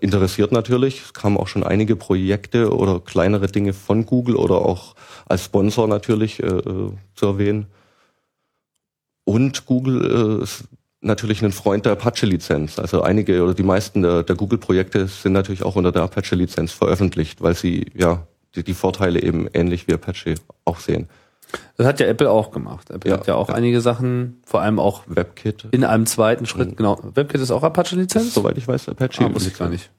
interessiert 0.00 0.52
natürlich. 0.52 1.02
Es 1.02 1.14
kamen 1.14 1.36
auch 1.36 1.48
schon 1.48 1.62
einige 1.62 1.96
Projekte 1.96 2.74
oder 2.74 3.00
kleinere 3.00 3.46
Dinge 3.46 3.72
von 3.72 4.06
Google 4.06 4.36
oder 4.36 4.56
auch 4.56 4.94
als 5.26 5.44
Sponsor 5.44 5.88
natürlich 5.88 6.42
äh, 6.42 6.46
äh, 6.46 6.92
zu 7.14 7.26
erwähnen. 7.26 7.66
Und 9.24 9.66
Google 9.66 10.40
äh, 10.40 10.42
ist 10.42 10.64
natürlich 11.00 11.42
ein 11.42 11.52
Freund 11.52 11.84
der 11.84 11.92
Apache-Lizenz. 11.92 12.78
Also 12.78 13.02
einige 13.02 13.42
oder 13.42 13.54
die 13.54 13.62
meisten 13.62 14.02
der, 14.02 14.22
der 14.22 14.36
Google-Projekte 14.36 15.06
sind 15.06 15.32
natürlich 15.32 15.62
auch 15.62 15.76
unter 15.76 15.92
der 15.92 16.02
Apache-Lizenz 16.02 16.72
veröffentlicht, 16.72 17.42
weil 17.42 17.54
sie 17.54 17.86
ja 17.94 18.26
die, 18.54 18.64
die 18.64 18.74
Vorteile 18.74 19.22
eben 19.22 19.48
ähnlich 19.52 19.86
wie 19.88 19.94
Apache 19.94 20.34
auch 20.64 20.78
sehen. 20.78 21.08
Das 21.76 21.86
hat 21.86 22.00
ja 22.00 22.06
Apple 22.06 22.30
auch 22.30 22.50
gemacht. 22.50 22.90
Apple 22.90 23.10
Ja, 23.10 23.18
hat 23.18 23.26
ja 23.26 23.34
auch 23.34 23.48
ja. 23.48 23.54
einige 23.54 23.80
Sachen, 23.80 24.40
vor 24.44 24.60
allem 24.62 24.78
auch 24.78 25.02
WebKit, 25.06 25.66
in 25.72 25.84
einem 25.84 26.06
zweiten 26.06 26.46
Schritt, 26.46 26.76
genau. 26.76 26.98
WebKit 27.14 27.40
ist 27.40 27.50
auch 27.50 27.62
Apache-Lizenz? 27.62 28.34
soweit 28.34 28.56
ich 28.58 28.66
weiß, 28.66 28.88
Apache. 28.88 29.24
Ah, 29.24 29.34
wusste 29.34 29.50
ich 29.50 29.58
gar 29.58 29.68
nicht. 29.68 29.90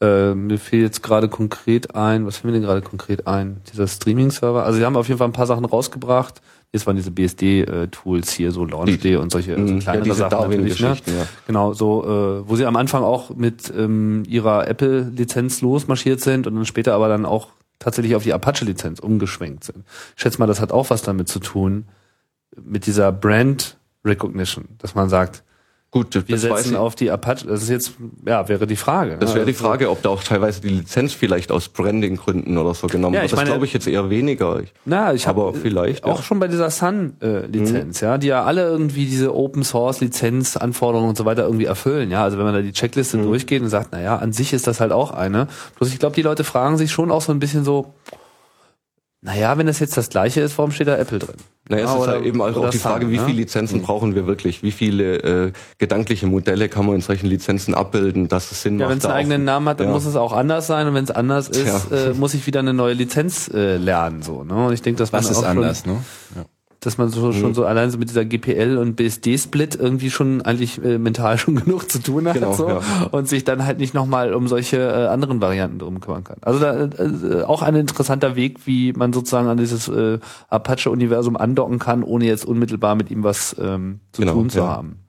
Äh, 0.00 0.34
mir 0.34 0.58
fehlt 0.58 0.84
jetzt 0.84 1.02
gerade 1.02 1.28
konkret 1.28 1.96
ein, 1.96 2.24
was 2.24 2.36
fällt 2.36 2.44
mir 2.46 2.52
denn 2.52 2.62
gerade 2.62 2.82
konkret 2.82 3.26
ein? 3.26 3.60
Dieser 3.72 3.88
Streaming-Server. 3.88 4.62
Also 4.64 4.78
sie 4.78 4.84
haben 4.84 4.96
auf 4.96 5.08
jeden 5.08 5.18
Fall 5.18 5.26
ein 5.26 5.32
paar 5.32 5.46
Sachen 5.46 5.64
rausgebracht. 5.64 6.40
Jetzt 6.72 6.86
waren 6.86 6.94
diese 6.94 7.10
BSD-Tools 7.10 8.30
hier, 8.30 8.52
so 8.52 8.64
LaunchD 8.64 9.16
und 9.16 9.32
solche 9.32 9.54
so 9.54 9.60
Mhm. 9.74 9.78
kleinere 9.80 10.08
Ja, 10.08 10.14
Sachen 10.14 10.50
natürlich. 10.50 10.80
Ne? 10.80 10.88
Ja. 11.06 11.26
Genau, 11.46 11.72
so, 11.72 12.04
äh, 12.04 12.48
wo 12.48 12.54
sie 12.56 12.66
am 12.66 12.76
Anfang 12.76 13.02
auch 13.02 13.34
mit 13.34 13.72
ähm, 13.76 14.22
ihrer 14.28 14.68
Apple-Lizenz 14.68 15.62
losmarschiert 15.62 16.20
sind 16.20 16.46
und 16.46 16.54
dann 16.54 16.66
später 16.66 16.94
aber 16.94 17.08
dann 17.08 17.26
auch 17.26 17.48
tatsächlich 17.78 18.14
auf 18.14 18.22
die 18.24 18.32
Apache-Lizenz 18.32 19.00
umgeschwenkt 19.00 19.64
sind. 19.64 19.84
Ich 20.16 20.22
schätze 20.22 20.38
mal, 20.38 20.46
das 20.46 20.60
hat 20.60 20.72
auch 20.72 20.90
was 20.90 21.02
damit 21.02 21.28
zu 21.28 21.38
tun, 21.38 21.88
mit 22.56 22.86
dieser 22.86 23.12
Brand 23.12 23.78
Recognition, 24.04 24.68
dass 24.78 24.94
man 24.94 25.08
sagt, 25.08 25.44
Gut, 25.90 26.14
wir 26.14 26.22
das 26.28 26.42
setzen 26.42 26.76
auf 26.76 26.96
die 26.96 27.10
Apache, 27.10 27.46
das 27.46 27.62
ist 27.62 27.70
jetzt, 27.70 27.92
ja, 28.26 28.46
wäre 28.46 28.66
die 28.66 28.76
Frage. 28.76 29.16
Das 29.18 29.30
ne? 29.30 29.36
wäre 29.36 29.46
die 29.46 29.52
Also, 29.52 29.64
Frage, 29.64 29.90
ob 29.90 30.02
da 30.02 30.10
auch 30.10 30.22
teilweise 30.22 30.60
die 30.60 30.68
Lizenz 30.68 31.14
vielleicht 31.14 31.50
aus 31.50 31.70
Branding-Gründen 31.70 32.58
oder 32.58 32.74
so 32.74 32.88
genommen 32.88 33.14
Ja, 33.14 33.22
wird. 33.22 33.32
Das 33.32 33.42
glaube 33.44 33.64
ich 33.64 33.72
jetzt 33.72 33.86
eher 33.86 34.10
weniger. 34.10 34.60
Ich, 34.60 34.74
Na, 34.84 35.14
ich 35.14 35.26
habe 35.26 35.50
vielleicht, 35.54 36.04
auch 36.04 36.18
ja. 36.18 36.22
schon 36.22 36.40
bei 36.40 36.48
dieser 36.48 36.68
Sun-Lizenz, 36.68 38.00
ja, 38.00 38.18
die 38.18 38.26
ja 38.26 38.44
alle 38.44 38.64
irgendwie 38.64 39.06
diese 39.06 39.34
Open 39.34 39.64
Source 39.64 40.00
Lizenz 40.00 40.58
Anforderungen 40.58 41.08
und 41.08 41.16
so 41.16 41.24
weiter 41.24 41.44
irgendwie 41.44 41.64
erfüllen, 41.64 42.10
ja. 42.10 42.22
Also 42.22 42.36
wenn 42.36 42.44
man 42.44 42.54
da 42.54 42.60
die 42.60 42.72
Checkliste 42.72 43.16
Mhm. 43.16 43.22
durchgeht 43.22 43.62
und 43.62 43.70
sagt, 43.70 43.88
na 43.92 44.00
ja, 44.02 44.16
an 44.16 44.32
sich 44.34 44.52
ist 44.52 44.66
das 44.66 44.80
halt 44.80 44.92
auch 44.92 45.10
eine. 45.12 45.48
Bloß 45.78 45.90
ich 45.90 45.98
glaube, 45.98 46.14
die 46.14 46.22
Leute 46.22 46.44
fragen 46.44 46.76
sich 46.76 46.92
schon 46.92 47.10
auch 47.10 47.22
so 47.22 47.32
ein 47.32 47.38
bisschen 47.38 47.64
so, 47.64 47.94
naja, 49.20 49.58
wenn 49.58 49.66
das 49.66 49.80
jetzt 49.80 49.96
das 49.96 50.08
gleiche 50.10 50.40
ist, 50.40 50.56
warum 50.58 50.70
steht 50.70 50.86
da 50.88 50.96
Apple 50.96 51.18
drin? 51.18 51.34
naja, 51.68 51.84
es 51.84 51.90
Ja, 51.90 51.96
ist 51.96 52.02
oder- 52.02 52.12
halt 52.12 52.24
eben 52.24 52.40
auch 52.40 52.70
die 52.70 52.78
Frage, 52.78 53.04
Sun, 53.06 53.12
wie 53.12 53.16
ne? 53.18 53.24
viele 53.26 53.36
Lizenzen 53.38 53.82
brauchen 53.82 54.14
wir 54.14 54.26
wirklich? 54.26 54.62
Wie 54.62 54.70
viele 54.70 55.16
äh, 55.48 55.52
gedankliche 55.78 56.26
Modelle 56.26 56.68
kann 56.68 56.86
man 56.86 56.94
in 56.94 57.00
solchen 57.02 57.26
Lizenzen 57.26 57.74
abbilden, 57.74 58.28
dass 58.28 58.50
es 58.52 58.62
Sinn 58.62 58.78
Ja, 58.78 58.86
macht? 58.86 58.90
wenn 58.92 58.98
es 58.98 59.04
einen 59.04 59.14
eigenen 59.14 59.44
Namen 59.44 59.68
hat, 59.68 59.80
dann 59.80 59.88
ja. 59.88 59.92
muss 59.92 60.06
es 60.06 60.16
auch 60.16 60.32
anders 60.32 60.66
sein 60.66 60.86
und 60.86 60.94
wenn 60.94 61.04
es 61.04 61.10
anders 61.10 61.48
ist, 61.48 61.66
Ja. 61.90 61.96
äh, 62.10 62.14
muss 62.14 62.32
ich 62.34 62.46
wieder 62.46 62.60
eine 62.60 62.72
neue 62.72 62.94
Lizenz 62.94 63.48
äh, 63.52 63.76
lernen, 63.76 64.22
so, 64.22 64.44
ne? 64.44 64.66
Und 64.68 64.72
ich 64.72 64.82
denke, 64.82 64.98
dass 64.98 65.12
man 65.12 65.22
Was 65.24 65.30
ist 65.30 65.36
auch 65.38 65.40
schon- 65.42 65.50
anders, 65.50 65.84
ne? 65.84 65.96
Dass 66.80 66.96
man 66.96 67.08
so 67.08 67.32
schon 67.32 67.54
so 67.54 67.64
allein 67.64 67.90
so 67.90 67.98
mit 67.98 68.08
dieser 68.08 68.24
GPL 68.24 68.78
und 68.78 68.94
BSD-Split 68.94 69.74
irgendwie 69.74 70.10
schon 70.10 70.42
eigentlich 70.42 70.80
äh, 70.84 70.96
mental 70.98 71.36
schon 71.38 71.56
genug 71.56 71.90
zu 71.90 71.98
tun 72.00 72.28
hat 72.28 72.34
Genau, 72.34 72.52
so, 72.52 72.68
ja. 72.68 72.80
und 73.10 73.28
sich 73.28 73.42
dann 73.42 73.66
halt 73.66 73.78
nicht 73.78 73.94
nochmal 73.94 74.32
um 74.32 74.46
solche 74.46 74.76
äh, 74.76 75.06
anderen 75.08 75.40
Varianten 75.40 75.80
drum 75.80 75.98
kümmern 76.00 76.22
kann. 76.22 76.36
Also 76.42 76.60
da 76.60 76.84
äh, 76.84 77.42
auch 77.42 77.62
ein 77.62 77.74
interessanter 77.74 78.36
Weg, 78.36 78.66
wie 78.66 78.92
man 78.92 79.12
sozusagen 79.12 79.48
an 79.48 79.56
dieses 79.56 79.88
äh, 79.88 80.20
Apache-Universum 80.50 81.36
andocken 81.36 81.78
kann, 81.80 82.02
ohne 82.04 82.26
jetzt 82.26 82.44
unmittelbar 82.44 82.94
mit 82.94 83.10
ihm 83.10 83.24
was 83.24 83.56
ähm, 83.60 83.98
zu 84.12 84.22
Genau, 84.22 84.34
tun 84.34 84.50
zu 84.50 84.58
ja. 84.58 84.68
haben. 84.68 85.00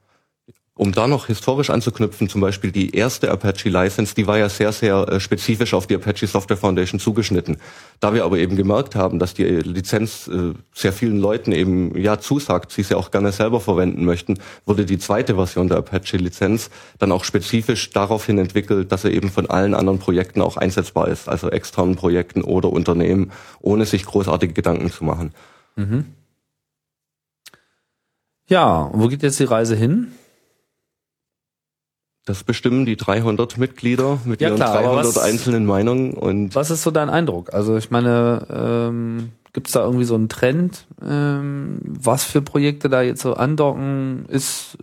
Um 0.80 0.92
da 0.92 1.06
noch 1.06 1.26
historisch 1.26 1.68
anzuknüpfen, 1.68 2.30
zum 2.30 2.40
Beispiel 2.40 2.72
die 2.72 2.96
erste 2.96 3.30
Apache 3.30 3.68
License, 3.68 4.14
die 4.14 4.26
war 4.26 4.38
ja 4.38 4.48
sehr, 4.48 4.72
sehr 4.72 5.06
äh, 5.08 5.20
spezifisch 5.20 5.74
auf 5.74 5.86
die 5.86 5.94
Apache 5.94 6.26
Software 6.26 6.56
Foundation 6.56 6.98
zugeschnitten. 6.98 7.58
Da 8.00 8.14
wir 8.14 8.24
aber 8.24 8.38
eben 8.38 8.56
gemerkt 8.56 8.94
haben, 8.94 9.18
dass 9.18 9.34
die 9.34 9.44
äh, 9.44 9.60
Lizenz 9.60 10.26
äh, 10.28 10.54
sehr 10.72 10.94
vielen 10.94 11.18
Leuten 11.18 11.52
eben 11.52 11.94
ja 11.98 12.18
zusagt, 12.18 12.72
sie 12.72 12.82
sie 12.82 12.94
auch 12.94 13.10
gerne 13.10 13.30
selber 13.30 13.60
verwenden 13.60 14.06
möchten, 14.06 14.38
wurde 14.64 14.86
die 14.86 14.96
zweite 14.96 15.34
Version 15.34 15.68
der 15.68 15.76
Apache 15.76 16.16
Lizenz 16.16 16.70
dann 16.98 17.12
auch 17.12 17.24
spezifisch 17.24 17.90
daraufhin 17.90 18.38
entwickelt, 18.38 18.90
dass 18.90 19.04
er 19.04 19.10
eben 19.10 19.28
von 19.28 19.50
allen 19.50 19.74
anderen 19.74 19.98
Projekten 19.98 20.40
auch 20.40 20.56
einsetzbar 20.56 21.08
ist, 21.08 21.28
also 21.28 21.50
externen 21.50 21.96
Projekten 21.96 22.40
oder 22.40 22.70
Unternehmen, 22.72 23.32
ohne 23.60 23.84
sich 23.84 24.06
großartige 24.06 24.54
Gedanken 24.54 24.90
zu 24.90 25.04
machen. 25.04 25.34
Ja, 28.48 28.80
und 28.84 29.02
wo 29.02 29.08
geht 29.08 29.22
jetzt 29.22 29.40
die 29.40 29.44
Reise 29.44 29.76
hin? 29.76 30.12
Das 32.30 32.44
bestimmen 32.44 32.86
die 32.86 32.94
300 32.96 33.58
Mitglieder 33.58 34.20
mit 34.24 34.40
Ja, 34.40 34.48
ihren 34.50 34.56
klar, 34.58 34.70
aber 34.78 34.82
300 35.02 35.06
was- 35.16 35.18
einzelnen 35.18 35.66
Meinungen 35.66 36.12
und 36.12 36.54
Was 36.54 36.70
ist 36.70 36.84
so 36.84 36.92
dein 36.92 37.10
Eindruck? 37.10 37.52
Also 37.52 37.76
ich 37.76 37.90
meine, 37.90 38.46
ähm, 38.54 39.30
gibt 39.52 39.66
es 39.66 39.72
da 39.72 39.82
irgendwie 39.84 40.04
so 40.04 40.14
einen 40.14 40.28
Trend, 40.28 40.86
ähm, 41.04 41.80
was 41.82 42.22
für 42.22 42.40
Projekte 42.40 42.88
da 42.88 43.02
jetzt 43.02 43.22
so 43.22 43.34
andocken? 43.34 44.26
Ist 44.28 44.78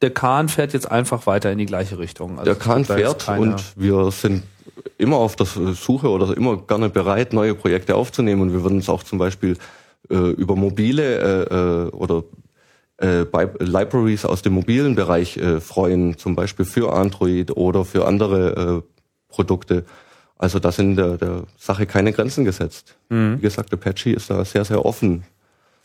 der 0.00 0.10
Kahn 0.10 0.48
fährt 0.48 0.74
jetzt 0.74 0.88
einfach 0.88 1.26
weiter 1.26 1.50
in 1.50 1.58
die 1.58 1.66
gleiche 1.66 1.98
Richtung? 1.98 2.38
Also 2.38 2.44
der 2.44 2.54
Kahn 2.54 2.84
fährt 2.84 3.28
und 3.36 3.60
wir 3.74 4.12
sind 4.12 4.44
immer 4.96 5.16
auf 5.16 5.34
der 5.34 5.46
Suche 5.46 6.08
oder 6.08 6.36
immer 6.36 6.56
gerne 6.56 6.88
bereit, 6.88 7.32
neue 7.32 7.56
Projekte 7.56 7.96
aufzunehmen 7.96 8.42
und 8.42 8.52
wir 8.52 8.62
würden 8.62 8.76
uns 8.76 8.88
auch 8.88 9.02
zum 9.02 9.18
Beispiel 9.18 9.56
äh, 10.08 10.14
über 10.14 10.54
mobile 10.54 11.02
äh, 11.48 11.86
äh, 11.86 11.90
oder 11.90 12.22
äh, 12.98 13.24
Libraries 13.60 14.24
aus 14.24 14.42
dem 14.42 14.54
mobilen 14.54 14.94
Bereich 14.94 15.36
äh, 15.36 15.60
freuen, 15.60 16.16
zum 16.18 16.34
Beispiel 16.34 16.64
für 16.64 16.92
Android 16.92 17.56
oder 17.56 17.84
für 17.84 18.06
andere 18.06 18.82
äh, 18.84 18.92
Produkte. 19.28 19.84
Also 20.38 20.58
da 20.58 20.70
sind 20.72 20.96
der, 20.96 21.16
der 21.16 21.42
Sache 21.58 21.86
keine 21.86 22.12
Grenzen 22.12 22.44
gesetzt. 22.44 22.96
Mhm. 23.08 23.38
Wie 23.38 23.42
gesagt, 23.42 23.72
Apache 23.72 24.10
ist 24.10 24.28
da 24.30 24.44
sehr, 24.44 24.64
sehr 24.64 24.84
offen. 24.84 25.24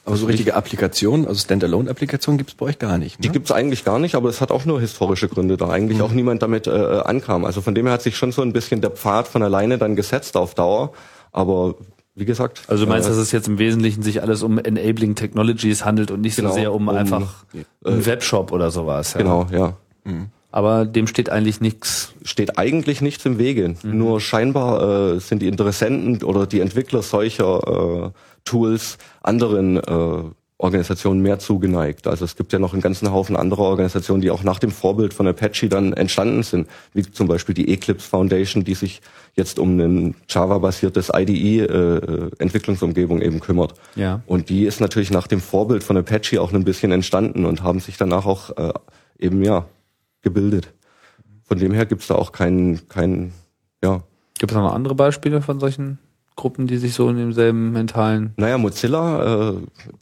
Aber 0.04 0.18
so 0.18 0.26
richtige 0.26 0.56
Applikationen, 0.56 1.28
also 1.28 1.40
Standalone-Applikationen 1.42 2.38
gibt's 2.40 2.56
bei 2.56 2.66
euch 2.66 2.80
gar 2.80 2.98
nicht. 2.98 3.24
Die 3.24 3.28
Ne? 3.28 3.34
gibt's 3.34 3.52
eigentlich 3.52 3.86
gar 3.86 4.00
nicht, 4.00 4.16
aber 4.16 4.30
es 4.30 4.42
hat 4.42 4.50
auch 4.52 4.66
nur 4.66 4.82
historische 4.82 5.28
Gründe, 5.28 5.58
da 5.58 5.70
eigentlich 5.70 6.00
Mhm. 6.00 6.04
auch 6.04 6.12
niemand 6.12 6.42
damit 6.42 6.66
äh, 6.66 6.72
ankam. 6.72 7.46
Also 7.46 7.62
von 7.62 7.76
dem 7.76 7.86
her 7.86 7.94
hat 7.94 8.02
sich 8.02 8.18
schon 8.18 8.32
so 8.32 8.42
ein 8.42 8.52
bisschen 8.52 8.82
der 8.82 8.90
Pfad 8.92 9.28
von 9.28 9.44
alleine 9.44 9.78
dann 9.78 9.96
gesetzt 9.96 10.36
auf 10.38 10.56
Dauer. 10.56 10.92
Aber 11.32 11.76
wie 12.22 12.26
gesagt. 12.26 12.62
Also 12.68 12.86
du 12.86 12.90
meinst, 12.90 13.08
äh, 13.08 13.12
dass 13.12 13.18
es 13.18 13.32
jetzt 13.32 13.48
im 13.48 13.58
Wesentlichen 13.58 14.04
sich 14.04 14.22
alles 14.22 14.44
um 14.44 14.58
Enabling 14.58 15.16
Technologies 15.16 15.84
handelt 15.84 16.12
und 16.12 16.22
nicht 16.22 16.38
Genau, 16.38 16.50
so 16.50 16.56
sehr 16.56 16.74
um, 16.74 16.88
um, 16.88 16.96
einfach 16.96 17.44
einen 17.84 18.06
Webshop 18.06 18.52
oder 18.52 18.72
sowas. 18.72 19.14
Ja. 19.14 19.18
Genau, 19.18 19.48
ja. 19.52 19.74
Aber 20.52 20.86
dem 20.86 21.08
steht 21.08 21.30
eigentlich 21.30 21.62
nichts. 21.62 22.14
Steht 22.24 22.58
eigentlich 22.58 23.02
nichts 23.02 23.26
im 23.26 23.38
Wege. 23.38 23.76
Mhm. 23.84 23.98
Nur 23.98 24.22
scheinbar 24.22 25.16
äh, 25.16 25.20
sind 25.20 25.42
die 25.42 25.48
Interessenten 25.48 26.24
oder 26.24 26.46
die 26.46 26.60
Entwickler 26.60 27.02
solcher 27.02 28.12
äh, 28.14 28.20
Tools 28.44 28.98
anderen 29.22 29.78
äh, 29.78 30.24
Organisationen 30.62 31.22
mehr 31.22 31.40
zugeneigt. 31.40 32.08
Also 32.08 32.24
es 32.24 32.36
gibt 32.36 32.54
ja 32.54 32.60
noch 32.60 32.74
einen 32.74 32.82
ganzen 32.82 33.12
Haufen 33.12 33.36
anderer 33.36 33.64
Organisationen, 33.64 34.22
die 34.22 34.32
auch 34.32 34.44
nach 34.44 34.60
dem 34.60 34.72
Vorbild 34.72 35.14
von 35.14 35.28
Apache 35.28 35.68
dann 35.70 35.94
entstanden 35.94 36.44
sind, 36.44 36.68
wie 36.94 37.02
zum 37.02 37.28
Beispiel 37.28 37.56
die 37.56 37.74
Eclipse 37.74 38.08
Foundation, 38.08 38.64
die 38.64 38.76
sich 38.76 39.02
jetzt 39.36 39.60
um 39.60 39.80
ein 39.80 40.16
Java-basiertes 40.30 41.12
IDE-Entwicklungsumgebung 41.14 43.22
eben 43.22 43.40
kümmert. 43.40 43.74
Ja. 43.96 44.22
Und 44.28 44.50
die 44.50 44.66
ist 44.66 44.82
natürlich 44.82 45.12
nach 45.12 45.28
dem 45.28 45.42
Vorbild 45.42 45.84
von 45.84 45.98
Apache 45.98 46.42
auch 46.42 46.54
ein 46.54 46.64
bisschen 46.64 46.92
entstanden 46.92 47.46
und 47.46 47.64
haben 47.64 47.80
sich 47.80 47.98
danach 47.98 48.26
auch 48.26 48.56
äh, 48.58 48.74
eben 49.20 49.44
ja 49.44 49.66
gebildet. 50.22 50.74
Von 51.44 51.58
dem 51.58 51.74
her 51.74 51.86
gibt's 51.86 52.08
da 52.08 52.16
auch 52.16 52.32
keinen, 52.32 52.88
keinen, 52.88 53.34
ja, 53.84 54.04
Gibt 54.42 54.54
es 54.54 54.58
noch 54.58 54.74
andere 54.74 54.96
Beispiele 54.96 55.40
von 55.42 55.60
solchen 55.60 56.00
Gruppen, 56.36 56.66
die 56.68 56.78
sich 56.78 56.94
so 56.94 57.10
in 57.10 57.18
demselben 57.18 57.72
mentalen. 57.72 58.34
Naja, 58.38 58.58
Mozilla 58.58 59.50
äh, 59.52 59.54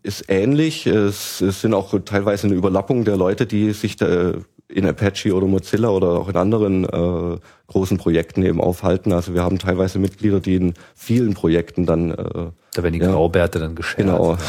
ist 0.03 0.25
ähnlich. 0.30 0.86
Es, 0.88 1.41
es 1.41 1.61
sind 1.61 1.73
auch 1.73 1.93
teilweise 2.05 2.47
eine 2.47 2.55
Überlappung 2.55 3.03
der 3.03 3.17
Leute, 3.17 3.45
die 3.45 3.71
sich 3.71 3.95
da 3.97 4.34
in 4.67 4.86
Apache 4.86 5.34
oder 5.34 5.47
Mozilla 5.47 5.89
oder 5.89 6.09
auch 6.09 6.30
in 6.30 6.36
anderen 6.36 6.84
äh, 6.86 7.38
großen 7.67 7.97
Projekten 7.97 8.43
eben 8.43 8.61
aufhalten. 8.61 9.11
Also 9.11 9.34
wir 9.34 9.41
haben 9.43 9.57
teilweise 9.57 9.97
Mitglieder, 9.97 10.39
die 10.39 10.55
in 10.55 10.73
vielen 10.95 11.34
Projekten 11.34 11.88
dann 11.88 12.11
äh, 12.11 12.51
Da 12.73 12.84
werden 12.84 12.93
die 12.93 12.99
Ja. 12.99 13.11
Graubärte 13.11 13.57
dann 13.59 13.73
geschert. 13.75 13.97
genau. 13.97 14.38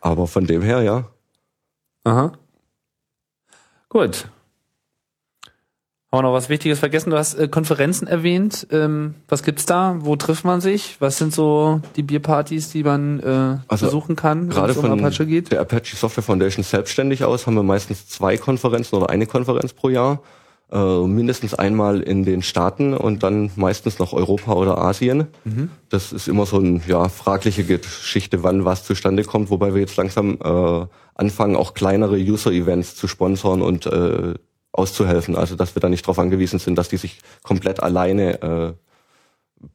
Aber 0.00 0.26
von 0.26 0.46
dem 0.46 0.62
her, 0.62 0.82
ja. 0.82 1.04
Aha. 2.04 2.32
Gut. 3.88 4.28
Haben 6.12 6.18
wir 6.18 6.22
noch 6.22 6.34
was 6.34 6.48
Wichtiges 6.48 6.78
vergessen? 6.78 7.10
Du 7.10 7.16
hast 7.18 7.34
äh, 7.34 7.48
Konferenzen 7.48 8.06
erwähnt. 8.06 8.68
Ähm, 8.70 9.16
was 9.26 9.42
gibt's 9.42 9.66
da? 9.66 9.96
Wo 10.00 10.14
trifft 10.14 10.44
man 10.44 10.60
sich? 10.60 10.96
Was 11.00 11.18
sind 11.18 11.34
so 11.34 11.80
die 11.96 12.04
Bierpartys, 12.04 12.70
die 12.70 12.84
man 12.84 13.18
äh, 13.20 13.58
Also, 13.66 13.86
besuchen 13.86 14.14
kann, 14.14 14.48
Gerade 14.48 14.70
es 14.70 14.78
um 14.78 14.86
von 14.86 14.98
Apache 14.98 15.26
geht? 15.26 15.50
der 15.50 15.60
Apache 15.60 15.96
Software 15.96 16.22
Foundation 16.22 16.62
selbstständig 16.62 17.24
aus 17.24 17.46
haben 17.46 17.54
wir 17.54 17.64
meistens 17.64 18.06
zwei 18.08 18.36
Konferenzen 18.36 18.94
oder 18.96 19.10
eine 19.10 19.26
Konferenz 19.26 19.72
pro 19.72 19.88
Jahr. 19.88 20.22
Äh, 20.70 21.06
mindestens 21.06 21.54
einmal 21.54 22.00
in 22.00 22.24
den 22.24 22.42
Staaten 22.42 22.92
und 22.92 23.22
dann 23.22 23.50
meistens 23.54 24.00
noch 24.00 24.12
Europa 24.12 24.52
oder 24.52 24.78
Asien. 24.78 25.28
Mhm. 25.44 25.70
Das 25.90 26.12
ist 26.12 26.26
immer 26.26 26.44
so 26.44 26.58
eine 26.58 26.80
ja, 26.88 27.08
fragliche 27.08 27.62
Geschichte, 27.62 28.42
wann 28.42 28.64
was 28.64 28.84
zustande 28.84 29.22
kommt, 29.22 29.50
wobei 29.50 29.74
wir 29.74 29.80
jetzt 29.80 29.96
langsam 29.96 30.38
äh, 30.42 30.86
anfangen, 31.14 31.54
auch 31.54 31.74
kleinere 31.74 32.16
User-Events 32.16 32.96
zu 32.96 33.06
sponsern 33.06 33.62
und 33.62 33.86
äh, 33.86 34.34
auszuhelfen. 34.78 35.36
Also 35.36 35.56
dass 35.56 35.74
wir 35.74 35.80
da 35.80 35.88
nicht 35.88 36.04
darauf 36.04 36.18
angewiesen 36.18 36.58
sind, 36.58 36.76
dass 36.76 36.88
die 36.88 36.96
sich 36.96 37.20
komplett 37.42 37.80
alleine 37.82 38.42
äh, 38.42 38.72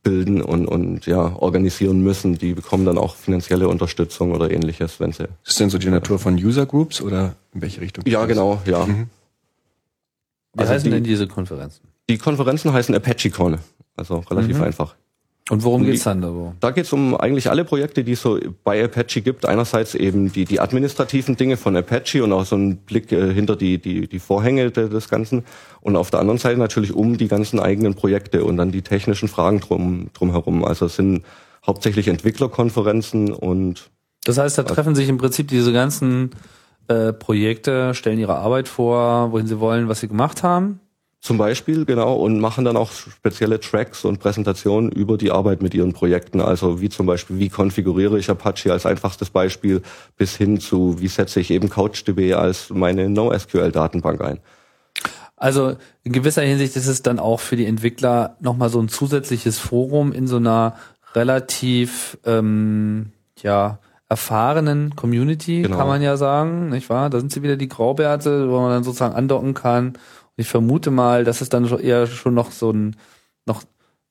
bilden 0.03 0.41
und, 0.41 0.67
und 0.67 1.05
ja, 1.07 1.35
organisieren 1.35 2.01
müssen. 2.01 2.37
Die 2.37 2.53
bekommen 2.53 2.85
dann 2.85 2.97
auch 2.97 3.15
finanzielle 3.15 3.67
Unterstützung 3.67 4.31
oder 4.31 4.51
ähnliches, 4.51 4.99
wenn 4.99 5.11
sie. 5.11 5.27
Ist 5.45 5.59
denn 5.59 5.69
so 5.69 5.77
die 5.77 5.89
Natur 5.89 6.19
von 6.19 6.35
User 6.35 6.65
Groups 6.65 7.01
oder 7.01 7.35
in 7.53 7.61
welche 7.61 7.81
Richtung? 7.81 8.03
Ja, 8.07 8.25
genau, 8.25 8.61
ja. 8.65 8.87
Wie 8.87 10.59
also 10.59 10.73
heißen 10.73 10.85
die- 10.85 10.91
denn 10.91 11.03
diese 11.03 11.27
Konferenzen? 11.27 11.87
Die 12.09 12.17
Konferenzen 12.17 12.73
heißen 12.73 12.93
ApacheCon. 12.93 13.57
Also 13.95 14.19
relativ 14.29 14.57
Mhm. 14.57 14.63
einfach. 14.63 14.95
Und 15.51 15.65
worum 15.65 15.83
geht's 15.83 16.03
dann 16.03 16.21
da? 16.21 16.53
Da 16.61 16.71
geht 16.71 16.85
es 16.85 16.93
um 16.93 17.13
eigentlich 17.13 17.49
alle 17.49 17.65
Projekte, 17.65 18.05
die 18.05 18.13
es 18.13 18.21
so 18.21 18.39
bei 18.63 18.81
Apache 18.85 19.19
gibt. 19.21 19.45
Einerseits 19.45 19.95
eben 19.95 20.31
die, 20.31 20.45
die 20.45 20.61
administrativen 20.61 21.35
Dinge 21.35 21.57
von 21.57 21.75
Apache 21.75 22.23
und 22.23 22.31
auch 22.31 22.45
so 22.45 22.55
ein 22.55 22.77
Blick 22.77 23.11
äh, 23.11 23.33
hinter 23.33 23.57
die, 23.57 23.77
die, 23.77 24.07
die 24.07 24.19
Vorhänge 24.19 24.71
de, 24.71 24.87
des 24.87 25.09
Ganzen. 25.09 25.43
Und 25.81 25.97
auf 25.97 26.09
der 26.09 26.21
anderen 26.21 26.37
Seite 26.37 26.57
natürlich 26.57 26.93
um 26.93 27.17
die 27.17 27.27
ganzen 27.27 27.59
eigenen 27.59 27.95
Projekte 27.95 28.45
und 28.45 28.55
dann 28.55 28.71
die 28.71 28.81
technischen 28.81 29.27
Fragen 29.27 29.59
drum, 29.59 30.07
drumherum. 30.13 30.63
Also 30.63 30.85
es 30.85 30.95
sind 30.95 31.25
hauptsächlich 31.67 32.07
Entwicklerkonferenzen 32.07 33.33
und 33.33 33.89
Das 34.23 34.37
heißt, 34.37 34.57
da 34.57 34.63
treffen 34.63 34.95
sich 34.95 35.09
im 35.09 35.17
Prinzip 35.17 35.49
diese 35.49 35.73
ganzen 35.73 36.31
äh, 36.87 37.11
Projekte, 37.11 37.93
stellen 37.93 38.19
ihre 38.19 38.35
Arbeit 38.35 38.69
vor, 38.69 39.33
wohin 39.33 39.47
sie 39.47 39.59
wollen, 39.59 39.89
was 39.89 39.99
sie 39.99 40.07
gemacht 40.07 40.43
haben. 40.43 40.79
Zum 41.22 41.38
Beispiel, 41.38 41.86
genau, 41.86 42.15
und 42.15 42.39
machen 42.39 42.65
dann 42.65 42.76
auch 42.76 42.91
spezielle 42.91 43.59
Tracks 43.59 44.05
und 44.05 44.19
Präsentationen 44.19 44.91
über 44.91 45.17
die 45.17 45.30
Arbeit 45.30 45.61
mit 45.61 45.76
ihren 45.76 45.93
Projekten. 45.93 46.41
Also 46.41 46.82
wie 46.82 46.89
zum 46.89 47.05
Beispiel, 47.05 47.38
wie 47.38 47.49
konfiguriere 47.49 48.17
ich 48.17 48.28
Apache 48.32 48.72
als 48.74 48.88
einfachstes 48.88 49.30
Beispiel, 49.30 49.84
bis 50.17 50.36
hin 50.36 50.59
zu, 50.59 50.99
wie 50.99 51.07
setze 51.07 51.39
ich 51.39 51.51
eben 51.51 51.69
CouchDB 51.69 52.34
als 52.34 52.72
meine 52.72 53.07
NoSQL-Datenbank 53.07 54.19
ein. 54.22 54.39
Also 55.38 55.76
in 56.03 56.11
gewisser 56.11 56.41
Hinsicht 56.41 56.76
ist 56.76 56.88
es 56.88 57.03
dann 57.03 57.19
auch 57.19 57.39
für 57.39 57.55
die 57.55 57.65
Entwickler 57.67 58.36
nochmal 58.39 58.69
so 58.69 58.80
ein 58.80 58.89
zusätzliches 58.89 59.59
Forum 59.59 60.11
in 60.13 60.26
so 60.26 60.38
einer 60.38 60.76
relativ 61.13 62.17
ähm, 62.26 63.11
ja 63.41 63.78
erfahrenen 64.09 64.95
Community, 64.95 65.61
Genau. 65.61 65.78
kann 65.78 65.88
man 65.88 66.01
ja 66.01 66.17
sagen, 66.17 66.69
nicht 66.69 66.89
wahr? 66.89 67.09
Da 67.09 67.19
sind 67.19 67.32
sie 67.32 67.43
wieder 67.43 67.55
die 67.57 67.69
Graubärte, 67.69 68.49
wo 68.49 68.59
man 68.59 68.72
dann 68.72 68.84
sozusagen 68.84 69.15
andocken 69.15 69.53
kann. 69.53 69.93
Ich 70.41 70.49
vermute 70.49 70.91
mal, 70.91 71.23
dass 71.23 71.41
es 71.41 71.49
dann 71.49 71.65
eher 71.79 72.07
schon 72.07 72.33
noch 72.33 72.51
so 72.51 72.71
ein 72.71 72.95
noch 73.45 73.63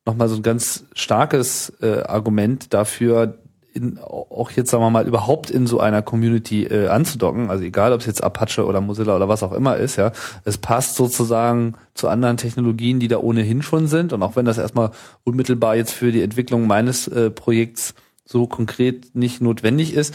noch 0.06 0.14
mal 0.14 0.28
so 0.28 0.36
ein 0.36 0.42
ganz 0.42 0.84
starkes 0.94 1.72
äh, 1.82 2.02
Argument 2.02 2.72
dafür, 2.72 3.38
in, 3.72 3.98
auch 3.98 4.50
jetzt 4.50 4.70
sagen 4.70 4.82
wir 4.82 4.90
mal 4.90 5.06
überhaupt 5.06 5.50
in 5.50 5.66
so 5.66 5.80
einer 5.80 6.02
Community 6.02 6.64
äh, 6.64 6.88
anzudocken. 6.88 7.50
Also 7.50 7.64
egal, 7.64 7.92
ob 7.92 8.00
es 8.00 8.06
jetzt 8.06 8.22
Apache 8.22 8.64
oder 8.64 8.80
Mozilla 8.80 9.14
oder 9.14 9.28
was 9.28 9.42
auch 9.42 9.52
immer 9.52 9.76
ist, 9.76 9.96
ja, 9.96 10.12
es 10.44 10.58
passt 10.58 10.96
sozusagen 10.96 11.74
zu 11.94 12.08
anderen 12.08 12.36
Technologien, 12.36 13.00
die 13.00 13.08
da 13.08 13.18
ohnehin 13.18 13.62
schon 13.62 13.86
sind. 13.86 14.12
Und 14.12 14.22
auch 14.22 14.36
wenn 14.36 14.44
das 14.44 14.58
erstmal 14.58 14.90
unmittelbar 15.24 15.76
jetzt 15.76 15.92
für 15.92 16.12
die 16.12 16.22
Entwicklung 16.22 16.66
meines 16.66 17.06
äh, 17.08 17.30
Projekts 17.30 17.94
so 18.24 18.46
konkret 18.46 19.14
nicht 19.14 19.40
notwendig 19.40 19.94
ist, 19.94 20.14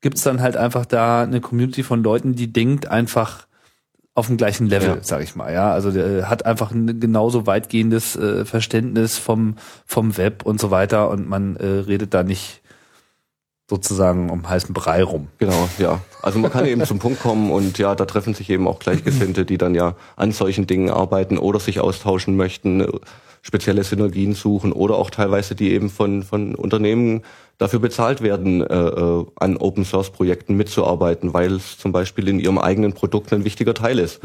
gibt 0.00 0.16
es 0.16 0.22
dann 0.22 0.40
halt 0.40 0.56
einfach 0.56 0.86
da 0.86 1.22
eine 1.22 1.40
Community 1.40 1.82
von 1.82 2.02
Leuten, 2.02 2.34
die 2.34 2.52
denkt 2.52 2.88
einfach 2.88 3.47
auf 4.18 4.26
dem 4.26 4.36
gleichen 4.36 4.66
Level, 4.66 4.88
Ja. 4.88 4.96
sag 5.00 5.22
ich 5.22 5.36
mal, 5.36 5.52
ja. 5.52 5.72
Also 5.72 5.90
der 5.90 6.28
hat 6.28 6.44
einfach 6.44 6.70
ein 6.72 7.00
genauso 7.00 7.46
weitgehendes 7.46 8.16
äh, 8.16 8.44
Verständnis 8.44 9.16
vom 9.16 9.56
vom 9.86 10.16
Web 10.16 10.44
und 10.44 10.60
so 10.60 10.70
weiter 10.70 11.08
und 11.10 11.28
man 11.28 11.56
äh, 11.56 11.66
redet 11.66 12.12
da 12.14 12.22
nicht 12.22 12.60
sozusagen 13.70 14.30
um 14.30 14.48
heißen 14.48 14.72
Brei 14.74 15.02
rum. 15.02 15.28
Genau, 15.38 15.68
ja. 15.78 16.00
Also 16.22 16.38
man 16.38 16.50
kann 16.50 16.64
eben 16.66 16.84
zum 16.84 16.98
Punkt 16.98 17.20
kommen 17.20 17.50
und 17.50 17.78
ja, 17.78 17.94
da 17.94 18.06
treffen 18.06 18.34
sich 18.34 18.48
eben 18.50 18.66
auch 18.66 18.78
Gleichgesinnte, 18.78 19.44
die 19.44 19.58
dann 19.58 19.74
ja 19.74 19.94
an 20.16 20.32
solchen 20.32 20.66
Dingen 20.66 20.90
arbeiten 20.90 21.38
oder 21.38 21.60
sich 21.60 21.78
austauschen 21.80 22.34
möchten, 22.36 22.80
äh, 22.80 22.88
spezielle 23.42 23.84
Synergien 23.84 24.34
suchen 24.34 24.72
oder 24.72 24.96
auch 24.96 25.10
teilweise 25.10 25.54
die 25.54 25.72
eben 25.72 25.90
von, 25.90 26.22
von 26.22 26.54
Unternehmen 26.54 27.22
dafür 27.58 27.80
bezahlt 27.80 28.22
werden, 28.22 28.62
äh, 28.62 28.74
äh, 28.74 29.26
an 29.36 29.56
Open 29.56 29.84
Source 29.84 30.10
Projekten 30.10 30.56
mitzuarbeiten, 30.56 31.34
weil 31.34 31.54
es 31.54 31.78
zum 31.78 31.92
Beispiel 31.92 32.28
in 32.28 32.38
ihrem 32.38 32.58
eigenen 32.58 32.92
Produkt 32.92 33.32
ein 33.32 33.44
wichtiger 33.44 33.74
Teil 33.74 33.98
ist. 33.98 34.22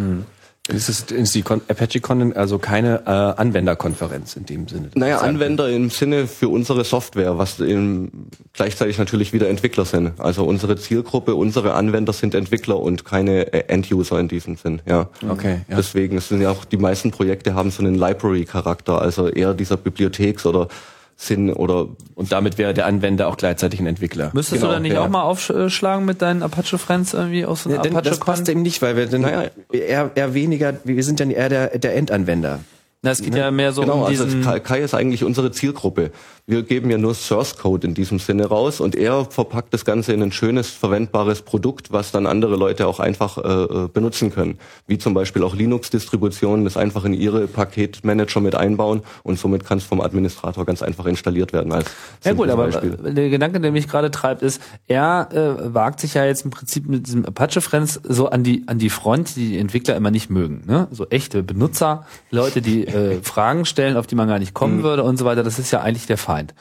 Ist 0.69 0.87
es 0.87 1.01
ist 1.11 1.35
die 1.35 1.41
Con 1.41 1.61
ApacheCon 1.67 2.31
also 2.31 2.57
keine 2.57 3.01
äh, 3.05 3.09
Anwenderkonferenz 3.09 4.37
in 4.37 4.45
dem 4.45 4.69
Sinne? 4.69 4.91
Naja, 4.95 5.17
Anwender 5.17 5.69
im 5.69 5.89
Sinne 5.89 6.25
für 6.25 6.47
unsere 6.47 6.85
Software, 6.85 7.37
was 7.37 7.59
im, 7.59 8.27
gleichzeitig 8.53 8.97
natürlich 8.97 9.33
wieder 9.33 9.49
Entwickler 9.49 9.83
sind. 9.83 10.17
Also 10.21 10.45
unsere 10.45 10.77
Zielgruppe, 10.77 11.35
unsere 11.35 11.73
Anwender 11.73 12.13
sind 12.13 12.33
Entwickler 12.33 12.79
und 12.79 13.03
keine 13.03 13.51
äh, 13.51 13.67
End-User 13.67 14.17
in 14.21 14.29
diesem 14.29 14.55
Sinn. 14.55 14.81
Ja. 14.85 15.09
Okay, 15.27 15.61
ja. 15.67 15.75
Deswegen 15.75 16.15
es 16.15 16.29
sind 16.29 16.39
ja 16.39 16.51
auch 16.51 16.63
die 16.63 16.77
meisten 16.77 17.11
Projekte 17.11 17.55
haben 17.55 17.69
so 17.69 17.83
einen 17.83 17.95
Library-Charakter, 17.95 19.01
also 19.01 19.27
eher 19.27 19.53
dieser 19.53 19.75
Bibliotheks- 19.75 20.45
oder 20.45 20.69
Sinn 21.15 21.51
oder 21.53 21.87
Und 22.15 22.31
damit 22.31 22.57
wäre 22.57 22.73
der 22.73 22.85
Anwender 22.85 23.27
auch 23.27 23.37
gleichzeitig 23.37 23.79
ein 23.79 23.85
Entwickler. 23.87 24.31
Müsstest 24.33 24.61
Genau, 24.61 24.67
du 24.67 24.73
dann 24.73 24.81
nicht 24.83 24.93
ja. 24.93 25.01
auch 25.03 25.09
mal 25.09 25.21
aufschlagen 25.23 26.05
mit 26.05 26.21
deinen 26.21 26.43
Apache 26.43 26.77
Friends 26.77 27.13
irgendwie 27.13 27.45
aus 27.45 27.63
so 27.63 27.69
Ja, 27.69 27.75
einem 27.75 27.83
denn 27.83 27.91
Apache 27.95 28.09
das 28.09 28.19
passt 28.19 28.49
eben 28.49 28.61
nicht, 28.61 28.81
weil 28.81 28.95
wir 28.97 29.05
dann 29.07 29.21
Naja. 29.21 29.49
eher, 29.71 30.11
eher 30.15 30.33
weniger, 30.33 30.73
wir 30.83 31.03
sind 31.03 31.19
dann 31.19 31.29
eher 31.31 31.49
der, 31.49 31.77
der 31.77 31.95
Endanwender. 31.95 32.59
Na, 33.05 33.11
es 33.11 33.21
geht 33.21 33.35
ja 33.35 33.51
mehr 33.51 33.73
so 33.73 33.81
genau, 33.81 33.95
um 33.95 34.03
also 34.05 34.23
diesen 34.23 34.43
Kai, 34.43 34.61
Kai 34.61 34.79
ist 34.79 34.93
eigentlich 34.93 35.25
unsere 35.25 35.51
Zielgruppe. 35.51 36.11
Wir 36.45 36.63
geben 36.63 36.89
ja 36.89 36.97
nur 36.97 37.15
Source 37.15 37.55
Code 37.57 37.87
in 37.87 37.93
diesem 37.93 38.19
Sinne 38.19 38.47
raus 38.47 38.81
und 38.81 38.95
er 38.97 39.23
verpackt 39.23 39.73
das 39.73 39.85
Ganze 39.85 40.11
in 40.11 40.21
ein 40.21 40.33
schönes, 40.33 40.69
verwendbares 40.69 41.41
Produkt, 41.41 41.93
was 41.93 42.11
dann 42.11 42.25
andere 42.27 42.57
Leute 42.57 42.85
auch 42.85 42.99
einfach 42.99 43.37
äh, 43.37 43.41
äh, 43.85 43.87
benutzen 43.87 44.29
können. 44.29 44.57
Wie 44.85 44.97
zum 44.97 45.13
Beispiel 45.13 45.41
auch 45.43 45.55
Linux-Distributionen, 45.55 46.65
das 46.65 46.75
einfach 46.75 47.05
in 47.05 47.13
ihre 47.13 47.47
Paketmanager 47.47 48.41
mit 48.41 48.55
einbauen 48.55 49.03
und 49.23 49.39
somit 49.39 49.65
kann 49.65 49.77
es 49.77 49.85
vom 49.85 50.01
Administrator 50.01 50.65
ganz 50.65 50.81
einfach 50.81 51.05
installiert 51.05 51.53
werden. 51.53 51.71
Als 51.71 51.85
Ja 52.25 52.33
gut, 52.33 52.49
aber 52.49 52.65
Beispiel. 52.67 52.97
der 53.13 53.29
Gedanke, 53.29 53.61
der 53.61 53.71
mich 53.71 53.87
gerade 53.87 54.11
treibt, 54.11 54.41
ist, 54.41 54.61
er 54.87 55.29
äh, 55.31 55.73
wagt 55.73 56.01
sich 56.01 56.13
ja 56.15 56.25
jetzt 56.25 56.43
im 56.43 56.51
Prinzip 56.51 56.89
mit 56.89 57.07
diesem 57.07 57.25
Apache 57.25 57.61
Friends 57.61 58.01
so 58.03 58.27
an 58.29 58.43
die 58.43 58.63
an 58.67 58.79
die 58.79 58.89
Front, 58.89 59.37
die 59.37 59.49
die 59.51 59.57
Entwickler 59.59 59.95
immer 59.95 60.11
nicht 60.11 60.29
mögen. 60.29 60.63
Ne? 60.67 60.87
So 60.91 61.07
echte 61.09 61.41
Benutzer, 61.41 62.05
Leute, 62.31 62.61
die 62.61 62.85
äh, 62.85 63.19
Fragen 63.23 63.63
stellen, 63.65 63.95
auf 63.95 64.07
die 64.07 64.15
man 64.15 64.27
gar 64.27 64.39
nicht 64.39 64.53
kommen 64.53 64.79
Mhm. 64.79 64.83
würde 64.83 65.03
und 65.03 65.17
so 65.17 65.25
weiter. 65.25 65.43
Das 65.43 65.57
ist 65.59 65.71
ja 65.71 65.81
eigentlich 65.81 66.05
der 66.07 66.17
Feind. 66.33 66.53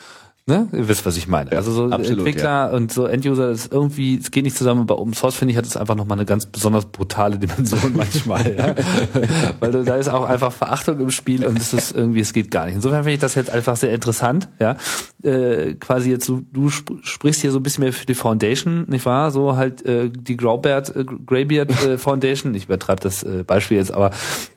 Ne? 0.44 0.66
Ihr 0.72 0.88
wisst, 0.88 1.06
was 1.06 1.16
ich 1.16 1.28
meine. 1.28 1.52
also 1.52 1.70
so 1.70 1.84
absolut, 1.84 2.26
Entwickler 2.26 2.72
und 2.72 2.90
so 2.90 3.06
End-User, 3.06 3.50
ist 3.50 3.72
irgendwie, 3.72 4.18
es 4.18 4.32
geht 4.32 4.42
nicht 4.42 4.56
zusammen. 4.56 4.86
Bei 4.86 4.96
Open 4.96 5.14
Source 5.14 5.36
finde 5.36 5.52
ich, 5.52 5.58
hat 5.58 5.66
es 5.66 5.76
einfach 5.76 5.94
nochmal 5.94 6.18
eine 6.18 6.26
ganz 6.26 6.46
besonders 6.46 6.86
brutale 6.86 7.38
Dimension 7.38 7.92
manchmal. 7.94 8.56
ja? 8.56 8.74
Weil 9.60 9.70
du, 9.70 9.84
da 9.84 9.94
ist 9.94 10.08
auch 10.08 10.28
einfach 10.28 10.50
Verachtung 10.50 10.98
im 10.98 11.12
Spiel 11.12 11.46
und 11.46 11.60
es 11.60 11.72
ist 11.72 11.94
irgendwie, 11.94 12.18
es 12.18 12.32
geht 12.32 12.50
gar 12.50 12.66
nicht. 12.66 12.74
Insofern 12.74 13.04
finde 13.04 13.14
ich 13.14 13.20
das 13.20 13.36
jetzt 13.36 13.50
einfach 13.50 13.76
sehr 13.76 13.94
interessant. 13.94 14.48
Ja, 14.58 14.76
äh, 15.22 15.74
quasi 15.74 16.10
jetzt 16.10 16.28
du, 16.28 16.44
du 16.52 16.66
sp 16.74 16.98
sprichst 17.02 17.40
hier 17.40 17.52
so 17.52 17.60
ein 17.60 17.62
bisschen 17.62 17.84
mehr 17.84 17.92
für 17.92 18.06
die 18.06 18.14
Foundation, 18.14 18.86
nicht 18.88 19.06
wahr? 19.06 19.30
So 19.30 19.54
halt 19.54 19.86
äh, 19.86 20.10
die 20.10 20.36
Graubeard, 20.36 20.96
äh, 20.96 21.04
Greybeard 21.04 21.70
äh, 21.84 21.98
Foundation. 21.98 22.52
Ich 22.56 22.64
übertreibe 22.64 23.00
das 23.00 23.22
äh, 23.22 23.44
Beispiel 23.46 23.76
jetzt, 23.76 23.92
aber 23.92 24.10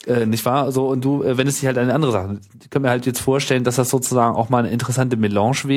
äh, 0.08 0.26
nicht 0.26 0.46
wahr? 0.46 0.72
So 0.72 0.88
und 0.88 1.06
du 1.06 1.22
äh, 1.22 1.38
wendest 1.38 1.62
dich 1.62 1.68
halt 1.68 1.78
an 1.78 1.84
eine 1.84 1.94
andere 1.94 2.12
Sache. 2.12 2.40
Ich 2.60 2.72
kann 2.72 2.82
mir 2.82 2.90
halt 2.90 3.06
jetzt 3.06 3.20
vorstellen, 3.20 3.64
dass 3.64 3.76
das 3.76 3.92
sozusagen 3.92 4.36
auch 4.36 4.50
mal 4.50 4.60
eine 4.60 4.72
interessante 4.72 5.16
Melange 5.16 5.58
wäre, 5.66 5.75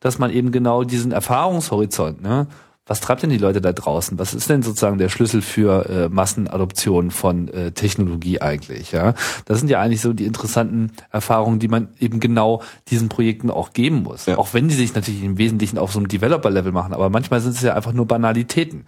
dass 0.00 0.18
man 0.18 0.30
eben 0.30 0.52
genau 0.52 0.84
diesen 0.84 1.12
Erfahrungshorizont, 1.12 2.22
ne? 2.22 2.46
was 2.84 3.00
treibt 3.00 3.22
denn 3.22 3.30
die 3.30 3.38
Leute 3.38 3.60
da 3.60 3.72
draußen? 3.72 4.18
Was 4.18 4.34
ist 4.34 4.50
denn 4.50 4.62
sozusagen 4.62 4.98
der 4.98 5.08
Schlüssel 5.08 5.40
für 5.40 5.88
äh, 5.88 6.08
Massenadoption 6.08 7.12
von 7.12 7.46
äh, 7.48 7.70
Technologie 7.70 8.40
eigentlich? 8.40 8.90
Ja, 8.90 9.14
das 9.44 9.60
sind 9.60 9.68
ja 9.68 9.80
eigentlich 9.80 10.00
so 10.00 10.12
die 10.12 10.24
interessanten 10.24 10.90
Erfahrungen, 11.10 11.60
die 11.60 11.68
man 11.68 11.88
eben 12.00 12.18
genau 12.18 12.62
diesen 12.88 13.08
Projekten 13.08 13.50
auch 13.50 13.72
geben 13.72 14.02
muss. 14.02 14.26
Ja. 14.26 14.36
Auch 14.36 14.52
wenn 14.52 14.66
die 14.66 14.74
sich 14.74 14.94
natürlich 14.94 15.22
im 15.22 15.38
Wesentlichen 15.38 15.78
auf 15.78 15.92
so 15.92 16.00
einem 16.00 16.08
Developer-Level 16.08 16.72
machen, 16.72 16.92
aber 16.92 17.08
manchmal 17.08 17.40
sind 17.40 17.54
es 17.54 17.62
ja 17.62 17.74
einfach 17.74 17.92
nur 17.92 18.06
Banalitäten. 18.06 18.86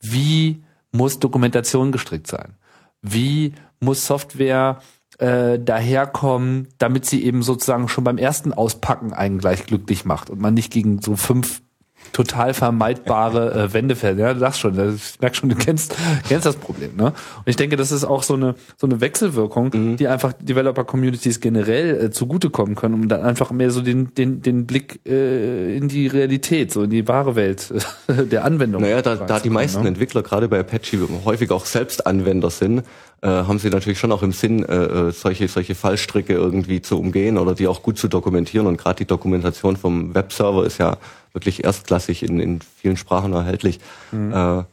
Wie 0.00 0.62
muss 0.92 1.18
Dokumentation 1.18 1.92
gestrickt 1.92 2.26
sein? 2.26 2.56
Wie 3.00 3.54
muss 3.80 4.06
Software 4.06 4.80
äh, 5.18 5.58
daherkommen, 5.58 6.68
damit 6.78 7.06
sie 7.06 7.24
eben 7.24 7.42
sozusagen 7.42 7.88
schon 7.88 8.04
beim 8.04 8.18
ersten 8.18 8.52
Auspacken 8.52 9.12
einen 9.12 9.38
gleich 9.38 9.66
glücklich 9.66 10.04
macht 10.04 10.30
und 10.30 10.40
man 10.40 10.54
nicht 10.54 10.72
gegen 10.72 11.00
so 11.02 11.16
fünf 11.16 11.62
total 12.12 12.54
vermeidbare 12.54 13.52
äh, 13.52 13.72
Wände 13.72 13.96
fällt. 13.96 14.18
Ja, 14.18 14.32
du 14.32 14.40
sagst 14.40 14.60
schon, 14.60 14.72
ich 14.94 15.20
merke 15.20 15.36
schon, 15.36 15.48
du 15.48 15.56
kennst, 15.56 15.94
kennst 16.28 16.46
das 16.46 16.56
Problem. 16.56 16.96
Ne? 16.96 17.06
Und 17.06 17.46
ich 17.46 17.56
denke, 17.56 17.76
das 17.76 17.92
ist 17.92 18.04
auch 18.04 18.22
so 18.22 18.34
eine 18.34 18.54
so 18.76 18.86
eine 18.86 19.00
Wechselwirkung, 19.00 19.70
mhm. 19.72 19.96
die 19.96 20.08
einfach 20.08 20.32
Developer-Communities 20.32 21.40
generell 21.40 22.06
äh, 22.06 22.10
zugutekommen 22.10 22.74
können, 22.74 22.94
um 22.94 23.08
dann 23.08 23.22
einfach 23.22 23.50
mehr 23.50 23.70
so 23.70 23.80
den 23.80 24.14
den 24.14 24.42
den 24.42 24.66
Blick 24.66 25.00
äh, 25.06 25.76
in 25.76 25.88
die 25.88 26.06
Realität, 26.06 26.72
so 26.72 26.82
in 26.82 26.90
die 26.90 27.06
wahre 27.06 27.36
Welt 27.36 27.72
äh, 28.08 28.24
der 28.24 28.44
Anwendung. 28.44 28.82
Naja, 28.82 29.02
da, 29.02 29.16
da 29.16 29.40
die 29.40 29.50
meisten 29.50 29.82
ne? 29.82 29.88
Entwickler 29.88 30.22
gerade 30.22 30.48
bei 30.48 30.60
Apache 30.60 31.08
häufig 31.24 31.50
auch 31.50 31.66
selbst 31.66 32.06
Anwender 32.06 32.50
sind, 32.50 32.84
äh, 33.20 33.28
haben 33.28 33.58
sie 33.58 33.70
natürlich 33.70 33.98
schon 33.98 34.12
auch 34.12 34.22
im 34.22 34.32
Sinn, 34.32 34.64
äh, 34.64 34.76
äh, 34.76 35.10
solche, 35.10 35.48
solche 35.48 35.74
Fallstricke 35.74 36.34
irgendwie 36.34 36.82
zu 36.82 36.98
umgehen 36.98 37.36
oder 37.36 37.54
die 37.54 37.66
auch 37.66 37.82
gut 37.82 37.98
zu 37.98 38.08
dokumentieren. 38.08 38.66
Und 38.66 38.76
gerade 38.76 38.98
die 38.98 39.06
Dokumentation 39.06 39.76
vom 39.76 40.14
Webserver 40.14 40.64
ist 40.64 40.78
ja 40.78 40.98
wirklich 41.32 41.64
erstklassig 41.64 42.22
in, 42.22 42.40
in 42.40 42.60
vielen 42.60 42.96
Sprachen 42.96 43.32
erhältlich. 43.32 43.80
Mhm. 44.12 44.32
Äh, 44.32 44.64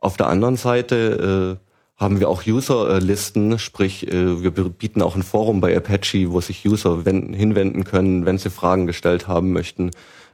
auf 0.00 0.16
der 0.16 0.28
anderen 0.28 0.56
Seite 0.56 1.58
äh, 1.58 1.66
haben 2.00 2.20
wir 2.20 2.28
auch 2.28 2.46
User-Listen, 2.46 3.58
sprich 3.58 4.06
äh, 4.12 4.42
wir 4.42 4.50
bieten 4.50 5.02
auch 5.02 5.16
ein 5.16 5.22
Forum 5.22 5.60
bei 5.60 5.76
Apache, 5.76 6.30
wo 6.30 6.40
sich 6.40 6.66
User 6.66 7.04
wenden, 7.04 7.32
hinwenden 7.32 7.84
können, 7.84 8.26
wenn 8.26 8.38
sie 8.38 8.50
Fragen 8.50 8.86
gestellt 8.86 9.26
haben 9.28 9.52
möchten 9.52 9.90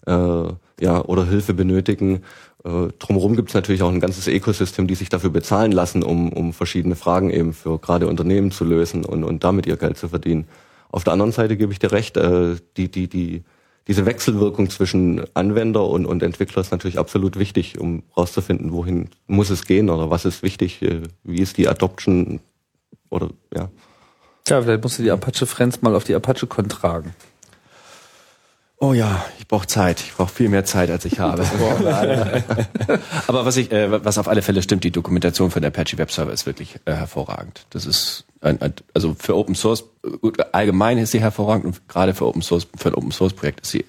äh, 0.07 0.45
ja, 0.81 1.05
oder 1.05 1.25
Hilfe 1.25 1.55
benötigen. 1.55 2.23
Äh, 2.65 2.89
drumherum 2.99 3.37
gibt 3.37 3.51
es 3.51 3.55
natürlich 3.55 3.83
auch 3.83 3.91
ein 3.91 4.01
ganzes 4.01 4.27
Ökosystem, 4.27 4.87
die 4.87 4.95
sich 4.95 5.09
dafür 5.09 5.31
bezahlen 5.31 5.73
lassen, 5.73 6.03
um, 6.03 6.33
um 6.33 6.53
verschiedene 6.53 6.97
Fragen 6.97 7.31
eben 7.31 7.53
für 7.53 7.79
gerade 7.79 8.09
Unternehmen 8.09 8.51
zu 8.51 8.65
lösen 8.65 9.05
und, 9.05 9.25
und 9.25 9.45
damit 9.45 9.67
ihr 9.67 9.77
Geld 9.77 9.99
zu 9.99 10.09
verdienen. 10.09 10.47
Auf 10.91 11.05
der 11.05 11.13
anderen 11.13 11.33
Seite 11.33 11.57
gebe 11.57 11.73
ich 11.73 11.79
dir 11.79 11.93
recht, 11.93 12.17
äh, 12.17 12.57
die, 12.77 12.91
die, 12.91 13.09
die, 13.09 13.43
diese 13.89 14.07
Wechselwirkung 14.07 14.71
zwischen 14.71 15.25
Anwender 15.35 15.87
und, 15.87 16.07
und 16.07 16.23
Entwickler 16.23 16.61
ist 16.61 16.71
natürlich 16.71 16.99
absolut 16.99 17.39
wichtig, 17.39 17.79
um 17.81 18.03
rauszufinden, 18.17 18.73
wohin 18.73 19.11
muss 19.27 19.51
es 19.51 19.65
gehen 19.65 19.91
oder 19.91 20.11
was 20.11 20.25
ist 20.25 20.43
wichtig, 20.43 20.83
äh, 20.83 21.03
wie 21.25 21.41
ist 21.41 21.59
die 21.59 21.69
Adoption 21.69 22.41
oder 23.11 23.31
ja. 23.55 23.71
Tja, 24.45 24.63
vielleicht 24.63 24.83
musst 24.83 24.99
du 24.99 25.03
die 25.03 25.11
Apache 25.11 25.47
Friends 25.47 25.83
mal 25.83 25.95
auf 25.95 26.05
die 26.05 26.15
ApacheCon 26.15 26.69
tragen. 26.69 27.15
Oh 28.83 28.95
ja, 28.95 29.25
ich 29.39 29.47
brauche 29.47 29.69
Zeit. 29.69 30.01
Ich 30.01 30.13
brauche 30.13 30.35
viel 30.35 30.49
mehr 30.49 30.65
Zeit, 30.65 30.91
als 30.91 31.05
ich 31.05 31.21
habe. 31.21 31.45
Aber 33.29 33.45
was 33.45 33.57
ich, 33.57 33.71
äh, 33.71 34.05
was 34.05 34.19
auf 34.19 34.27
alle 34.27 34.43
Fälle 34.43 34.61
stimmt, 34.61 34.83
die 34.83 34.91
Dokumentation 34.91 35.53
von 35.53 35.63
der 35.63 35.69
Apache 35.69 35.99
Web 35.99 36.11
Server 36.11 36.33
ist 36.33 36.47
wirklich 36.47 36.81
äh, 36.85 36.93
hervorragend. 36.93 37.65
Das 37.71 37.87
ist 37.87 38.25
ein, 38.41 38.61
ein, 38.61 38.75
also 38.93 39.15
für 39.17 39.37
Open 39.37 39.55
Source 39.55 39.85
allgemein 40.51 40.99
ist 40.99 41.13
sie 41.13 41.21
hervorragend 41.21 41.65
und 41.65 41.89
gerade 41.89 42.13
für 42.13 42.27
Open 42.27 42.43
Source 42.43 42.67
für 42.77 42.89
ein 42.89 42.95
Open 42.97 43.13
Source 43.13 43.35
Projekt 43.35 43.61
ist 43.61 43.71
sie 43.71 43.85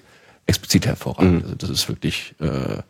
explizit 0.46 0.86
hervorragend. 0.86 1.38
Mhm. 1.38 1.42
Also 1.42 1.54
das 1.56 1.70
ist 1.70 1.88
wirklich 1.88 2.36
äh, 2.38 2.80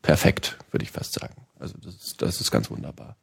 perfekt, 0.00 0.56
würde 0.70 0.82
ich 0.82 0.90
fast 0.90 1.12
sagen. 1.12 1.34
Also 1.60 1.74
das 1.84 1.94
ist, 1.94 2.22
das 2.22 2.40
ist 2.40 2.50
ganz 2.50 2.70
wunderbar. 2.70 3.16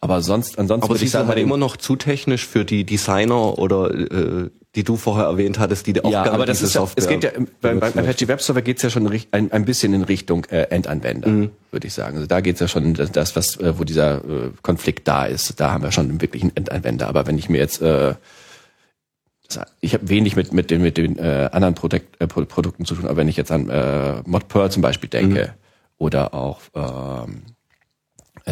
Aber 0.00 0.20
sonst, 0.20 0.58
ansonsten 0.58 0.90
Aber 0.90 0.98
sie 0.98 1.06
sind 1.06 1.28
halt 1.28 1.38
immer 1.38 1.56
noch 1.56 1.76
zu 1.76 1.94
technisch 1.94 2.44
für 2.44 2.64
die 2.64 2.82
Designer 2.82 3.56
oder 3.56 3.94
äh, 3.94 4.50
die 4.76 4.84
du 4.84 4.96
vorher 4.96 5.24
erwähnt 5.24 5.58
hattest, 5.58 5.86
die 5.86 6.04
auch 6.04 6.10
ja, 6.10 6.30
aber 6.30 6.44
das 6.44 6.60
ist 6.60 6.74
ja, 6.74 6.86
es 6.96 7.08
geht 7.08 7.24
ja 7.24 7.30
beim, 7.62 7.80
beim 7.80 7.98
Apache 7.98 8.28
Web 8.28 8.42
Server 8.42 8.60
geht 8.60 8.76
es 8.76 8.82
ja 8.82 8.90
schon 8.90 9.10
ein, 9.30 9.50
ein 9.50 9.64
bisschen 9.64 9.94
in 9.94 10.02
Richtung 10.02 10.44
äh, 10.50 10.64
Endanwender, 10.64 11.28
mhm. 11.28 11.50
würde 11.70 11.86
ich 11.86 11.94
sagen. 11.94 12.16
Also 12.16 12.26
da 12.26 12.42
geht 12.42 12.56
es 12.56 12.60
ja 12.60 12.68
schon 12.68 12.92
das, 12.92 13.34
was 13.34 13.56
äh, 13.56 13.78
wo 13.78 13.84
dieser 13.84 14.16
äh, 14.18 14.50
Konflikt 14.60 15.08
da 15.08 15.24
ist. 15.24 15.58
Da 15.58 15.72
haben 15.72 15.82
wir 15.82 15.92
schon 15.92 16.20
wirklich 16.20 16.42
einen 16.42 16.54
Endanwender. 16.54 17.08
Aber 17.08 17.26
wenn 17.26 17.38
ich 17.38 17.48
mir 17.48 17.56
jetzt 17.56 17.80
äh, 17.80 18.14
ich 19.80 19.94
habe 19.94 20.08
wenig 20.10 20.36
mit 20.36 20.52
mit 20.52 20.70
den 20.70 20.82
mit 20.82 20.98
den 20.98 21.18
äh, 21.18 21.48
anderen 21.52 21.74
Produkt, 21.74 22.20
äh, 22.20 22.26
Produkten 22.26 22.84
zu 22.84 22.96
tun, 22.96 23.06
aber 23.06 23.16
wenn 23.16 23.28
ich 23.28 23.38
jetzt 23.38 23.50
an 23.50 23.70
äh, 23.70 24.20
ModPerl 24.26 24.70
zum 24.70 24.82
Beispiel 24.82 25.08
denke 25.08 25.54
mhm. 25.54 25.94
oder 25.96 26.34
auch 26.34 26.60
ähm, 26.74 27.44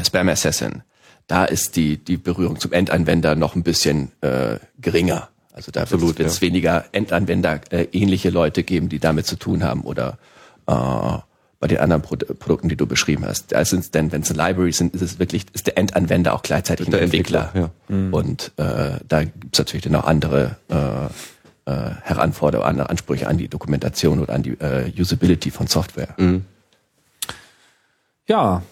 Spam 0.02 0.30
Assassin, 0.30 0.84
da 1.26 1.44
ist 1.44 1.76
die 1.76 2.02
die 2.02 2.16
Berührung 2.16 2.58
zum 2.58 2.72
Endanwender 2.72 3.34
noch 3.34 3.56
ein 3.56 3.62
bisschen 3.62 4.12
äh, 4.22 4.56
geringer. 4.80 5.28
Also 5.54 5.70
da 5.70 5.88
wird 5.88 6.20
es 6.20 6.40
ja. 6.40 6.40
weniger 6.42 6.84
Endanwender 6.90 7.60
äh, 7.70 7.84
ähnliche 7.92 8.30
Leute 8.30 8.64
geben, 8.64 8.88
die 8.88 8.98
damit 8.98 9.24
zu 9.26 9.36
tun 9.36 9.62
haben 9.62 9.82
oder 9.82 10.18
äh, 10.66 11.18
bei 11.60 11.68
den 11.68 11.78
anderen 11.78 12.02
Pro 12.02 12.16
Produkten, 12.16 12.68
die 12.68 12.76
du 12.76 12.86
beschrieben 12.86 13.24
hast. 13.24 13.52
Da 13.52 13.64
sind 13.64 13.94
denn, 13.94 14.10
wenn 14.10 14.22
es 14.22 14.30
eine 14.32 14.48
Library 14.48 14.72
sind, 14.72 14.94
ist 14.94 15.00
es 15.00 15.20
wirklich, 15.20 15.46
ist 15.52 15.68
der 15.68 15.78
Endanwender 15.78 16.34
auch 16.34 16.42
gleichzeitig 16.42 16.88
ein 16.88 16.92
Entwickler. 16.92 17.52
Entwickler 17.54 17.70
ja. 17.88 17.96
mhm. 17.96 18.12
Und 18.12 18.52
äh, 18.56 18.98
da 19.08 19.22
gibt 19.22 19.54
es 19.54 19.58
natürlich 19.60 19.84
dann 19.84 19.94
auch 19.94 20.04
andere 20.04 20.56
äh, 20.68 21.70
äh, 21.70 21.90
Heranforderungen, 22.02 22.68
andere 22.68 22.90
Ansprüche 22.90 23.28
an 23.28 23.38
die 23.38 23.46
Dokumentation 23.46 24.18
oder 24.18 24.34
an 24.34 24.42
die 24.42 24.60
äh, 24.60 24.92
Usability 24.98 25.52
von 25.52 25.68
Software. 25.68 26.14
Mhm. 26.16 26.44
Ja, 28.26 28.62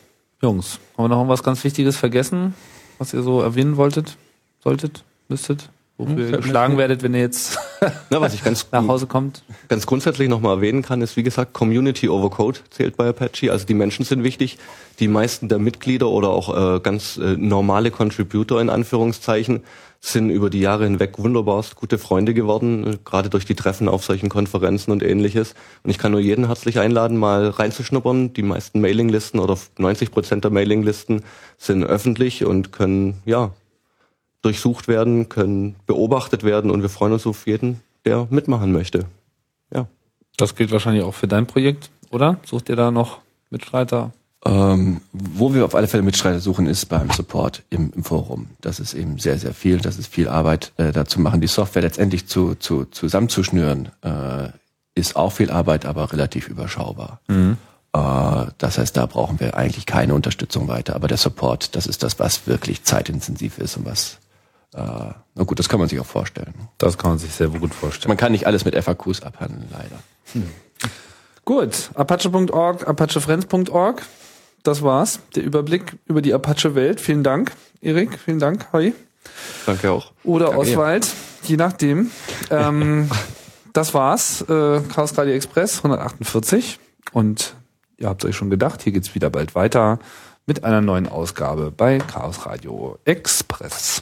Jungs, 0.43 0.81
haben 0.99 1.05
wir 1.05 1.09
noch 1.09 1.29
was 1.29 1.45
ganz 1.45 1.63
Wichtiges 1.63 1.97
vergessen, 1.97 2.55
was 2.99 3.15
ihr 3.15 3.23
so 3.23 3.41
erwähnen 3.41 3.77
wolltet, 3.77 4.17
solltet, 4.65 5.05
müsstet? 5.29 5.71
Wofür 5.99 6.31
ihr 6.31 6.37
geschlagen 6.39 6.79
werdet, 6.79 7.03
wenn 7.03 7.15
ihr 7.15 7.21
jetzt 7.21 7.59
Na, 8.11 8.21
was 8.21 8.35
ich 8.35 8.45
ganz 8.45 8.67
nach 8.73 8.87
Hause 8.87 9.07
kommt. 9.07 9.43
Ganz 9.69 9.87
grundsätzlich 9.87 10.29
nochmal 10.29 10.57
erwähnen 10.57 10.83
kann, 10.83 11.03
ist 11.03 11.17
wie 11.17 11.23
gesagt, 11.23 11.53
Community 11.53 12.09
over 12.09 12.31
Code 12.31 12.61
zählt 12.71 12.97
bei 12.97 13.09
Apache. 13.09 13.51
Also 13.51 13.67
die 13.67 13.75
Menschen 13.75 14.05
sind 14.05 14.25
wichtig. 14.25 14.59
Die 15.01 15.09
meisten 15.09 15.49
der 15.49 15.59
Mitglieder 15.59 16.09
oder 16.09 16.31
auch 16.31 16.77
äh, 16.77 16.81
ganz 16.81 17.17
äh, 17.17 17.37
normale 17.37 17.91
Contributor 17.91 18.61
in 18.61 18.71
Anführungszeichen 18.71 19.63
sind 20.05 20.31
über 20.31 20.51
die 20.51 20.59
Jahre 20.59 20.83
hinweg 20.83 21.19
wunderbar 21.19 21.65
gute 21.77 21.97
Freunde 21.97 22.35
geworden, 22.35 22.87
äh, 22.87 22.99
gerade 23.05 23.31
durch 23.31 23.45
die 23.45 23.55
Treffen 23.55 23.89
auf 23.89 24.05
solchen 24.05 24.29
Konferenzen 24.29 24.91
und 24.91 25.03
ähnliches. 25.03 25.55
Und 25.85 25.91
ich 25.91 25.99
kann 25.99 26.13
nur 26.13 26.21
jeden 26.21 26.47
herzlich 26.47 26.79
einladen, 26.79 27.17
mal 27.17 27.49
reinzuschnuppern. 27.49 28.33
Die 28.33 28.43
meisten 28.43 28.81
Mailinglisten 28.81 29.41
oder 29.41 29.57
90 29.79 30.11
Prozent 30.11 30.45
der 30.45 30.51
Mailinglisten 30.51 31.23
sind 31.57 31.85
öffentlich 31.85 32.45
und 32.45 32.73
können 32.73 33.23
ja 33.25 33.53
durchsucht 34.43 34.89
werden, 34.89 35.29
können 35.29 35.77
beobachtet 35.87 36.45
werden 36.45 36.71
und 36.71 36.83
wir 36.83 36.89
freuen 36.89 37.13
uns 37.13 37.27
auf 37.27 37.47
jeden, 37.47 37.81
der 38.05 38.27
mitmachen 38.31 38.73
möchte. 38.73 39.07
Ja. 39.73 39.87
Das 40.37 40.55
gilt 40.55 40.73
wahrscheinlich 40.73 41.05
auch 41.05 41.15
für 41.15 41.29
dein 41.29 41.47
Projekt, 41.47 41.91
oder? 42.11 42.39
Sucht 42.45 42.69
ihr 42.69 42.77
da 42.77 42.91
noch 42.91 43.21
Mitstreiter? 43.51 44.13
Ähm, 44.45 45.01
wo 45.13 45.55
wir 45.55 45.65
auf 45.65 45.77
alle 45.77 45.87
Fälle 45.87 46.03
Mitstreiter 46.03 46.41
suchen, 46.41 46.67
ist 46.67 46.87
beim 46.87 47.11
Support 47.11 47.63
im, 47.71 47.93
im 47.95 48.03
Forum. 48.03 48.49
Das 48.61 48.81
ist 48.81 48.93
eben 48.93 49.19
sehr, 49.19 49.39
sehr 49.39 49.55
viel. 49.55 49.79
Das 49.79 49.99
ist 49.99 50.13
viel 50.13 50.29
Arbeit 50.29 50.73
äh, 50.79 50.91
dazu 50.91 51.21
machen. 51.21 51.41
Die 51.41 51.47
Software 51.47 51.83
letztendlich 51.83 52.27
zu, 52.27 52.57
zu, 52.57 52.87
zusammenzuschnüren, 52.87 53.91
äh, 54.03 54.49
ist 54.95 55.15
auch 55.15 55.31
viel 55.31 55.51
Arbeit, 55.51 55.87
aber 55.87 56.13
relativ 56.13 56.49
überschaubar. 56.49 57.21
Mhm. 57.29 57.57
Äh, 57.93 58.47
das 58.59 58.79
heißt, 58.79 58.97
da 58.97 59.07
brauchen 59.07 59.39
wir 59.39 59.57
eigentlich 59.57 59.87
keine 59.87 60.15
Unterstützung 60.15 60.67
weiter. 60.67 60.97
Aber 60.97 61.07
der 61.07 61.19
Support, 61.19 61.77
das 61.77 61.87
ist 61.87 62.03
das, 62.03 62.19
was 62.19 62.47
wirklich 62.49 62.83
zeitintensiv 62.83 63.59
ist 63.59 63.77
und 63.77 63.85
was 63.85 64.19
na 64.75 65.45
gut, 65.45 65.59
das 65.59 65.69
kann 65.69 65.79
man 65.81 65.89
sich 65.89 66.01
auch 66.01 66.07
vorstellen. 66.07 66.55
Das 66.79 66.97
kann 66.97 67.11
man 67.11 67.19
sich 67.19 67.33
sehr 67.33 67.49
gut 67.49 67.75
vorstellen. 67.75 68.09
Man 68.09 68.17
kann 68.17 68.33
nicht 68.33 68.47
alles 68.47 68.65
mit 68.65 68.75
FAQs 68.75 69.23
abhandeln, 69.23 69.69
leider. 69.71 69.99
Hm. 70.33 70.49
Gut, 71.45 71.91
apache.org, 71.95 72.89
apachefriends.org. 72.89 74.03
Das 74.63 74.83
war's. 74.83 75.19
Der 75.35 75.43
Überblick 75.43 75.99
über 76.07 76.23
die 76.23 76.33
Apache-Welt. 76.33 77.01
Vielen 77.01 77.25
Dank, 77.25 77.53
Erik. 77.81 78.19
Vielen 78.19 78.39
Dank, 78.39 78.69
Hoi. 78.73 78.93
Danke 79.67 79.91
auch. 79.91 80.13
Oder 80.25 80.47
Danke 80.47 80.61
Oswald, 80.61 81.09
je 81.45 81.57
nachdem. 81.57 82.11
ähm, 82.51 83.11
das 83.73 83.93
war's. 83.93 84.43
Äh, 84.43 84.81
Chaos 84.95 85.19
Radio 85.19 85.35
Express 85.35 85.79
148. 85.79 86.79
Und 87.13 87.57
ihr 87.99 88.09
habt 88.09 88.25
euch 88.25 88.37
schon 88.37 88.51
gedacht, 88.51 88.83
hier 88.83 88.93
geht's 88.93 89.15
wieder 89.15 89.31
bald 89.31 89.55
weiter 89.55 89.99
mit 90.47 90.65
einer 90.65 90.81
neuen 90.81 91.09
Ausgabe 91.09 91.71
bei 91.71 91.99
Chaos 91.99 92.47
Radio 92.47 92.99
Express. 93.05 94.01